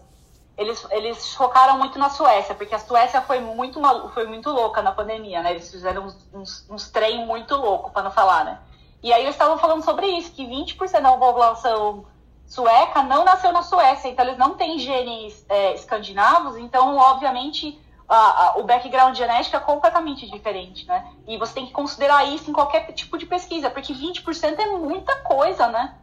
Eles, 0.57 0.87
eles 0.89 1.35
focaram 1.35 1.77
muito 1.77 1.99
na 1.99 2.09
Suécia, 2.09 2.55
porque 2.55 2.73
a 2.73 2.79
Suécia 2.79 3.21
foi 3.21 3.39
muito, 3.39 3.79
foi 4.13 4.25
muito 4.25 4.49
louca 4.49 4.81
na 4.81 4.91
pandemia, 4.91 5.43
né? 5.43 5.51
Eles 5.51 5.69
fizeram 5.69 6.05
uns, 6.05 6.17
uns, 6.33 6.65
uns 6.69 6.89
trem 6.89 7.27
muito 7.27 7.55
louco, 7.55 7.91
para 7.91 8.01
não 8.03 8.09
falar, 8.11 8.43
né? 8.45 8.59
E 9.03 9.13
aí 9.13 9.21
eles 9.21 9.35
estavam 9.35 9.57
falando 9.59 9.83
sobre 9.83 10.07
isso, 10.07 10.31
que 10.31 10.47
20% 10.47 11.01
da 11.01 11.11
população 11.11 12.05
sueca 12.47 13.03
não 13.03 13.23
nasceu 13.23 13.51
na 13.51 13.61
Suécia, 13.61 14.07
então 14.09 14.25
eles 14.25 14.37
não 14.37 14.55
têm 14.55 14.79
genes 14.79 15.45
é, 15.49 15.75
escandinavos, 15.75 16.57
então, 16.57 16.97
obviamente, 16.97 17.79
a- 18.07 18.15
a- 18.15 18.57
o 18.57 18.63
background 18.63 19.15
genético 19.17 19.55
é 19.57 19.59
completamente 19.59 20.29
diferente, 20.29 20.85
né? 20.87 21.05
E 21.27 21.37
você 21.37 21.53
tem 21.53 21.65
que 21.65 21.73
considerar 21.73 22.23
isso 22.25 22.49
em 22.49 22.53
qualquer 22.53 22.91
tipo 22.93 23.17
de 23.17 23.25
pesquisa, 23.25 23.69
porque 23.69 23.93
20% 23.93 24.59
é 24.59 24.65
muita 24.67 25.15
coisa, 25.17 25.67
né? 25.67 25.95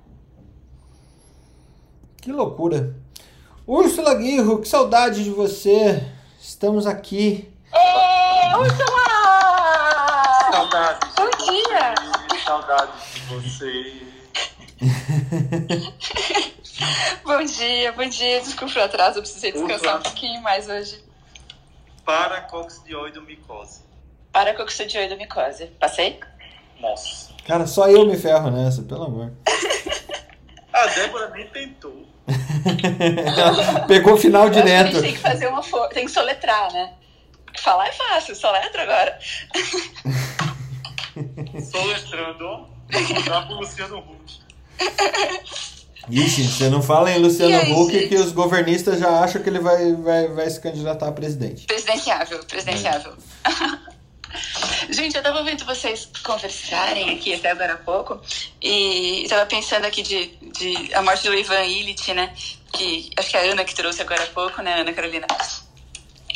Que 2.21 2.31
loucura. 2.33 2.95
Úrsula 3.67 4.15
Guirro, 4.15 4.61
que 4.61 4.69
saudade 4.69 5.25
de 5.25 5.31
você. 5.31 6.07
Estamos 6.41 6.87
aqui. 6.87 7.51
Ê, 7.73 8.57
Úrsula! 8.57 9.05
Saudades. 10.53 11.15
Bom 11.17 11.31
dia! 11.45 11.95
Saudades 12.45 13.15
de 13.15 13.21
você. 13.35 14.03
Bom 17.25 17.43
dia, 17.45 17.93
bom 17.93 18.07
dia. 18.07 18.41
Desculpa 18.41 18.79
o 18.79 18.83
atraso, 18.83 19.19
eu 19.19 19.23
precisei 19.23 19.53
descansar 19.53 19.99
um 19.99 20.03
pouquinho 20.03 20.43
mais 20.43 20.69
hoje. 20.69 21.03
Para 22.05 22.43
coccidioidomicose. 22.43 23.83
Para 24.33 24.55
coccidioidomicose. 24.55 25.67
Passei? 25.81 26.21
Nossa. 26.81 27.33
Cara, 27.47 27.67
só 27.67 27.89
eu 27.89 28.07
me 28.07 28.17
ferro 28.17 28.51
nessa, 28.51 28.83
pelo 28.83 29.05
amor. 29.05 29.33
A 30.73 30.87
Débora 30.87 31.29
nem 31.31 31.47
tentou. 31.49 32.05
Pegou 33.87 34.15
o 34.15 34.17
final 34.17 34.51
direto. 34.51 34.93
gente 34.93 35.03
tem 35.03 35.13
que 35.13 35.21
fazer 35.21 35.47
uma 35.47 35.63
for... 35.63 35.89
tem 35.91 36.07
que 36.07 36.11
soletrar, 36.11 36.73
né? 36.73 36.95
Falar 37.59 37.87
é 37.89 37.93
fácil, 37.93 38.35
soletra 38.35 38.83
agora. 38.83 39.19
Soletrando. 41.71 42.69
Vou 42.91 43.15
mudar 43.15 43.47
pro 43.47 43.57
Luciano 43.57 43.99
Huck. 43.99 44.41
Ixi, 46.11 46.49
você 46.49 46.69
não 46.69 46.83
fala 46.83 47.11
em 47.11 47.19
Luciano 47.19 47.57
aí, 47.57 47.73
Huck 47.73 48.09
que 48.09 48.15
os 48.17 48.33
governistas 48.33 48.99
já 48.99 49.21
acham 49.21 49.43
que 49.43 49.49
ele 49.49 49.61
vai, 49.61 49.93
vai, 49.95 50.29
vai 50.29 50.51
se 50.51 50.61
candidatar 50.61 51.09
a 51.09 51.13
presidente. 51.13 51.67
Presidenciável, 51.67 52.45
presidenciável. 52.45 53.15
Gente, 54.91 55.17
eu 55.17 55.23
tava 55.23 55.39
ouvindo 55.39 55.65
vocês 55.65 56.09
conversarem 56.25 57.11
aqui 57.11 57.35
até 57.35 57.51
agora 57.51 57.75
há 57.75 57.79
pouco 57.79 58.21
e 58.61 59.27
tava 59.29 59.47
pensando 59.47 59.85
aqui 59.85 60.03
de, 60.03 60.27
de 60.27 60.95
a 60.95 61.03
morte 61.03 61.23
do 61.23 61.35
Ivan 61.35 61.63
Illich, 61.65 62.13
né? 62.13 62.35
Que 62.73 63.11
acho 63.17 63.31
que 63.31 63.37
é 63.37 63.49
a 63.49 63.53
Ana 63.53 63.65
que 63.65 63.75
trouxe 63.75 64.03
agora 64.03 64.23
há 64.25 64.27
pouco, 64.27 64.61
né, 64.61 64.81
Ana 64.81 64.93
Carolina? 64.93 65.27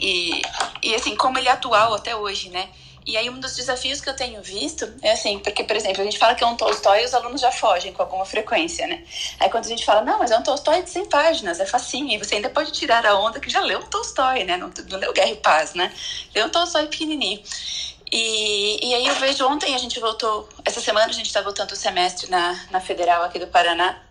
E, 0.00 0.40
e 0.82 0.94
assim, 0.94 1.16
como 1.16 1.38
ele 1.38 1.48
é 1.48 1.52
atual 1.52 1.94
até 1.94 2.14
hoje, 2.14 2.50
né? 2.50 2.68
E 3.08 3.16
aí 3.16 3.30
um 3.30 3.40
dos 3.40 3.56
desafios 3.56 4.02
que 4.02 4.10
eu 4.10 4.14
tenho 4.14 4.42
visto 4.42 4.86
é 5.00 5.12
assim, 5.12 5.38
porque, 5.38 5.64
por 5.64 5.74
exemplo, 5.74 6.02
a 6.02 6.04
gente 6.04 6.18
fala 6.18 6.34
que 6.34 6.44
é 6.44 6.46
um 6.46 6.54
Tolstói 6.54 7.00
e 7.00 7.06
os 7.06 7.14
alunos 7.14 7.40
já 7.40 7.50
fogem 7.50 7.90
com 7.90 8.02
alguma 8.02 8.26
frequência, 8.26 8.86
né? 8.86 9.02
Aí 9.40 9.48
quando 9.48 9.64
a 9.64 9.68
gente 9.68 9.82
fala, 9.82 10.02
não, 10.02 10.18
mas 10.18 10.30
é 10.30 10.36
um 10.36 10.42
Tolstói 10.42 10.82
de 10.82 10.90
100 10.90 11.06
páginas, 11.06 11.58
é 11.58 11.64
facinho, 11.64 12.12
e 12.12 12.18
você 12.18 12.34
ainda 12.34 12.50
pode 12.50 12.70
tirar 12.70 13.06
a 13.06 13.18
onda 13.18 13.40
que 13.40 13.48
já 13.48 13.60
leu 13.60 13.78
um 13.78 13.86
Tolstói, 13.86 14.44
né? 14.44 14.58
Não, 14.58 14.70
não 14.90 14.98
leu 14.98 15.14
Guerra 15.14 15.30
e 15.30 15.36
Paz, 15.36 15.72
né? 15.72 15.90
Leu 16.34 16.48
um 16.48 16.50
Tolstói 16.50 16.86
pequenininho. 16.86 17.42
E, 18.12 18.86
e 18.86 18.94
aí 18.94 19.06
eu 19.06 19.14
vejo 19.14 19.46
ontem, 19.46 19.74
a 19.74 19.78
gente 19.78 19.98
voltou, 19.98 20.46
essa 20.62 20.82
semana 20.82 21.06
a 21.06 21.12
gente 21.12 21.28
está 21.28 21.40
voltando 21.40 21.72
o 21.72 21.76
semestre 21.76 22.30
na, 22.30 22.62
na 22.70 22.78
Federal 22.78 23.22
aqui 23.22 23.38
do 23.38 23.46
Paraná, 23.46 24.02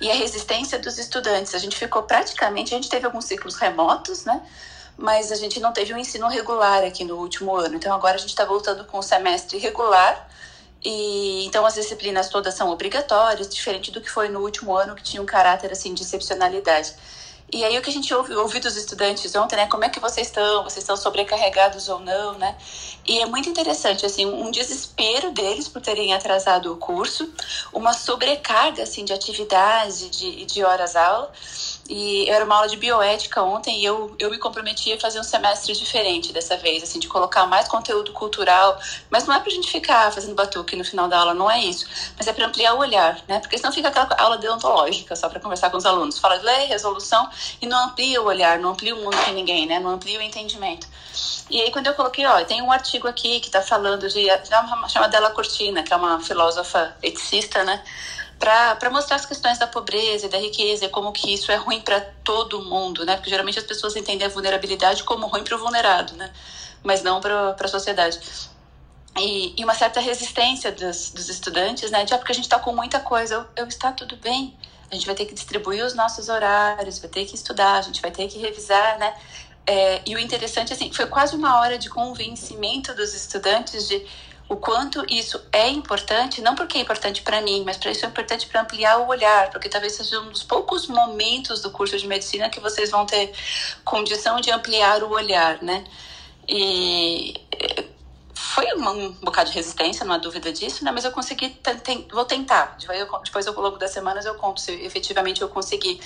e 0.00 0.10
a 0.10 0.14
resistência 0.14 0.76
dos 0.80 0.98
estudantes. 0.98 1.54
A 1.54 1.58
gente 1.58 1.76
ficou 1.76 2.02
praticamente, 2.02 2.74
a 2.74 2.78
gente 2.78 2.88
teve 2.88 3.06
alguns 3.06 3.26
ciclos 3.26 3.54
remotos, 3.54 4.24
né? 4.24 4.42
Mas 4.98 5.30
a 5.30 5.36
gente 5.36 5.60
não 5.60 5.72
teve 5.72 5.94
um 5.94 5.98
ensino 5.98 6.26
regular 6.28 6.82
aqui 6.84 7.04
no 7.04 7.16
último 7.16 7.54
ano. 7.56 7.76
Então 7.76 7.94
agora 7.94 8.16
a 8.16 8.18
gente 8.18 8.30
está 8.30 8.44
voltando 8.44 8.84
com 8.84 8.98
o 8.98 9.02
semestre 9.02 9.56
regular 9.58 10.28
E 10.84 11.44
então 11.46 11.64
as 11.64 11.74
disciplinas 11.74 12.28
todas 12.28 12.54
são 12.54 12.68
obrigatórias, 12.70 13.48
diferente 13.48 13.90
do 13.92 14.00
que 14.00 14.10
foi 14.10 14.28
no 14.28 14.40
último 14.40 14.76
ano 14.76 14.94
que 14.96 15.02
tinha 15.02 15.22
um 15.22 15.26
caráter 15.26 15.72
assim 15.72 15.94
de 15.94 16.02
excepcionalidade. 16.02 16.94
E 17.50 17.64
aí 17.64 17.78
o 17.78 17.82
que 17.82 17.88
a 17.88 17.92
gente 17.92 18.12
ouve, 18.12 18.34
ouvi 18.34 18.60
dos 18.60 18.76
estudantes 18.76 19.34
ontem, 19.34 19.56
né? 19.56 19.66
Como 19.66 19.82
é 19.82 19.88
que 19.88 19.98
vocês 19.98 20.26
estão? 20.26 20.64
Vocês 20.64 20.82
estão 20.82 20.96
sobrecarregados 20.96 21.88
ou 21.88 21.98
não, 21.98 22.34
né? 22.38 22.54
E 23.06 23.20
é 23.20 23.26
muito 23.26 23.48
interessante, 23.48 24.04
assim, 24.04 24.26
um 24.26 24.50
desespero 24.50 25.30
deles 25.30 25.66
por 25.66 25.80
terem 25.80 26.12
atrasado 26.12 26.70
o 26.72 26.76
curso, 26.76 27.32
uma 27.72 27.94
sobrecarga, 27.94 28.82
assim, 28.82 29.02
de 29.02 29.14
atividade, 29.14 30.10
de, 30.10 30.44
de 30.44 30.62
horas 30.62 30.94
aula. 30.94 31.32
E 31.88 32.28
era 32.28 32.44
uma 32.44 32.56
aula 32.56 32.68
de 32.68 32.76
bioética 32.76 33.42
ontem 33.42 33.80
e 33.80 33.84
eu, 33.84 34.14
eu 34.18 34.30
me 34.30 34.36
comprometi 34.36 34.92
a 34.92 35.00
fazer 35.00 35.18
um 35.18 35.22
semestre 35.22 35.72
diferente 35.72 36.34
dessa 36.34 36.56
vez, 36.56 36.82
assim, 36.82 36.98
de 36.98 37.08
colocar 37.08 37.46
mais 37.46 37.66
conteúdo 37.66 38.12
cultural. 38.12 38.78
Mas 39.08 39.26
não 39.26 39.34
é 39.34 39.40
pra 39.40 39.50
gente 39.50 39.70
ficar 39.70 40.12
fazendo 40.12 40.34
batuque 40.34 40.76
no 40.76 40.84
final 40.84 41.08
da 41.08 41.18
aula, 41.18 41.32
não 41.32 41.50
é 41.50 41.58
isso. 41.60 41.86
Mas 42.16 42.26
é 42.26 42.32
para 42.32 42.46
ampliar 42.46 42.74
o 42.74 42.78
olhar, 42.78 43.18
né? 43.26 43.40
Porque 43.40 43.56
senão 43.56 43.72
fica 43.72 43.88
aquela 43.88 44.14
aula 44.18 44.36
deontológica 44.36 45.16
só 45.16 45.30
para 45.30 45.40
conversar 45.40 45.70
com 45.70 45.78
os 45.78 45.86
alunos. 45.86 46.18
Fala 46.18 46.34
lei, 46.34 46.66
resolução 46.66 47.28
e 47.60 47.66
não 47.66 47.86
amplia 47.86 48.20
o 48.20 48.26
olhar, 48.26 48.58
não 48.58 48.70
amplia 48.70 48.94
o 48.94 48.98
mundo 48.98 49.16
de 49.24 49.32
ninguém, 49.32 49.66
né? 49.66 49.80
Não 49.80 49.90
amplia 49.90 50.18
o 50.18 50.22
entendimento. 50.22 50.86
E 51.48 51.60
aí 51.62 51.70
quando 51.70 51.86
eu 51.86 51.94
coloquei, 51.94 52.26
ó, 52.26 52.44
tem 52.44 52.60
um 52.60 52.70
artigo 52.70 53.08
aqui 53.08 53.40
que 53.40 53.46
está 53.46 53.62
falando 53.62 54.08
de, 54.08 54.26
chama 54.88 55.08
Della 55.08 55.30
Cortina, 55.30 55.82
que 55.82 55.92
é 55.92 55.96
uma 55.96 56.20
filósofa 56.20 56.94
eticista, 57.02 57.64
né? 57.64 57.82
Para 58.38 58.90
mostrar 58.90 59.16
as 59.16 59.26
questões 59.26 59.58
da 59.58 59.66
pobreza 59.66 60.26
e 60.26 60.28
da 60.28 60.38
riqueza 60.38 60.88
como 60.88 61.12
que 61.12 61.32
isso 61.34 61.50
é 61.50 61.56
ruim 61.56 61.80
para 61.80 62.00
todo 62.22 62.62
mundo, 62.62 63.04
né? 63.04 63.16
Porque 63.16 63.30
geralmente 63.30 63.58
as 63.58 63.64
pessoas 63.64 63.96
entendem 63.96 64.26
a 64.26 64.30
vulnerabilidade 64.30 65.02
como 65.02 65.26
ruim 65.26 65.42
para 65.42 65.56
o 65.56 65.58
vulnerado, 65.58 66.14
né? 66.14 66.32
Mas 66.82 67.02
não 67.02 67.20
para 67.20 67.56
a 67.58 67.68
sociedade. 67.68 68.20
E, 69.18 69.60
e, 69.60 69.64
uma 69.64 69.74
certa 69.74 69.98
resistência 70.00 70.70
dos, 70.70 71.10
dos 71.10 71.28
estudantes, 71.28 71.90
né? 71.90 72.06
Já 72.06 72.14
ah, 72.14 72.18
porque 72.18 72.32
a 72.32 72.34
gente 72.34 72.44
está 72.44 72.58
com 72.58 72.72
muita 72.72 73.00
coisa, 73.00 73.34
eu, 73.34 73.64
eu 73.64 73.66
está 73.66 73.90
tudo 73.90 74.16
bem. 74.16 74.56
A 74.90 74.94
gente 74.94 75.06
vai 75.06 75.14
ter 75.14 75.26
que 75.26 75.34
distribuir 75.34 75.84
os 75.84 75.94
nossos 75.94 76.28
horários, 76.28 76.98
vai 76.98 77.10
ter 77.10 77.24
que 77.26 77.34
estudar, 77.34 77.74
a 77.74 77.82
gente 77.82 78.00
vai 78.00 78.10
ter 78.10 78.28
que 78.28 78.38
revisar, 78.38 78.98
né? 78.98 79.14
É, 79.66 80.00
e 80.06 80.14
o 80.14 80.18
interessante, 80.18 80.72
assim, 80.72 80.90
foi 80.92 81.06
quase 81.06 81.34
uma 81.34 81.60
hora 81.60 81.76
de 81.76 81.90
convencimento 81.90 82.94
dos 82.94 83.12
estudantes 83.12 83.86
de 83.86 84.06
o 84.48 84.56
quanto 84.56 85.04
isso 85.10 85.40
é 85.52 85.68
importante, 85.68 86.40
não 86.40 86.54
porque 86.54 86.78
é 86.78 86.80
importante 86.80 87.20
para 87.22 87.40
mim, 87.42 87.62
mas 87.66 87.76
para 87.76 87.90
isso 87.90 88.06
é 88.06 88.08
importante 88.08 88.46
para 88.46 88.62
ampliar 88.62 88.98
o 88.98 89.08
olhar, 89.08 89.50
porque 89.50 89.68
talvez 89.68 89.92
seja 89.94 90.20
um 90.20 90.30
dos 90.30 90.42
poucos 90.42 90.86
momentos 90.86 91.60
do 91.60 91.70
curso 91.70 91.98
de 91.98 92.06
medicina 92.06 92.48
que 92.48 92.58
vocês 92.58 92.90
vão 92.90 93.04
ter 93.04 93.32
condição 93.84 94.40
de 94.40 94.50
ampliar 94.50 95.02
o 95.02 95.10
olhar, 95.10 95.62
né? 95.62 95.84
E 96.48 97.34
foi 98.38 98.64
um, 98.74 99.10
bocado 99.14 99.50
de 99.50 99.56
resistência, 99.56 100.06
não 100.06 100.14
há 100.14 100.18
dúvida 100.18 100.52
disso, 100.52 100.84
né? 100.84 100.92
Mas 100.92 101.04
eu 101.04 101.10
consegui, 101.10 101.58
vou 102.12 102.24
tentar. 102.24 102.76
Depois, 103.24 103.46
eu, 103.46 103.52
ao 103.52 103.60
longo 103.60 103.78
das 103.78 103.90
semanas, 103.90 104.24
eu 104.26 104.34
conto 104.36 104.60
se 104.60 104.70
efetivamente 104.84 105.42
eu 105.42 105.48
consegui. 105.48 106.00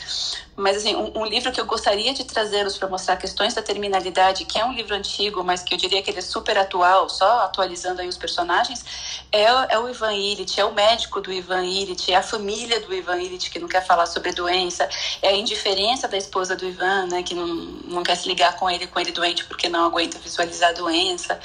Mas, 0.57 0.79
assim, 0.79 0.97
um, 0.97 1.21
um 1.21 1.27
livro 1.27 1.53
que 1.53 1.61
eu 1.61 1.67
gostaria 1.67 2.15
de 2.15 2.25
trazê-los 2.25 2.79
para 2.79 2.89
mostrar 2.89 3.17
questões 3.17 3.53
da 3.53 3.61
terminalidade, 3.61 4.47
que 4.47 4.59
é 4.59 4.65
um 4.65 4.73
livro 4.73 4.95
antigo, 4.95 5.45
mas 5.45 5.63
que 5.63 5.75
eu 5.75 5.79
diria 5.79 6.03
que 6.03 6.11
ele 6.11 6.21
é 6.21 6.23
super 6.23 6.57
atual, 6.57 7.07
só 7.11 7.41
atualizando 7.41 8.01
aí 8.01 8.09
os 8.09 8.17
personagens, 8.17 8.83
é, 9.31 9.43
é 9.45 9.79
o 9.79 9.87
Ivan 9.87 10.15
Illich, 10.15 10.59
é 10.59 10.65
o 10.65 10.73
médico 10.73 11.21
do 11.21 11.31
Ivan 11.31 11.65
Illich, 11.67 12.13
é 12.13 12.17
a 12.17 12.23
família 12.23 12.81
do 12.81 12.95
Ivan 12.95 13.21
Illich, 13.21 13.51
que 13.51 13.59
não 13.59 13.69
quer 13.69 13.85
falar 13.85 14.07
sobre 14.07 14.33
doença, 14.33 14.89
é 15.21 15.29
a 15.29 15.37
indiferença 15.37 16.09
da 16.09 16.17
esposa 16.17 16.57
do 16.57 16.65
Ivan, 16.65 17.09
né? 17.09 17.23
Que 17.23 17.35
não, 17.35 17.47
não 17.47 18.03
quer 18.03 18.17
se 18.17 18.27
ligar 18.27 18.57
com 18.57 18.71
ele, 18.71 18.87
com 18.87 18.99
ele 18.99 19.13
doente, 19.13 19.45
porque 19.45 19.69
não 19.69 19.85
aguenta 19.85 20.19
visualizar 20.19 20.71
a 20.71 20.73
doença 20.73 21.39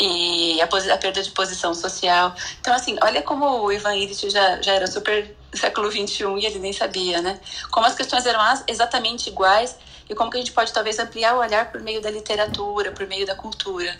e 0.00 0.60
a, 0.62 0.64
a, 0.64 0.98
perda 0.98 1.22
de 1.22 1.30
posição 1.30 1.74
social. 1.74 2.34
Então, 2.60 2.74
assim, 2.74 2.96
olha 3.02 3.20
como 3.22 3.44
o 3.62 3.70
Ivan 3.70 3.94
Illich 3.94 4.30
já, 4.30 4.60
já 4.62 4.72
era 4.72 4.86
super 4.86 5.36
século 5.52 5.90
XXI 5.90 6.24
e 6.38 6.46
ele 6.46 6.58
nem 6.58 6.72
sabia, 6.72 7.20
né? 7.20 7.38
Como 7.70 7.86
as 7.86 7.94
questões 7.94 8.24
eram 8.24 8.40
exatamente 8.66 9.28
iguais 9.28 9.76
e 10.08 10.14
como 10.14 10.30
que 10.30 10.38
a 10.38 10.40
gente 10.40 10.52
pode 10.52 10.72
talvez 10.72 10.98
ampliar 10.98 11.34
o 11.34 11.38
olhar 11.38 11.70
por 11.70 11.82
meio 11.82 12.00
da 12.00 12.10
literatura, 12.10 12.92
por 12.92 13.06
meio 13.06 13.26
da 13.26 13.34
cultura. 13.34 13.94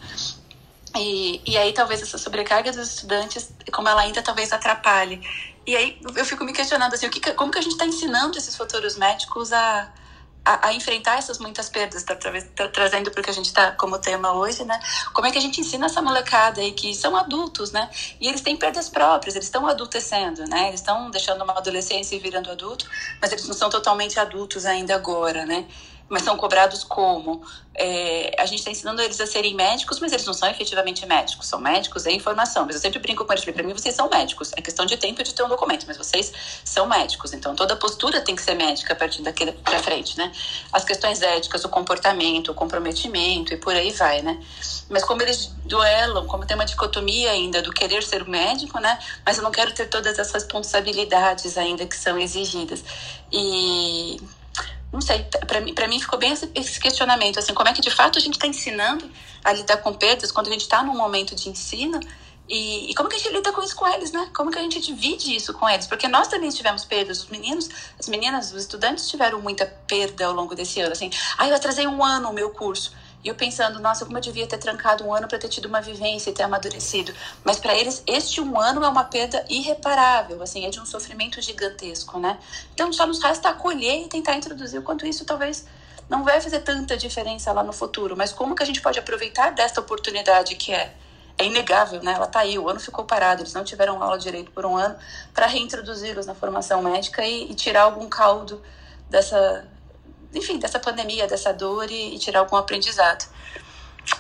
E, 0.97 1.41
e 1.47 1.57
aí 1.57 1.73
talvez 1.73 2.01
essa 2.01 2.17
sobrecarga 2.17 2.73
dos 2.73 2.95
estudantes, 2.95 3.53
como 3.71 3.89
ela 3.89 4.01
ainda 4.01 4.23
talvez 4.23 4.53
atrapalhe. 4.53 5.21
E 5.67 5.77
aí 5.77 6.01
eu 6.17 6.25
fico 6.25 6.45
me 6.45 6.53
questionando 6.55 6.95
assim, 6.95 7.07
o 7.07 7.11
que, 7.11 7.21
como 7.35 7.53
que 7.53 7.59
a 7.59 7.63
gente 7.63 7.73
está 7.73 7.85
ensinando 7.85 8.39
esses 8.39 8.57
futuros 8.57 8.97
médicos 8.97 9.53
a, 9.53 9.93
a, 10.45 10.69
a, 10.69 10.73
enfrentar 10.73 11.19
essas 11.19 11.39
muitas 11.39 11.69
perdas, 11.69 12.03
tá, 12.03 12.17
tá 12.17 12.69
trazendo 12.69 13.11
para 13.11 13.21
o 13.21 13.25
que 13.25 13.31
a 13.31 13.33
gente 13.33 13.47
está 13.47 13.73
como 13.73 13.99
tema 13.99 14.33
hoje, 14.33 14.65
né? 14.65 14.79
Como 15.13 15.27
é 15.27 15.31
que 15.31 15.39
a 15.39 15.41
gente 15.41 15.61
ensina 15.61 15.87
essa 15.87 16.01
molecada 16.01 16.61
aí 16.61 16.73
que 16.73 16.95
são 16.95 17.15
adultos, 17.17 17.73
né? 17.73 17.91
E 18.21 18.29
eles 18.29 18.41
têm 18.41 18.57
perdas 18.57 18.89
próprias, 18.89 19.37
eles 19.37 19.47
estão 19.47 19.67
adultecendo, 19.67 20.45
né? 20.47 20.69
Eles 20.69 20.81
estão 20.81 21.11
deixando 21.11 21.45
uma 21.45 21.57
adolescência 21.57 22.17
e 22.17 22.19
virando 22.19 22.51
adulto, 22.51 22.89
mas 23.21 23.33
eles 23.33 23.47
não 23.47 23.55
são 23.55 23.69
totalmente 23.69 24.19
adultos 24.19 24.65
ainda 24.65 24.95
agora, 24.95 25.45
né? 25.45 25.67
Mas 26.11 26.23
são 26.25 26.37
cobrados 26.37 26.83
como? 26.83 27.41
É, 27.73 28.35
a 28.37 28.45
gente 28.45 28.59
está 28.59 28.71
ensinando 28.71 29.01
eles 29.01 29.21
a 29.21 29.27
serem 29.27 29.55
médicos, 29.55 30.01
mas 30.01 30.13
eles 30.13 30.27
não 30.27 30.35
são 30.35 30.51
efetivamente 30.51 31.07
médicos, 31.07 31.47
são 31.47 31.61
médicos 31.61 32.05
em 32.05 32.19
formação. 32.19 32.67
Mas 32.67 32.75
eu 32.75 32.81
sempre 32.83 32.99
brinco 32.99 33.25
com 33.25 33.33
eles, 33.33 33.45
para 33.45 33.63
mim 33.63 33.73
vocês 33.73 33.95
são 33.95 34.11
médicos, 34.11 34.51
é 34.57 34.61
questão 34.61 34.85
de 34.85 34.97
tempo 34.97 35.23
de 35.23 35.33
ter 35.33 35.45
um 35.45 35.49
documento, 35.49 35.87
mas 35.87 35.97
vocês 35.97 36.33
são 36.65 36.87
médicos, 36.87 37.33
então 37.33 37.55
toda 37.55 37.77
postura 37.77 38.21
tem 38.21 38.35
que 38.35 38.43
ser 38.43 38.55
médica 38.55 38.93
a 38.93 38.97
partir 38.97 39.23
daqui 39.23 39.51
para 39.53 39.79
frente, 39.79 40.19
né? 40.19 40.33
As 40.73 40.85
questões 40.85 41.23
éticas, 41.23 41.65
o 41.65 41.69
comportamento, 41.69 42.51
o 42.51 42.55
comprometimento 42.55 43.55
e 43.55 43.57
por 43.57 43.73
aí 43.73 43.93
vai, 43.93 44.21
né? 44.21 44.43
Mas 44.89 45.05
como 45.05 45.23
eles 45.23 45.55
duelam, 45.65 46.27
como 46.27 46.45
tem 46.45 46.57
uma 46.57 46.67
dicotomia 46.67 47.31
ainda 47.31 47.63
do 47.63 47.73
querer 47.73 48.03
ser 48.03 48.29
médico, 48.29 48.81
né? 48.81 48.99
Mas 49.25 49.37
eu 49.39 49.45
não 49.45 49.53
quero 49.53 49.73
ter 49.73 49.87
todas 49.87 50.19
as 50.19 50.33
responsabilidades 50.33 51.57
ainda 51.57 51.87
que 51.87 51.97
são 51.97 52.19
exigidas. 52.19 52.83
E 53.33 54.21
não 54.93 55.01
sei, 55.01 55.25
para 55.47 55.61
mim, 55.61 55.75
mim 55.89 56.01
ficou 56.01 56.19
bem 56.19 56.33
esse, 56.33 56.51
esse, 56.55 56.81
questionamento, 56.81 57.39
assim, 57.39 57.55
como 57.55 57.69
é 57.69 57.73
que 57.73 57.81
de 57.81 57.91
fato 57.91 58.19
a 58.19 58.21
gente 58.21 58.35
está 58.35 58.47
ensinando 58.47 59.09
a 59.45 59.53
lidar 59.53 59.77
com 59.79 59.93
perdas 59.93 60.33
quando 60.33 60.49
a 60.49 60.51
gente 60.51 60.63
está 60.63 60.83
num 60.83 60.97
momento 60.97 61.35
de 61.35 61.49
ensino 61.49 62.01
e, 62.51 62.91
e, 62.91 62.95
como 62.95 63.09
que 63.09 63.15
a 63.15 63.19
gente 63.19 63.33
lida 63.33 63.53
com 63.53 63.63
isso 63.63 63.77
com 63.77 63.87
eles, 63.87 64.11
né? 64.11 64.29
Como 64.35 64.51
que 64.51 64.59
a 64.59 64.63
gente 64.63 64.81
divide 64.81 65.37
isso 65.37 65.55
com 65.55 65.69
eles? 65.69 65.87
Porque 65.87 66.09
nós 66.09 66.27
também 66.27 66.51
tivemos 66.51 66.85
perdas, 66.85 67.23
os 67.23 67.29
meninos, 67.29 67.69
as 67.97 68.09
meninas, 68.09 68.53
os 68.53 68.63
estudantes 68.63 69.09
tiveram 69.09 69.41
muita 69.41 69.65
perda 69.87 70.27
ao 70.27 70.33
longo 70.33 70.53
desse 70.53 70.81
ano, 70.81 70.91
assim, 70.91 71.11
ah, 71.39 71.47
eu 71.47 71.55
atrasei 71.55 71.87
um 71.87 72.05
ano 72.05 72.29
o 72.29 72.33
meu 72.33 72.51
curso, 72.51 72.93
e 73.23 73.29
eu 73.29 73.35
pensando, 73.35 73.79
nossa, 73.81 74.05
como 74.05 74.17
eu 74.17 74.23
devia 74.23 74.47
ter 74.47 74.59
trancado 74.59 75.05
um 75.05 75.15
ano 75.15 75.29
para 75.29 75.39
ter 75.39 75.49
tido 75.49 75.67
uma 75.67 75.81
vivência 75.81 76.31
e 76.31 76.33
ter 76.33 76.43
amadurecido. 76.43 77.13
Mas 77.45 77.59
para 77.59 77.75
eles, 77.75 78.03
este 78.07 78.41
um 78.41 78.59
ano 78.59 78.83
é 78.85 78.89
uma 78.89 79.05
perda 79.05 79.45
irreparável, 79.49 80.43
assim, 80.43 80.65
é 80.65 80.71
de 80.71 80.81
um 80.81 80.87
sofrimento 80.87 81.41
gigantesco, 81.41 82.19
né? 82.19 82.39
Então 82.73 82.93
só 82.93 83.07
nos 83.07 83.23
resta 83.23 83.51
acolher 83.51 84.05
e 84.05 84.09
tentar 84.09 84.37
introduzir 84.37 84.81
o 84.81 84.83
quanto 84.83 85.07
isso 85.07 85.25
talvez 85.25 85.67
não 86.09 86.25
vai 86.25 86.41
fazer 86.41 86.61
tanta 86.61 86.97
diferença 86.97 87.53
lá 87.53 87.63
no 87.63 87.73
futuro, 87.73 88.17
mas 88.17 88.33
como 88.33 88.55
que 88.55 88.63
a 88.63 88.67
gente 88.67 88.81
pode 88.81 88.99
aproveitar 88.99 89.51
desta 89.51 89.81
oportunidade 89.81 90.57
que 90.57 90.73
é 90.73 90.95
é 91.41 91.47
inegável, 91.47 92.03
né? 92.03 92.13
Ela 92.13 92.27
tá 92.27 92.41
aí, 92.41 92.59
o 92.59 92.69
ano 92.69 92.79
ficou 92.79 93.07
parado, 93.07 93.41
eles 93.41 93.55
não 93.55 93.65
tiveram 93.65 94.03
aula 94.03 94.19
direito 94.19 94.51
por 94.51 94.67
um 94.67 94.77
ano 94.77 94.95
para 95.33 95.47
reintroduzi-los 95.47 96.27
na 96.27 96.35
formação 96.35 96.83
médica 96.83 97.25
e, 97.25 97.51
e 97.51 97.55
tirar 97.55 97.85
algum 97.85 98.11
caldo 98.11 98.61
dessa 99.09 99.67
enfim, 100.35 100.59
dessa 100.59 100.79
pandemia, 100.79 101.27
dessa 101.27 101.53
dor 101.53 101.91
e, 101.91 102.15
e, 102.15 102.19
tirar 102.19 102.41
algum 102.41 102.57
aprendizado. 102.57 103.29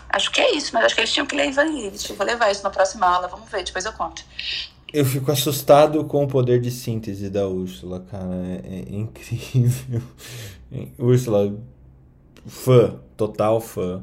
Acho 0.09 0.31
que 0.31 0.41
é 0.41 0.55
isso, 0.55 0.70
mas 0.73 0.85
acho 0.85 0.95
que 0.95 1.01
eles 1.01 1.12
tinham 1.12 1.27
que 1.27 1.37
ler 1.37 1.49
Ivan 1.49 1.66
Illich. 1.66 2.12
Vou 2.12 2.27
levar 2.27 2.51
isso 2.51 2.62
na 2.62 2.70
próxima 2.70 3.07
aula, 3.07 3.28
vamos 3.28 3.49
ver, 3.49 3.65
depois 3.65 3.85
eu 3.85 3.93
conto. 3.93 4.23
Eu 4.93 5.05
fico 5.05 5.31
assustado 5.31 6.05
com 6.05 6.24
o 6.24 6.28
poder 6.28 6.61
de 6.61 6.70
síntese 6.70 7.31
da 7.31 7.47
Úrsula, 7.47 8.01
cara. 8.01 8.35
É, 8.65 8.69
é 8.69 8.95
incrível. 8.95 10.03
Úrsula, 10.99 11.57
fã, 12.47 12.99
total 13.16 13.61
fã. 13.61 14.03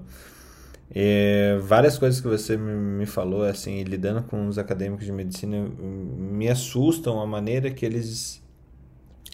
É, 0.89 1.57
várias 1.61 1.97
coisas 1.97 2.21
que 2.21 2.27
você 2.27 2.55
me 2.55 3.05
falou, 3.05 3.43
assim, 3.43 3.83
lidando 3.83 4.23
com 4.23 4.47
os 4.47 4.57
acadêmicos 4.57 5.05
de 5.05 5.11
medicina, 5.11 5.69
me 5.77 6.47
assustam 6.47 7.19
a 7.19 7.27
maneira 7.27 7.69
que 7.69 7.85
eles 7.85 8.41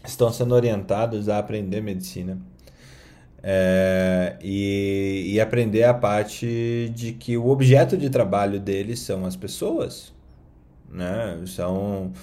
estão 0.04 0.32
sendo 0.32 0.56
orientados 0.56 1.30
a 1.30 1.38
aprender 1.38 1.82
medicina. 1.82 2.42
É, 3.46 4.38
e, 4.42 5.34
e 5.34 5.42
aprender 5.42 5.84
a 5.84 5.94
parte 5.94 6.90
de 6.96 7.12
que 7.12 7.36
o 7.36 7.50
objeto 7.50 7.98
de 7.98 8.10
trabalho 8.10 8.58
deles 8.58 9.02
são 9.02 9.26
as 9.26 9.36
pessoas, 9.36 10.14
né? 10.90 11.42
São, 11.48 12.14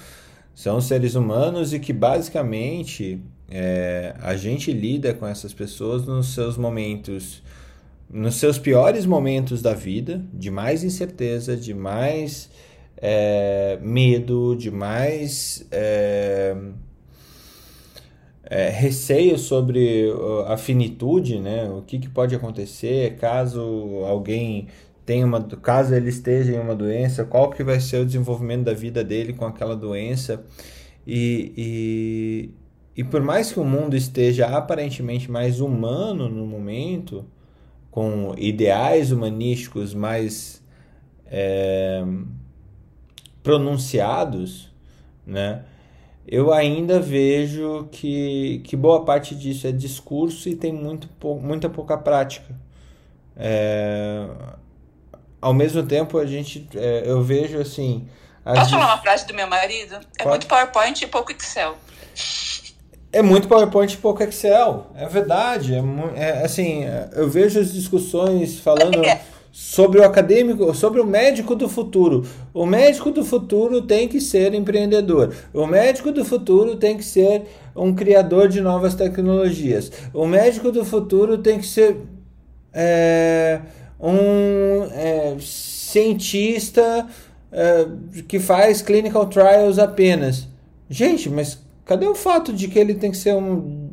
são 0.55 0.81
seres 0.81 1.15
humanos 1.15 1.75
e 1.75 1.79
que 1.79 1.93
basicamente 1.93 3.21
é, 3.51 4.15
a 4.21 4.35
gente 4.35 4.73
lida 4.73 5.13
com 5.13 5.27
essas 5.27 5.53
pessoas 5.53 6.07
nos 6.07 6.33
seus 6.33 6.57
momentos, 6.57 7.43
nos 8.09 8.37
seus 8.37 8.59
piores 8.59 9.05
momentos 9.05 9.61
da 9.61 9.75
vida, 9.75 10.25
de 10.33 10.51
mais 10.51 10.83
incerteza, 10.83 11.55
de 11.55 11.75
mais 11.75 12.49
é, 12.97 13.79
medo, 13.83 14.57
de 14.57 14.71
mais 14.71 15.67
é, 18.51 18.69
receio 18.69 19.39
sobre 19.39 20.13
a 20.49 20.57
finitude, 20.57 21.39
né? 21.39 21.71
O 21.71 21.83
que, 21.83 22.01
que 22.01 22.09
pode 22.09 22.35
acontecer 22.35 23.17
caso 23.17 23.61
alguém 24.05 24.67
tem 25.07 25.23
uma, 25.23 25.41
caso 25.41 25.95
ele 25.95 26.09
esteja 26.09 26.53
em 26.53 26.59
uma 26.59 26.75
doença, 26.75 27.25
qual 27.25 27.51
que 27.51 27.63
vai 27.63 27.79
ser 27.79 27.99
o 27.99 28.07
desenvolvimento 28.07 28.65
da 28.65 28.75
vida 28.75 29.05
dele 29.05 29.33
com 29.33 29.45
aquela 29.45 29.77
doença. 29.77 30.45
E, 31.07 31.53
e, 31.57 33.01
e 33.01 33.05
por 33.05 33.23
mais 33.23 33.53
que 33.53 33.61
o 33.61 33.65
mundo 33.65 33.97
esteja 33.97 34.47
aparentemente 34.49 35.31
mais 35.31 35.61
humano 35.61 36.29
no 36.29 36.45
momento, 36.45 37.25
com 37.89 38.35
ideais 38.37 39.13
humanísticos 39.13 39.95
mais 39.95 40.63
é, 41.27 42.05
pronunciados, 43.43 44.73
né? 45.25 45.65
Eu 46.27 46.53
ainda 46.53 47.01
vejo 47.01 47.89
que, 47.91 48.61
que 48.65 48.77
boa 48.77 49.05
parte 49.05 49.35
disso 49.35 49.67
é 49.67 49.73
discurso 49.73 50.49
e 50.49 50.55
tem 50.55 50.73
muito, 50.73 51.09
muita 51.41 51.69
pouca 51.69 51.97
prática. 51.97 52.55
É, 53.37 54.27
ao 55.41 55.55
mesmo 55.55 55.83
tempo, 55.83 56.19
a 56.19 56.27
gente, 56.27 56.69
é, 56.75 57.03
eu 57.07 57.23
vejo 57.23 57.59
assim. 57.59 58.07
Posso 58.45 58.71
falar 58.71 58.87
uma 58.87 58.99
frase 58.99 59.27
do 59.27 59.35
meu 59.35 59.47
marido? 59.47 59.95
É 60.19 60.23
Pode? 60.23 60.29
muito 60.29 60.47
PowerPoint 60.47 61.03
e 61.03 61.07
pouco 61.07 61.33
Excel. 61.33 61.77
É 63.13 63.23
muito 63.23 63.49
PowerPoint 63.49 63.93
e 63.93 63.97
pouco 63.97 64.23
Excel, 64.23 64.87
é 64.95 65.07
verdade. 65.07 65.75
É, 65.75 65.81
é 66.17 66.45
assim, 66.45 66.85
eu 67.13 67.29
vejo 67.29 67.59
as 67.59 67.73
discussões 67.73 68.61
falando 68.61 69.05
é. 69.05 69.21
Sobre 69.51 70.01
o 70.01 70.05
acadêmico, 70.05 70.75
sobre 70.75 71.01
o 71.01 71.07
médico 71.07 71.55
do 71.55 71.69
futuro. 71.69 72.27
O 72.55 72.67
médico 72.67 73.11
do 73.11 73.25
futuro 73.25 73.83
tem 73.83 74.09
que 74.09 74.21
ser 74.21 74.55
empreendedor. 74.55 75.35
O 75.53 75.67
médico 75.67 76.13
do 76.13 76.25
futuro 76.25 76.77
tem 76.77 76.97
que 76.97 77.05
ser 77.05 77.43
um 77.75 77.95
criador 77.95 78.49
de 78.49 78.61
novas 78.61 78.95
tecnologias. 78.95 79.91
O 80.15 80.27
médico 80.27 80.71
do 80.71 80.85
futuro 80.85 81.39
tem 81.39 81.59
que 81.59 81.67
ser 81.67 81.97
é, 82.73 83.61
um 83.99 84.85
é, 84.93 85.37
cientista 85.41 87.07
é, 87.51 87.87
que 88.29 88.39
faz 88.39 88.83
clinical 88.83 89.27
trials 89.27 89.79
apenas. 89.79 90.49
Gente, 90.89 91.29
mas 91.29 91.59
Cadê 91.91 92.07
o 92.07 92.15
fato 92.15 92.53
de 92.53 92.69
que 92.69 92.79
ele 92.79 92.95
tem 92.95 93.11
que 93.11 93.17
ser 93.17 93.35
um 93.35 93.91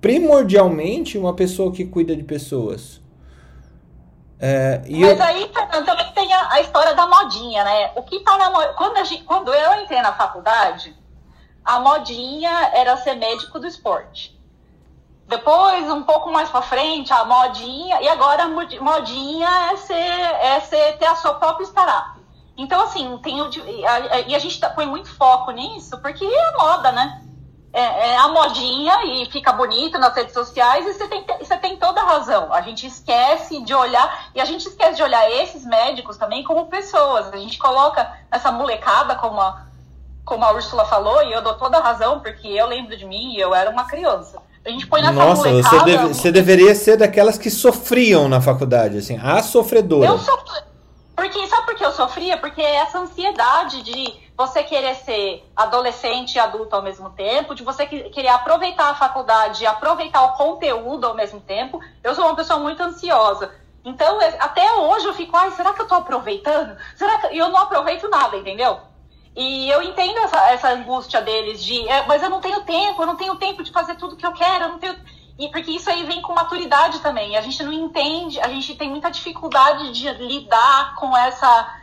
primordialmente 0.00 1.16
uma 1.16 1.32
pessoa 1.36 1.70
que 1.70 1.84
cuida 1.84 2.16
de 2.16 2.24
pessoas? 2.24 3.00
É, 4.44 4.78
Mas 4.90 5.20
eu... 5.20 5.22
aí 5.22 5.48
também 5.86 6.12
tem 6.14 6.32
a, 6.34 6.54
a, 6.54 6.60
história 6.60 6.94
da 6.94 7.06
modinha, 7.06 7.62
né? 7.62 7.92
O 7.94 8.02
que 8.02 8.18
tá 8.20 8.36
na 8.36 8.50
quando, 8.72 9.24
quando 9.24 9.54
eu 9.54 9.80
entrei 9.80 10.02
na 10.02 10.12
faculdade, 10.14 10.96
a 11.64 11.78
modinha 11.78 12.50
era 12.74 12.96
ser 12.96 13.14
médico 13.14 13.60
do 13.60 13.68
esporte. 13.68 14.36
Depois, 15.28 15.88
um 15.88 16.02
pouco 16.02 16.32
mais 16.32 16.48
para 16.48 16.60
frente, 16.60 17.12
a 17.12 17.24
modinha, 17.24 18.02
e 18.02 18.08
agora 18.08 18.42
a 18.42 18.48
modinha 18.48 19.48
é 19.72 19.76
ser, 19.76 19.94
é 19.94 20.58
ser 20.58 20.98
ter 20.98 21.06
a 21.06 21.14
sua 21.14 21.34
própria 21.34 21.64
startup. 21.64 22.20
Então, 22.56 22.82
assim, 22.82 23.16
tem 23.18 23.40
o, 23.40 23.44
a, 23.44 24.20
e 24.26 24.34
a 24.34 24.38
gente 24.40 24.58
tá, 24.58 24.70
põe 24.70 24.86
muito 24.86 25.08
foco 25.14 25.52
nisso, 25.52 25.96
porque 25.98 26.24
é 26.24 26.52
moda, 26.56 26.90
né? 26.90 27.22
É, 27.72 28.10
é, 28.10 28.16
a 28.18 28.28
modinha 28.28 28.94
e 29.06 29.30
fica 29.30 29.50
bonito 29.50 29.98
nas 29.98 30.14
redes 30.14 30.34
sociais 30.34 30.84
e 30.86 30.92
você 30.92 31.08
tem, 31.08 31.24
você 31.38 31.56
tem 31.56 31.76
toda 31.78 32.02
a 32.02 32.04
razão. 32.04 32.52
A 32.52 32.60
gente 32.60 32.86
esquece 32.86 33.62
de 33.62 33.74
olhar, 33.74 34.28
e 34.34 34.40
a 34.42 34.44
gente 34.44 34.68
esquece 34.68 34.96
de 34.96 35.02
olhar 35.02 35.30
esses 35.30 35.64
médicos 35.64 36.18
também 36.18 36.44
como 36.44 36.66
pessoas. 36.66 37.32
A 37.32 37.36
gente 37.38 37.58
coloca 37.58 38.12
essa 38.30 38.52
molecada, 38.52 39.14
como 39.14 39.40
a, 39.40 39.62
como 40.22 40.44
a 40.44 40.52
Úrsula 40.52 40.84
falou, 40.84 41.22
e 41.24 41.32
eu 41.32 41.40
dou 41.40 41.54
toda 41.54 41.78
a 41.78 41.82
razão, 41.82 42.20
porque 42.20 42.46
eu 42.48 42.66
lembro 42.66 42.94
de 42.94 43.06
mim 43.06 43.34
e 43.34 43.40
eu 43.40 43.54
era 43.54 43.70
uma 43.70 43.84
criança. 43.84 44.38
A 44.64 44.68
gente 44.68 44.86
põe 44.86 45.00
nessa 45.00 45.14
Nossa, 45.14 45.48
molecada... 45.48 45.78
você, 45.78 45.84
deve, 45.84 46.08
você 46.08 46.32
deveria 46.32 46.74
ser 46.74 46.98
daquelas 46.98 47.38
que 47.38 47.50
sofriam 47.50 48.28
na 48.28 48.40
faculdade, 48.40 48.98
assim, 48.98 49.18
a 49.18 49.42
sofredora. 49.42 50.08
Eu 50.08 50.18
sofri 50.18 50.62
porque, 51.22 51.46
sabe 51.46 51.66
por 51.66 51.74
que 51.76 51.84
eu 51.84 51.92
sofria? 51.92 52.36
Porque 52.36 52.60
essa 52.60 52.98
ansiedade 52.98 53.82
de 53.82 54.12
você 54.46 54.62
querer 54.64 54.96
ser 54.96 55.48
adolescente 55.54 56.34
e 56.34 56.38
adulto 56.40 56.74
ao 56.74 56.82
mesmo 56.82 57.10
tempo, 57.10 57.54
de 57.54 57.62
você 57.62 57.86
querer 57.86 58.28
aproveitar 58.28 58.90
a 58.90 58.94
faculdade, 58.94 59.64
aproveitar 59.64 60.22
o 60.24 60.32
conteúdo 60.32 61.06
ao 61.06 61.14
mesmo 61.14 61.40
tempo. 61.40 61.80
Eu 62.02 62.14
sou 62.14 62.24
uma 62.24 62.34
pessoa 62.34 62.58
muito 62.58 62.82
ansiosa. 62.82 63.54
Então, 63.84 64.20
é, 64.20 64.36
até 64.40 64.74
hoje 64.74 65.06
eu 65.06 65.14
fico, 65.14 65.36
ai, 65.36 65.50
será 65.52 65.72
que 65.72 65.80
eu 65.82 65.86
tô 65.86 65.94
aproveitando? 65.94 66.76
Será 66.96 67.18
que... 67.18 67.34
E 67.34 67.38
eu 67.38 67.48
não 67.50 67.58
aproveito 67.58 68.08
nada, 68.08 68.36
entendeu? 68.36 68.80
E 69.36 69.70
eu 69.70 69.80
entendo 69.80 70.18
essa, 70.18 70.50
essa 70.50 70.68
angústia 70.70 71.20
deles 71.20 71.62
de, 71.62 71.88
é, 71.88 72.04
mas 72.06 72.22
eu 72.22 72.28
não 72.28 72.40
tenho 72.40 72.62
tempo, 72.62 73.00
eu 73.00 73.06
não 73.06 73.16
tenho 73.16 73.36
tempo 73.36 73.62
de 73.62 73.72
fazer 73.72 73.94
tudo 73.94 74.16
que 74.16 74.26
eu 74.26 74.32
quero, 74.32 74.64
eu 74.64 74.68
não 74.70 74.78
tenho 74.78 74.96
e 75.38 75.48
porque 75.48 75.70
isso 75.70 75.88
aí 75.88 76.04
vem 76.04 76.20
com 76.20 76.34
maturidade 76.34 77.00
também. 77.00 77.36
A 77.36 77.40
gente 77.40 77.62
não 77.62 77.72
entende, 77.72 78.40
a 78.40 78.48
gente 78.48 78.74
tem 78.74 78.88
muita 78.88 79.10
dificuldade 79.10 79.90
de 79.92 80.08
lidar 80.12 80.94
com 80.96 81.16
essa, 81.16 81.81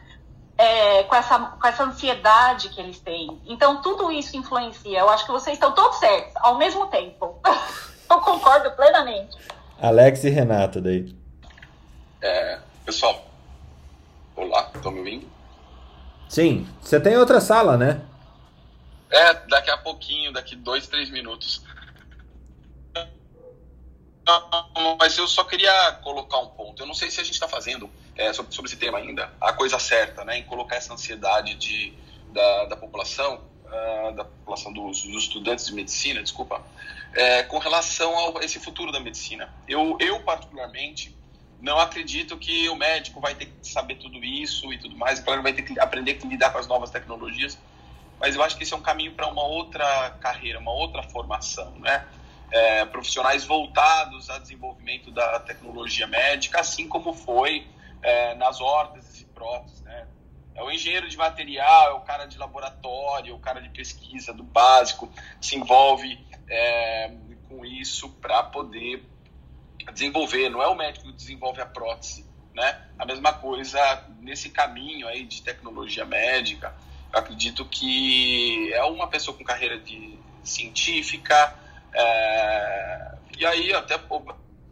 é, 0.59 1.03
com 1.03 1.15
essa, 1.15 1.39
com 1.39 1.65
essa 1.65 1.83
ansiedade 1.85 2.67
que 2.67 2.81
eles 2.81 2.99
têm. 2.99 3.41
Então, 3.45 3.81
tudo 3.81 4.11
isso 4.11 4.35
influencia. 4.35 4.99
Eu 4.99 5.09
acho 5.09 5.25
que 5.25 5.31
vocês 5.31 5.53
estão 5.53 5.71
todos 5.71 5.97
certos, 5.99 6.33
ao 6.35 6.57
mesmo 6.57 6.87
tempo. 6.87 7.39
Eu 8.11 8.19
concordo 8.19 8.69
plenamente. 8.71 9.37
Alex 9.81 10.25
e 10.25 10.29
Renato 10.29 10.81
daí. 10.81 11.15
É, 12.21 12.59
pessoal, 12.85 13.23
olá, 14.35 14.69
estão 14.75 14.91
me 14.91 14.99
ouvindo? 14.99 15.31
Sim, 16.27 16.67
você 16.81 16.99
tem 16.99 17.15
outra 17.15 17.39
sala, 17.39 17.77
né? 17.77 18.01
É, 19.09 19.33
daqui 19.47 19.71
a 19.71 19.77
pouquinho, 19.77 20.33
daqui 20.33 20.57
dois, 20.57 20.87
três 20.87 21.09
minutos 21.09 21.63
mas 24.99 25.17
eu 25.17 25.27
só 25.27 25.43
queria 25.43 25.93
colocar 26.03 26.37
um 26.39 26.47
ponto. 26.47 26.81
Eu 26.81 26.87
não 26.87 26.93
sei 26.93 27.09
se 27.09 27.19
a 27.19 27.23
gente 27.23 27.33
está 27.33 27.47
fazendo 27.47 27.89
é, 28.19 28.33
sobre, 28.33 28.53
sobre, 28.53 28.69
esse 28.69 28.77
tema 28.77 28.97
ainda 28.97 29.31
a 29.39 29.53
coisa 29.53 29.79
certa, 29.79 30.23
né, 30.25 30.37
em 30.37 30.43
colocar 30.43 30.75
essa 30.75 30.93
ansiedade 30.93 31.55
de, 31.55 31.93
da, 32.33 32.65
da 32.65 32.75
população, 32.75 33.41
uh, 33.65 34.11
da 34.13 34.25
população 34.25 34.73
dos, 34.73 35.03
dos, 35.03 35.23
estudantes 35.23 35.67
de 35.67 35.73
medicina, 35.73 36.21
desculpa, 36.21 36.61
é, 37.13 37.43
com 37.43 37.57
relação 37.57 38.37
a 38.37 38.43
esse 38.43 38.59
futuro 38.59 38.91
da 38.91 38.99
medicina. 38.99 39.51
Eu, 39.67 39.97
eu 39.99 40.19
particularmente 40.21 41.15
não 41.61 41.79
acredito 41.79 42.37
que 42.37 42.69
o 42.69 42.75
médico 42.75 43.19
vai 43.19 43.35
ter 43.35 43.45
que 43.45 43.67
saber 43.67 43.95
tudo 43.95 44.23
isso 44.23 44.71
e 44.73 44.77
tudo 44.77 44.97
mais, 44.97 45.19
claro, 45.19 45.41
vai 45.41 45.53
ter 45.53 45.63
que 45.63 45.79
aprender 45.79 46.19
a 46.21 46.27
lidar 46.27 46.51
com 46.51 46.57
as 46.59 46.67
novas 46.67 46.89
tecnologias. 46.89 47.57
Mas 48.19 48.35
eu 48.35 48.43
acho 48.43 48.57
que 48.57 48.63
esse 48.63 48.73
é 48.73 48.77
um 48.77 48.81
caminho 48.81 49.13
para 49.13 49.27
uma 49.27 49.43
outra 49.43 50.11
carreira, 50.19 50.59
uma 50.59 50.71
outra 50.71 51.03
formação, 51.03 51.71
né? 51.79 52.05
é, 52.51 52.85
profissionais 52.85 53.45
voltados 53.45 54.29
ao 54.29 54.39
desenvolvimento 54.39 55.11
da 55.11 55.39
tecnologia 55.39 56.07
médica, 56.07 56.59
assim 56.59 56.87
como 56.87 57.13
foi 57.13 57.65
é, 58.01 58.35
nas 58.35 58.61
órteses 58.61 59.21
e 59.21 59.25
próteses. 59.25 59.81
Né? 59.81 60.07
É 60.55 60.63
o 60.63 60.71
engenheiro 60.71 61.07
de 61.07 61.17
material, 61.17 61.91
é 61.91 61.93
o 61.93 62.01
cara 62.01 62.25
de 62.25 62.37
laboratório, 62.37 63.31
é 63.31 63.35
o 63.35 63.39
cara 63.39 63.61
de 63.61 63.69
pesquisa 63.69 64.33
do 64.33 64.43
básico, 64.43 65.11
se 65.39 65.55
envolve 65.55 66.19
é, 66.49 67.11
com 67.47 67.65
isso 67.65 68.09
para 68.21 68.43
poder 68.43 69.03
desenvolver. 69.93 70.49
Não 70.49 70.61
é 70.61 70.67
o 70.67 70.75
médico 70.75 71.05
que 71.05 71.13
desenvolve 71.13 71.61
a 71.61 71.65
prótese. 71.65 72.25
Né? 72.53 72.81
A 72.97 73.05
mesma 73.05 73.33
coisa 73.33 73.79
nesse 74.19 74.49
caminho 74.49 75.07
aí 75.07 75.23
de 75.23 75.41
tecnologia 75.41 76.05
médica. 76.05 76.75
Eu 77.11 77.19
acredito 77.19 77.65
que 77.65 78.71
é 78.73 78.83
uma 78.83 79.07
pessoa 79.07 79.35
com 79.35 79.43
carreira 79.43 79.79
de 79.79 80.19
científica, 80.43 81.55
é, 81.93 83.15
e 83.37 83.45
aí 83.45 83.73
até, 83.73 83.99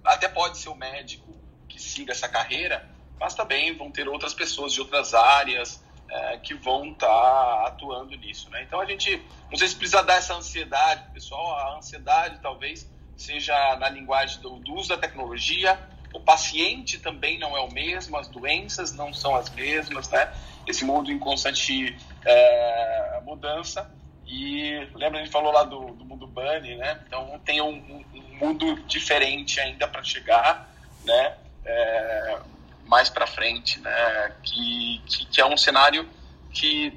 até 0.03 0.27
pode 0.27 0.57
ser 0.57 0.69
o 0.69 0.75
médico 0.75 1.33
que 1.67 1.81
siga 1.81 2.11
essa 2.11 2.27
carreira, 2.27 2.87
mas 3.19 3.35
também 3.35 3.75
vão 3.75 3.91
ter 3.91 4.07
outras 4.07 4.33
pessoas 4.33 4.73
de 4.73 4.79
outras 4.79 5.13
áreas 5.13 5.83
é, 6.09 6.37
que 6.37 6.53
vão 6.53 6.91
estar 6.91 7.07
tá 7.07 7.67
atuando 7.67 8.15
nisso. 8.15 8.49
Né? 8.49 8.63
Então 8.63 8.79
a 8.79 8.85
gente, 8.85 9.21
não 9.49 9.57
sei 9.57 9.67
se 9.67 9.75
precisa 9.75 10.03
dar 10.03 10.15
essa 10.15 10.35
ansiedade, 10.35 11.03
pessoal, 11.13 11.57
a 11.57 11.77
ansiedade 11.77 12.39
talvez 12.41 12.89
seja 13.15 13.75
na 13.77 13.89
linguagem 13.89 14.39
do, 14.41 14.59
do 14.59 14.75
uso 14.75 14.89
da 14.89 14.97
tecnologia, 14.97 15.79
o 16.13 16.19
paciente 16.19 16.99
também 16.99 17.37
não 17.37 17.57
é 17.57 17.61
o 17.61 17.71
mesmo, 17.71 18.17
as 18.17 18.27
doenças 18.27 18.93
não 18.93 19.13
são 19.13 19.35
as 19.35 19.49
mesmas, 19.49 20.09
né? 20.09 20.31
Esse 20.65 20.85
mundo 20.85 21.11
em 21.11 21.19
constante 21.19 21.97
é, 22.25 23.21
mudança. 23.23 23.91
E 24.25 24.87
lembra, 24.93 25.19
a 25.19 25.23
gente 25.23 25.31
falou 25.31 25.51
lá 25.51 25.63
do, 25.63 25.93
do 25.93 26.05
mundo 26.05 26.27
Bunny, 26.27 26.75
né? 26.75 26.99
Então 27.05 27.39
tem 27.45 27.61
um, 27.61 28.03
um 28.13 28.37
mundo 28.39 28.75
diferente 28.83 29.59
ainda 29.59 29.87
para 29.87 30.03
chegar, 30.03 30.69
né? 31.03 31.37
É, 31.65 32.39
mais 32.87 33.09
para 33.09 33.27
frente, 33.27 33.79
né? 33.79 34.31
Que, 34.43 35.01
que, 35.05 35.25
que, 35.25 35.41
é 35.41 35.45
um 35.45 35.57
cenário 35.57 36.07
que, 36.51 36.93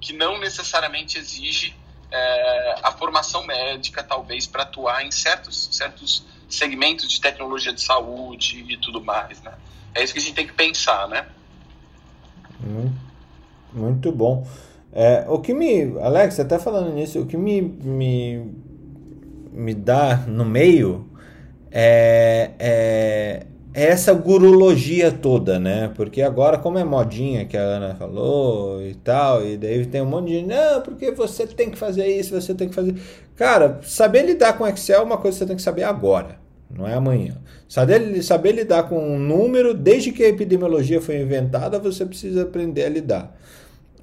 que 0.00 0.12
não 0.12 0.38
necessariamente 0.38 1.18
exige 1.18 1.74
é, 2.10 2.74
a 2.82 2.92
formação 2.92 3.44
médica, 3.44 4.02
talvez, 4.02 4.46
para 4.46 4.62
atuar 4.62 5.04
em 5.04 5.10
certos, 5.10 5.68
certos 5.72 6.24
segmentos 6.48 7.08
de 7.08 7.20
tecnologia 7.20 7.72
de 7.72 7.80
saúde 7.80 8.64
e 8.68 8.76
tudo 8.76 9.02
mais, 9.02 9.40
né? 9.42 9.52
É 9.94 10.02
isso 10.02 10.12
que 10.12 10.18
a 10.18 10.22
gente 10.22 10.34
tem 10.34 10.46
que 10.46 10.52
pensar, 10.52 11.08
né? 11.08 11.26
Hum, 12.62 12.92
muito 13.72 14.12
bom. 14.12 14.46
É, 14.92 15.24
o 15.28 15.38
que 15.38 15.54
me. 15.54 15.98
Alex, 16.00 16.40
até 16.40 16.58
falando 16.58 16.92
nisso, 16.92 17.20
o 17.20 17.26
que 17.26 17.36
me, 17.36 17.60
me, 17.60 18.52
me 19.52 19.74
dá 19.74 20.16
no 20.16 20.44
meio 20.44 21.08
é, 21.70 22.50
é 22.58 23.46
é 23.72 23.86
essa 23.86 24.12
gurologia 24.12 25.12
toda, 25.12 25.58
né? 25.58 25.92
Porque 25.94 26.22
agora, 26.22 26.58
como 26.58 26.78
é 26.78 26.84
modinha 26.84 27.44
que 27.44 27.56
a 27.56 27.62
Ana 27.62 27.94
falou 27.94 28.84
e 28.84 28.94
tal, 28.94 29.46
e 29.46 29.56
daí 29.56 29.86
tem 29.86 30.02
um 30.02 30.06
monte 30.06 30.28
de 30.28 30.42
não, 30.42 30.80
porque 30.82 31.12
você 31.12 31.46
tem 31.46 31.70
que 31.70 31.78
fazer 31.78 32.06
isso, 32.06 32.38
você 32.38 32.52
tem 32.52 32.68
que 32.68 32.74
fazer. 32.74 32.94
Cara, 33.36 33.80
saber 33.82 34.22
lidar 34.22 34.54
com 34.58 34.66
Excel 34.66 35.00
é 35.00 35.04
uma 35.04 35.18
coisa 35.18 35.36
que 35.36 35.44
você 35.44 35.46
tem 35.46 35.56
que 35.56 35.62
saber 35.62 35.84
agora, 35.84 36.36
não 36.68 36.86
é 36.86 36.94
amanhã. 36.94 37.36
Saber, 37.68 38.22
saber 38.22 38.52
lidar 38.52 38.88
com 38.88 38.98
um 38.98 39.18
número, 39.18 39.72
desde 39.72 40.10
que 40.10 40.24
a 40.24 40.28
epidemiologia 40.28 41.00
foi 41.00 41.20
inventada, 41.20 41.78
você 41.78 42.04
precisa 42.04 42.42
aprender 42.42 42.84
a 42.84 42.88
lidar. 42.88 43.36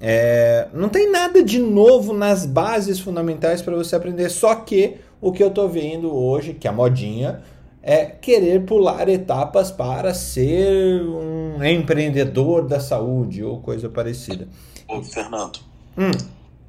É, 0.00 0.68
não 0.72 0.88
tem 0.88 1.10
nada 1.10 1.42
de 1.42 1.58
novo 1.58 2.14
nas 2.14 2.46
bases 2.46 3.00
fundamentais 3.00 3.60
para 3.60 3.74
você 3.74 3.96
aprender, 3.96 4.30
só 4.30 4.54
que 4.54 4.96
o 5.20 5.32
que 5.32 5.42
eu 5.42 5.50
tô 5.50 5.68
vendo 5.68 6.14
hoje, 6.14 6.54
que 6.54 6.66
é 6.66 6.70
a 6.70 6.72
modinha, 6.72 7.42
é 7.82 8.06
querer 8.06 8.64
pular 8.64 9.08
etapas 9.08 9.70
para 9.70 10.12
ser 10.14 11.02
um 11.02 11.62
empreendedor 11.64 12.66
da 12.66 12.80
saúde 12.80 13.42
ou 13.42 13.60
coisa 13.60 13.88
parecida. 13.88 14.48
Ô, 14.86 15.02
Fernando, 15.02 15.60
Hum, 15.98 16.12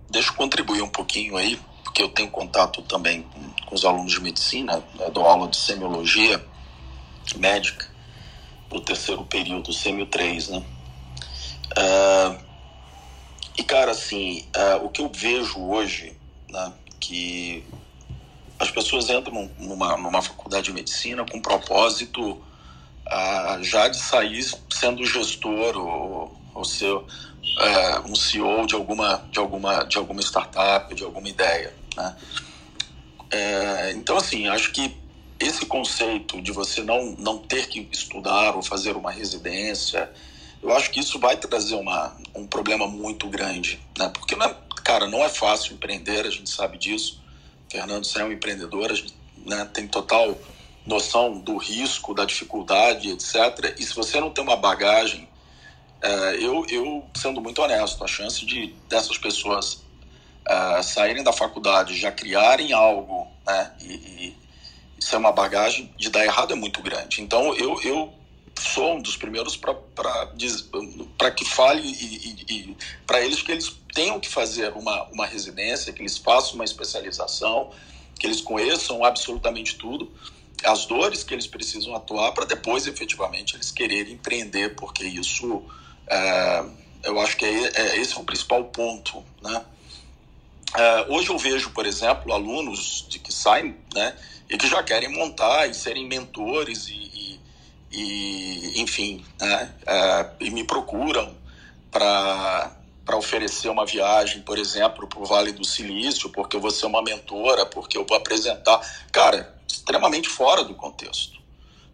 deixa 0.09 0.31
eu 0.31 0.33
contribuir 0.33 0.81
um 0.81 0.89
pouquinho 0.89 1.37
aí, 1.37 1.59
porque 1.83 2.01
eu 2.01 2.09
tenho 2.09 2.31
contato 2.31 2.81
também 2.81 3.21
com, 3.21 3.67
com 3.67 3.75
os 3.75 3.85
alunos 3.85 4.11
de 4.11 4.21
medicina, 4.21 4.83
né, 4.95 5.07
dou 5.13 5.23
aula 5.23 5.47
de 5.47 5.55
semiologia 5.55 6.43
médica, 7.37 7.85
o 8.71 8.79
terceiro 8.79 9.23
período, 9.23 9.71
semio 9.71 10.07
3, 10.07 10.49
né? 10.49 10.63
Ah, 11.77 12.37
e, 13.55 13.63
cara, 13.63 13.91
assim, 13.91 14.43
ah, 14.55 14.79
o 14.81 14.89
que 14.89 15.01
eu 15.01 15.11
vejo 15.13 15.59
hoje, 15.59 16.17
né, 16.49 16.73
que 16.99 17.63
as 18.59 18.69
pessoas 18.69 19.09
entram 19.09 19.49
numa, 19.57 19.97
numa 19.97 20.21
faculdade 20.21 20.65
de 20.65 20.73
medicina 20.73 21.25
com 21.25 21.41
propósito 21.41 22.43
ah, 23.07 23.57
já 23.61 23.87
de 23.87 23.97
sair 23.97 24.43
sendo 24.69 25.05
gestor 25.05 25.77
ou, 25.77 26.37
ou 26.53 26.65
ser 26.65 26.93
é, 27.59 27.99
um 28.01 28.15
CEO 28.15 28.67
de 28.67 28.75
alguma, 28.75 29.25
de, 29.31 29.39
alguma, 29.39 29.83
de 29.83 29.97
alguma 29.97 30.21
startup, 30.21 30.93
de 30.93 31.03
alguma 31.03 31.27
ideia. 31.27 31.73
Né? 31.95 32.15
É, 33.31 33.91
então, 33.93 34.17
assim, 34.17 34.47
acho 34.47 34.71
que 34.71 34.95
esse 35.39 35.65
conceito 35.65 36.41
de 36.41 36.51
você 36.51 36.83
não, 36.83 37.15
não 37.17 37.37
ter 37.37 37.67
que 37.67 37.87
estudar 37.91 38.55
ou 38.55 38.61
fazer 38.61 38.95
uma 38.97 39.11
residência, 39.11 40.11
eu 40.61 40.75
acho 40.75 40.91
que 40.91 40.99
isso 40.99 41.17
vai 41.17 41.37
trazer 41.37 41.75
uma, 41.75 42.15
um 42.35 42.45
problema 42.45 42.87
muito 42.87 43.27
grande, 43.29 43.79
né? 43.97 44.09
Porque, 44.09 44.35
não 44.35 44.45
é, 44.45 44.55
cara, 44.83 45.07
não 45.07 45.23
é 45.23 45.29
fácil 45.29 45.73
empreender, 45.73 46.25
a 46.25 46.29
gente 46.29 46.49
sabe 46.49 46.77
disso. 46.77 47.21
Fernando, 47.69 48.05
você 48.05 48.19
é 48.19 48.25
um 48.25 48.31
empreendedor, 48.31 48.91
né, 49.45 49.69
tem 49.73 49.87
total 49.87 50.37
noção 50.85 51.39
do 51.39 51.57
risco, 51.57 52.13
da 52.13 52.25
dificuldade, 52.25 53.09
etc. 53.11 53.75
E 53.77 53.83
se 53.83 53.95
você 53.95 54.19
não 54.19 54.31
tem 54.31 54.43
uma 54.43 54.55
bagagem, 54.55 55.29
é, 56.01 56.35
eu, 56.35 56.65
eu, 56.69 57.05
sendo 57.15 57.39
muito 57.39 57.61
honesto, 57.61 58.03
a 58.03 58.07
chance 58.07 58.45
de 58.45 58.73
dessas 58.87 59.17
pessoas 59.17 59.83
é, 60.47 60.81
saírem 60.81 61.23
da 61.23 61.31
faculdade, 61.31 61.95
já 61.95 62.11
criarem 62.11 62.73
algo, 62.73 63.27
né, 63.45 63.71
e, 63.81 63.93
e 63.93 64.37
isso 64.97 65.15
é 65.15 65.17
uma 65.17 65.31
bagagem 65.31 65.93
de 65.97 66.09
dar 66.09 66.25
errado 66.25 66.53
é 66.53 66.55
muito 66.55 66.81
grande. 66.81 67.21
Então, 67.21 67.55
eu, 67.55 67.79
eu 67.83 68.13
sou 68.59 68.95
um 68.95 69.01
dos 69.01 69.17
primeiros 69.17 69.57
para 69.57 71.31
que 71.31 71.45
fale 71.45 71.81
e, 71.81 72.45
e, 72.49 72.53
e 72.53 72.77
para 73.05 73.21
eles 73.21 73.41
que 73.41 73.51
eles 73.51 73.75
tenham 73.93 74.19
que 74.19 74.29
fazer 74.29 74.73
uma, 74.73 75.03
uma 75.05 75.25
residência, 75.25 75.93
que 75.93 76.01
eles 76.01 76.17
façam 76.17 76.55
uma 76.55 76.65
especialização, 76.65 77.71
que 78.19 78.27
eles 78.27 78.41
conheçam 78.41 79.03
absolutamente 79.03 79.75
tudo, 79.75 80.11
as 80.63 80.85
dores 80.85 81.23
que 81.23 81.33
eles 81.33 81.47
precisam 81.47 81.95
atuar 81.95 82.33
para 82.33 82.45
depois 82.45 82.85
efetivamente 82.85 83.55
eles 83.55 83.71
quererem 83.71 84.13
empreender, 84.13 84.75
porque 84.75 85.03
isso 85.03 85.63
é, 86.07 86.65
eu 87.03 87.19
acho 87.19 87.37
que 87.37 87.45
é, 87.45 87.71
é, 87.75 87.97
esse 87.99 88.15
é 88.15 88.19
o 88.19 88.23
principal 88.23 88.65
ponto, 88.65 89.23
né? 89.41 89.63
É, 90.75 91.05
hoje 91.09 91.29
eu 91.29 91.37
vejo, 91.37 91.71
por 91.71 91.85
exemplo, 91.85 92.31
alunos 92.31 93.05
de 93.09 93.17
que 93.17 93.33
saem, 93.33 93.75
né, 93.93 94.15
e 94.47 94.57
que 94.57 94.67
já 94.67 94.83
querem 94.83 95.09
montar 95.09 95.67
e 95.67 95.73
serem 95.73 96.07
mentores 96.07 96.87
e, 96.87 96.93
e, 97.91 98.81
enfim, 98.81 99.25
né, 99.39 99.73
é, 99.85 100.29
e 100.39 100.49
me 100.49 100.63
procuram 100.63 101.33
para 101.91 102.75
para 103.09 103.17
oferecer 103.17 103.69
uma 103.69 103.87
viagem, 103.87 104.43
por 104.43 104.59
exemplo, 104.59 105.07
para 105.07 105.19
o 105.19 105.25
Vale 105.25 105.51
do 105.51 105.65
Silício, 105.65 106.29
porque 106.29 106.55
eu 106.55 106.61
vou 106.61 106.69
ser 106.69 106.85
uma 106.85 107.01
mentora, 107.01 107.65
porque 107.65 107.97
eu 107.97 108.05
vou 108.05 108.15
apresentar. 108.15 108.79
Cara, 109.11 109.51
extremamente 109.67 110.29
fora 110.29 110.63
do 110.63 110.75
contexto. 110.75 111.39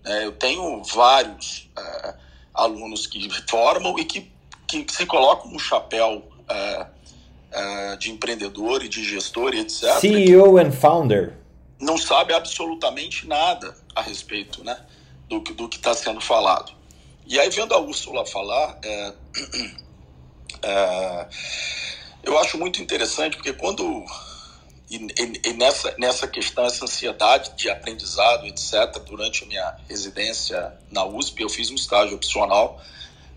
É, 0.04 0.26
eu 0.26 0.34
tenho 0.34 0.84
vários 0.84 1.70
é, 1.78 2.16
alunos 2.54 3.08
que 3.08 3.30
formam 3.50 3.98
e 3.98 4.04
que, 4.04 4.30
que 4.68 4.86
se 4.92 5.06
colocam 5.06 5.50
no 5.50 5.58
chapéu 5.58 6.22
é, 6.50 6.86
é, 7.52 7.96
de 7.96 8.12
empreendedor 8.12 8.84
e 8.84 8.90
de 8.90 9.02
gestor 9.02 9.54
e 9.54 9.62
etc. 9.62 9.98
CEO 10.02 10.58
and 10.58 10.74
founder. 10.74 11.38
Não 11.80 11.98
sabe 11.98 12.34
absolutamente 12.34 13.26
nada 13.26 13.74
a 13.96 14.02
respeito 14.02 14.66
né, 14.66 14.78
do, 15.30 15.40
do 15.40 15.70
que 15.70 15.78
está 15.78 15.94
sendo 15.94 16.22
falado. 16.22 16.72
E 17.28 17.40
aí, 17.40 17.50
vendo 17.50 17.74
a 17.74 17.80
Úrsula 17.80 18.26
falar, 18.26 18.78
é, 18.84 19.14
é, 20.62 21.28
eu 22.24 22.38
acho 22.40 22.58
muito 22.58 22.82
interessante, 22.82 23.36
porque 23.36 23.54
quando. 23.54 24.06
E, 24.90 24.98
e, 24.98 25.50
e, 25.50 25.54
nessa, 25.54 25.96
nessa 25.98 26.28
questão, 26.28 26.66
essa 26.66 26.86
ansiedade 26.86 27.56
de 27.56 27.70
aprendizado, 27.70 28.46
etc., 28.46 29.00
durante 29.04 29.44
a 29.44 29.48
minha 29.48 29.78
residência 29.90 30.74
na 30.92 31.04
USP, 31.04 31.42
eu 31.42 31.50
fiz 31.50 31.72
um 31.72 31.76
estágio 31.76 32.16
opcional 32.16 32.80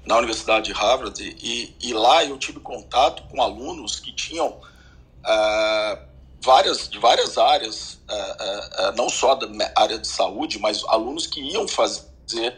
na 0.05 0.17
Universidade 0.19 0.67
de 0.67 0.73
Harvard, 0.73 1.23
e, 1.23 1.75
e 1.81 1.93
lá 1.93 2.25
eu 2.25 2.39
tive 2.39 2.61
contato 2.61 3.23
com 3.25 3.43
alunos 3.43 4.01
que 4.01 4.13
tinham 4.13 4.49
uh, 4.49 5.99
várias, 6.43 6.89
de 6.89 6.99
várias 6.99 7.37
áreas, 7.37 7.95
uh, 8.09 8.91
uh, 8.91 8.97
não 8.97 9.09
só 9.09 9.35
da 9.35 9.49
área 9.77 9.99
de 9.99 10.07
saúde, 10.07 10.59
mas 10.59 10.85
alunos 10.89 11.27
que 11.27 11.41
iam 11.41 11.67
fazer 11.67 12.57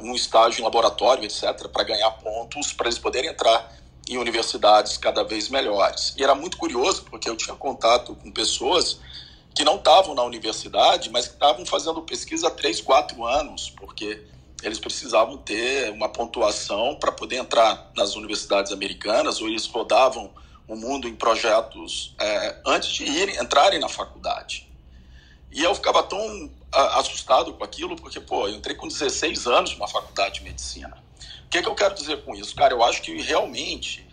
um 0.00 0.14
estágio 0.14 0.60
em 0.60 0.64
laboratório, 0.64 1.22
etc., 1.22 1.68
para 1.70 1.84
ganhar 1.84 2.10
pontos, 2.12 2.72
para 2.72 2.86
eles 2.86 2.98
poderem 2.98 3.28
entrar 3.28 3.70
em 4.08 4.16
universidades 4.16 4.96
cada 4.96 5.22
vez 5.22 5.50
melhores. 5.50 6.14
E 6.16 6.24
era 6.24 6.34
muito 6.34 6.56
curioso, 6.56 7.04
porque 7.04 7.28
eu 7.28 7.36
tinha 7.36 7.54
contato 7.54 8.14
com 8.14 8.30
pessoas 8.30 8.98
que 9.54 9.62
não 9.62 9.76
estavam 9.76 10.14
na 10.14 10.22
universidade, 10.22 11.10
mas 11.10 11.26
que 11.28 11.34
estavam 11.34 11.66
fazendo 11.66 12.00
pesquisa 12.02 12.48
há 12.48 12.50
três, 12.50 12.80
quatro 12.80 13.24
anos, 13.26 13.70
porque 13.70 14.24
eles 14.62 14.78
precisavam 14.78 15.36
ter 15.38 15.90
uma 15.90 16.08
pontuação 16.08 16.96
para 16.96 17.12
poder 17.12 17.36
entrar 17.36 17.90
nas 17.96 18.14
universidades 18.16 18.72
americanas, 18.72 19.40
ou 19.40 19.48
eles 19.48 19.66
rodavam 19.66 20.30
o 20.70 20.76
mundo 20.76 21.08
em 21.08 21.16
projetos 21.16 22.14
é, 22.20 22.56
antes 22.64 22.90
de 22.90 23.04
irem, 23.04 23.36
entrarem 23.36 23.80
na 23.80 23.88
faculdade. 23.88 24.70
E 25.50 25.64
eu 25.64 25.74
ficava 25.74 26.00
tão 26.04 26.48
assustado 26.70 27.52
com 27.54 27.64
aquilo, 27.64 27.96
porque, 27.96 28.20
pô, 28.20 28.46
eu 28.46 28.54
entrei 28.54 28.76
com 28.76 28.86
16 28.86 29.48
anos 29.48 29.72
numa 29.72 29.88
faculdade 29.88 30.34
de 30.34 30.44
medicina. 30.44 30.96
O 31.44 31.48
que, 31.48 31.58
é 31.58 31.62
que 31.62 31.68
eu 31.68 31.74
quero 31.74 31.92
dizer 31.94 32.22
com 32.22 32.36
isso? 32.36 32.54
Cara, 32.54 32.72
eu 32.72 32.84
acho 32.84 33.02
que 33.02 33.20
realmente 33.20 34.06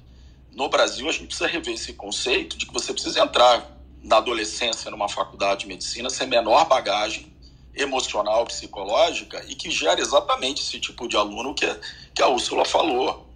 no 0.52 0.68
Brasil 0.68 1.08
a 1.08 1.12
gente 1.12 1.28
precisa 1.28 1.48
rever 1.48 1.76
esse 1.76 1.94
conceito 1.94 2.58
de 2.58 2.66
que 2.66 2.74
você 2.74 2.92
precisa 2.92 3.22
entrar 3.22 3.78
na 4.02 4.18
adolescência 4.18 4.90
numa 4.90 5.08
faculdade 5.08 5.62
de 5.62 5.68
medicina 5.68 6.10
sem 6.10 6.26
menor 6.26 6.66
bagagem 6.66 7.32
emocional, 7.76 8.44
psicológica 8.46 9.46
e 9.48 9.54
que 9.54 9.70
gera 9.70 10.02
exatamente 10.02 10.64
esse 10.64 10.80
tipo 10.80 11.08
de 11.08 11.16
aluno 11.16 11.54
que, 11.54 11.68
que 12.16 12.24
a 12.24 12.28
Úrsula 12.28 12.66
falou. 12.66 13.27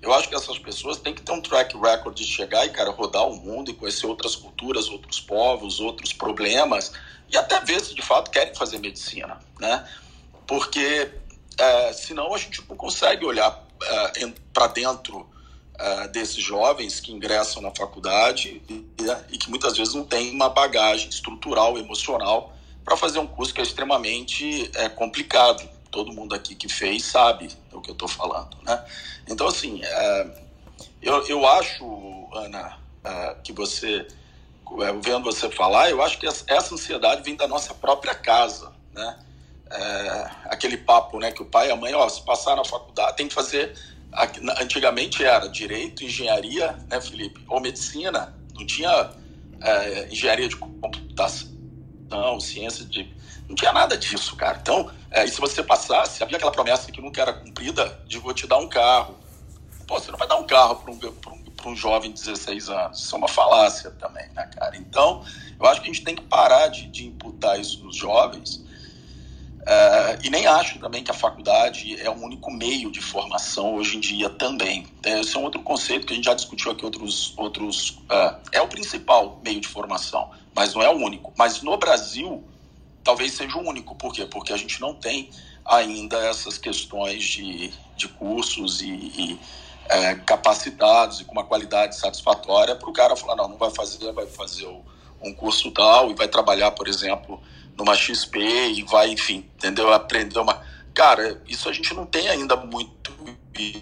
Eu 0.00 0.12
acho 0.12 0.28
que 0.28 0.34
essas 0.34 0.58
pessoas 0.58 0.98
têm 0.98 1.14
que 1.14 1.22
ter 1.22 1.32
um 1.32 1.40
track 1.40 1.76
record 1.76 2.14
de 2.14 2.24
chegar 2.24 2.66
e, 2.66 2.70
cara, 2.70 2.90
rodar 2.90 3.26
o 3.26 3.36
mundo 3.36 3.70
e 3.70 3.74
conhecer 3.74 4.06
outras 4.06 4.36
culturas, 4.36 4.88
outros 4.88 5.20
povos, 5.20 5.80
outros 5.80 6.12
problemas, 6.12 6.92
e 7.30 7.36
até 7.36 7.60
ver 7.60 7.80
se 7.80 7.94
de 7.94 8.02
fato 8.02 8.30
querem 8.30 8.54
fazer 8.54 8.78
medicina, 8.78 9.38
né? 9.58 9.88
Porque 10.46 11.10
é, 11.58 11.92
senão 11.92 12.34
a 12.34 12.38
gente 12.38 12.62
não 12.68 12.76
consegue 12.76 13.24
olhar 13.24 13.66
é, 13.82 14.32
para 14.52 14.66
dentro 14.68 15.28
é, 15.78 16.08
desses 16.08 16.42
jovens 16.42 17.00
que 17.00 17.12
ingressam 17.12 17.60
na 17.60 17.70
faculdade 17.70 18.62
e, 18.68 18.86
e, 19.32 19.38
que 19.38 19.50
muitas 19.50 19.76
vezes 19.76 19.94
não 19.94 20.04
têm 20.04 20.30
uma 20.30 20.48
bagagem 20.48 21.08
estrutural, 21.08 21.76
emocional 21.78 22.54
para 22.84 22.96
fazer 22.96 23.18
um 23.18 23.26
curso 23.26 23.52
que 23.52 23.60
é 23.60 23.64
extremamente 23.64 24.70
é, 24.74 24.88
complicado. 24.88 25.68
Todo 25.94 26.12
mundo 26.12 26.34
aqui 26.34 26.56
que 26.56 26.68
fez 26.68 27.04
sabe 27.04 27.48
o 27.72 27.80
que 27.80 27.88
eu 27.88 27.92
estou 27.92 28.08
falando, 28.08 28.56
né? 28.64 28.84
Então, 29.28 29.46
assim, 29.46 29.80
é, 29.80 30.26
eu, 31.00 31.24
eu 31.28 31.46
acho, 31.46 32.28
Ana, 32.34 32.76
é, 33.04 33.36
que 33.44 33.52
você 33.52 34.04
é, 34.80 34.92
vendo 34.94 35.22
você 35.22 35.48
falar, 35.48 35.88
eu 35.90 36.02
acho 36.02 36.18
que 36.18 36.26
essa 36.26 36.74
ansiedade 36.74 37.22
vem 37.22 37.36
da 37.36 37.46
nossa 37.46 37.72
própria 37.72 38.12
casa, 38.12 38.72
né? 38.92 39.20
É, 39.70 40.30
aquele 40.46 40.78
papo, 40.78 41.20
né, 41.20 41.30
que 41.30 41.42
o 41.42 41.46
pai 41.46 41.68
e 41.68 41.70
a 41.70 41.76
mãe, 41.76 41.94
ó, 41.94 42.08
se 42.08 42.24
passar 42.24 42.56
na 42.56 42.64
faculdade, 42.64 43.16
tem 43.16 43.28
que 43.28 43.34
fazer. 43.34 43.72
Antigamente 44.60 45.24
era 45.24 45.48
direito, 45.48 46.02
engenharia, 46.02 46.72
né, 46.90 47.00
Felipe, 47.00 47.40
ou 47.46 47.60
medicina, 47.60 48.34
não 48.56 48.66
tinha 48.66 49.12
é, 49.60 50.08
engenharia 50.10 50.48
de 50.48 50.56
computação, 50.56 51.54
computação, 52.14 52.40
ciência 52.40 52.84
de. 52.84 53.12
Não 53.48 53.54
tinha 53.54 53.72
nada 53.72 53.96
disso, 53.96 54.36
cara. 54.36 54.58
Então, 54.60 54.90
é, 55.10 55.24
e 55.24 55.28
se 55.28 55.40
você 55.40 55.62
passasse, 55.62 56.22
havia 56.22 56.36
aquela 56.36 56.52
promessa 56.52 56.90
que 56.90 57.00
nunca 57.00 57.20
era 57.20 57.32
cumprida 57.32 58.00
de 58.06 58.18
vou 58.18 58.32
te 58.32 58.46
dar 58.46 58.58
um 58.58 58.68
carro. 58.68 59.16
Pô, 59.86 60.00
você 60.00 60.10
não 60.10 60.18
vai 60.18 60.26
dar 60.26 60.36
um 60.36 60.46
carro 60.46 60.76
para 60.76 60.90
um, 60.90 60.98
um, 61.66 61.70
um 61.72 61.76
jovem 61.76 62.10
de 62.12 62.22
16 62.22 62.68
anos. 62.70 63.00
Isso 63.00 63.14
é 63.14 63.18
uma 63.18 63.28
falácia 63.28 63.90
também, 63.92 64.26
né, 64.34 64.48
cara? 64.58 64.76
Então, 64.76 65.24
eu 65.60 65.66
acho 65.66 65.80
que 65.80 65.90
a 65.90 65.92
gente 65.92 66.04
tem 66.04 66.14
que 66.14 66.22
parar 66.22 66.68
de, 66.68 66.86
de 66.88 67.06
imputar 67.06 67.60
isso 67.60 67.84
nos 67.84 67.96
jovens 67.96 68.64
Uh, 69.64 70.20
e 70.22 70.28
nem 70.28 70.46
acho 70.46 70.78
também 70.78 71.02
que 71.02 71.10
a 71.10 71.14
faculdade 71.14 71.98
é 71.98 72.10
o 72.10 72.12
único 72.12 72.50
meio 72.50 72.92
de 72.92 73.00
formação 73.00 73.76
hoje 73.76 73.96
em 73.96 74.00
dia 74.00 74.28
também. 74.28 74.86
É, 75.02 75.20
esse 75.20 75.34
é 75.34 75.40
um 75.40 75.44
outro 75.44 75.62
conceito 75.62 76.06
que 76.06 76.12
a 76.12 76.16
gente 76.16 76.26
já 76.26 76.34
discutiu 76.34 76.70
aqui 76.70 76.84
outros 76.84 77.32
outros. 77.38 77.90
Uh, 78.10 78.38
é 78.52 78.60
o 78.60 78.68
principal 78.68 79.40
meio 79.42 79.62
de 79.62 79.68
formação, 79.68 80.30
mas 80.54 80.74
não 80.74 80.82
é 80.82 80.90
o 80.90 80.98
único. 80.98 81.32
Mas 81.34 81.62
no 81.62 81.78
Brasil 81.78 82.44
talvez 83.04 83.34
seja 83.34 83.56
o 83.56 83.68
único. 83.68 83.94
Por 83.94 84.12
quê? 84.12 84.24
Porque 84.26 84.52
a 84.52 84.56
gente 84.56 84.80
não 84.80 84.94
tem 84.94 85.30
ainda 85.64 86.16
essas 86.26 86.58
questões 86.58 87.22
de, 87.22 87.72
de 87.96 88.08
cursos 88.08 88.80
e, 88.80 88.88
e 88.88 89.40
é, 89.88 90.14
capacitados 90.16 91.20
e 91.20 91.24
com 91.24 91.32
uma 91.32 91.44
qualidade 91.44 91.96
satisfatória 91.96 92.74
para 92.74 92.88
o 92.88 92.92
cara 92.92 93.14
falar, 93.14 93.36
não, 93.36 93.48
não 93.48 93.56
vai 93.58 93.70
fazer, 93.70 94.10
vai 94.12 94.26
fazer 94.26 94.66
um 95.22 95.32
curso 95.32 95.70
tal 95.70 96.10
e 96.10 96.14
vai 96.14 96.28
trabalhar, 96.28 96.70
por 96.72 96.88
exemplo, 96.88 97.40
numa 97.76 97.94
XP 97.94 98.38
e 98.38 98.82
vai, 98.82 99.10
enfim, 99.10 99.48
entendeu? 99.56 99.92
Aprender 99.92 100.38
uma. 100.38 100.62
Cara, 100.92 101.40
isso 101.48 101.68
a 101.68 101.72
gente 101.72 101.92
não 101.94 102.06
tem 102.06 102.28
ainda 102.28 102.56
muito. 102.56 103.12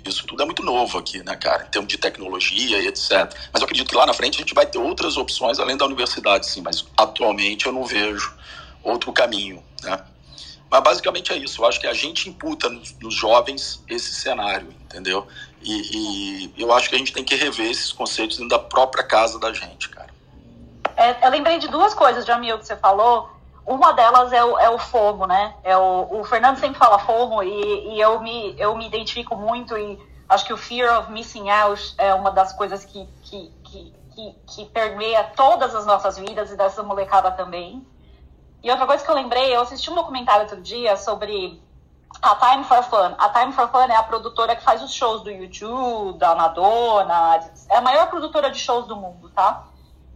Isso 0.05 0.27
tudo 0.27 0.43
é 0.43 0.45
muito 0.45 0.63
novo 0.63 0.99
aqui, 0.99 1.23
né, 1.23 1.35
cara, 1.35 1.65
em 1.65 1.71
termos 1.71 1.89
de 1.89 1.97
tecnologia 1.97 2.79
e 2.79 2.87
etc. 2.87 3.11
Mas 3.51 3.61
eu 3.61 3.65
acredito 3.65 3.89
que 3.89 3.97
lá 3.97 4.05
na 4.05 4.13
frente 4.13 4.37
a 4.37 4.41
gente 4.41 4.53
vai 4.53 4.67
ter 4.67 4.79
outras 4.79 5.17
opções 5.17 5.59
além 5.59 5.79
da 5.79 5.87
universidade, 5.87 6.47
sim, 6.47 6.61
mas 6.61 6.85
atualmente 6.97 7.65
eu 7.65 7.73
não 7.73 7.85
vejo 7.85 8.35
outro 8.83 9.13
caminho, 9.13 9.63
né? 9.83 10.05
Mas 10.71 10.83
basicamente 10.83 11.33
é 11.33 11.37
isso. 11.37 11.61
Eu 11.61 11.67
acho 11.67 11.79
que 11.79 11.87
a 11.87 11.93
gente 11.93 12.31
imputa 12.31 12.69
nos, 12.71 12.99
nos 12.99 13.15
jovens 13.15 13.85
esse 13.87 14.15
cenário, 14.15 14.69
entendeu? 14.85 15.27
E, 15.61 16.47
e, 16.47 16.55
eu 16.57 16.73
acho 16.73 16.89
que 16.89 16.95
a 16.95 16.99
gente 16.99 17.13
tem 17.13 17.23
que 17.23 17.35
rever 17.35 17.71
esses 17.71 17.93
conceitos 17.93 18.39
dentro 18.39 18.49
da 18.49 18.59
própria 18.59 19.05
casa 19.05 19.39
da 19.39 19.53
gente, 19.53 19.91
cara. 19.91 20.09
É, 20.97 21.27
eu 21.27 21.31
lembrei 21.31 21.59
de 21.59 21.69
duas 21.69 21.93
coisas, 21.93 22.25
Jamil, 22.25 22.59
que 22.59 22.67
você 22.67 22.77
falou. 22.77 23.31
Uma 23.67 23.93
delas 23.93 24.33
é 24.33 24.43
o, 24.43 24.59
é 24.59 24.71
o 24.71 24.79
FOMO, 24.79 25.27
né? 25.27 25.55
É 25.63 25.77
o, 25.77 26.21
o 26.21 26.25
Fernando 26.25 26.59
sempre 26.59 26.79
fala 26.79 26.99
FOMO 26.99 27.43
e, 27.43 27.95
e 27.95 28.01
eu, 28.01 28.21
me, 28.21 28.55
eu 28.59 28.77
me 28.77 28.87
identifico 28.87 29.37
muito 29.37 29.77
e 29.77 29.99
acho 30.29 30.45
que 30.45 30.53
o 30.53 30.57
Fear 30.57 30.99
of 30.99 31.13
Missing 31.13 31.51
Out 31.51 31.95
é 31.99 32.13
uma 32.15 32.31
das 32.31 32.53
coisas 32.55 32.85
que, 32.85 33.07
que, 33.23 33.53
que, 33.63 33.95
que, 34.15 34.37
que 34.47 34.65
permeia 34.67 35.23
todas 35.37 35.75
as 35.75 35.87
nossas 35.87 36.19
vidas 36.19 36.51
e 36.51 36.57
dessa 36.57 36.83
molecada 36.83 37.31
também. 37.31 37.87
E 38.63 38.71
outra 38.71 38.87
coisa 38.87 39.05
que 39.05 39.11
eu 39.11 39.15
lembrei, 39.15 39.55
eu 39.55 39.61
assisti 39.61 39.91
um 39.91 39.95
documentário 39.95 40.43
outro 40.43 40.61
dia 40.61 40.97
sobre 40.97 41.61
a 42.21 42.35
Time 42.37 42.65
for 42.65 42.83
Fun. 42.85 43.15
A 43.19 43.29
Time 43.31 43.53
for 43.53 43.69
Fun 43.69 43.85
é 43.85 43.97
a 43.97 44.03
produtora 44.03 44.55
que 44.55 44.63
faz 44.63 44.83
os 44.83 44.93
shows 44.93 45.23
do 45.23 45.31
YouTube, 45.31 46.19
da 46.19 46.35
Madonna, 46.35 47.41
é 47.69 47.77
a 47.77 47.81
maior 47.81 48.09
produtora 48.09 48.51
de 48.51 48.59
shows 48.59 48.87
do 48.87 48.97
mundo, 48.97 49.29
tá? 49.31 49.65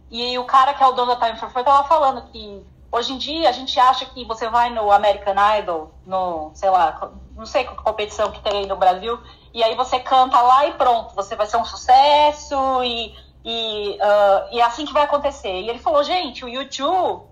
E 0.09 0.37
o 0.39 0.45
cara 0.45 0.73
que 0.73 0.81
é 0.81 0.87
o 0.87 0.93
dono 0.93 1.15
da 1.15 1.25
Time 1.25 1.37
for 1.37 1.49
Fun 1.49 1.63
tava 1.63 1.87
falando 1.87 2.21
que 2.31 2.65
Hoje 2.89 3.13
em 3.13 3.17
dia, 3.17 3.49
a 3.49 3.51
gente 3.51 3.77
acha 3.79 4.05
que 4.05 4.23
você 4.23 4.49
vai 4.49 4.69
no 4.69 4.91
American 4.91 5.35
Idol, 5.59 5.91
no, 6.05 6.51
sei 6.53 6.69
lá, 6.69 7.11
não 7.35 7.45
sei 7.45 7.65
qual 7.65 7.75
competição 7.83 8.31
que 8.31 8.41
tem 8.41 8.59
aí 8.59 8.65
no 8.65 8.77
Brasil, 8.77 9.19
e 9.53 9.61
aí 9.61 9.75
você 9.75 9.99
canta 9.99 10.41
lá 10.41 10.65
e 10.67 10.73
pronto, 10.73 11.13
você 11.13 11.35
vai 11.35 11.45
ser 11.47 11.57
um 11.57 11.65
sucesso 11.65 12.55
e, 12.83 13.13
e, 13.43 13.97
uh, 14.01 14.47
e 14.53 14.61
é 14.61 14.63
assim 14.63 14.85
que 14.85 14.93
vai 14.93 15.03
acontecer. 15.03 15.61
E 15.61 15.69
ele 15.69 15.79
falou, 15.79 16.01
gente, 16.01 16.45
o 16.45 16.49
YouTube, 16.49 17.25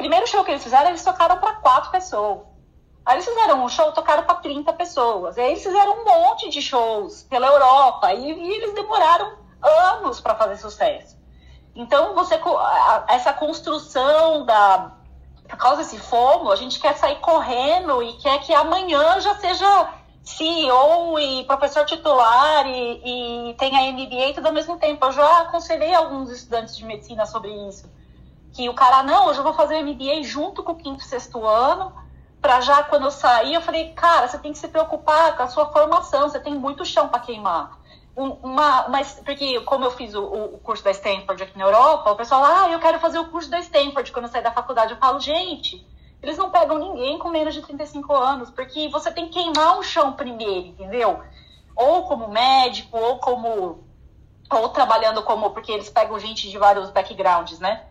primeiro 0.00 0.26
show 0.26 0.42
que 0.42 0.50
eles 0.50 0.62
fizeram, 0.62 0.88
eles 0.88 1.04
tocaram 1.04 1.38
para 1.38 1.54
quatro 1.54 1.90
pessoas. 1.90 2.40
Aí 3.04 3.16
eles 3.16 3.24
fizeram 3.26 3.62
um 3.62 3.68
show, 3.68 3.92
tocaram 3.92 4.24
para 4.24 4.36
30 4.36 4.72
pessoas. 4.72 5.38
Aí 5.38 5.52
eles 5.52 5.62
fizeram 5.62 6.00
um 6.00 6.04
monte 6.04 6.48
de 6.48 6.60
shows 6.60 7.22
pela 7.24 7.46
Europa 7.46 8.12
e, 8.14 8.32
e 8.32 8.50
eles 8.52 8.74
demoraram 8.74 9.38
anos 9.62 10.20
para 10.20 10.34
fazer 10.34 10.56
sucesso. 10.56 11.18
Então, 11.74 12.14
você 12.14 12.40
essa 13.08 13.32
construção 13.32 14.44
da 14.44 14.96
por 15.48 15.56
causa 15.56 15.78
desse 15.78 15.98
fomo, 15.98 16.52
a 16.52 16.56
gente 16.56 16.78
quer 16.78 16.96
sair 16.96 17.16
correndo 17.16 18.00
e 18.02 18.12
quer 18.18 18.38
que 18.40 18.54
amanhã 18.54 19.20
já 19.20 19.34
seja 19.34 19.88
CEO 20.22 21.18
e 21.18 21.44
professor 21.44 21.84
titular 21.84 22.64
e, 22.68 23.50
e 23.50 23.54
tenha 23.54 23.90
MBA 23.90 24.34
tudo 24.34 24.46
ao 24.46 24.52
mesmo 24.52 24.78
tempo. 24.78 25.04
Eu 25.04 25.12
já 25.12 25.40
aconselhei 25.40 25.92
alguns 25.92 26.30
estudantes 26.30 26.76
de 26.76 26.84
medicina 26.84 27.26
sobre 27.26 27.50
isso. 27.68 27.90
Que 28.52 28.68
o 28.68 28.74
cara, 28.74 29.02
não, 29.02 29.26
hoje 29.26 29.38
eu 29.38 29.44
vou 29.44 29.54
fazer 29.54 29.82
MBA 29.82 30.22
junto 30.22 30.62
com 30.62 30.72
o 30.72 30.76
quinto 30.76 31.02
e 31.02 31.06
sexto 31.06 31.46
ano, 31.46 31.92
para 32.40 32.60
já 32.60 32.82
quando 32.82 33.04
eu 33.04 33.10
sair, 33.10 33.54
eu 33.54 33.60
falei, 33.60 33.92
cara, 33.92 34.26
você 34.26 34.38
tem 34.38 34.52
que 34.52 34.58
se 34.58 34.68
preocupar 34.68 35.36
com 35.36 35.42
a 35.42 35.48
sua 35.48 35.66
formação, 35.66 36.28
você 36.28 36.40
tem 36.40 36.54
muito 36.54 36.84
chão 36.84 37.08
para 37.08 37.20
queimar 37.20 37.80
uma, 38.16 38.88
mas 38.88 39.20
porque 39.24 39.60
como 39.60 39.84
eu 39.84 39.90
fiz 39.90 40.14
o, 40.14 40.22
o, 40.22 40.58
curso 40.58 40.84
da 40.84 40.90
Stanford 40.90 41.42
aqui 41.42 41.56
na 41.56 41.64
Europa, 41.64 42.10
o 42.10 42.16
pessoal, 42.16 42.44
ah, 42.44 42.68
eu 42.70 42.78
quero 42.78 42.98
fazer 42.98 43.18
o 43.18 43.26
curso 43.26 43.50
da 43.50 43.58
Stanford 43.60 44.12
quando 44.12 44.26
eu 44.26 44.30
sair 44.30 44.42
da 44.42 44.52
faculdade. 44.52 44.92
Eu 44.92 44.98
falo, 44.98 45.20
gente, 45.20 45.86
eles 46.22 46.36
não 46.36 46.50
pegam 46.50 46.78
ninguém 46.78 47.18
com 47.18 47.28
menos 47.28 47.54
de 47.54 47.62
35 47.62 48.12
anos, 48.14 48.50
porque 48.50 48.88
você 48.88 49.10
tem 49.10 49.28
que 49.28 49.34
queimar 49.40 49.78
o 49.78 49.82
chão 49.82 50.12
primeiro, 50.12 50.68
entendeu? 50.68 51.20
Ou 51.74 52.04
como 52.04 52.28
médico, 52.28 52.96
ou 52.96 53.18
como 53.18 53.84
ou 54.52 54.68
trabalhando 54.70 55.22
como, 55.22 55.50
porque 55.50 55.70
eles 55.70 55.88
pegam 55.88 56.18
gente 56.18 56.50
de 56.50 56.58
vários 56.58 56.90
backgrounds, 56.90 57.60
né? 57.60 57.84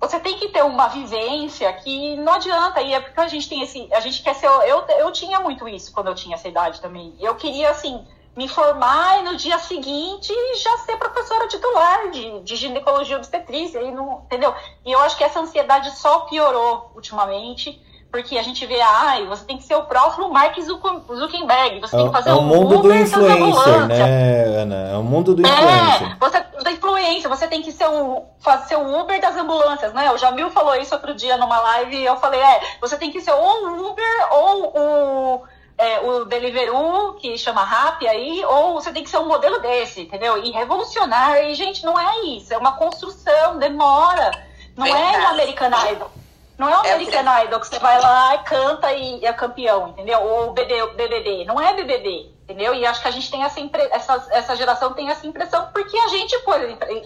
Você 0.00 0.20
tem 0.20 0.36
que 0.36 0.48
ter 0.48 0.62
uma 0.62 0.88
vivência 0.88 1.72
que 1.72 2.16
não 2.16 2.34
adianta, 2.34 2.82
e 2.82 2.92
é 2.92 3.00
porque 3.00 3.18
a 3.18 3.28
gente 3.28 3.48
tem 3.48 3.62
esse, 3.62 3.88
a 3.92 4.00
gente 4.00 4.22
quer 4.22 4.34
ser, 4.34 4.46
eu, 4.46 4.84
eu 4.98 5.10
tinha 5.10 5.40
muito 5.40 5.66
isso 5.66 5.92
quando 5.92 6.08
eu 6.08 6.14
tinha 6.14 6.34
essa 6.34 6.48
idade 6.48 6.80
também. 6.80 7.14
Eu 7.18 7.34
queria, 7.34 7.70
assim, 7.70 8.06
me 8.36 8.46
formar 8.46 9.20
e 9.20 9.22
no 9.22 9.36
dia 9.36 9.58
seguinte 9.58 10.32
já 10.62 10.76
ser 10.78 10.98
professora 10.98 11.48
titular 11.48 12.10
de, 12.10 12.40
de 12.40 12.56
ginecologia 12.56 13.16
obstetrícia, 13.16 13.80
e 13.80 13.90
não, 13.90 14.22
entendeu? 14.26 14.54
E 14.84 14.92
eu 14.92 15.00
acho 15.00 15.16
que 15.16 15.24
essa 15.24 15.40
ansiedade 15.40 15.90
só 15.96 16.20
piorou 16.20 16.92
ultimamente, 16.94 17.82
porque 18.10 18.38
a 18.38 18.42
gente 18.42 18.64
vê, 18.66 18.80
ai, 18.80 19.26
você 19.26 19.44
tem 19.44 19.58
que 19.58 19.64
ser 19.64 19.74
o 19.74 19.82
próximo 19.82 20.30
Mark 20.30 20.56
Zuckerberg, 20.58 21.80
você 21.80 21.96
é, 21.96 21.98
tem 21.98 22.06
que 22.06 22.12
fazer 22.12 22.30
é 22.30 22.34
o 22.34 22.42
mundo 22.42 22.78
do 22.78 22.94
influencer, 22.94 23.86
né, 23.86 24.44
Ana? 24.62 24.90
É 24.92 24.96
o 24.96 25.02
mundo 25.02 25.34
do 25.34 25.46
é, 25.46 25.50
influencer. 25.50 26.12
É, 26.12 26.16
você, 26.18 26.62
da 26.62 26.72
influência, 26.72 27.28
você 27.28 27.46
tem 27.46 27.62
que 27.62 27.72
ser 27.72 27.86
o, 27.86 28.24
fazer 28.40 28.76
o 28.76 29.00
Uber 29.00 29.20
das 29.20 29.36
ambulâncias, 29.36 29.92
né? 29.92 30.10
O 30.12 30.18
Jamil 30.18 30.50
falou 30.50 30.74
isso 30.76 30.94
outro 30.94 31.14
dia 31.14 31.36
numa 31.36 31.60
live 31.60 31.96
e 31.96 32.04
eu 32.04 32.16
falei, 32.16 32.40
é, 32.40 32.60
você 32.80 32.96
tem 32.96 33.10
que 33.10 33.20
ser 33.20 33.32
ou 33.32 33.66
o 33.66 33.90
Uber 33.90 34.28
ou 34.32 34.72
o 34.76 35.42
é, 35.78 36.00
o 36.00 36.24
Deliveroo, 36.24 37.14
que 37.14 37.36
chama 37.36 37.62
Rap 37.62 38.06
aí, 38.06 38.42
ou 38.44 38.74
você 38.74 38.90
tem 38.92 39.04
que 39.04 39.10
ser 39.10 39.18
um 39.18 39.28
modelo 39.28 39.60
desse, 39.60 40.02
entendeu? 40.02 40.42
E 40.42 40.50
revolucionar. 40.50 41.36
E, 41.44 41.54
gente, 41.54 41.84
não 41.84 41.98
é 42.00 42.24
isso. 42.24 42.54
É 42.54 42.56
uma 42.56 42.72
construção, 42.72 43.58
demora. 43.58 44.30
Não 44.74 44.86
é 44.86 45.18
um 45.18 45.26
American 45.28 45.68
Idol. 45.92 46.10
Não 46.58 46.68
é 46.68 46.88
é 46.88 46.94
American 46.94 47.28
é 47.28 47.44
Idol 47.44 47.60
que 47.60 47.66
você 47.66 47.78
vai 47.78 48.00
lá, 48.00 48.38
canta 48.38 48.92
e 48.92 49.24
é 49.24 49.32
campeão, 49.32 49.88
entendeu? 49.88 50.20
Ou 50.22 50.52
BBB. 50.52 51.44
Não 51.44 51.60
é 51.60 51.74
BBB, 51.74 52.32
entendeu? 52.44 52.74
E 52.74 52.86
acho 52.86 53.02
que 53.02 53.08
a 53.08 53.10
gente 53.10 53.30
tem 53.30 53.42
essa, 53.42 53.60
impre... 53.60 53.82
essa, 53.92 54.26
essa 54.30 54.56
geração 54.56 54.92
tem 54.94 55.10
essa 55.10 55.26
impressão 55.26 55.68
porque 55.72 55.96
a 55.98 56.08
gente 56.08 56.38
pôs 56.40 56.62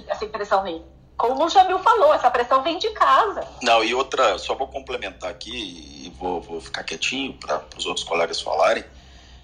essa 0.08 0.24
impressão 0.24 0.62
nele 0.62 0.84
como 1.20 1.44
o 1.44 1.50
Jamil 1.50 1.78
falou, 1.80 2.14
essa 2.14 2.30
pressão 2.30 2.62
vem 2.62 2.78
de 2.78 2.88
casa. 2.90 3.46
Não, 3.60 3.84
e 3.84 3.94
outra, 3.94 4.38
só 4.38 4.54
vou 4.54 4.66
complementar 4.66 5.30
aqui 5.30 5.50
e 5.52 6.12
vou, 6.18 6.40
vou 6.40 6.62
ficar 6.62 6.82
quietinho 6.82 7.34
para 7.34 7.62
os 7.76 7.84
outros 7.84 8.06
colegas 8.06 8.40
falarem. 8.40 8.82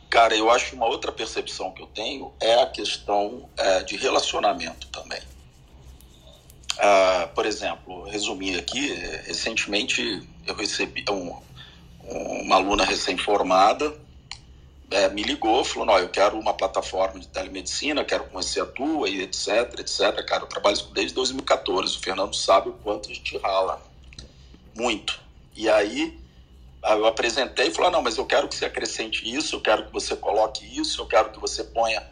Cara, 0.09 0.35
eu 0.35 0.51
acho 0.51 0.71
que 0.71 0.75
uma 0.75 0.87
outra 0.87 1.13
percepção 1.13 1.73
que 1.73 1.83
eu 1.83 1.87
tenho 1.89 2.33
é 2.41 2.63
a 2.63 2.67
questão 2.67 3.47
é, 3.59 3.83
de 3.83 3.97
relacionamento 3.97 4.87
também. 4.89 5.21
Ah, 6.79 7.29
por 7.35 7.47
exemplo, 7.47 8.05
resumir 8.05 8.59
aqui, 8.59 8.93
recentemente 9.25 10.23
eu 10.47 10.55
recebi 10.55 11.05
um, 11.11 11.35
uma 12.43 12.57
aluna 12.57 12.85
recém-formada 12.85 13.95
é, 14.91 15.09
me 15.09 15.23
ligou, 15.23 15.65
falou, 15.65 15.87
não, 15.87 15.99
eu 15.99 16.09
quero 16.09 16.39
uma 16.39 16.55
plataforma 16.55 17.19
de 17.19 17.27
telemedicina, 17.27 18.05
quero 18.05 18.25
conhecer 18.25 18.61
a 18.61 18.67
tua 18.67 19.09
e 19.09 19.21
etc, 19.23 19.79
etc. 19.79 20.25
Cara, 20.25 20.45
eu 20.45 20.47
trabalho 20.47 20.77
desde 20.93 21.15
2014, 21.15 21.97
o 21.97 22.01
Fernando 22.01 22.35
sabe 22.35 22.69
o 22.69 22.73
quanto 22.73 23.11
a 23.11 23.15
gente 23.15 23.37
rala. 23.39 23.83
Muito. 24.75 25.21
E 25.57 25.69
aí 25.69 26.17
eu 26.85 27.07
apresentei 27.07 27.69
e 27.69 27.71
falou, 27.73 27.91
não, 27.91 28.03
mas 28.03 28.17
eu 28.17 28.25
quero 28.25 28.47
que 28.47 28.55
você 28.55 28.67
acrescente 28.67 29.29
isso, 29.29 29.57
eu 29.57 29.61
quero 29.61 29.87
que 29.87 29.93
você 29.93 30.15
coloque 30.15 30.65
isso, 30.79 31.01
eu 31.01 31.07
quero 31.07 31.31
que 31.31 31.41
você 31.41 31.65
ponha... 31.65 32.03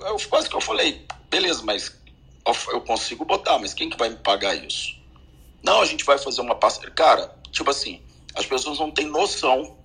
Eu, 0.00 0.16
quase 0.28 0.48
que 0.48 0.56
eu 0.56 0.60
falei, 0.60 1.06
beleza, 1.28 1.62
mas 1.64 1.94
eu 2.72 2.80
consigo 2.80 3.24
botar, 3.24 3.58
mas 3.58 3.74
quem 3.74 3.90
que 3.90 3.96
vai 3.96 4.08
me 4.08 4.16
pagar 4.16 4.54
isso? 4.54 4.96
Não, 5.62 5.80
a 5.80 5.84
gente 5.84 6.04
vai 6.04 6.18
fazer 6.18 6.40
uma 6.40 6.54
parceria. 6.54 6.90
Cara, 6.92 7.34
tipo 7.50 7.68
assim, 7.70 8.00
as 8.34 8.46
pessoas 8.46 8.78
não 8.78 8.90
têm 8.90 9.06
noção 9.06 9.76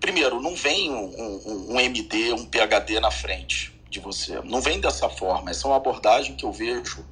primeiro, 0.00 0.40
não 0.40 0.54
vem 0.54 0.90
um, 0.90 1.04
um, 1.04 1.74
um, 1.74 1.80
MD, 1.80 2.32
um 2.32 2.46
PhD 2.46 2.98
na 3.00 3.10
frente 3.10 3.72
de 3.88 4.00
você. 4.00 4.40
Não 4.42 4.60
vem 4.60 4.80
dessa 4.80 5.08
forma. 5.08 5.50
Essa 5.50 5.66
é 5.66 5.70
uma 5.70 5.76
abordagem 5.76 6.34
que 6.34 6.44
eu 6.44 6.52
vejo. 6.52 7.04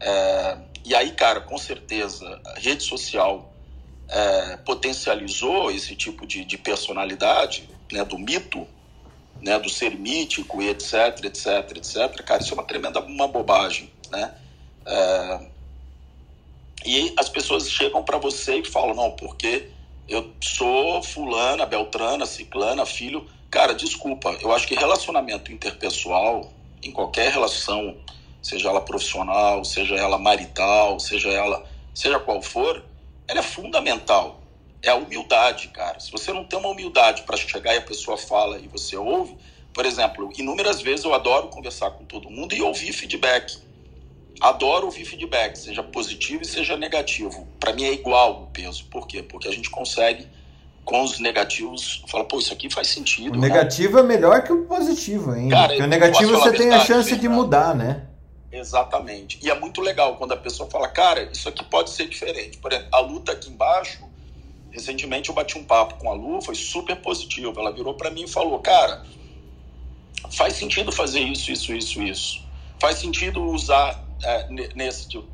É... 0.00 0.58
E 0.84 0.94
aí, 0.94 1.12
cara, 1.12 1.40
com 1.40 1.58
certeza, 1.58 2.40
a 2.46 2.58
rede 2.58 2.82
social 2.82 3.52
é, 4.08 4.56
potencializou 4.58 5.70
esse 5.70 5.94
tipo 5.94 6.26
de, 6.26 6.44
de 6.44 6.56
personalidade, 6.56 7.68
né, 7.92 8.04
do 8.04 8.18
mito, 8.18 8.66
né, 9.42 9.58
do 9.58 9.68
ser 9.68 9.94
mítico 9.94 10.62
etc, 10.62 11.24
etc, 11.24 11.76
etc, 11.76 12.24
cara, 12.24 12.42
isso 12.42 12.52
é 12.52 12.54
uma 12.54 12.64
tremenda 12.64 13.00
uma 13.00 13.28
bobagem, 13.28 13.92
né? 14.10 14.34
É, 14.86 15.40
e 16.84 17.12
as 17.16 17.28
pessoas 17.28 17.70
chegam 17.70 18.02
para 18.02 18.18
você 18.18 18.58
e 18.58 18.64
falam, 18.64 18.94
não, 18.94 19.10
porque 19.10 19.70
eu 20.08 20.32
sou 20.40 21.02
fulana, 21.02 21.66
beltrana, 21.66 22.24
ciclana, 22.24 22.86
filho. 22.86 23.28
Cara, 23.50 23.74
desculpa, 23.74 24.36
eu 24.40 24.52
acho 24.52 24.66
que 24.66 24.74
relacionamento 24.74 25.52
interpessoal, 25.52 26.52
em 26.82 26.92
qualquer 26.92 27.32
relação, 27.32 27.96
seja 28.42 28.68
ela 28.68 28.80
profissional, 28.80 29.64
seja 29.64 29.96
ela 29.96 30.18
marital, 30.18 30.98
seja 31.00 31.28
ela, 31.30 31.64
seja 31.94 32.18
qual 32.18 32.40
for, 32.40 32.84
ela 33.26 33.40
é 33.40 33.42
fundamental. 33.42 34.40
É 34.82 34.90
a 34.90 34.94
humildade, 34.94 35.68
cara. 35.68 35.98
Se 35.98 36.10
você 36.12 36.32
não 36.32 36.44
tem 36.44 36.58
uma 36.58 36.68
humildade 36.68 37.22
para 37.22 37.36
chegar 37.36 37.74
e 37.74 37.78
a 37.78 37.82
pessoa 37.82 38.16
fala 38.16 38.58
e 38.58 38.68
você 38.68 38.96
ouve, 38.96 39.36
por 39.74 39.84
exemplo, 39.84 40.30
inúmeras 40.36 40.80
vezes 40.80 41.04
eu 41.04 41.12
adoro 41.12 41.48
conversar 41.48 41.90
com 41.90 42.04
todo 42.04 42.30
mundo 42.30 42.54
e 42.54 42.62
ouvir 42.62 42.92
feedback. 42.92 43.58
Adoro 44.40 44.86
ouvir 44.86 45.04
feedback, 45.04 45.56
seja 45.56 45.82
positivo 45.82 46.42
e 46.42 46.46
seja 46.46 46.76
negativo. 46.76 47.46
Para 47.58 47.72
mim 47.72 47.84
é 47.84 47.92
igual 47.92 48.44
o 48.44 48.46
peso. 48.46 48.84
Por 48.86 49.06
quê? 49.06 49.22
Porque 49.22 49.48
a 49.48 49.52
gente 49.52 49.68
consegue, 49.68 50.28
com 50.84 51.02
os 51.02 51.18
negativos, 51.18 52.04
falar, 52.06 52.24
pô, 52.24 52.38
isso 52.38 52.52
aqui 52.52 52.70
faz 52.70 52.86
sentido. 52.88 53.36
O 53.36 53.40
negativo 53.40 53.98
é 53.98 54.02
melhor 54.02 54.42
que 54.44 54.52
o 54.52 54.64
positivo, 54.64 55.34
hein? 55.34 55.48
Cara, 55.48 55.68
Porque 55.68 55.82
o 55.82 55.86
negativo 55.86 56.30
você 56.30 56.52
tem 56.52 56.68
a 56.68 56.78
verdade, 56.78 56.86
chance 56.86 57.10
de 57.10 57.16
verdade. 57.16 57.34
mudar, 57.34 57.74
né? 57.74 58.06
Exatamente. 58.50 59.38
E 59.42 59.50
é 59.50 59.58
muito 59.58 59.80
legal 59.80 60.16
quando 60.16 60.32
a 60.32 60.36
pessoa 60.36 60.70
fala, 60.70 60.88
cara, 60.88 61.24
isso 61.32 61.48
aqui 61.48 61.64
pode 61.64 61.90
ser 61.90 62.08
diferente. 62.08 62.58
Por 62.58 62.72
exemplo, 62.72 62.88
a 62.92 63.00
luta 63.00 63.32
aqui 63.32 63.50
embaixo, 63.50 63.98
recentemente 64.70 65.28
eu 65.28 65.34
bati 65.34 65.58
um 65.58 65.64
papo 65.64 65.94
com 65.94 66.10
a 66.10 66.14
Lu, 66.14 66.40
foi 66.40 66.54
super 66.54 66.96
positivo. 66.96 67.58
Ela 67.58 67.72
virou 67.72 67.94
para 67.94 68.10
mim 68.10 68.22
e 68.22 68.28
falou, 68.28 68.58
cara, 68.60 69.04
faz 70.30 70.54
sentido 70.54 70.92
fazer 70.92 71.20
isso, 71.20 71.50
isso, 71.50 71.74
isso, 71.74 72.02
isso. 72.02 72.42
Faz 72.78 72.98
sentido 72.98 73.42
usar 73.42 74.07
é, 74.22 74.46
ne- 74.50 74.70
nesse 74.74 75.08
tipo. 75.08 75.28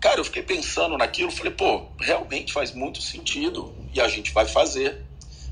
Cara, 0.00 0.20
eu 0.20 0.24
fiquei 0.24 0.42
pensando 0.42 0.96
naquilo, 0.96 1.30
falei, 1.30 1.52
pô, 1.52 1.86
realmente 2.00 2.52
faz 2.52 2.72
muito 2.72 3.00
sentido 3.02 3.74
e 3.92 4.00
a 4.00 4.08
gente 4.08 4.32
vai 4.32 4.46
fazer. 4.46 5.06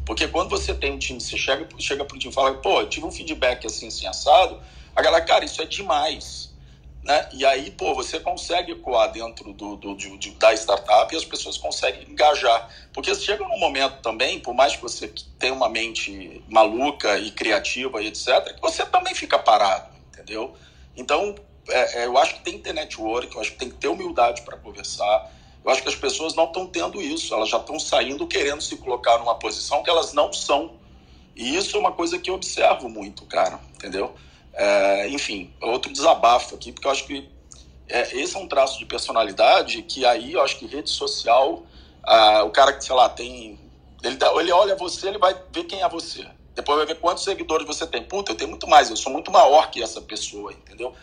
Porque 0.04 0.26
quando 0.28 0.48
você 0.48 0.74
tem 0.74 0.92
um 0.92 0.98
time, 0.98 1.20
você 1.20 1.36
chega, 1.36 1.68
chega 1.78 2.04
pro 2.04 2.18
time 2.18 2.32
e 2.32 2.34
fala, 2.34 2.54
pô, 2.54 2.80
eu 2.80 2.88
tive 2.88 3.06
um 3.06 3.12
feedback 3.12 3.66
assim, 3.66 3.88
assim, 3.88 4.06
assado, 4.06 4.58
a 4.96 5.02
galera, 5.02 5.24
cara, 5.24 5.44
isso 5.44 5.60
é 5.62 5.66
demais. 5.66 6.50
Né? 7.02 7.28
E 7.32 7.46
aí, 7.46 7.70
pô, 7.70 7.94
você 7.94 8.20
consegue 8.20 8.72
ecoar 8.72 9.10
dentro 9.12 9.52
do, 9.54 9.76
do, 9.76 9.96
de- 9.96 10.30
da 10.32 10.52
startup 10.54 11.14
e 11.14 11.16
as 11.16 11.24
pessoas 11.24 11.56
conseguem 11.56 12.10
engajar. 12.10 12.68
Porque 12.92 13.14
chega 13.14 13.42
num 13.46 13.58
momento 13.58 14.00
também, 14.02 14.40
por 14.40 14.52
mais 14.54 14.76
que 14.76 14.82
você 14.82 15.12
tenha 15.38 15.54
uma 15.54 15.68
mente 15.68 16.44
maluca 16.48 17.18
e 17.18 17.30
criativa 17.30 18.02
e 18.02 18.08
etc., 18.08 18.54
que 18.54 18.60
você 18.60 18.84
também 18.86 19.14
fica 19.14 19.38
parado, 19.38 19.88
entendeu? 20.08 20.54
Então, 20.96 21.34
é, 21.70 22.02
é, 22.02 22.06
eu 22.06 22.16
acho 22.18 22.34
que 22.34 22.40
tem 22.40 22.54
que 22.54 22.64
ter 22.64 22.72
network, 22.72 23.34
eu 23.34 23.40
acho 23.40 23.52
que 23.52 23.58
tem 23.58 23.70
que 23.70 23.76
ter 23.76 23.88
humildade 23.88 24.42
para 24.42 24.56
conversar. 24.56 25.30
Eu 25.64 25.70
acho 25.70 25.82
que 25.82 25.88
as 25.88 25.94
pessoas 25.94 26.34
não 26.34 26.44
estão 26.44 26.66
tendo 26.66 27.00
isso, 27.00 27.34
elas 27.34 27.48
já 27.48 27.58
estão 27.58 27.78
saindo 27.78 28.26
querendo 28.26 28.62
se 28.62 28.76
colocar 28.76 29.18
numa 29.18 29.34
posição 29.34 29.82
que 29.82 29.90
elas 29.90 30.12
não 30.12 30.32
são. 30.32 30.72
E 31.36 31.56
isso 31.56 31.76
é 31.76 31.80
uma 31.80 31.92
coisa 31.92 32.18
que 32.18 32.30
eu 32.30 32.34
observo 32.34 32.88
muito, 32.88 33.24
cara, 33.26 33.60
entendeu? 33.74 34.14
É, 34.52 35.08
enfim, 35.08 35.52
outro 35.60 35.92
desabafo 35.92 36.54
aqui, 36.54 36.72
porque 36.72 36.86
eu 36.86 36.90
acho 36.90 37.04
que 37.06 37.28
é, 37.88 38.16
esse 38.16 38.36
é 38.36 38.38
um 38.38 38.46
traço 38.46 38.78
de 38.78 38.86
personalidade 38.86 39.82
que 39.82 40.04
aí 40.06 40.32
eu 40.32 40.42
acho 40.42 40.58
que 40.58 40.66
rede 40.66 40.90
social, 40.90 41.64
ah, 42.04 42.44
o 42.44 42.50
cara 42.50 42.72
que, 42.72 42.84
sei 42.84 42.94
lá, 42.94 43.08
tem. 43.08 43.58
Ele, 44.02 44.18
ele 44.38 44.52
olha 44.52 44.76
você, 44.76 45.08
ele 45.08 45.18
vai 45.18 45.36
ver 45.52 45.64
quem 45.64 45.82
é 45.82 45.88
você. 45.88 46.26
Depois 46.54 46.78
vai 46.78 46.86
ver 46.86 46.96
quantos 47.00 47.24
seguidores 47.24 47.66
você 47.66 47.86
tem. 47.86 48.02
Puta, 48.02 48.32
eu 48.32 48.36
tenho 48.36 48.50
muito 48.50 48.66
mais, 48.66 48.90
eu 48.90 48.96
sou 48.96 49.12
muito 49.12 49.30
maior 49.30 49.70
que 49.70 49.82
essa 49.82 50.00
pessoa, 50.00 50.52
entendeu? 50.52 50.94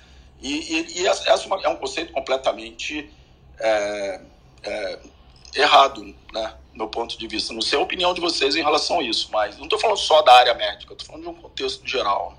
E, 0.41 0.75
e, 0.75 1.01
e 1.01 1.07
essa, 1.07 1.29
é 1.29 1.65
é 1.65 1.69
um 1.69 1.75
conceito 1.75 2.13
completamente 2.13 3.11
é, 3.59 4.21
é, 4.63 4.99
errado, 5.55 6.15
né? 6.31 6.53
Meu 6.73 6.87
ponto 6.87 7.17
de 7.17 7.27
vista. 7.27 7.53
Não 7.53 7.61
sei 7.61 7.79
a 7.79 7.81
opinião 7.81 8.13
de 8.13 8.21
vocês 8.21 8.55
em 8.55 8.61
relação 8.61 8.99
a 8.99 9.03
isso, 9.03 9.29
mas 9.31 9.57
não 9.57 9.63
estou 9.63 9.79
falando 9.79 9.97
só 9.97 10.21
da 10.21 10.33
área 10.33 10.53
médica, 10.53 10.93
estou 10.93 11.07
falando 11.07 11.23
de 11.23 11.29
um 11.29 11.33
contexto 11.33 11.87
geral. 11.87 12.37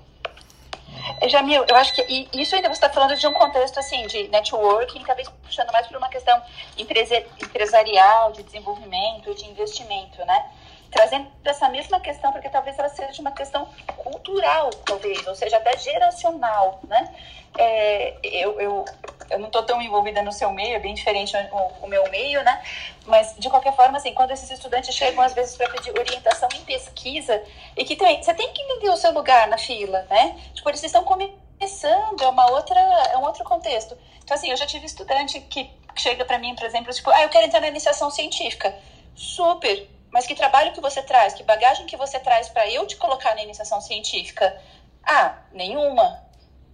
Jamil, 1.27 1.65
eu 1.67 1.75
acho 1.75 1.93
que 1.93 2.29
isso 2.33 2.55
ainda 2.55 2.67
você 2.67 2.75
está 2.75 2.89
falando 2.89 3.15
de 3.17 3.27
um 3.27 3.33
contexto 3.33 3.77
assim 3.79 4.07
de 4.07 4.27
networking, 4.29 5.03
talvez 5.03 5.29
puxando 5.43 5.71
mais 5.71 5.87
para 5.87 5.97
uma 5.97 6.09
questão 6.09 6.41
empresarial, 6.77 8.31
de 8.31 8.43
desenvolvimento, 8.43 9.33
de 9.35 9.45
investimento, 9.45 10.23
né? 10.25 10.45
Trazendo 10.91 11.27
essa 11.45 11.69
mesma 11.69 11.99
questão, 11.99 12.31
porque 12.31 12.49
talvez 12.49 12.77
ela 12.79 12.89
seja 12.89 13.21
uma 13.21 13.31
questão 13.31 13.67
cultural, 13.97 14.69
talvez, 14.85 15.25
ou 15.27 15.35
seja, 15.35 15.57
até 15.57 15.77
geracional, 15.77 16.79
né? 16.87 17.13
É, 17.57 18.15
eu, 18.23 18.59
eu, 18.59 18.85
eu 19.29 19.39
não 19.39 19.47
estou 19.47 19.63
tão 19.63 19.81
envolvida 19.81 20.21
no 20.21 20.31
seu 20.31 20.51
meio, 20.51 20.75
é 20.75 20.79
bem 20.79 20.93
diferente 20.93 21.35
o, 21.51 21.85
o 21.85 21.87
meu 21.87 22.09
meio, 22.09 22.43
né? 22.43 22.61
Mas, 23.05 23.35
de 23.37 23.49
qualquer 23.49 23.75
forma, 23.75 23.97
assim, 23.97 24.13
quando 24.13 24.31
esses 24.31 24.49
estudantes 24.49 24.93
chegam, 24.93 25.23
às 25.23 25.33
vezes, 25.33 25.55
para 25.55 25.69
pedir 25.69 25.91
orientação 25.97 26.49
em 26.55 26.61
pesquisa, 26.61 27.41
e 27.75 27.85
que 27.85 27.95
também, 27.95 28.21
você 28.21 28.33
tem 28.33 28.51
que 28.51 28.61
entender 28.61 28.89
o 28.89 28.97
seu 28.97 29.11
lugar 29.11 29.47
na 29.47 29.57
fila, 29.57 30.05
né? 30.09 30.39
Tipo, 30.53 30.69
eles 30.69 30.83
estão 30.83 31.03
começando, 31.03 32.21
é 32.21 32.27
uma 32.27 32.49
outra, 32.51 32.79
é 32.79 33.17
um 33.17 33.23
outro 33.23 33.43
contexto. 33.43 33.97
Então, 34.23 34.35
assim, 34.35 34.49
eu 34.49 34.57
já 34.57 34.65
tive 34.65 34.85
estudante 34.85 35.39
que 35.41 35.69
chega 35.95 36.25
para 36.25 36.39
mim, 36.39 36.55
por 36.55 36.65
exemplo, 36.65 36.93
tipo, 36.93 37.09
ah, 37.09 37.23
eu 37.23 37.29
quero 37.29 37.45
entrar 37.45 37.59
na 37.59 37.67
iniciação 37.67 38.09
científica. 38.09 38.73
Super! 39.15 39.98
Mas 40.11 40.25
que 40.25 40.35
trabalho 40.35 40.71
que 40.73 40.81
você 40.81 41.01
traz? 41.01 41.33
Que 41.33 41.43
bagagem 41.43 41.85
que 41.85 41.97
você 41.97 42.19
traz 42.19 42.49
para 42.49 42.67
eu 42.69 42.85
te 42.87 42.97
colocar 42.97 43.35
na 43.35 43.43
iniciação 43.43 43.79
científica? 43.79 44.59
Ah, 45.03 45.37
nenhuma. 45.51 46.23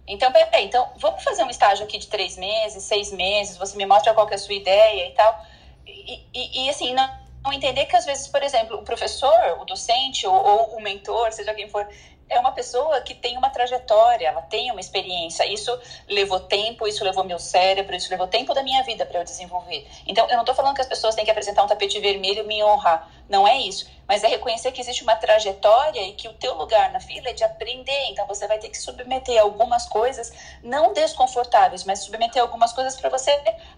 Então, 0.08 0.30
peraí, 0.30 0.64
então 0.64 0.88
vamos 0.96 1.22
fazer 1.22 1.42
um 1.42 1.50
estágio 1.50 1.84
aqui 1.84 1.98
de 1.98 2.06
três 2.06 2.36
meses, 2.36 2.82
seis 2.84 3.10
meses, 3.10 3.56
você 3.56 3.76
me 3.76 3.84
mostra 3.84 4.14
qual 4.14 4.26
que 4.26 4.34
é 4.34 4.36
a 4.36 4.38
sua 4.38 4.54
ideia 4.54 5.08
e 5.08 5.10
tal. 5.12 5.44
E, 5.86 6.22
e, 6.32 6.64
e, 6.64 6.70
assim, 6.70 6.94
não, 6.94 7.10
não 7.44 7.52
entender 7.52 7.86
que 7.86 7.96
às 7.96 8.04
vezes, 8.04 8.28
por 8.28 8.42
exemplo, 8.42 8.78
o 8.78 8.84
professor, 8.84 9.58
o 9.60 9.64
docente 9.64 10.26
ou, 10.26 10.34
ou 10.34 10.76
o 10.76 10.80
mentor, 10.80 11.32
seja 11.32 11.54
quem 11.54 11.68
for, 11.68 11.86
é 12.28 12.38
uma 12.38 12.52
pessoa 12.52 13.00
que 13.00 13.14
tem 13.14 13.36
uma 13.36 13.50
trajetória, 13.50 14.26
ela 14.26 14.42
tem 14.42 14.70
uma 14.70 14.80
experiência. 14.80 15.46
Isso 15.46 15.76
levou 16.08 16.40
tempo, 16.40 16.86
isso 16.86 17.04
levou 17.04 17.24
meu 17.24 17.38
cérebro, 17.38 17.94
isso 17.94 18.10
levou 18.10 18.26
tempo 18.26 18.52
da 18.52 18.62
minha 18.62 18.82
vida 18.82 19.06
para 19.06 19.20
eu 19.20 19.24
desenvolver. 19.24 19.86
Então, 20.06 20.26
eu 20.28 20.34
não 20.34 20.42
estou 20.42 20.54
falando 20.54 20.74
que 20.74 20.80
as 20.80 20.88
pessoas 20.88 21.14
têm 21.14 21.24
que 21.24 21.30
apresentar 21.30 21.62
um 21.62 21.66
tapete 21.66 22.00
vermelho 22.00 22.42
e 22.42 22.46
me 22.46 22.64
honrar. 22.64 23.08
Não 23.28 23.46
é 23.46 23.58
isso. 23.58 23.88
Mas 24.08 24.22
é 24.22 24.28
reconhecer 24.28 24.70
que 24.72 24.80
existe 24.80 25.02
uma 25.02 25.16
trajetória 25.16 26.00
e 26.00 26.12
que 26.12 26.28
o 26.28 26.32
teu 26.34 26.54
lugar 26.54 26.92
na 26.92 27.00
fila 27.00 27.28
é 27.28 27.32
de 27.32 27.44
aprender. 27.44 28.06
Então, 28.10 28.26
você 28.26 28.46
vai 28.46 28.58
ter 28.58 28.68
que 28.68 28.78
submeter 28.78 29.40
algumas 29.40 29.86
coisas, 29.86 30.32
não 30.62 30.92
desconfortáveis, 30.92 31.84
mas 31.84 32.00
submeter 32.00 32.42
algumas 32.42 32.72
coisas 32.72 32.96
para 32.96 33.08
você 33.08 33.30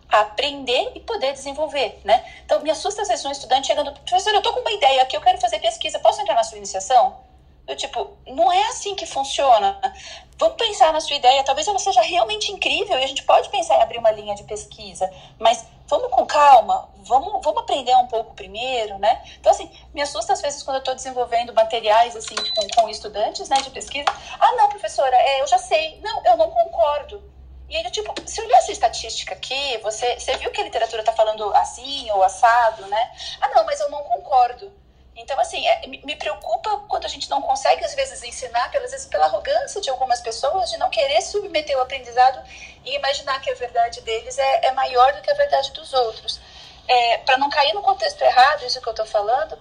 aprender 0.09 0.93
e 0.95 1.01
poder 1.01 1.33
desenvolver, 1.33 2.01
né? 2.05 2.25
Então, 2.45 2.61
me 2.61 2.71
assusta 2.71 3.03
às 3.03 3.09
vezes 3.09 3.25
um 3.25 3.31
estudante 3.31 3.67
chegando, 3.67 3.93
professor, 3.93 4.35
eu 4.35 4.43
tô 4.43 4.53
com 4.53 4.61
uma 4.61 4.73
ideia 4.73 5.03
aqui, 5.03 5.17
eu 5.17 5.21
quero 5.21 5.39
fazer 5.39 5.59
pesquisa, 5.61 5.99
posso 5.99 6.21
entrar 6.21 6.35
na 6.35 6.45
sua 6.45 6.59
iniciação? 6.59 7.28
Eu, 7.69 7.77
tipo, 7.77 8.17
não 8.27 8.51
é 8.51 8.69
assim 8.69 8.95
que 8.95 9.05
funciona. 9.05 9.79
Vamos 10.39 10.57
pensar 10.57 10.93
na 10.93 11.01
sua 11.01 11.17
ideia, 11.17 11.45
talvez 11.45 11.69
ela 11.69 11.79
seja 11.79 12.01
realmente 12.01 12.51
incrível 12.51 12.99
e 12.99 13.05
a 13.05 13.07
gente 13.07 13.25
pode 13.25 13.51
pensar 13.51 13.77
em 13.77 13.83
abrir 13.83 13.99
uma 13.99 14.11
linha 14.11 14.35
de 14.35 14.45
pesquisa, 14.45 15.11
mas 15.39 15.67
vamos 15.87 16.11
com 16.11 16.25
calma, 16.25 16.89
vamos, 16.99 17.43
vamos 17.43 17.63
aprender 17.63 17.95
um 17.97 18.07
pouco 18.07 18.35
primeiro, 18.35 18.99
né? 18.99 19.23
Então, 19.39 19.53
assim, 19.53 19.71
me 19.93 20.01
assusta 20.01 20.33
às 20.33 20.41
vezes 20.41 20.63
quando 20.63 20.77
eu 20.77 20.81
estou 20.81 20.95
desenvolvendo 20.95 21.53
materiais, 21.53 22.17
assim, 22.17 22.37
com, 22.37 22.81
com 22.81 22.89
estudantes, 22.89 23.49
né, 23.49 23.57
de 23.57 23.71
pesquisa. 23.71 24.07
Ah, 24.39 24.53
não, 24.53 24.69
professora, 24.69 25.17
é, 25.17 25.43
eu 25.43 25.47
já 25.47 25.59
sei. 25.59 26.01
Não, 26.01 26.25
eu 26.25 26.37
não 26.37 26.51
concordo. 26.51 27.23
E 27.69 27.77
aí, 27.77 27.91
tipo, 27.91 28.15
se 28.25 28.41
olhar 28.41 28.59
essa 28.59 28.73
estatística 28.73 29.35
aqui, 29.35 29.79
você, 29.83 30.19
você 30.19 30.37
viu 30.39 30.51
que 30.51 30.61
a 30.61 30.65
literatura 30.65 31.03
está 31.03 31.13
falando 31.13 31.53
assim 31.55 32.11
ou 32.13 32.23
assado, 32.23 32.87
né? 32.87 33.13
Ah, 33.41 33.49
não, 33.55 33.67
mas 33.67 33.79
eu 33.81 33.91
não 33.91 34.03
concordo. 34.05 34.73
Então, 35.19 35.39
assim, 35.41 35.67
é, 35.67 35.87
me 35.87 36.15
preocupa 36.15 36.85
quando 36.89 37.05
a 37.05 37.09
gente 37.09 37.29
não 37.29 37.43
consegue, 37.43 37.85
às 37.85 37.93
vezes, 37.93 38.23
ensinar, 38.23 38.71
pelas 38.71 38.93
vezes, 38.93 39.07
pela 39.07 39.27
arrogância 39.27 39.81
de 39.81 39.91
algumas 39.91 40.21
pessoas, 40.21 40.71
de 40.71 40.79
não 40.79 40.89
querer 40.89 41.21
submeter 41.21 41.77
o 41.77 41.81
aprendizado 41.81 42.41
e 42.85 42.95
imaginar 42.95 43.41
que 43.41 43.51
a 43.51 43.55
verdade 43.55 44.01
deles 44.03 44.39
é, 44.39 44.67
é 44.67 44.73
maior 44.73 45.13
do 45.13 45.21
que 45.21 45.31
a 45.31 45.35
verdade 45.35 45.73
dos 45.73 45.93
outros. 45.93 46.41
É, 46.87 47.19
Para 47.19 47.37
não 47.37 47.51
cair 47.51 47.75
no 47.75 47.83
contexto 47.83 48.23
errado, 48.23 48.65
isso 48.65 48.81
que 48.81 48.89
eu 48.89 48.93
estou 48.93 49.07
falando, 49.07 49.59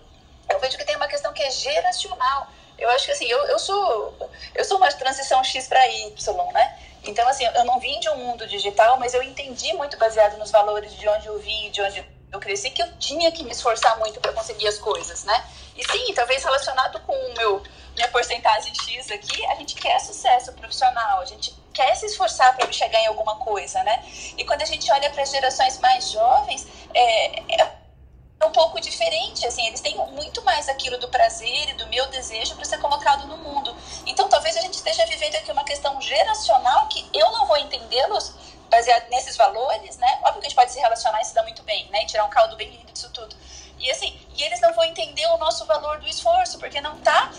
eu 0.48 0.60
vejo 0.60 0.78
que 0.78 0.86
tem 0.86 0.96
uma 0.96 1.08
questão 1.08 1.34
que 1.34 1.42
é 1.42 1.50
geracional. 1.50 2.48
Eu 2.78 2.90
acho 2.92 3.08
que, 3.08 3.12
assim, 3.12 3.26
eu, 3.26 3.44
eu, 3.48 3.58
sou, 3.58 4.16
eu 4.54 4.64
sou 4.64 4.78
uma 4.78 4.92
transição 4.92 5.44
X 5.44 5.68
para 5.68 5.86
Y, 5.88 6.52
né? 6.54 6.80
Então, 7.04 7.28
assim, 7.28 7.46
eu 7.46 7.66
não 7.66 7.80
vim 7.80 8.00
de 8.00 8.10
um 8.10 8.18
mundo 8.18 8.46
digital, 8.46 8.98
mas 9.00 9.16
eu 9.16 9.24
entendi 9.24 9.74
muito 9.74 9.98
baseado 9.98 10.38
nos 10.38 10.52
valores 10.52 10.94
de 10.94 11.10
onde 11.10 11.26
eu 11.26 11.40
vim, 11.40 11.72
de 11.72 11.82
onde 11.82 12.17
eu 12.32 12.40
cresci, 12.40 12.70
que 12.70 12.82
eu 12.82 12.98
tinha 12.98 13.32
que 13.32 13.44
me 13.44 13.52
esforçar 13.52 13.98
muito 14.00 14.20
para 14.20 14.34
conseguir 14.34 14.68
as 14.68 14.78
coisas, 14.78 15.24
né? 15.24 15.46
E 15.76 15.84
sim, 15.92 16.14
talvez 16.14 16.44
relacionado 16.44 17.00
com 17.02 17.14
o 17.14 17.34
meu 17.36 17.64
minha 17.96 18.08
porcentagem 18.10 18.74
X 18.76 19.10
aqui, 19.10 19.44
a 19.48 19.56
gente 19.56 19.74
quer 19.74 20.00
sucesso 20.00 20.54
profissional, 20.54 21.20
a 21.20 21.26
gente 21.26 21.52
quer 21.74 21.96
se 21.96 22.06
esforçar 22.06 22.56
para 22.56 22.72
chegar 22.72 23.00
em 23.00 23.08
alguma 23.08 23.38
coisa, 23.38 23.84
né? 23.84 24.04
E 24.38 24.46
quando 24.46 24.62
a 24.62 24.66
gente 24.66 24.92
olha 24.92 25.10
para 25.10 25.24
as 25.24 25.32
gerações 25.32 25.80
mais 25.80 26.12
jovens, 26.12 26.68
é, 26.94 27.60
é 27.60 28.46
um 28.46 28.52
pouco 28.52 28.80
diferente, 28.80 29.48
assim, 29.48 29.66
eles 29.66 29.82
têm 29.82 29.98
muito 30.12 30.44
mais 30.44 30.70
aquilo 30.70 31.00
do 31.00 31.08
prazer 31.08 31.70
e 31.70 31.74
do 31.74 31.88
meu 31.88 32.06
desejo 32.08 32.56
para 32.56 32.66
ser 32.66 32.78
colocado 32.78 33.26
no 33.26 33.38
mundo. 33.38 33.76
Então, 34.06 34.30
talvez 34.30 34.56
a 34.58 34.62
gente 34.62 34.76
esteja 34.76 35.04
vivendo 35.08 35.36
aqui 35.36 35.52
uma 35.52 35.64
questão 35.64 36.00
geracional 36.00 36.88
que 36.88 37.04
eu 37.14 37.32
não 37.32 37.48
vou 37.48 37.58
entendê-los 37.58 38.34
baseado 38.78 39.10
nesses 39.10 39.36
valores, 39.36 39.98
né? 39.98 40.20
Óbvio 40.24 40.42
que 40.42 40.48
a 40.48 40.50
gente 40.50 40.56
pode 40.56 40.72
se 40.72 40.80
relacionar 40.80 41.22
e 41.22 41.26
se 41.26 41.34
dar 41.34 41.44
muito 41.44 41.64
bem, 41.64 41.90
né? 41.90 42.04
E 42.04 42.06
tirar 42.06 42.26
um 42.26 42.30
caldo 42.30 42.56
bem 42.56 42.70
lindo 42.70 42.92
disso 42.92 43.10
tudo. 43.12 43.36
E 43.80 43.92
assim, 43.92 44.18
e 44.38 44.44
eles 44.44 44.60
não 44.62 44.74
vão 44.74 44.84
entender 44.86 45.26
o 45.28 45.38
nosso 45.38 45.66
valor 45.66 46.00
do 46.00 46.08
esforço, 46.08 46.60
porque 46.60 46.80
não 46.82 46.96
está 46.98 47.32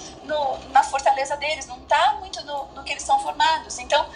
na 0.71 0.83
fortaleza 0.83 1.37
deles, 1.37 1.67
não 1.67 1.79
está 1.79 2.15
muito 2.21 2.45
no, 2.45 2.67
no, 2.75 2.85
que 2.85 2.93
eles 2.93 3.03
são 3.03 3.19
formados. 3.21 3.79
Então, 3.79 4.07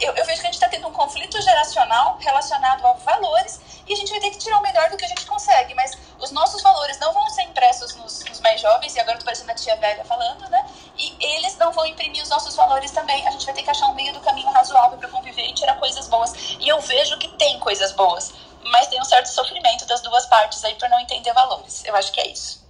eu, 0.00 0.14
eu 0.14 0.24
vejo 0.24 0.40
que 0.40 0.46
a 0.46 0.50
gente 0.50 0.54
está 0.54 0.68
tendo 0.68 0.88
um 0.88 0.92
conflito 0.92 1.40
geracional 1.40 2.16
relacionado 2.20 2.86
a 2.86 2.92
valores 2.92 3.60
e 3.86 3.92
a 3.92 3.96
gente 3.96 4.10
vai 4.10 4.20
ter 4.20 4.30
que 4.30 4.38
tirar 4.38 4.58
o 4.58 4.62
melhor 4.62 4.90
do 4.90 4.96
que 4.96 5.04
a 5.04 5.08
gente 5.08 5.26
consegue. 5.26 5.74
Mas 5.74 5.96
os 6.18 6.30
nossos 6.30 6.62
valores 6.62 6.98
não 6.98 7.12
vão 7.12 7.28
ser 7.30 7.42
impressos 7.42 7.94
nos, 7.96 8.24
nos 8.24 8.40
mais 8.40 8.60
jovens, 8.60 8.94
e 8.94 9.00
agora 9.00 9.16
eu 9.16 9.20
tô 9.20 9.24
parecendo 9.24 9.50
a 9.50 9.54
tia 9.54 9.76
velha 9.76 10.04
falando, 10.04 10.48
né? 10.50 10.66
E 10.96 11.16
eles 11.20 11.56
não 11.56 11.72
vão 11.72 11.86
imprimir 11.86 12.22
os 12.22 12.28
nossos 12.28 12.54
valores 12.54 12.90
também. 12.90 13.26
A 13.26 13.30
gente 13.30 13.44
vai 13.44 13.54
ter 13.54 13.62
que 13.62 13.70
achar 13.70 13.86
um 13.86 13.94
meio 13.94 14.12
do 14.12 14.20
caminho 14.20 14.50
razoável 14.50 14.98
para 14.98 15.08
conviver 15.08 15.46
e 15.46 15.54
tirar 15.54 15.76
coisas 15.78 16.08
boas. 16.08 16.32
E 16.58 16.68
eu 16.68 16.80
vejo 16.80 17.18
que 17.18 17.28
tem 17.28 17.58
coisas 17.60 17.92
boas 17.92 18.32
mas 18.64 18.86
tem 18.88 19.00
um 19.00 19.04
certo 19.04 19.26
sofrimento 19.26 19.86
das 19.86 20.00
duas 20.00 20.26
partes 20.26 20.64
aí 20.64 20.74
por 20.74 20.88
não 20.88 21.00
entender 21.00 21.32
valores. 21.32 21.84
Eu 21.84 21.94
acho 21.96 22.12
que 22.12 22.20
é 22.20 22.28
isso. 22.28 22.66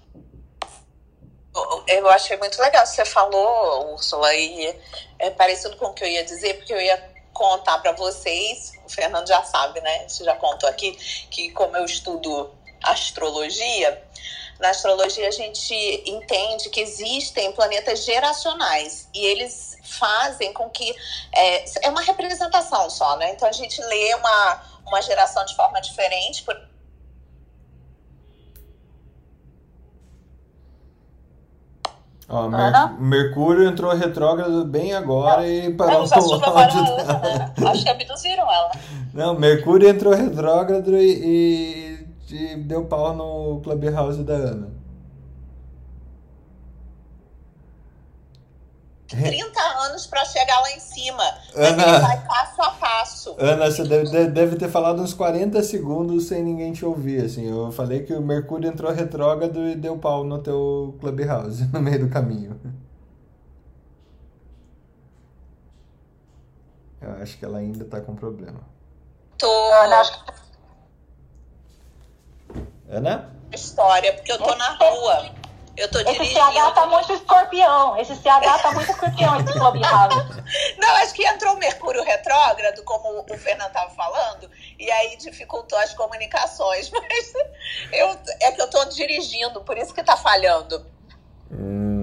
Eu 1.87 2.09
achei 2.09 2.37
muito 2.37 2.61
legal 2.61 2.87
você 2.87 3.05
falou, 3.05 3.93
Úrsula, 3.95 4.33
e 4.35 4.79
é 5.19 5.31
parecido 5.31 5.77
com 5.77 5.87
o 5.87 5.95
que 5.95 6.05
eu 6.05 6.09
ia 6.09 6.25
dizer, 6.25 6.55
porque 6.55 6.73
eu 6.73 6.81
ia 6.81 6.97
contar 7.33 7.79
para 7.79 7.93
vocês, 7.93 8.73
o 8.85 8.89
Fernando 8.89 9.27
já 9.27 9.43
sabe, 9.43 9.81
né? 9.81 10.09
Você 10.09 10.25
já 10.25 10.35
contou 10.37 10.69
aqui, 10.69 10.93
que 11.31 11.51
como 11.51 11.77
eu 11.77 11.85
estudo 11.85 12.53
astrologia, 12.83 14.03
na 14.59 14.71
astrologia 14.71 15.29
a 15.29 15.33
gente 15.33 15.75
entende 16.05 16.69
que 16.69 16.81
existem 16.81 17.53
planetas 17.53 18.05
geracionais 18.05 19.09
e 19.15 19.25
eles 19.25 19.79
fazem 19.83 20.53
com 20.53 20.69
que 20.69 20.95
é, 21.33 21.65
é 21.87 21.91
uma 21.91 22.03
representação 22.03 22.91
só, 22.91 23.17
né? 23.17 23.33
Então 23.33 23.49
a 23.49 23.53
gente 23.53 23.81
lê 23.81 24.15
uma 24.17 24.78
uma 24.89 25.03
geração 25.03 25.45
de 25.45 25.55
forma 25.55 25.81
diferente. 25.81 26.43
Por... 26.43 26.57
Ó, 32.29 32.49
Mer 32.49 33.01
Mercúrio 33.01 33.67
entrou 33.67 33.95
retrógrado 33.95 34.65
bem 34.65 34.93
agora 34.93 35.43
não, 35.43 35.49
e 35.49 35.75
parou 35.75 35.95
não, 35.95 36.05
o 36.05 36.39
dela. 36.39 37.53
Né? 37.57 37.71
Acho 37.71 37.83
que 37.85 37.89
abduziram 37.89 38.53
ela. 38.53 38.71
Não, 39.15 39.39
Mercúrio 39.39 39.89
entrou 39.89 40.13
retrógrado 40.13 40.97
e, 40.97 42.07
e, 42.31 42.35
e 42.35 42.57
deu 42.57 42.85
pau 42.85 43.15
no 43.15 43.61
Clubhouse 43.63 44.23
da 44.23 44.35
Ana. 44.35 44.78
30 49.09 49.61
anos 49.61 50.07
para 50.07 50.25
chegar 50.27 50.61
lá 50.61 50.71
em 50.73 50.81
cima. 50.81 51.23
Ana, 51.55 51.83
ele 51.83 51.99
vai 51.99 52.27
passo 52.27 52.63
a 52.63 52.71
passo. 52.73 53.37
Ana, 53.39 53.71
você 53.71 53.85
deve, 53.85 54.27
deve 54.27 54.57
ter 54.57 54.69
falado 54.69 55.01
uns 55.01 55.15
40 55.15 55.63
segundos 55.63 56.29
sem 56.29 56.43
ninguém 56.43 56.73
te 56.73 56.85
ouvir. 56.85 57.25
Assim. 57.25 57.49
Eu 57.49 57.73
falei 57.73 58.03
que 58.03 58.13
o 58.13 58.21
Mercúrio 58.21 58.69
entrou 58.69 58.93
retrógrado 58.93 59.67
e 59.67 59.75
deu 59.75 59.97
pau 59.99 60.25
no 60.25 60.39
teu 60.39 60.97
Clubhouse 61.01 61.65
no 61.73 61.81
meio 61.81 62.01
do 62.01 62.11
caminho. 62.11 62.61
Eu 67.01 67.13
acho 67.23 67.39
que 67.39 67.45
ela 67.45 67.59
ainda 67.59 67.85
tá 67.87 68.01
com 68.01 68.15
problema. 68.15 68.61
Tô. 69.39 69.73
Ana. 69.73 70.03
Ana? 72.91 73.33
História, 73.53 74.13
porque 74.15 74.33
eu 74.33 74.39
tô 74.39 74.55
na 74.55 74.77
rua. 74.77 75.38
Eu 75.79 75.89
tô 75.89 76.01
esse 76.01 76.35
CH 76.35 76.73
tá 76.75 76.87
muito 76.87 77.13
escorpião. 77.13 77.97
Esse 77.97 78.17
CH 78.17 78.63
tá 78.63 78.73
muito 78.73 78.91
escorpião, 78.91 79.37
esse 79.37 79.53
Clubhouse. 79.53 80.43
Não, 80.77 80.89
acho 80.97 81.15
que 81.15 81.25
entrou 81.25 81.55
o 81.55 81.59
Mercúrio 81.59 82.03
retrógrado, 82.03 82.83
como 82.83 83.25
o 83.31 83.39
Fernando 83.39 83.71
tava 83.71 83.91
falando, 83.91 84.51
e 84.77 84.91
aí 84.91 85.17
dificultou 85.17 85.79
as 85.79 85.95
comunicações. 85.95 86.91
Mas 86.91 87.33
eu, 87.93 88.19
é 88.41 88.51
que 88.51 88.61
eu 88.61 88.69
tô 88.69 88.85
dirigindo, 88.87 89.61
por 89.63 89.79
isso 89.79 89.95
que 89.95 90.03
tá 90.03 90.17
falhando. 90.17 90.85
Hum. 91.53 91.98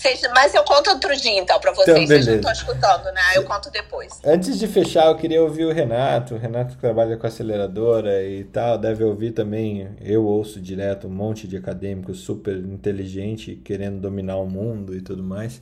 Vocês, 0.00 0.22
mas 0.34 0.54
eu 0.54 0.64
conto 0.64 0.88
outro 0.88 1.14
dia, 1.14 1.38
então, 1.38 1.60
para 1.60 1.72
vocês. 1.72 1.88
Então, 1.88 2.06
vocês 2.06 2.26
não 2.26 2.36
estão 2.36 2.52
escutando, 2.52 3.04
né? 3.12 3.20
Eu 3.34 3.44
conto 3.44 3.70
depois. 3.70 4.18
Antes 4.24 4.58
de 4.58 4.66
fechar, 4.66 5.08
eu 5.08 5.14
queria 5.14 5.42
ouvir 5.42 5.66
o 5.66 5.72
Renato. 5.72 6.36
O 6.36 6.38
Renato 6.38 6.74
trabalha 6.78 7.18
com 7.18 7.26
aceleradora 7.26 8.24
e 8.24 8.44
tal, 8.44 8.78
deve 8.78 9.04
ouvir 9.04 9.32
também. 9.32 9.94
Eu 10.00 10.24
ouço 10.24 10.58
direto 10.58 11.06
um 11.06 11.10
monte 11.10 11.46
de 11.46 11.58
acadêmicos 11.58 12.20
super 12.20 12.56
inteligente 12.56 13.60
querendo 13.62 14.00
dominar 14.00 14.38
o 14.38 14.46
mundo 14.46 14.96
e 14.96 15.02
tudo 15.02 15.22
mais. 15.22 15.60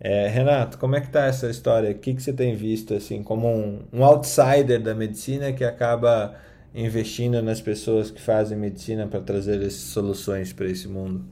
É, 0.00 0.26
Renato, 0.26 0.76
como 0.76 0.96
é 0.96 1.00
que 1.00 1.08
tá 1.08 1.26
essa 1.26 1.48
história? 1.48 1.92
O 1.92 1.94
que, 1.94 2.12
que 2.12 2.22
você 2.22 2.32
tem 2.32 2.56
visto 2.56 2.92
assim 2.92 3.22
como 3.22 3.46
um, 3.46 3.84
um 3.92 4.04
outsider 4.04 4.82
da 4.82 4.96
medicina 4.96 5.52
que 5.52 5.62
acaba 5.62 6.34
investindo 6.74 7.40
nas 7.40 7.60
pessoas 7.60 8.10
que 8.10 8.20
fazem 8.20 8.58
medicina 8.58 9.06
para 9.06 9.20
trazer 9.20 9.60
essas 9.60 9.92
soluções 9.92 10.52
para 10.52 10.66
esse 10.66 10.88
mundo? 10.88 11.24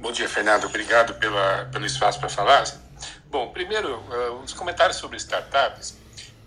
Bom 0.00 0.12
dia, 0.12 0.28
Fernando. 0.28 0.66
Obrigado 0.66 1.14
pela, 1.14 1.64
pelo 1.72 1.84
espaço 1.84 2.20
para 2.20 2.28
falar. 2.28 2.62
Bom, 3.26 3.50
primeiro, 3.50 3.98
uh, 3.98 4.40
os 4.44 4.52
comentários 4.52 4.96
sobre 4.96 5.16
startups. 5.16 5.98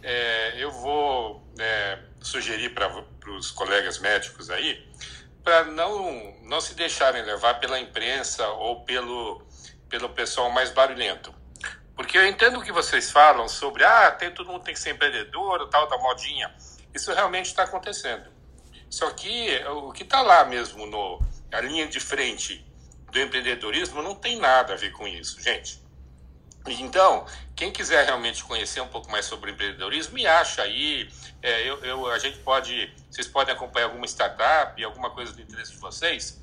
É, 0.02 0.53
eu 0.57 0.72
vou 0.72 1.45
é, 1.60 1.99
sugerir 2.22 2.73
para 2.73 2.90
os 3.28 3.52
colegas 3.52 3.99
médicos 3.99 4.49
aí 4.49 4.90
para 5.44 5.65
não, 5.65 6.34
não 6.44 6.61
se 6.61 6.73
deixarem 6.76 7.23
levar 7.23 7.56
pela 7.60 7.78
imprensa 7.78 8.48
ou 8.48 8.86
pelo, 8.86 9.45
pelo 9.90 10.07
pessoal 10.10 10.49
mais 10.49 10.72
barulhento. 10.72 11.36
Porque 11.94 12.18
eu 12.18 12.26
entendo 12.26 12.57
o 12.57 12.64
que 12.64 12.72
vocês 12.72 13.11
falam 13.11 13.49
sobre, 13.49 13.84
ah, 13.84 14.11
tem, 14.11 14.32
todo 14.32 14.49
mundo 14.49 14.64
tem 14.64 14.73
que 14.73 14.80
ser 14.80 14.91
empreendedor, 14.91 15.68
tal, 15.68 15.90
da 15.90 15.98
modinha. 15.98 16.56
Isso 16.94 17.14
realmente 17.14 17.48
está 17.48 17.64
acontecendo. 17.64 18.32
Só 18.90 19.11
que 19.11 19.61
o 19.65 19.91
que 19.91 20.03
está 20.03 20.22
lá 20.22 20.45
mesmo, 20.45 20.86
no, 20.86 21.22
a 21.52 21.60
linha 21.60 21.86
de 21.86 21.99
frente 21.99 22.70
do 23.12 23.20
empreendedorismo 23.20 24.02
não 24.02 24.16
tem 24.16 24.38
nada 24.38 24.74
a 24.74 24.76
ver 24.78 24.92
com 24.92 25.08
isso, 25.08 25.42
gente. 25.42 25.82
Então, 26.68 27.26
quem 27.56 27.72
quiser 27.72 28.06
realmente 28.06 28.44
conhecer 28.44 28.82
um 28.82 28.88
pouco 28.88 29.10
mais 29.12 29.26
sobre 29.26 29.52
empreendedorismo, 29.52 30.14
me 30.14 30.26
acha 30.26 30.62
aí. 30.62 31.10
É, 31.42 31.68
eu, 31.68 31.84
eu, 31.84 32.12
a 32.12 32.20
gente 32.20 32.38
pode, 32.40 32.94
vocês 33.10 33.28
podem 33.28 33.54
acompanhar 33.54 33.88
alguma 33.88 34.06
startup, 34.06 34.84
alguma 34.84 35.10
coisa 35.10 35.34
do 35.34 35.42
interesse 35.42 35.72
de 35.72 35.78
vocês, 35.78 36.40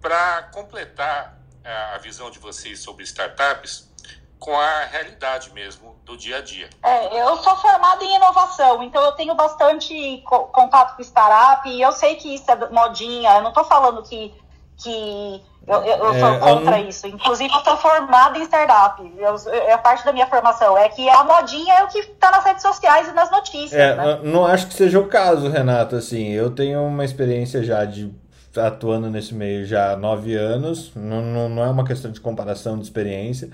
para 0.00 0.44
completar 0.44 1.38
a, 1.64 1.94
a 1.94 1.98
visão 1.98 2.30
de 2.30 2.38
vocês 2.38 2.80
sobre 2.80 3.02
startups 3.04 3.90
com 4.38 4.58
a 4.58 4.84
realidade 4.84 5.50
mesmo 5.52 5.96
do 6.04 6.16
dia 6.16 6.36
a 6.36 6.40
dia. 6.42 6.68
É, 6.82 7.22
eu 7.22 7.36
sou 7.38 7.56
formada 7.56 8.04
em 8.04 8.14
inovação, 8.14 8.82
então 8.82 9.02
eu 9.02 9.12
tenho 9.12 9.34
bastante 9.34 10.22
contato 10.52 10.96
com 10.96 11.02
startup 11.02 11.66
e 11.68 11.80
eu 11.80 11.92
sei 11.92 12.16
que 12.16 12.34
isso 12.34 12.50
é 12.50 12.70
modinha. 12.70 13.36
Eu 13.36 13.42
não 13.42 13.48
estou 13.48 13.64
falando 13.64 14.02
que 14.02 14.34
que 14.76 15.42
eu, 15.66 15.82
eu 15.82 16.14
é, 16.14 16.20
sou 16.20 16.38
contra 16.38 16.80
eu... 16.80 16.88
isso. 16.88 17.06
Inclusive, 17.06 17.52
eu 17.52 17.60
sou 17.60 17.76
formada 17.76 18.38
em 18.38 18.42
startup. 18.42 19.02
Eu, 19.16 19.34
é 19.52 19.76
parte 19.76 20.04
da 20.04 20.12
minha 20.12 20.26
formação. 20.26 20.76
É 20.76 20.88
que 20.88 21.08
a 21.08 21.24
modinha 21.24 21.74
é 21.74 21.84
o 21.84 21.88
que 21.88 21.98
está 21.98 22.30
nas 22.30 22.44
redes 22.44 22.62
sociais 22.62 23.08
e 23.08 23.12
nas 23.12 23.30
notícias. 23.30 23.72
É, 23.72 23.96
né? 23.96 24.20
Não 24.22 24.46
acho 24.46 24.68
que 24.68 24.74
seja 24.74 24.98
o 24.98 25.08
caso, 25.08 25.48
Renato. 25.48 25.96
Assim, 25.96 26.28
eu 26.32 26.50
tenho 26.50 26.82
uma 26.82 27.04
experiência 27.04 27.62
já 27.64 27.84
de 27.84 28.12
atuando 28.56 29.10
nesse 29.10 29.34
meio 29.34 29.66
já 29.66 29.92
há 29.92 29.96
nove 29.96 30.34
anos. 30.34 30.92
Não, 30.94 31.20
não, 31.20 31.48
não 31.48 31.64
é 31.64 31.68
uma 31.68 31.84
questão 31.84 32.10
de 32.10 32.20
comparação 32.20 32.76
de 32.78 32.84
experiência 32.84 33.50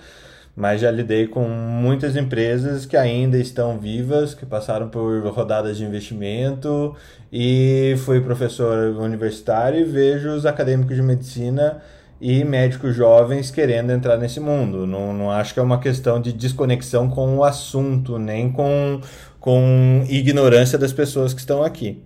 mas 0.55 0.81
já 0.81 0.91
lidei 0.91 1.27
com 1.27 1.49
muitas 1.49 2.15
empresas 2.15 2.85
que 2.85 2.97
ainda 2.97 3.39
estão 3.39 3.79
vivas, 3.79 4.35
que 4.35 4.45
passaram 4.45 4.89
por 4.89 5.27
rodadas 5.29 5.79
de 5.79 5.85
investimento 5.85 6.95
e 7.33 7.95
fui 8.05 8.21
professor 8.21 8.97
universitário 8.97 9.81
e 9.81 9.85
vejo 9.85 10.29
os 10.31 10.45
acadêmicos 10.45 10.95
de 10.95 11.03
medicina 11.03 11.83
e 12.21 12.45
médicos 12.45 12.95
jovens 12.95 13.51
querendo 13.51 13.91
entrar 13.91 14.17
nesse 14.17 14.39
mundo. 14.39 14.87
Não, 14.87 15.13
não 15.13 15.31
acho 15.31 15.55
que 15.55 15.59
é 15.59 15.63
uma 15.63 15.81
questão 15.81 16.21
de 16.21 16.33
desconexão 16.33 17.09
com 17.09 17.39
o 17.39 17.45
assunto, 17.45 18.19
nem 18.19 18.53
com, 18.53 19.01
com 19.41 20.07
ignorância 20.09 20.79
das 20.79 20.93
pessoas 20.93 21.33
que 21.33 21.41
estão 21.41 21.65
aqui. 21.65 22.01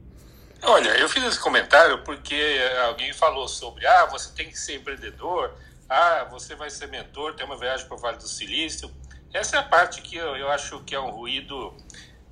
Olha, 0.63 0.89
eu 0.99 1.09
fiz 1.09 1.23
esse 1.25 1.39
comentário 1.39 1.99
porque 1.99 2.41
alguém 2.87 3.13
falou 3.13 3.47
sobre, 3.47 3.87
ah, 3.87 4.07
você 4.07 4.31
tem 4.35 4.49
que 4.49 4.59
ser 4.59 4.77
empreendedor, 4.77 5.51
ah, 5.89 6.25
você 6.31 6.55
vai 6.55 6.71
ser 6.71 6.89
mentor, 6.89 7.35
tem 7.35 7.47
uma 7.47 7.57
viagem 7.57 7.87
para 7.87 7.97
o 7.97 7.99
Vale 7.99 8.17
do 8.17 8.29
Silício. 8.29 8.91
Essa 9.33 9.57
é 9.57 9.59
a 9.59 9.63
parte 9.63 10.03
que 10.03 10.17
eu, 10.17 10.37
eu 10.37 10.51
acho 10.51 10.81
que 10.85 10.95
é 10.95 11.01
um 11.01 11.11
ruído 11.11 11.75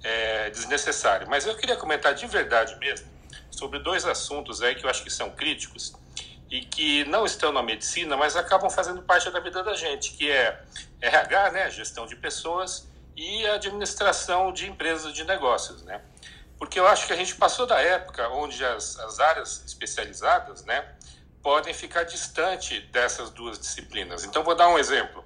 é, 0.03 0.51
desnecessário. 0.51 1.29
Mas 1.29 1.47
eu 1.47 1.57
queria 1.57 1.77
comentar 1.77 2.15
de 2.15 2.27
verdade 2.27 2.77
mesmo 2.79 3.09
sobre 3.51 3.79
dois 3.79 4.05
assuntos 4.05 4.63
aí 4.63 4.75
que 4.75 4.85
eu 4.85 4.91
acho 4.91 5.03
que 5.03 5.11
são 5.11 5.31
críticos 5.31 5.95
e 6.51 6.61
que 6.61 7.05
não 7.05 7.25
estão 7.25 7.53
na 7.53 7.63
medicina, 7.63 8.17
mas 8.17 8.37
acabam 8.37 8.71
fazendo 8.71 9.03
parte 9.03 9.31
da 9.31 9.41
vida 9.41 9.63
da 9.63 9.75
gente, 9.75 10.13
que 10.13 10.31
é 10.31 10.63
RH, 11.01 11.51
né, 11.53 11.71
gestão 11.71 12.07
de 12.07 12.17
pessoas 12.17 12.89
e 13.17 13.47
administração 13.47 14.53
de 14.53 14.69
empresas 14.69 15.13
de 15.13 15.25
negócios, 15.25 15.83
né? 15.83 16.01
porque 16.59 16.79
eu 16.79 16.87
acho 16.87 17.07
que 17.07 17.13
a 17.13 17.17
gente 17.17 17.35
passou 17.35 17.67
da 17.67 17.81
época 17.81 18.29
onde 18.31 18.65
as, 18.65 18.99
as 19.01 19.21
áreas 19.21 19.63
especializadas, 19.67 20.65
né, 20.65 20.87
podem 21.45 21.75
ficar 21.75 22.05
distante 22.05 22.81
dessas 22.91 23.29
duas 23.29 23.59
disciplinas. 23.59 24.25
Então, 24.25 24.43
vou 24.43 24.55
dar 24.55 24.67
um 24.71 24.79
exemplo. 24.79 25.23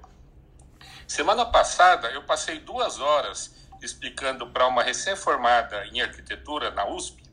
Semana 1.07 1.45
passada, 1.45 2.11
eu 2.11 2.23
passei 2.23 2.59
duas 2.59 2.99
horas 2.99 3.55
explicando 3.81 4.45
para 4.47 4.67
uma 4.67 4.83
recém-formada 4.83 5.85
em 5.87 6.01
arquitetura 6.01 6.71
na 6.71 6.85
USP, 6.85 7.23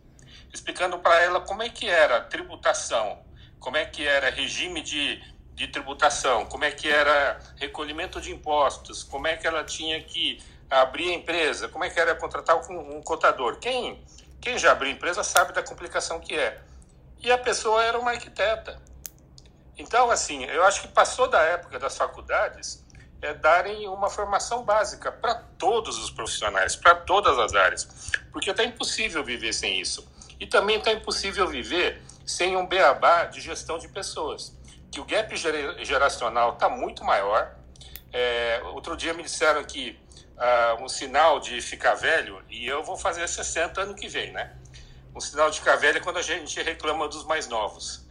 explicando 0.55 1.01
para 1.01 1.21
ela 1.21 1.41
como 1.41 1.65
é 1.65 1.69
que 1.69 1.89
era 1.89 2.21
tributação, 2.21 3.19
como 3.59 3.77
é 3.77 3.85
que 3.85 4.07
era 4.07 4.31
regime 4.31 4.81
de, 4.81 5.21
de 5.53 5.67
tributação, 5.67 6.47
como 6.47 6.65
é 6.65 6.71
que 6.71 6.89
era 6.89 7.41
recolhimento 7.57 8.21
de 8.21 8.31
impostos, 8.31 9.03
como 9.03 9.27
é 9.27 9.37
que 9.37 9.49
ela 9.49 9.65
tinha 9.65 10.01
que 10.01 10.41
abrir 10.71 11.11
a 11.11 11.15
empresa, 11.15 11.67
como 11.69 11.83
é 11.83 11.91
que 11.91 11.99
era 11.99 12.15
contratar 12.15 12.57
um, 12.71 12.99
um 12.99 13.03
contador. 13.03 13.59
Quem, 13.59 14.01
quem 14.41 14.57
já 14.57 14.71
abriu 14.71 14.93
empresa 14.93 15.25
sabe 15.25 15.53
da 15.53 15.63
complicação 15.63 16.21
que 16.21 16.37
é. 16.37 16.63
E 17.23 17.31
a 17.31 17.39
pessoa 17.39 17.83
era 17.83 17.99
uma 17.99 18.11
arquiteta. 18.13 18.81
Então, 19.79 20.11
assim, 20.11 20.45
eu 20.45 20.65
acho 20.65 20.83
que 20.83 20.89
passou 20.89 21.29
da 21.29 21.41
época 21.41 21.79
das 21.79 21.97
faculdades 21.97 22.85
é, 23.21 23.35
darem 23.35 23.89
uma 23.89 24.09
formação 24.09 24.63
básica 24.63 25.11
para 25.11 25.35
todos 25.59 25.99
os 25.99 26.11
profissionais, 26.11 26.77
para 26.77 26.95
todas 26.95 27.39
as 27.39 27.55
áreas, 27.55 28.13
porque 28.33 28.51
está 28.51 28.65
impossível 28.65 29.25
viver 29.25 29.53
sem 29.53 29.81
isso. 29.81 30.07
E 30.39 30.47
também 30.47 30.79
está 30.79 30.93
impossível 30.93 31.47
viver 31.47 32.03
sem 32.25 32.57
um 32.57 32.67
beabá 32.67 33.25
de 33.25 33.41
gestão 33.41 33.79
de 33.79 33.89
pessoas, 33.89 34.55
que 34.91 35.01
o 35.01 35.05
gap 35.05 35.35
geracional 35.85 36.55
está 36.55 36.69
muito 36.69 37.05
maior. 37.05 37.55
É, 38.13 38.61
outro 38.75 38.97
dia 38.97 39.13
me 39.15 39.23
disseram 39.23 39.65
que 39.65 39.99
uh, 40.37 40.83
um 40.83 40.89
sinal 40.89 41.41
de 41.41 41.61
ficar 41.61 41.95
velho, 41.95 42.43
e 42.49 42.67
eu 42.67 42.83
vou 42.83 42.97
fazer 42.97 43.27
60 43.29 43.81
ano 43.81 43.95
que 43.95 44.09
vem, 44.09 44.33
né? 44.33 44.57
Um 45.17 45.21
sinal 45.21 45.51
de 45.51 45.59
ficar 45.59 45.83
é 45.83 45.99
quando 45.99 46.19
a 46.19 46.23
gente 46.23 46.63
reclama 46.63 47.09
dos 47.09 47.25
mais 47.25 47.49
novos. 47.49 48.05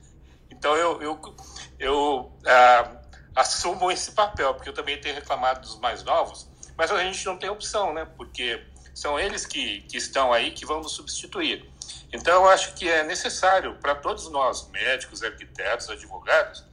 Então 0.49 0.75
eu, 0.75 0.99
eu, 1.03 1.35
eu 1.77 2.19
uh, 2.19 2.99
assumo 3.35 3.91
esse 3.91 4.11
papel, 4.13 4.55
porque 4.55 4.69
eu 4.69 4.73
também 4.73 4.99
tenho 4.99 5.13
reclamado 5.13 5.61
dos 5.61 5.79
mais 5.79 6.01
novos, 6.01 6.49
mas 6.75 6.89
a 6.89 7.03
gente 7.03 7.23
não 7.27 7.37
tem 7.37 7.47
opção, 7.47 7.93
né? 7.93 8.07
Porque 8.17 8.65
são 8.95 9.19
eles 9.19 9.45
que, 9.45 9.81
que 9.81 9.97
estão 9.97 10.33
aí 10.33 10.51
que 10.51 10.65
vão 10.65 10.81
nos 10.81 10.93
substituir. 10.93 11.69
Então, 12.11 12.43
eu 12.43 12.49
acho 12.49 12.73
que 12.73 12.89
é 12.89 13.03
necessário 13.03 13.75
para 13.75 13.93
todos 13.93 14.29
nós, 14.31 14.67
médicos, 14.71 15.21
arquitetos, 15.21 15.89
advogados, 15.89 16.65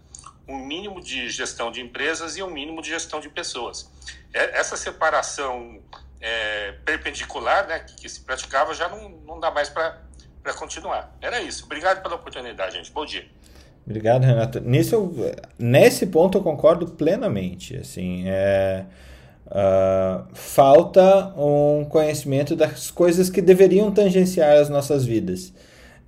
um 0.49 0.57
mínimo 0.57 1.03
de 1.03 1.29
gestão 1.29 1.71
de 1.71 1.81
empresas 1.81 2.37
e 2.37 2.43
um 2.43 2.51
mínimo 2.51 2.81
de 2.81 2.89
gestão 2.89 3.21
de 3.21 3.29
pessoas. 3.29 3.91
É, 4.33 4.59
essa 4.59 4.77
separação 4.77 5.83
é, 6.21 6.73
perpendicular 6.85 7.67
né, 7.67 7.81
que, 7.81 7.97
que, 7.97 8.09
se 8.09 8.21
praticava 8.21 8.73
já 8.73 8.89
não, 8.89 9.09
não 9.09 9.41
dá 9.41 9.51
mais 9.51 9.69
para 9.69 10.01
continuar. 10.55 11.17
Era 11.21 11.41
isso. 11.41 11.65
Obrigado 11.65 12.03
pela 12.03 12.17
oportunidade, 12.17 12.75
gente. 12.77 12.91
Bom 12.91 13.05
dia. 13.07 13.25
Obrigado, 13.87 14.25
Renato. 14.25 14.61
Nisso 14.61 14.95
eu, 14.95 15.35
nesse 15.59 16.07
ponto 16.07 16.39
eu 16.39 16.43
concordo 16.43 16.87
plenamente. 16.87 17.77
Assim, 17.77 18.25
é, 18.27 18.85
uh, 19.47 20.25
falta 20.35 21.33
um 21.37 21.85
conhecimento 21.85 22.55
das 22.55 22.91
coisas 22.91 23.29
que 23.29 23.43
deveriam 23.43 23.91
tangenciar 23.91 24.57
as 24.57 24.69
nossas 24.69 25.05
vidas. 25.05 25.53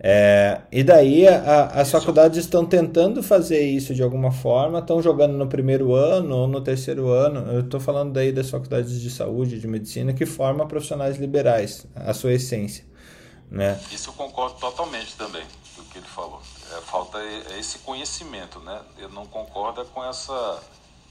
É, 0.07 0.61
e 0.71 0.83
daí 0.83 1.27
a, 1.27 1.67
as 1.67 1.91
faculdades 1.91 2.39
estão 2.39 2.67
tentando 2.67 3.23
fazer 3.23 3.61
isso 3.63 3.95
de 3.95 4.03
alguma 4.03 4.31
forma, 4.31 4.81
estão 4.81 5.01
jogando 5.01 5.33
no 5.33 5.47
primeiro 5.47 5.95
ano 5.95 6.37
ou 6.37 6.47
no 6.47 6.61
terceiro 6.61 7.09
ano. 7.09 7.51
Eu 7.51 7.61
estou 7.61 7.81
falando 7.81 8.13
daí 8.13 8.31
das 8.31 8.51
faculdades 8.51 9.01
de 9.01 9.11
saúde, 9.11 9.59
de 9.59 9.67
medicina, 9.67 10.13
que 10.13 10.27
formam 10.27 10.69
profissionais 10.69 11.17
liberais, 11.17 11.87
a 11.95 12.13
sua 12.13 12.35
essência. 12.35 12.85
Né? 13.51 13.81
Isso 13.93 14.11
eu 14.11 14.15
concordo 14.15 14.59
totalmente 14.59 15.15
também 15.17 15.47
do 15.77 15.85
que 15.85 15.99
ele 15.99 16.07
falou 16.07 16.41
é, 16.73 16.81
falta 16.81 17.19
esse 17.59 17.79
conhecimento, 17.79 18.59
né? 18.61 18.81
Eu 18.99 19.09
não 19.11 19.27
concordo 19.27 19.85
com 19.87 20.05
essa 20.05 20.61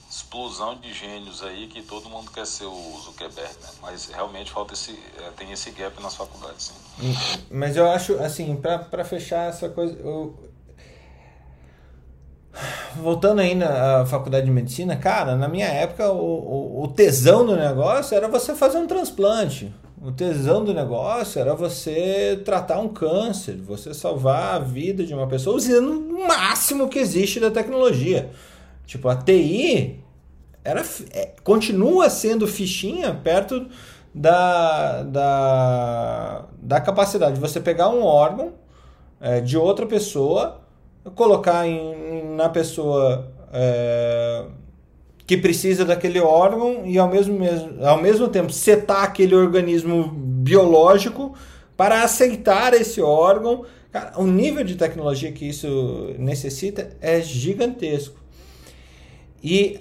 explosão 0.10 0.76
de 0.76 0.94
gênios 0.94 1.42
aí 1.44 1.68
que 1.68 1.82
todo 1.82 2.10
mundo 2.10 2.30
quer 2.32 2.46
ser 2.46 2.66
o 2.66 3.02
Zuckerberg, 3.04 3.54
né? 3.62 3.70
Mas 3.82 4.10
realmente 4.10 4.52
falta 4.52 4.74
esse, 4.74 4.92
é, 4.92 5.30
tem 5.36 5.52
esse 5.52 5.72
gap 5.72 6.02
nas 6.02 6.16
faculdades, 6.16 6.68
sim. 6.68 6.74
Hum, 7.02 7.14
mas 7.52 7.76
eu 7.76 7.90
acho, 7.90 8.16
assim, 8.20 8.56
para 8.56 9.04
fechar 9.04 9.50
essa 9.50 9.70
coisa, 9.70 9.96
eu... 10.00 10.38
voltando 12.96 13.42
aí 13.42 13.56
na 13.56 14.06
faculdade 14.06 14.46
de 14.46 14.52
medicina, 14.52 14.96
cara, 14.96 15.36
na 15.36 15.48
minha 15.48 15.68
época 15.68 16.12
o, 16.12 16.20
o, 16.20 16.84
o 16.84 16.88
tesão 16.90 17.46
do 17.46 17.56
negócio 17.56 18.16
era 18.16 18.28
você 18.28 18.54
fazer 18.54 18.78
um 18.78 18.88
transplante. 18.88 19.74
O 20.06 20.12
tesão 20.12 20.66
do 20.66 20.74
negócio 20.74 21.40
era 21.40 21.56
você 21.56 22.42
tratar 22.44 22.78
um 22.78 22.90
câncer, 22.90 23.56
você 23.56 23.94
salvar 23.94 24.56
a 24.56 24.60
vida 24.60 25.06
de 25.06 25.14
uma 25.14 25.28
pessoa 25.28 25.56
usando 25.56 25.92
o 25.92 26.28
máximo 26.28 26.90
que 26.90 27.00
existe 27.00 27.40
da 27.40 27.50
tecnologia. 27.50 28.30
Tipo, 28.86 29.08
a 29.08 29.16
TI 29.16 30.04
era, 30.62 30.84
é, 31.12 31.32
continua 31.42 32.10
sendo 32.10 32.46
fichinha 32.46 33.14
perto 33.14 33.66
da, 34.14 35.04
da, 35.04 36.46
da 36.62 36.82
capacidade 36.82 37.36
de 37.36 37.40
você 37.40 37.62
pegar 37.62 37.88
um 37.88 38.04
órgão 38.04 38.56
é, 39.22 39.40
de 39.40 39.58
outra 39.58 39.86
pessoa, 39.86 40.60
colocar 41.16 41.66
em, 41.66 42.36
na 42.36 42.50
pessoa. 42.50 43.32
É, 43.54 44.48
que 45.26 45.38
precisa 45.38 45.86
daquele 45.86 46.20
órgão 46.20 46.86
e 46.86 46.98
ao 46.98 47.10
mesmo, 47.10 47.38
ao 47.82 48.02
mesmo 48.02 48.28
tempo 48.28 48.52
setar 48.52 49.04
aquele 49.04 49.34
organismo 49.34 50.04
biológico 50.14 51.34
para 51.78 52.04
aceitar 52.04 52.74
esse 52.74 53.02
órgão. 53.02 53.66
Cara, 53.92 54.14
o 54.18 54.28
nível 54.28 54.64
de 54.64 54.76
tecnologia 54.76 55.32
que 55.32 55.48
isso 55.48 56.14
necessita 56.18 56.90
é 57.00 57.22
gigantesco. 57.22 58.20
E 59.42 59.80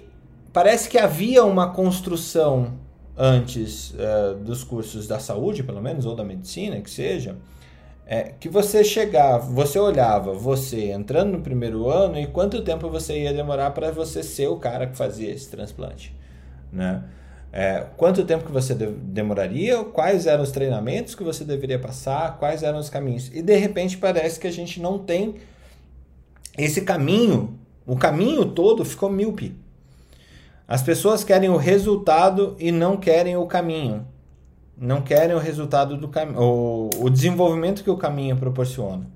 parece 0.53 0.89
que 0.89 0.99
havia 0.99 1.45
uma 1.45 1.71
construção 1.73 2.75
antes 3.17 3.91
uh, 3.93 4.35
dos 4.45 4.65
cursos 4.65 5.07
da 5.07 5.19
saúde, 5.19 5.63
pelo 5.63 5.81
menos, 5.81 6.07
ou 6.07 6.15
da 6.15 6.25
medicina, 6.25 6.81
que 6.81 6.91
seja, 6.91 7.37
é, 8.13 8.35
que 8.39 8.47
você 8.47 8.85
chegava, 8.85 9.39
você 9.39 9.79
olhava 9.79 10.35
você 10.35 10.91
entrando 10.93 11.33
no 11.33 11.41
primeiro 11.41 11.89
ano 11.89 12.21
e 12.21 12.27
quanto 12.27 12.61
tempo 12.61 12.91
você 12.91 13.23
ia 13.23 13.33
demorar 13.33 13.71
para 13.71 13.91
você 13.91 14.23
ser 14.23 14.49
o 14.49 14.57
cara 14.57 14.87
que 14.87 14.95
fazia 14.95 15.31
esse 15.31 15.49
transplante, 15.49 16.15
né? 16.71 17.05
É, 17.51 17.87
quanto 17.97 18.23
tempo 18.23 18.45
que 18.45 18.53
você 18.53 18.75
de 18.75 18.87
demoraria, 18.89 19.83
quais 19.85 20.27
eram 20.27 20.43
os 20.43 20.51
treinamentos 20.51 21.15
que 21.15 21.25
você 21.25 21.43
deveria 21.43 21.79
passar, 21.79 22.37
quais 22.37 22.63
eram 22.63 22.79
os 22.79 22.91
caminhos. 22.91 23.31
E 23.33 23.41
de 23.41 23.57
repente 23.57 23.97
parece 23.97 24.39
que 24.39 24.47
a 24.47 24.53
gente 24.53 24.79
não 24.79 24.99
tem 24.99 25.37
esse 26.59 26.83
caminho, 26.83 27.59
o 27.87 27.97
caminho 27.97 28.45
todo 28.45 28.85
ficou 28.85 29.09
míope. 29.09 29.57
As 30.69 30.83
pessoas 30.83 31.25
querem 31.25 31.49
o 31.49 31.57
resultado 31.57 32.57
e 32.59 32.71
não 32.71 32.99
querem 32.99 33.39
o 33.39 33.47
caminho 33.47 34.07
não 34.77 35.03
querem 35.03 35.35
o 35.35 35.39
resultado 35.39 35.97
do 35.97 36.09
caminho, 36.09 36.39
o, 36.99 37.11
desenvolvimento 37.11 37.85
que 37.85 37.91
o 37.91 37.97
caminho 37.97 38.37
proporciona, 38.37 39.07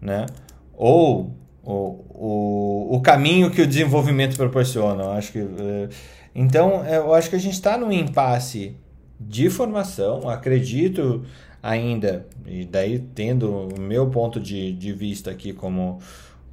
né? 0.00 0.26
Ou 0.74 1.34
o, 1.62 1.72
o, 1.72 2.96
o 2.96 3.00
caminho 3.00 3.50
que 3.50 3.62
o 3.62 3.66
desenvolvimento 3.66 4.36
proporciona. 4.36 5.04
Eu 5.04 5.10
acho 5.12 5.32
que, 5.32 5.38
é, 5.38 5.88
então, 6.34 6.84
eu 6.86 7.14
acho 7.14 7.30
que 7.30 7.36
a 7.36 7.40
gente 7.40 7.54
está 7.54 7.76
num 7.76 7.92
impasse 7.92 8.76
de 9.18 9.48
formação, 9.48 10.28
acredito 10.28 11.24
ainda, 11.62 12.26
e 12.46 12.64
daí 12.64 12.98
tendo 12.98 13.68
o 13.68 13.80
meu 13.80 14.08
ponto 14.10 14.40
de, 14.40 14.72
de 14.72 14.92
vista 14.92 15.30
aqui 15.30 15.52
como, 15.52 16.00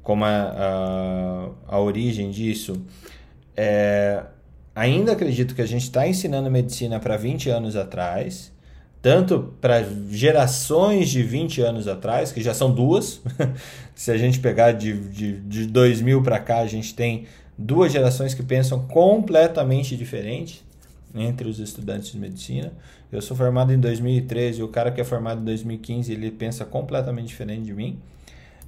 como 0.02 0.24
a, 0.24 0.28
a, 0.28 1.48
a 1.66 1.80
origem 1.80 2.30
disso, 2.30 2.80
é, 3.56 4.22
ainda 4.80 5.12
acredito 5.12 5.54
que 5.54 5.60
a 5.60 5.66
gente 5.66 5.82
está 5.82 6.08
ensinando 6.08 6.50
medicina 6.50 6.98
para 6.98 7.14
20 7.14 7.50
anos 7.50 7.76
atrás, 7.76 8.50
tanto 9.02 9.54
para 9.60 9.84
gerações 10.10 11.10
de 11.10 11.22
20 11.22 11.60
anos 11.60 11.86
atrás, 11.86 12.32
que 12.32 12.40
já 12.42 12.54
são 12.54 12.72
duas. 12.72 13.20
Se 13.94 14.10
a 14.10 14.16
gente 14.16 14.38
pegar 14.38 14.72
de, 14.72 14.98
de, 15.10 15.38
de 15.40 15.66
2000 15.66 16.22
para 16.22 16.38
cá, 16.38 16.58
a 16.60 16.66
gente 16.66 16.94
tem 16.94 17.26
duas 17.58 17.92
gerações 17.92 18.32
que 18.32 18.42
pensam 18.42 18.86
completamente 18.86 19.94
diferente 19.94 20.64
entre 21.14 21.46
os 21.46 21.58
estudantes 21.58 22.12
de 22.12 22.18
medicina. 22.18 22.72
Eu 23.12 23.20
sou 23.20 23.36
formado 23.36 23.74
em 23.74 23.78
2013, 23.78 24.62
o 24.62 24.68
cara 24.68 24.90
que 24.90 25.00
é 25.00 25.04
formado 25.04 25.42
em 25.42 25.44
2015, 25.44 26.10
ele 26.10 26.30
pensa 26.30 26.64
completamente 26.64 27.26
diferente 27.26 27.64
de 27.64 27.74
mim. 27.74 27.98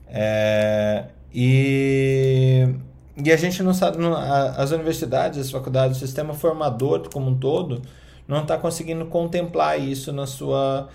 É, 0.09 1.05
e 1.32 2.68
e 3.16 3.30
a 3.30 3.36
gente 3.36 3.62
não 3.62 3.74
sabe, 3.74 3.98
não, 3.98 4.14
as 4.14 4.70
universidades, 4.70 5.39
as 5.39 5.51
faculdades, 5.51 5.98
o 5.98 6.01
sistema 6.01 6.32
formador 6.32 7.10
como 7.12 7.30
um 7.30 7.39
todo, 7.39 7.82
não 8.26 8.43
está 8.43 8.56
conseguindo 8.56 9.05
contemplar 9.06 9.78
isso 9.78 10.12
na 10.12 10.26
sua, 10.26 10.89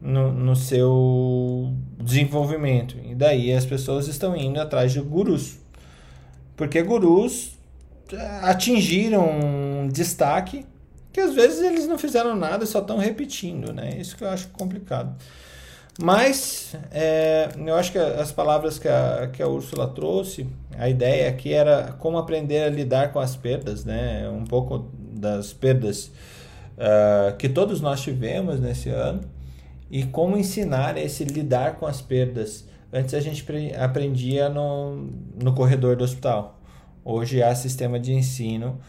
no, 0.00 0.32
no 0.32 0.56
seu 0.56 1.72
desenvolvimento. 1.98 2.96
E 3.04 3.14
daí 3.14 3.52
as 3.52 3.64
pessoas 3.64 4.08
estão 4.08 4.34
indo 4.34 4.60
atrás 4.60 4.92
de 4.92 5.00
gurus. 5.00 5.58
Porque 6.56 6.82
gurus 6.82 7.52
eh, 8.12 8.40
atingiram 8.42 9.24
um 9.30 9.88
destaque 9.88 10.66
que 11.12 11.20
às 11.20 11.34
vezes 11.34 11.60
eles 11.60 11.86
não 11.86 11.98
fizeram 11.98 12.36
nada, 12.36 12.66
só 12.66 12.80
estão 12.80 12.98
repetindo, 12.98 13.72
né? 13.72 13.96
Isso 13.98 14.16
que 14.16 14.24
eu 14.24 14.28
acho 14.28 14.48
complicado. 14.48 15.14
Mas 15.98 16.74
é, 16.90 17.48
eu 17.56 17.74
acho 17.74 17.92
que 17.92 17.98
as 17.98 18.32
palavras 18.32 18.78
que 18.78 18.88
a, 18.88 19.28
que 19.32 19.42
a 19.42 19.48
Úrsula 19.48 19.88
trouxe, 19.88 20.46
a 20.78 20.88
ideia 20.88 21.28
aqui 21.28 21.52
era 21.52 21.92
como 21.98 22.16
aprender 22.16 22.62
a 22.62 22.70
lidar 22.70 23.12
com 23.12 23.18
as 23.18 23.36
perdas, 23.36 23.84
né? 23.84 24.28
Um 24.30 24.44
pouco 24.44 24.90
das 24.94 25.52
perdas 25.52 26.10
uh, 26.76 27.36
que 27.36 27.48
todos 27.48 27.80
nós 27.80 28.00
tivemos 28.00 28.60
nesse 28.60 28.88
ano 28.88 29.20
e 29.90 30.04
como 30.04 30.38
ensinar 30.38 30.96
esse 30.96 31.24
lidar 31.24 31.76
com 31.76 31.86
as 31.86 32.00
perdas. 32.00 32.64
Antes 32.92 33.14
a 33.14 33.20
gente 33.20 33.44
aprendia 33.74 34.48
no, 34.48 35.08
no 35.40 35.52
corredor 35.54 35.96
do 35.96 36.04
hospital. 36.04 36.60
Hoje 37.04 37.42
há 37.42 37.54
sistema 37.54 38.00
de 38.00 38.12
ensino 38.12 38.80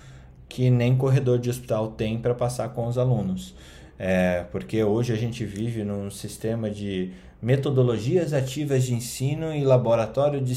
que 0.47 0.69
nem 0.69 0.97
corredor 0.97 1.39
de 1.39 1.49
hospital 1.49 1.91
tem 1.91 2.17
para 2.17 2.33
passar 2.33 2.69
com 2.69 2.87
os 2.87 2.97
alunos. 2.97 3.55
É, 4.03 4.45
porque 4.51 4.83
hoje 4.83 5.13
a 5.13 5.15
gente 5.15 5.45
vive 5.45 5.83
num 5.83 6.09
sistema 6.09 6.71
de 6.71 7.11
metodologias 7.39 8.33
ativas 8.33 8.83
de 8.83 8.95
ensino 8.95 9.53
e 9.53 9.63
laboratório 9.63 10.41
de 10.41 10.55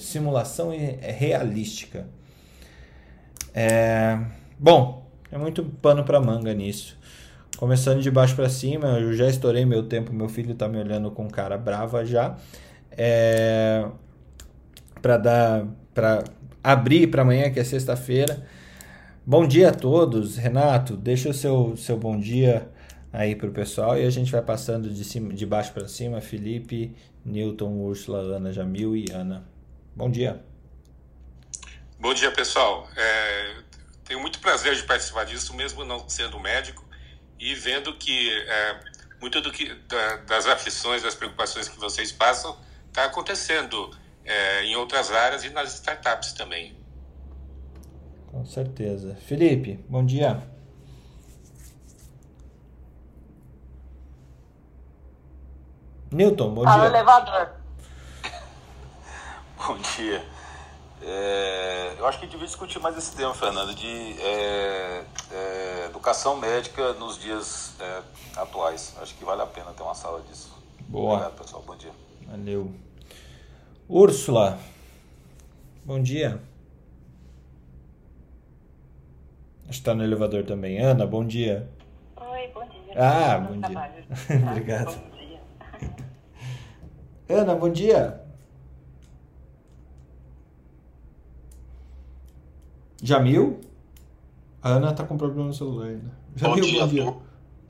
simulação 0.00 0.72
realística. 1.02 2.06
É, 3.52 4.18
bom, 4.58 5.06
é 5.30 5.36
muito 5.36 5.62
pano 5.62 6.02
para 6.02 6.18
manga 6.18 6.54
nisso. 6.54 6.98
Começando 7.58 8.00
de 8.00 8.10
baixo 8.10 8.34
para 8.34 8.48
cima, 8.48 8.98
eu 8.98 9.12
já 9.12 9.28
estourei 9.28 9.66
meu 9.66 9.82
tempo, 9.82 10.10
meu 10.10 10.30
filho 10.30 10.52
está 10.52 10.66
me 10.66 10.78
olhando 10.78 11.10
com 11.10 11.28
cara 11.28 11.58
brava 11.58 12.06
já. 12.06 12.38
É, 12.92 13.86
para 15.02 15.18
dar 15.18 15.66
para 15.92 16.24
abrir 16.64 17.08
para 17.08 17.20
amanhã, 17.20 17.50
que 17.50 17.60
é 17.60 17.64
sexta-feira. 17.64 18.42
Bom 19.24 19.46
dia 19.46 19.68
a 19.68 19.72
todos. 19.72 20.36
Renato, 20.36 20.96
deixa 20.96 21.28
o 21.28 21.32
seu, 21.32 21.76
seu 21.76 21.96
bom 21.96 22.18
dia 22.18 22.68
aí 23.12 23.36
para 23.36 23.46
o 23.46 23.52
pessoal 23.52 23.96
e 23.96 24.04
a 24.04 24.10
gente 24.10 24.32
vai 24.32 24.42
passando 24.42 24.90
de, 24.90 25.04
cima, 25.04 25.32
de 25.32 25.46
baixo 25.46 25.72
para 25.72 25.86
cima. 25.86 26.20
Felipe, 26.20 26.92
Newton, 27.24 27.70
Úrsula, 27.70 28.18
Ana, 28.18 28.52
Jamil 28.52 28.96
e 28.96 29.06
Ana. 29.12 29.48
Bom 29.94 30.10
dia. 30.10 30.44
Bom 32.00 32.12
dia, 32.12 32.32
pessoal. 32.32 32.88
É, 32.96 33.58
tenho 34.04 34.18
muito 34.18 34.40
prazer 34.40 34.74
de 34.74 34.82
participar 34.82 35.22
disso, 35.22 35.54
mesmo 35.54 35.84
não 35.84 36.08
sendo 36.08 36.40
médico 36.40 36.84
e 37.38 37.54
vendo 37.54 37.96
que 37.96 38.28
é, 38.28 38.80
muito 39.20 39.40
do 39.40 39.52
que 39.52 39.72
da, 39.86 40.16
das 40.16 40.46
aflições, 40.46 41.00
das 41.00 41.14
preocupações 41.14 41.68
que 41.68 41.78
vocês 41.78 42.10
passam 42.10 42.58
está 42.88 43.04
acontecendo 43.04 43.88
é, 44.24 44.64
em 44.64 44.74
outras 44.74 45.12
áreas 45.12 45.44
e 45.44 45.50
nas 45.50 45.74
startups 45.74 46.32
também. 46.32 46.81
Com 48.32 48.46
certeza. 48.46 49.14
Felipe, 49.14 49.74
bom 49.90 50.04
dia. 50.04 50.42
Newton, 56.10 56.54
bom 56.54 56.64
Fala, 56.64 56.88
dia. 56.88 56.96
elevador. 56.96 57.50
bom 59.58 59.76
dia. 59.76 60.24
É, 61.02 61.94
eu 61.98 62.06
acho 62.06 62.18
que 62.18 62.24
a 62.24 62.26
gente 62.26 62.32
devia 62.32 62.46
discutir 62.46 62.78
mais 62.78 62.96
esse 62.96 63.14
tema, 63.14 63.34
Fernando, 63.34 63.74
de 63.74 64.20
é, 64.20 65.04
é, 65.30 65.86
educação 65.86 66.36
médica 66.36 66.94
nos 66.94 67.18
dias 67.18 67.74
é, 67.80 68.02
atuais. 68.36 68.94
Acho 69.02 69.14
que 69.14 69.24
vale 69.24 69.42
a 69.42 69.46
pena 69.46 69.72
ter 69.72 69.82
uma 69.82 69.94
sala 69.94 70.22
disso. 70.22 70.56
Boa. 70.88 71.16
Obrigado, 71.16 71.38
pessoal. 71.38 71.62
Bom 71.66 71.76
dia. 71.76 71.92
Valeu. 72.26 72.72
Úrsula, 73.88 74.58
bom 75.84 76.00
dia. 76.00 76.40
Está 79.72 79.94
no 79.94 80.04
elevador 80.04 80.44
também. 80.44 80.78
Ana, 80.78 81.06
bom 81.06 81.24
dia. 81.24 81.66
Oi, 82.20 82.48
bom 82.52 82.60
dia. 82.68 82.94
Ah, 82.94 83.38
bom 83.38 83.58
dia. 83.58 84.50
Obrigado. 84.50 84.94
Bom 84.94 85.16
dia. 85.16 85.40
Ana, 87.40 87.54
bom 87.54 87.70
dia. 87.70 88.20
Jamil? 93.02 93.60
A 94.62 94.72
Ana 94.72 94.92
tá 94.92 95.04
com 95.04 95.16
problema 95.16 95.46
no 95.46 95.54
celular 95.54 95.86
ainda. 95.86 96.12
Jamil, 96.36 96.56
bom 96.56 96.70
dia. 96.70 96.80
bom 96.80 96.88
dia. 96.88 97.16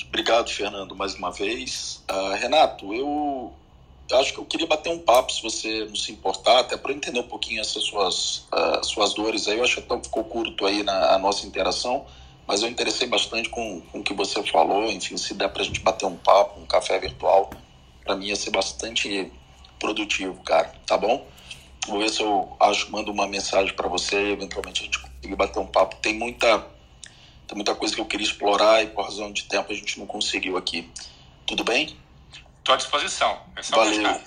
Obrigado, 0.09 0.51
Fernando, 0.51 0.97
mais 0.97 1.15
uma 1.15 1.31
vez. 1.31 2.05
Uh, 2.11 2.35
Renato, 2.35 2.93
eu 2.93 3.55
acho 4.13 4.33
que 4.33 4.39
eu 4.39 4.45
queria 4.45 4.67
bater 4.67 4.91
um 4.91 4.99
papo, 4.99 5.33
se 5.33 5.43
você 5.43 5.85
não 5.85 5.97
se 5.97 6.13
importar, 6.13 6.61
até 6.61 6.77
para 6.77 6.93
entender 6.93 7.21
um 7.21 7.29
pouquinho 7.29 7.61
essas 7.61 7.85
suas, 7.85 8.47
uh, 8.53 8.85
suas 8.85 9.15
dores 9.15 9.49
aí. 9.49 9.59
Eu 9.59 9.65
acho 9.65 9.81
que 9.81 9.97
ficou 10.03 10.25
curto 10.25 10.67
aí 10.67 10.83
na 10.83 11.19
nossa 11.19 11.47
interação, 11.47 12.05
mas 12.47 12.63
eu 12.63 12.69
interessei 12.69 13.07
bastante 13.07 13.49
com, 13.49 13.81
com 13.81 14.01
o 14.01 14.03
que 14.03 14.13
você 14.13 14.43
falou. 14.43 14.85
Enfim, 14.91 15.17
se 15.17 15.35
der 15.35 15.49
para 15.49 15.63
a 15.63 15.65
gente 15.65 15.81
bater 15.81 16.07
um 16.07 16.17
papo, 16.17 16.61
um 16.61 16.67
café 16.67 16.99
virtual, 16.99 17.51
para 18.05 18.17
mim 18.17 18.27
ia 18.27 18.37
ser 18.37 18.51
bastante 18.51 19.31
produtivo, 19.79 20.43
cara, 20.43 20.73
tá 20.87 20.97
bom? 20.97 21.27
Vou 21.89 21.99
ver 21.99 22.11
se 22.11 22.23
eu 22.23 22.57
acho, 22.61 22.91
mando 22.93 23.11
uma 23.11 23.27
mensagem 23.27 23.75
para 23.75 23.89
você 23.89 24.17
eventualmente 24.33 24.83
a 24.83 24.85
gente 24.85 25.01
conseguir 25.01 25.35
bater 25.35 25.59
um 25.59 25.67
papo. 25.67 25.97
Tem 25.97 26.17
muita, 26.17 26.59
tem 27.47 27.57
muita 27.57 27.75
coisa 27.75 27.95
que 27.95 28.01
eu 28.01 28.07
queria 28.07 28.27
explorar 28.27 28.83
e 28.85 28.87
por 28.87 29.05
razão 29.05 29.33
de 29.33 29.45
tempo 29.45 29.73
a 29.73 29.75
gente 29.75 29.99
não 29.99 30.07
conseguiu 30.07 30.57
aqui. 30.57 30.89
Tudo 31.45 31.65
bem? 31.65 31.97
Estou 32.63 32.75
à 32.75 32.79
disposição. 32.79 33.39
É 33.57 33.63
só 33.63 33.77
Valeu. 33.77 33.93
buscar. 33.93 34.21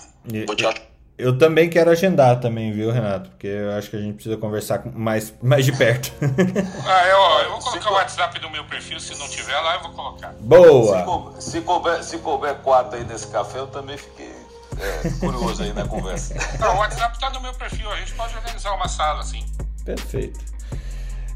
Vou 0.46 0.56
te 0.56 0.82
Eu 1.18 1.38
também 1.38 1.70
quero 1.70 1.90
agendar 1.90 2.38
também, 2.42 2.74
viu, 2.74 2.92
Renato? 2.92 3.30
Porque 3.30 3.48
eu 3.48 3.72
acho 3.72 3.90
que 3.90 3.96
a 3.96 4.00
gente 4.00 4.16
precisa 4.16 4.36
conversar 4.36 4.86
mais, 4.94 5.34
mais 5.42 5.64
de 5.64 5.72
perto. 5.72 6.12
Ah, 6.86 7.08
eu, 7.08 7.18
ó, 7.18 7.42
eu 7.44 7.50
vou 7.52 7.60
colocar 7.60 7.92
o 7.92 7.94
WhatsApp 7.94 8.38
do 8.40 8.50
meu 8.50 8.66
perfil, 8.66 9.00
se 9.00 9.18
não 9.18 9.28
tiver 9.30 9.58
lá, 9.58 9.76
eu 9.76 9.84
vou 9.84 9.92
colocar. 9.92 10.34
Se, 10.34 10.42
Boa! 10.42 11.04
couber, 11.04 11.42
se, 11.42 11.62
couber, 11.62 12.04
se 12.04 12.18
couber 12.18 12.56
quatro 12.56 12.98
aí 12.98 13.06
nesse 13.06 13.28
café, 13.28 13.60
eu 13.60 13.68
também 13.68 13.98
fiquei 13.98 14.30
é, 14.78 15.10
curioso 15.20 15.64
aí 15.64 15.72
na 15.72 15.88
conversa. 15.88 16.36
Não, 16.60 16.76
o 16.76 16.80
WhatsApp 16.80 17.18
tá 17.18 17.30
no 17.30 17.40
meu 17.40 17.54
perfil, 17.54 17.90
a 17.90 17.96
gente 17.96 18.14
pode 18.16 18.36
organizar 18.36 18.74
uma 18.74 18.90
sala 18.90 19.22
assim. 19.22 19.46
Perfeito. 19.86 20.40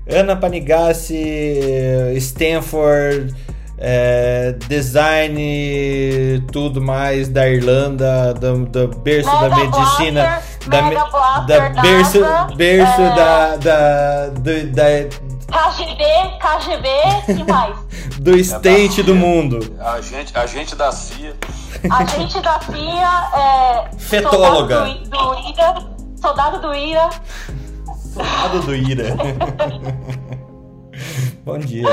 Ana 0.09 0.35
Panigassi, 0.35 1.23
Stanford, 2.17 3.33
é, 3.81 4.55
design, 4.67 6.43
tudo 6.51 6.81
mais 6.81 7.29
da 7.29 7.49
Irlanda, 7.49 8.33
do, 8.33 8.65
do 8.65 8.87
berço 8.99 9.31
da 9.31 9.49
Mega 9.49 9.55
medicina, 9.55 10.23
Blaster, 10.23 10.69
da, 10.69 10.81
me- 10.81 10.89
Mega 10.89 11.05
Blaster, 11.05 11.73
da 11.73 11.81
berço, 11.81 12.19
NASA, 12.19 12.55
berço 12.55 13.01
é. 13.01 13.15
da, 13.15 13.55
da, 13.55 14.27
do, 14.27 14.67
da, 14.71 14.83
KGB, 15.49 16.03
KGB, 16.39 17.35
que 17.37 17.43
mais? 17.49 17.75
do 18.19 18.37
estente 18.37 19.01
do 19.01 19.15
mundo. 19.15 19.75
A 19.79 20.01
gente, 20.01 20.37
a 20.37 20.45
gente 20.45 20.75
da 20.75 20.91
CIA. 20.91 21.33
Agente 21.89 22.41
da 22.41 22.59
CIA, 22.59 23.29
é, 23.33 23.97
Fetóloga. 23.97 24.85
soldado 24.85 25.03
do, 25.05 25.09
do 25.09 25.49
IRA, 25.49 25.75
soldado 26.21 26.61
do 26.61 26.75
IRA. 26.75 27.09
Lado 28.17 28.59
do 28.61 28.75
Ira. 28.75 29.15
Bom 31.45 31.57
dia. 31.59 31.85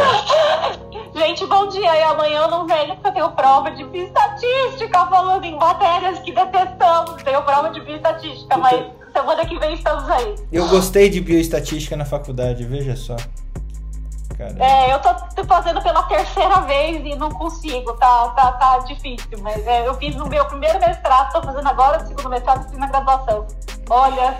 Gente, 1.17 1.47
bom 1.47 1.67
dia. 1.69 1.97
E 1.97 2.03
amanhã 2.03 2.43
eu 2.43 2.51
não 2.51 2.67
venho 2.67 2.95
porque 2.97 3.09
eu 3.09 3.13
tenho 3.13 3.31
prova 3.31 3.71
de 3.71 3.83
bioestatística 3.85 5.07
falando 5.07 5.45
em 5.45 5.57
matérias 5.57 6.19
que 6.19 6.31
detestamos. 6.31 7.23
Tenho 7.23 7.43
prova 7.43 7.71
de 7.71 7.81
bioestatística, 7.81 8.57
mas 8.59 8.85
semana 9.15 9.47
que 9.47 9.59
vem 9.59 9.73
estamos 9.73 10.09
aí. 10.11 10.35
Eu 10.53 10.69
gostei 10.69 11.09
de 11.09 11.23
bioestatística 11.23 11.97
na 11.97 12.05
faculdade, 12.05 12.65
veja 12.65 12.95
só. 12.95 13.17
Cara, 14.37 14.55
É, 14.63 14.93
eu 14.93 14.99
tô, 15.01 15.09
tô 15.35 15.45
fazendo 15.45 15.81
pela 15.81 16.03
terceira 16.03 16.61
vez 16.61 17.03
e 17.03 17.17
não 17.17 17.31
consigo, 17.31 17.95
tá, 17.95 18.29
tá, 18.37 18.53
tá 18.53 18.79
difícil. 18.81 19.39
Mas 19.41 19.67
é, 19.67 19.89
eu 19.89 19.95
fiz 19.95 20.15
no 20.17 20.27
meu 20.27 20.45
primeiro 20.45 20.79
mestrado, 20.79 21.33
tô 21.33 21.43
fazendo 21.43 21.67
agora 21.67 22.03
o 22.03 22.07
segundo 22.07 22.29
mestrado 22.29 22.67
e 22.67 22.69
fiz 22.69 22.79
na 22.79 22.89
graduação. 22.89 23.47
Olha, 23.89 24.39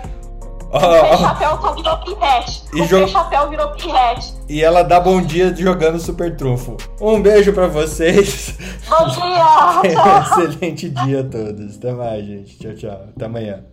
Chapéu 0.71 1.61
só 1.61 1.73
virou 1.73 1.97
pirrete. 1.99 2.63
E 2.73 2.81
O 2.81 2.85
jo- 2.87 3.07
chapéu 3.07 3.49
virou 3.49 3.69
pirrete. 3.71 4.33
e 4.49 4.61
ela 4.61 4.83
dá 4.83 4.99
bom 4.99 5.21
dia 5.21 5.55
jogando 5.55 5.97
super 5.99 6.35
trunfo. 6.35 6.75
Um 6.99 7.21
beijo 7.21 7.53
pra 7.53 7.67
vocês. 7.67 8.57
Bom 8.89 9.07
dia! 9.09 9.93
Tchau. 9.93 10.43
excelente 10.43 10.89
dia 10.89 11.21
a 11.21 11.23
todos. 11.23 11.77
Até 11.77 11.93
mais, 11.93 12.25
gente. 12.25 12.57
Tchau, 12.59 12.73
tchau. 12.75 13.03
Até 13.15 13.25
amanhã. 13.25 13.63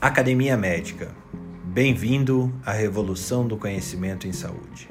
Academia 0.00 0.56
Médica. 0.56 1.08
Bem-vindo 1.64 2.52
à 2.64 2.72
revolução 2.72 3.46
do 3.46 3.56
conhecimento 3.56 4.26
em 4.26 4.32
saúde. 4.32 4.88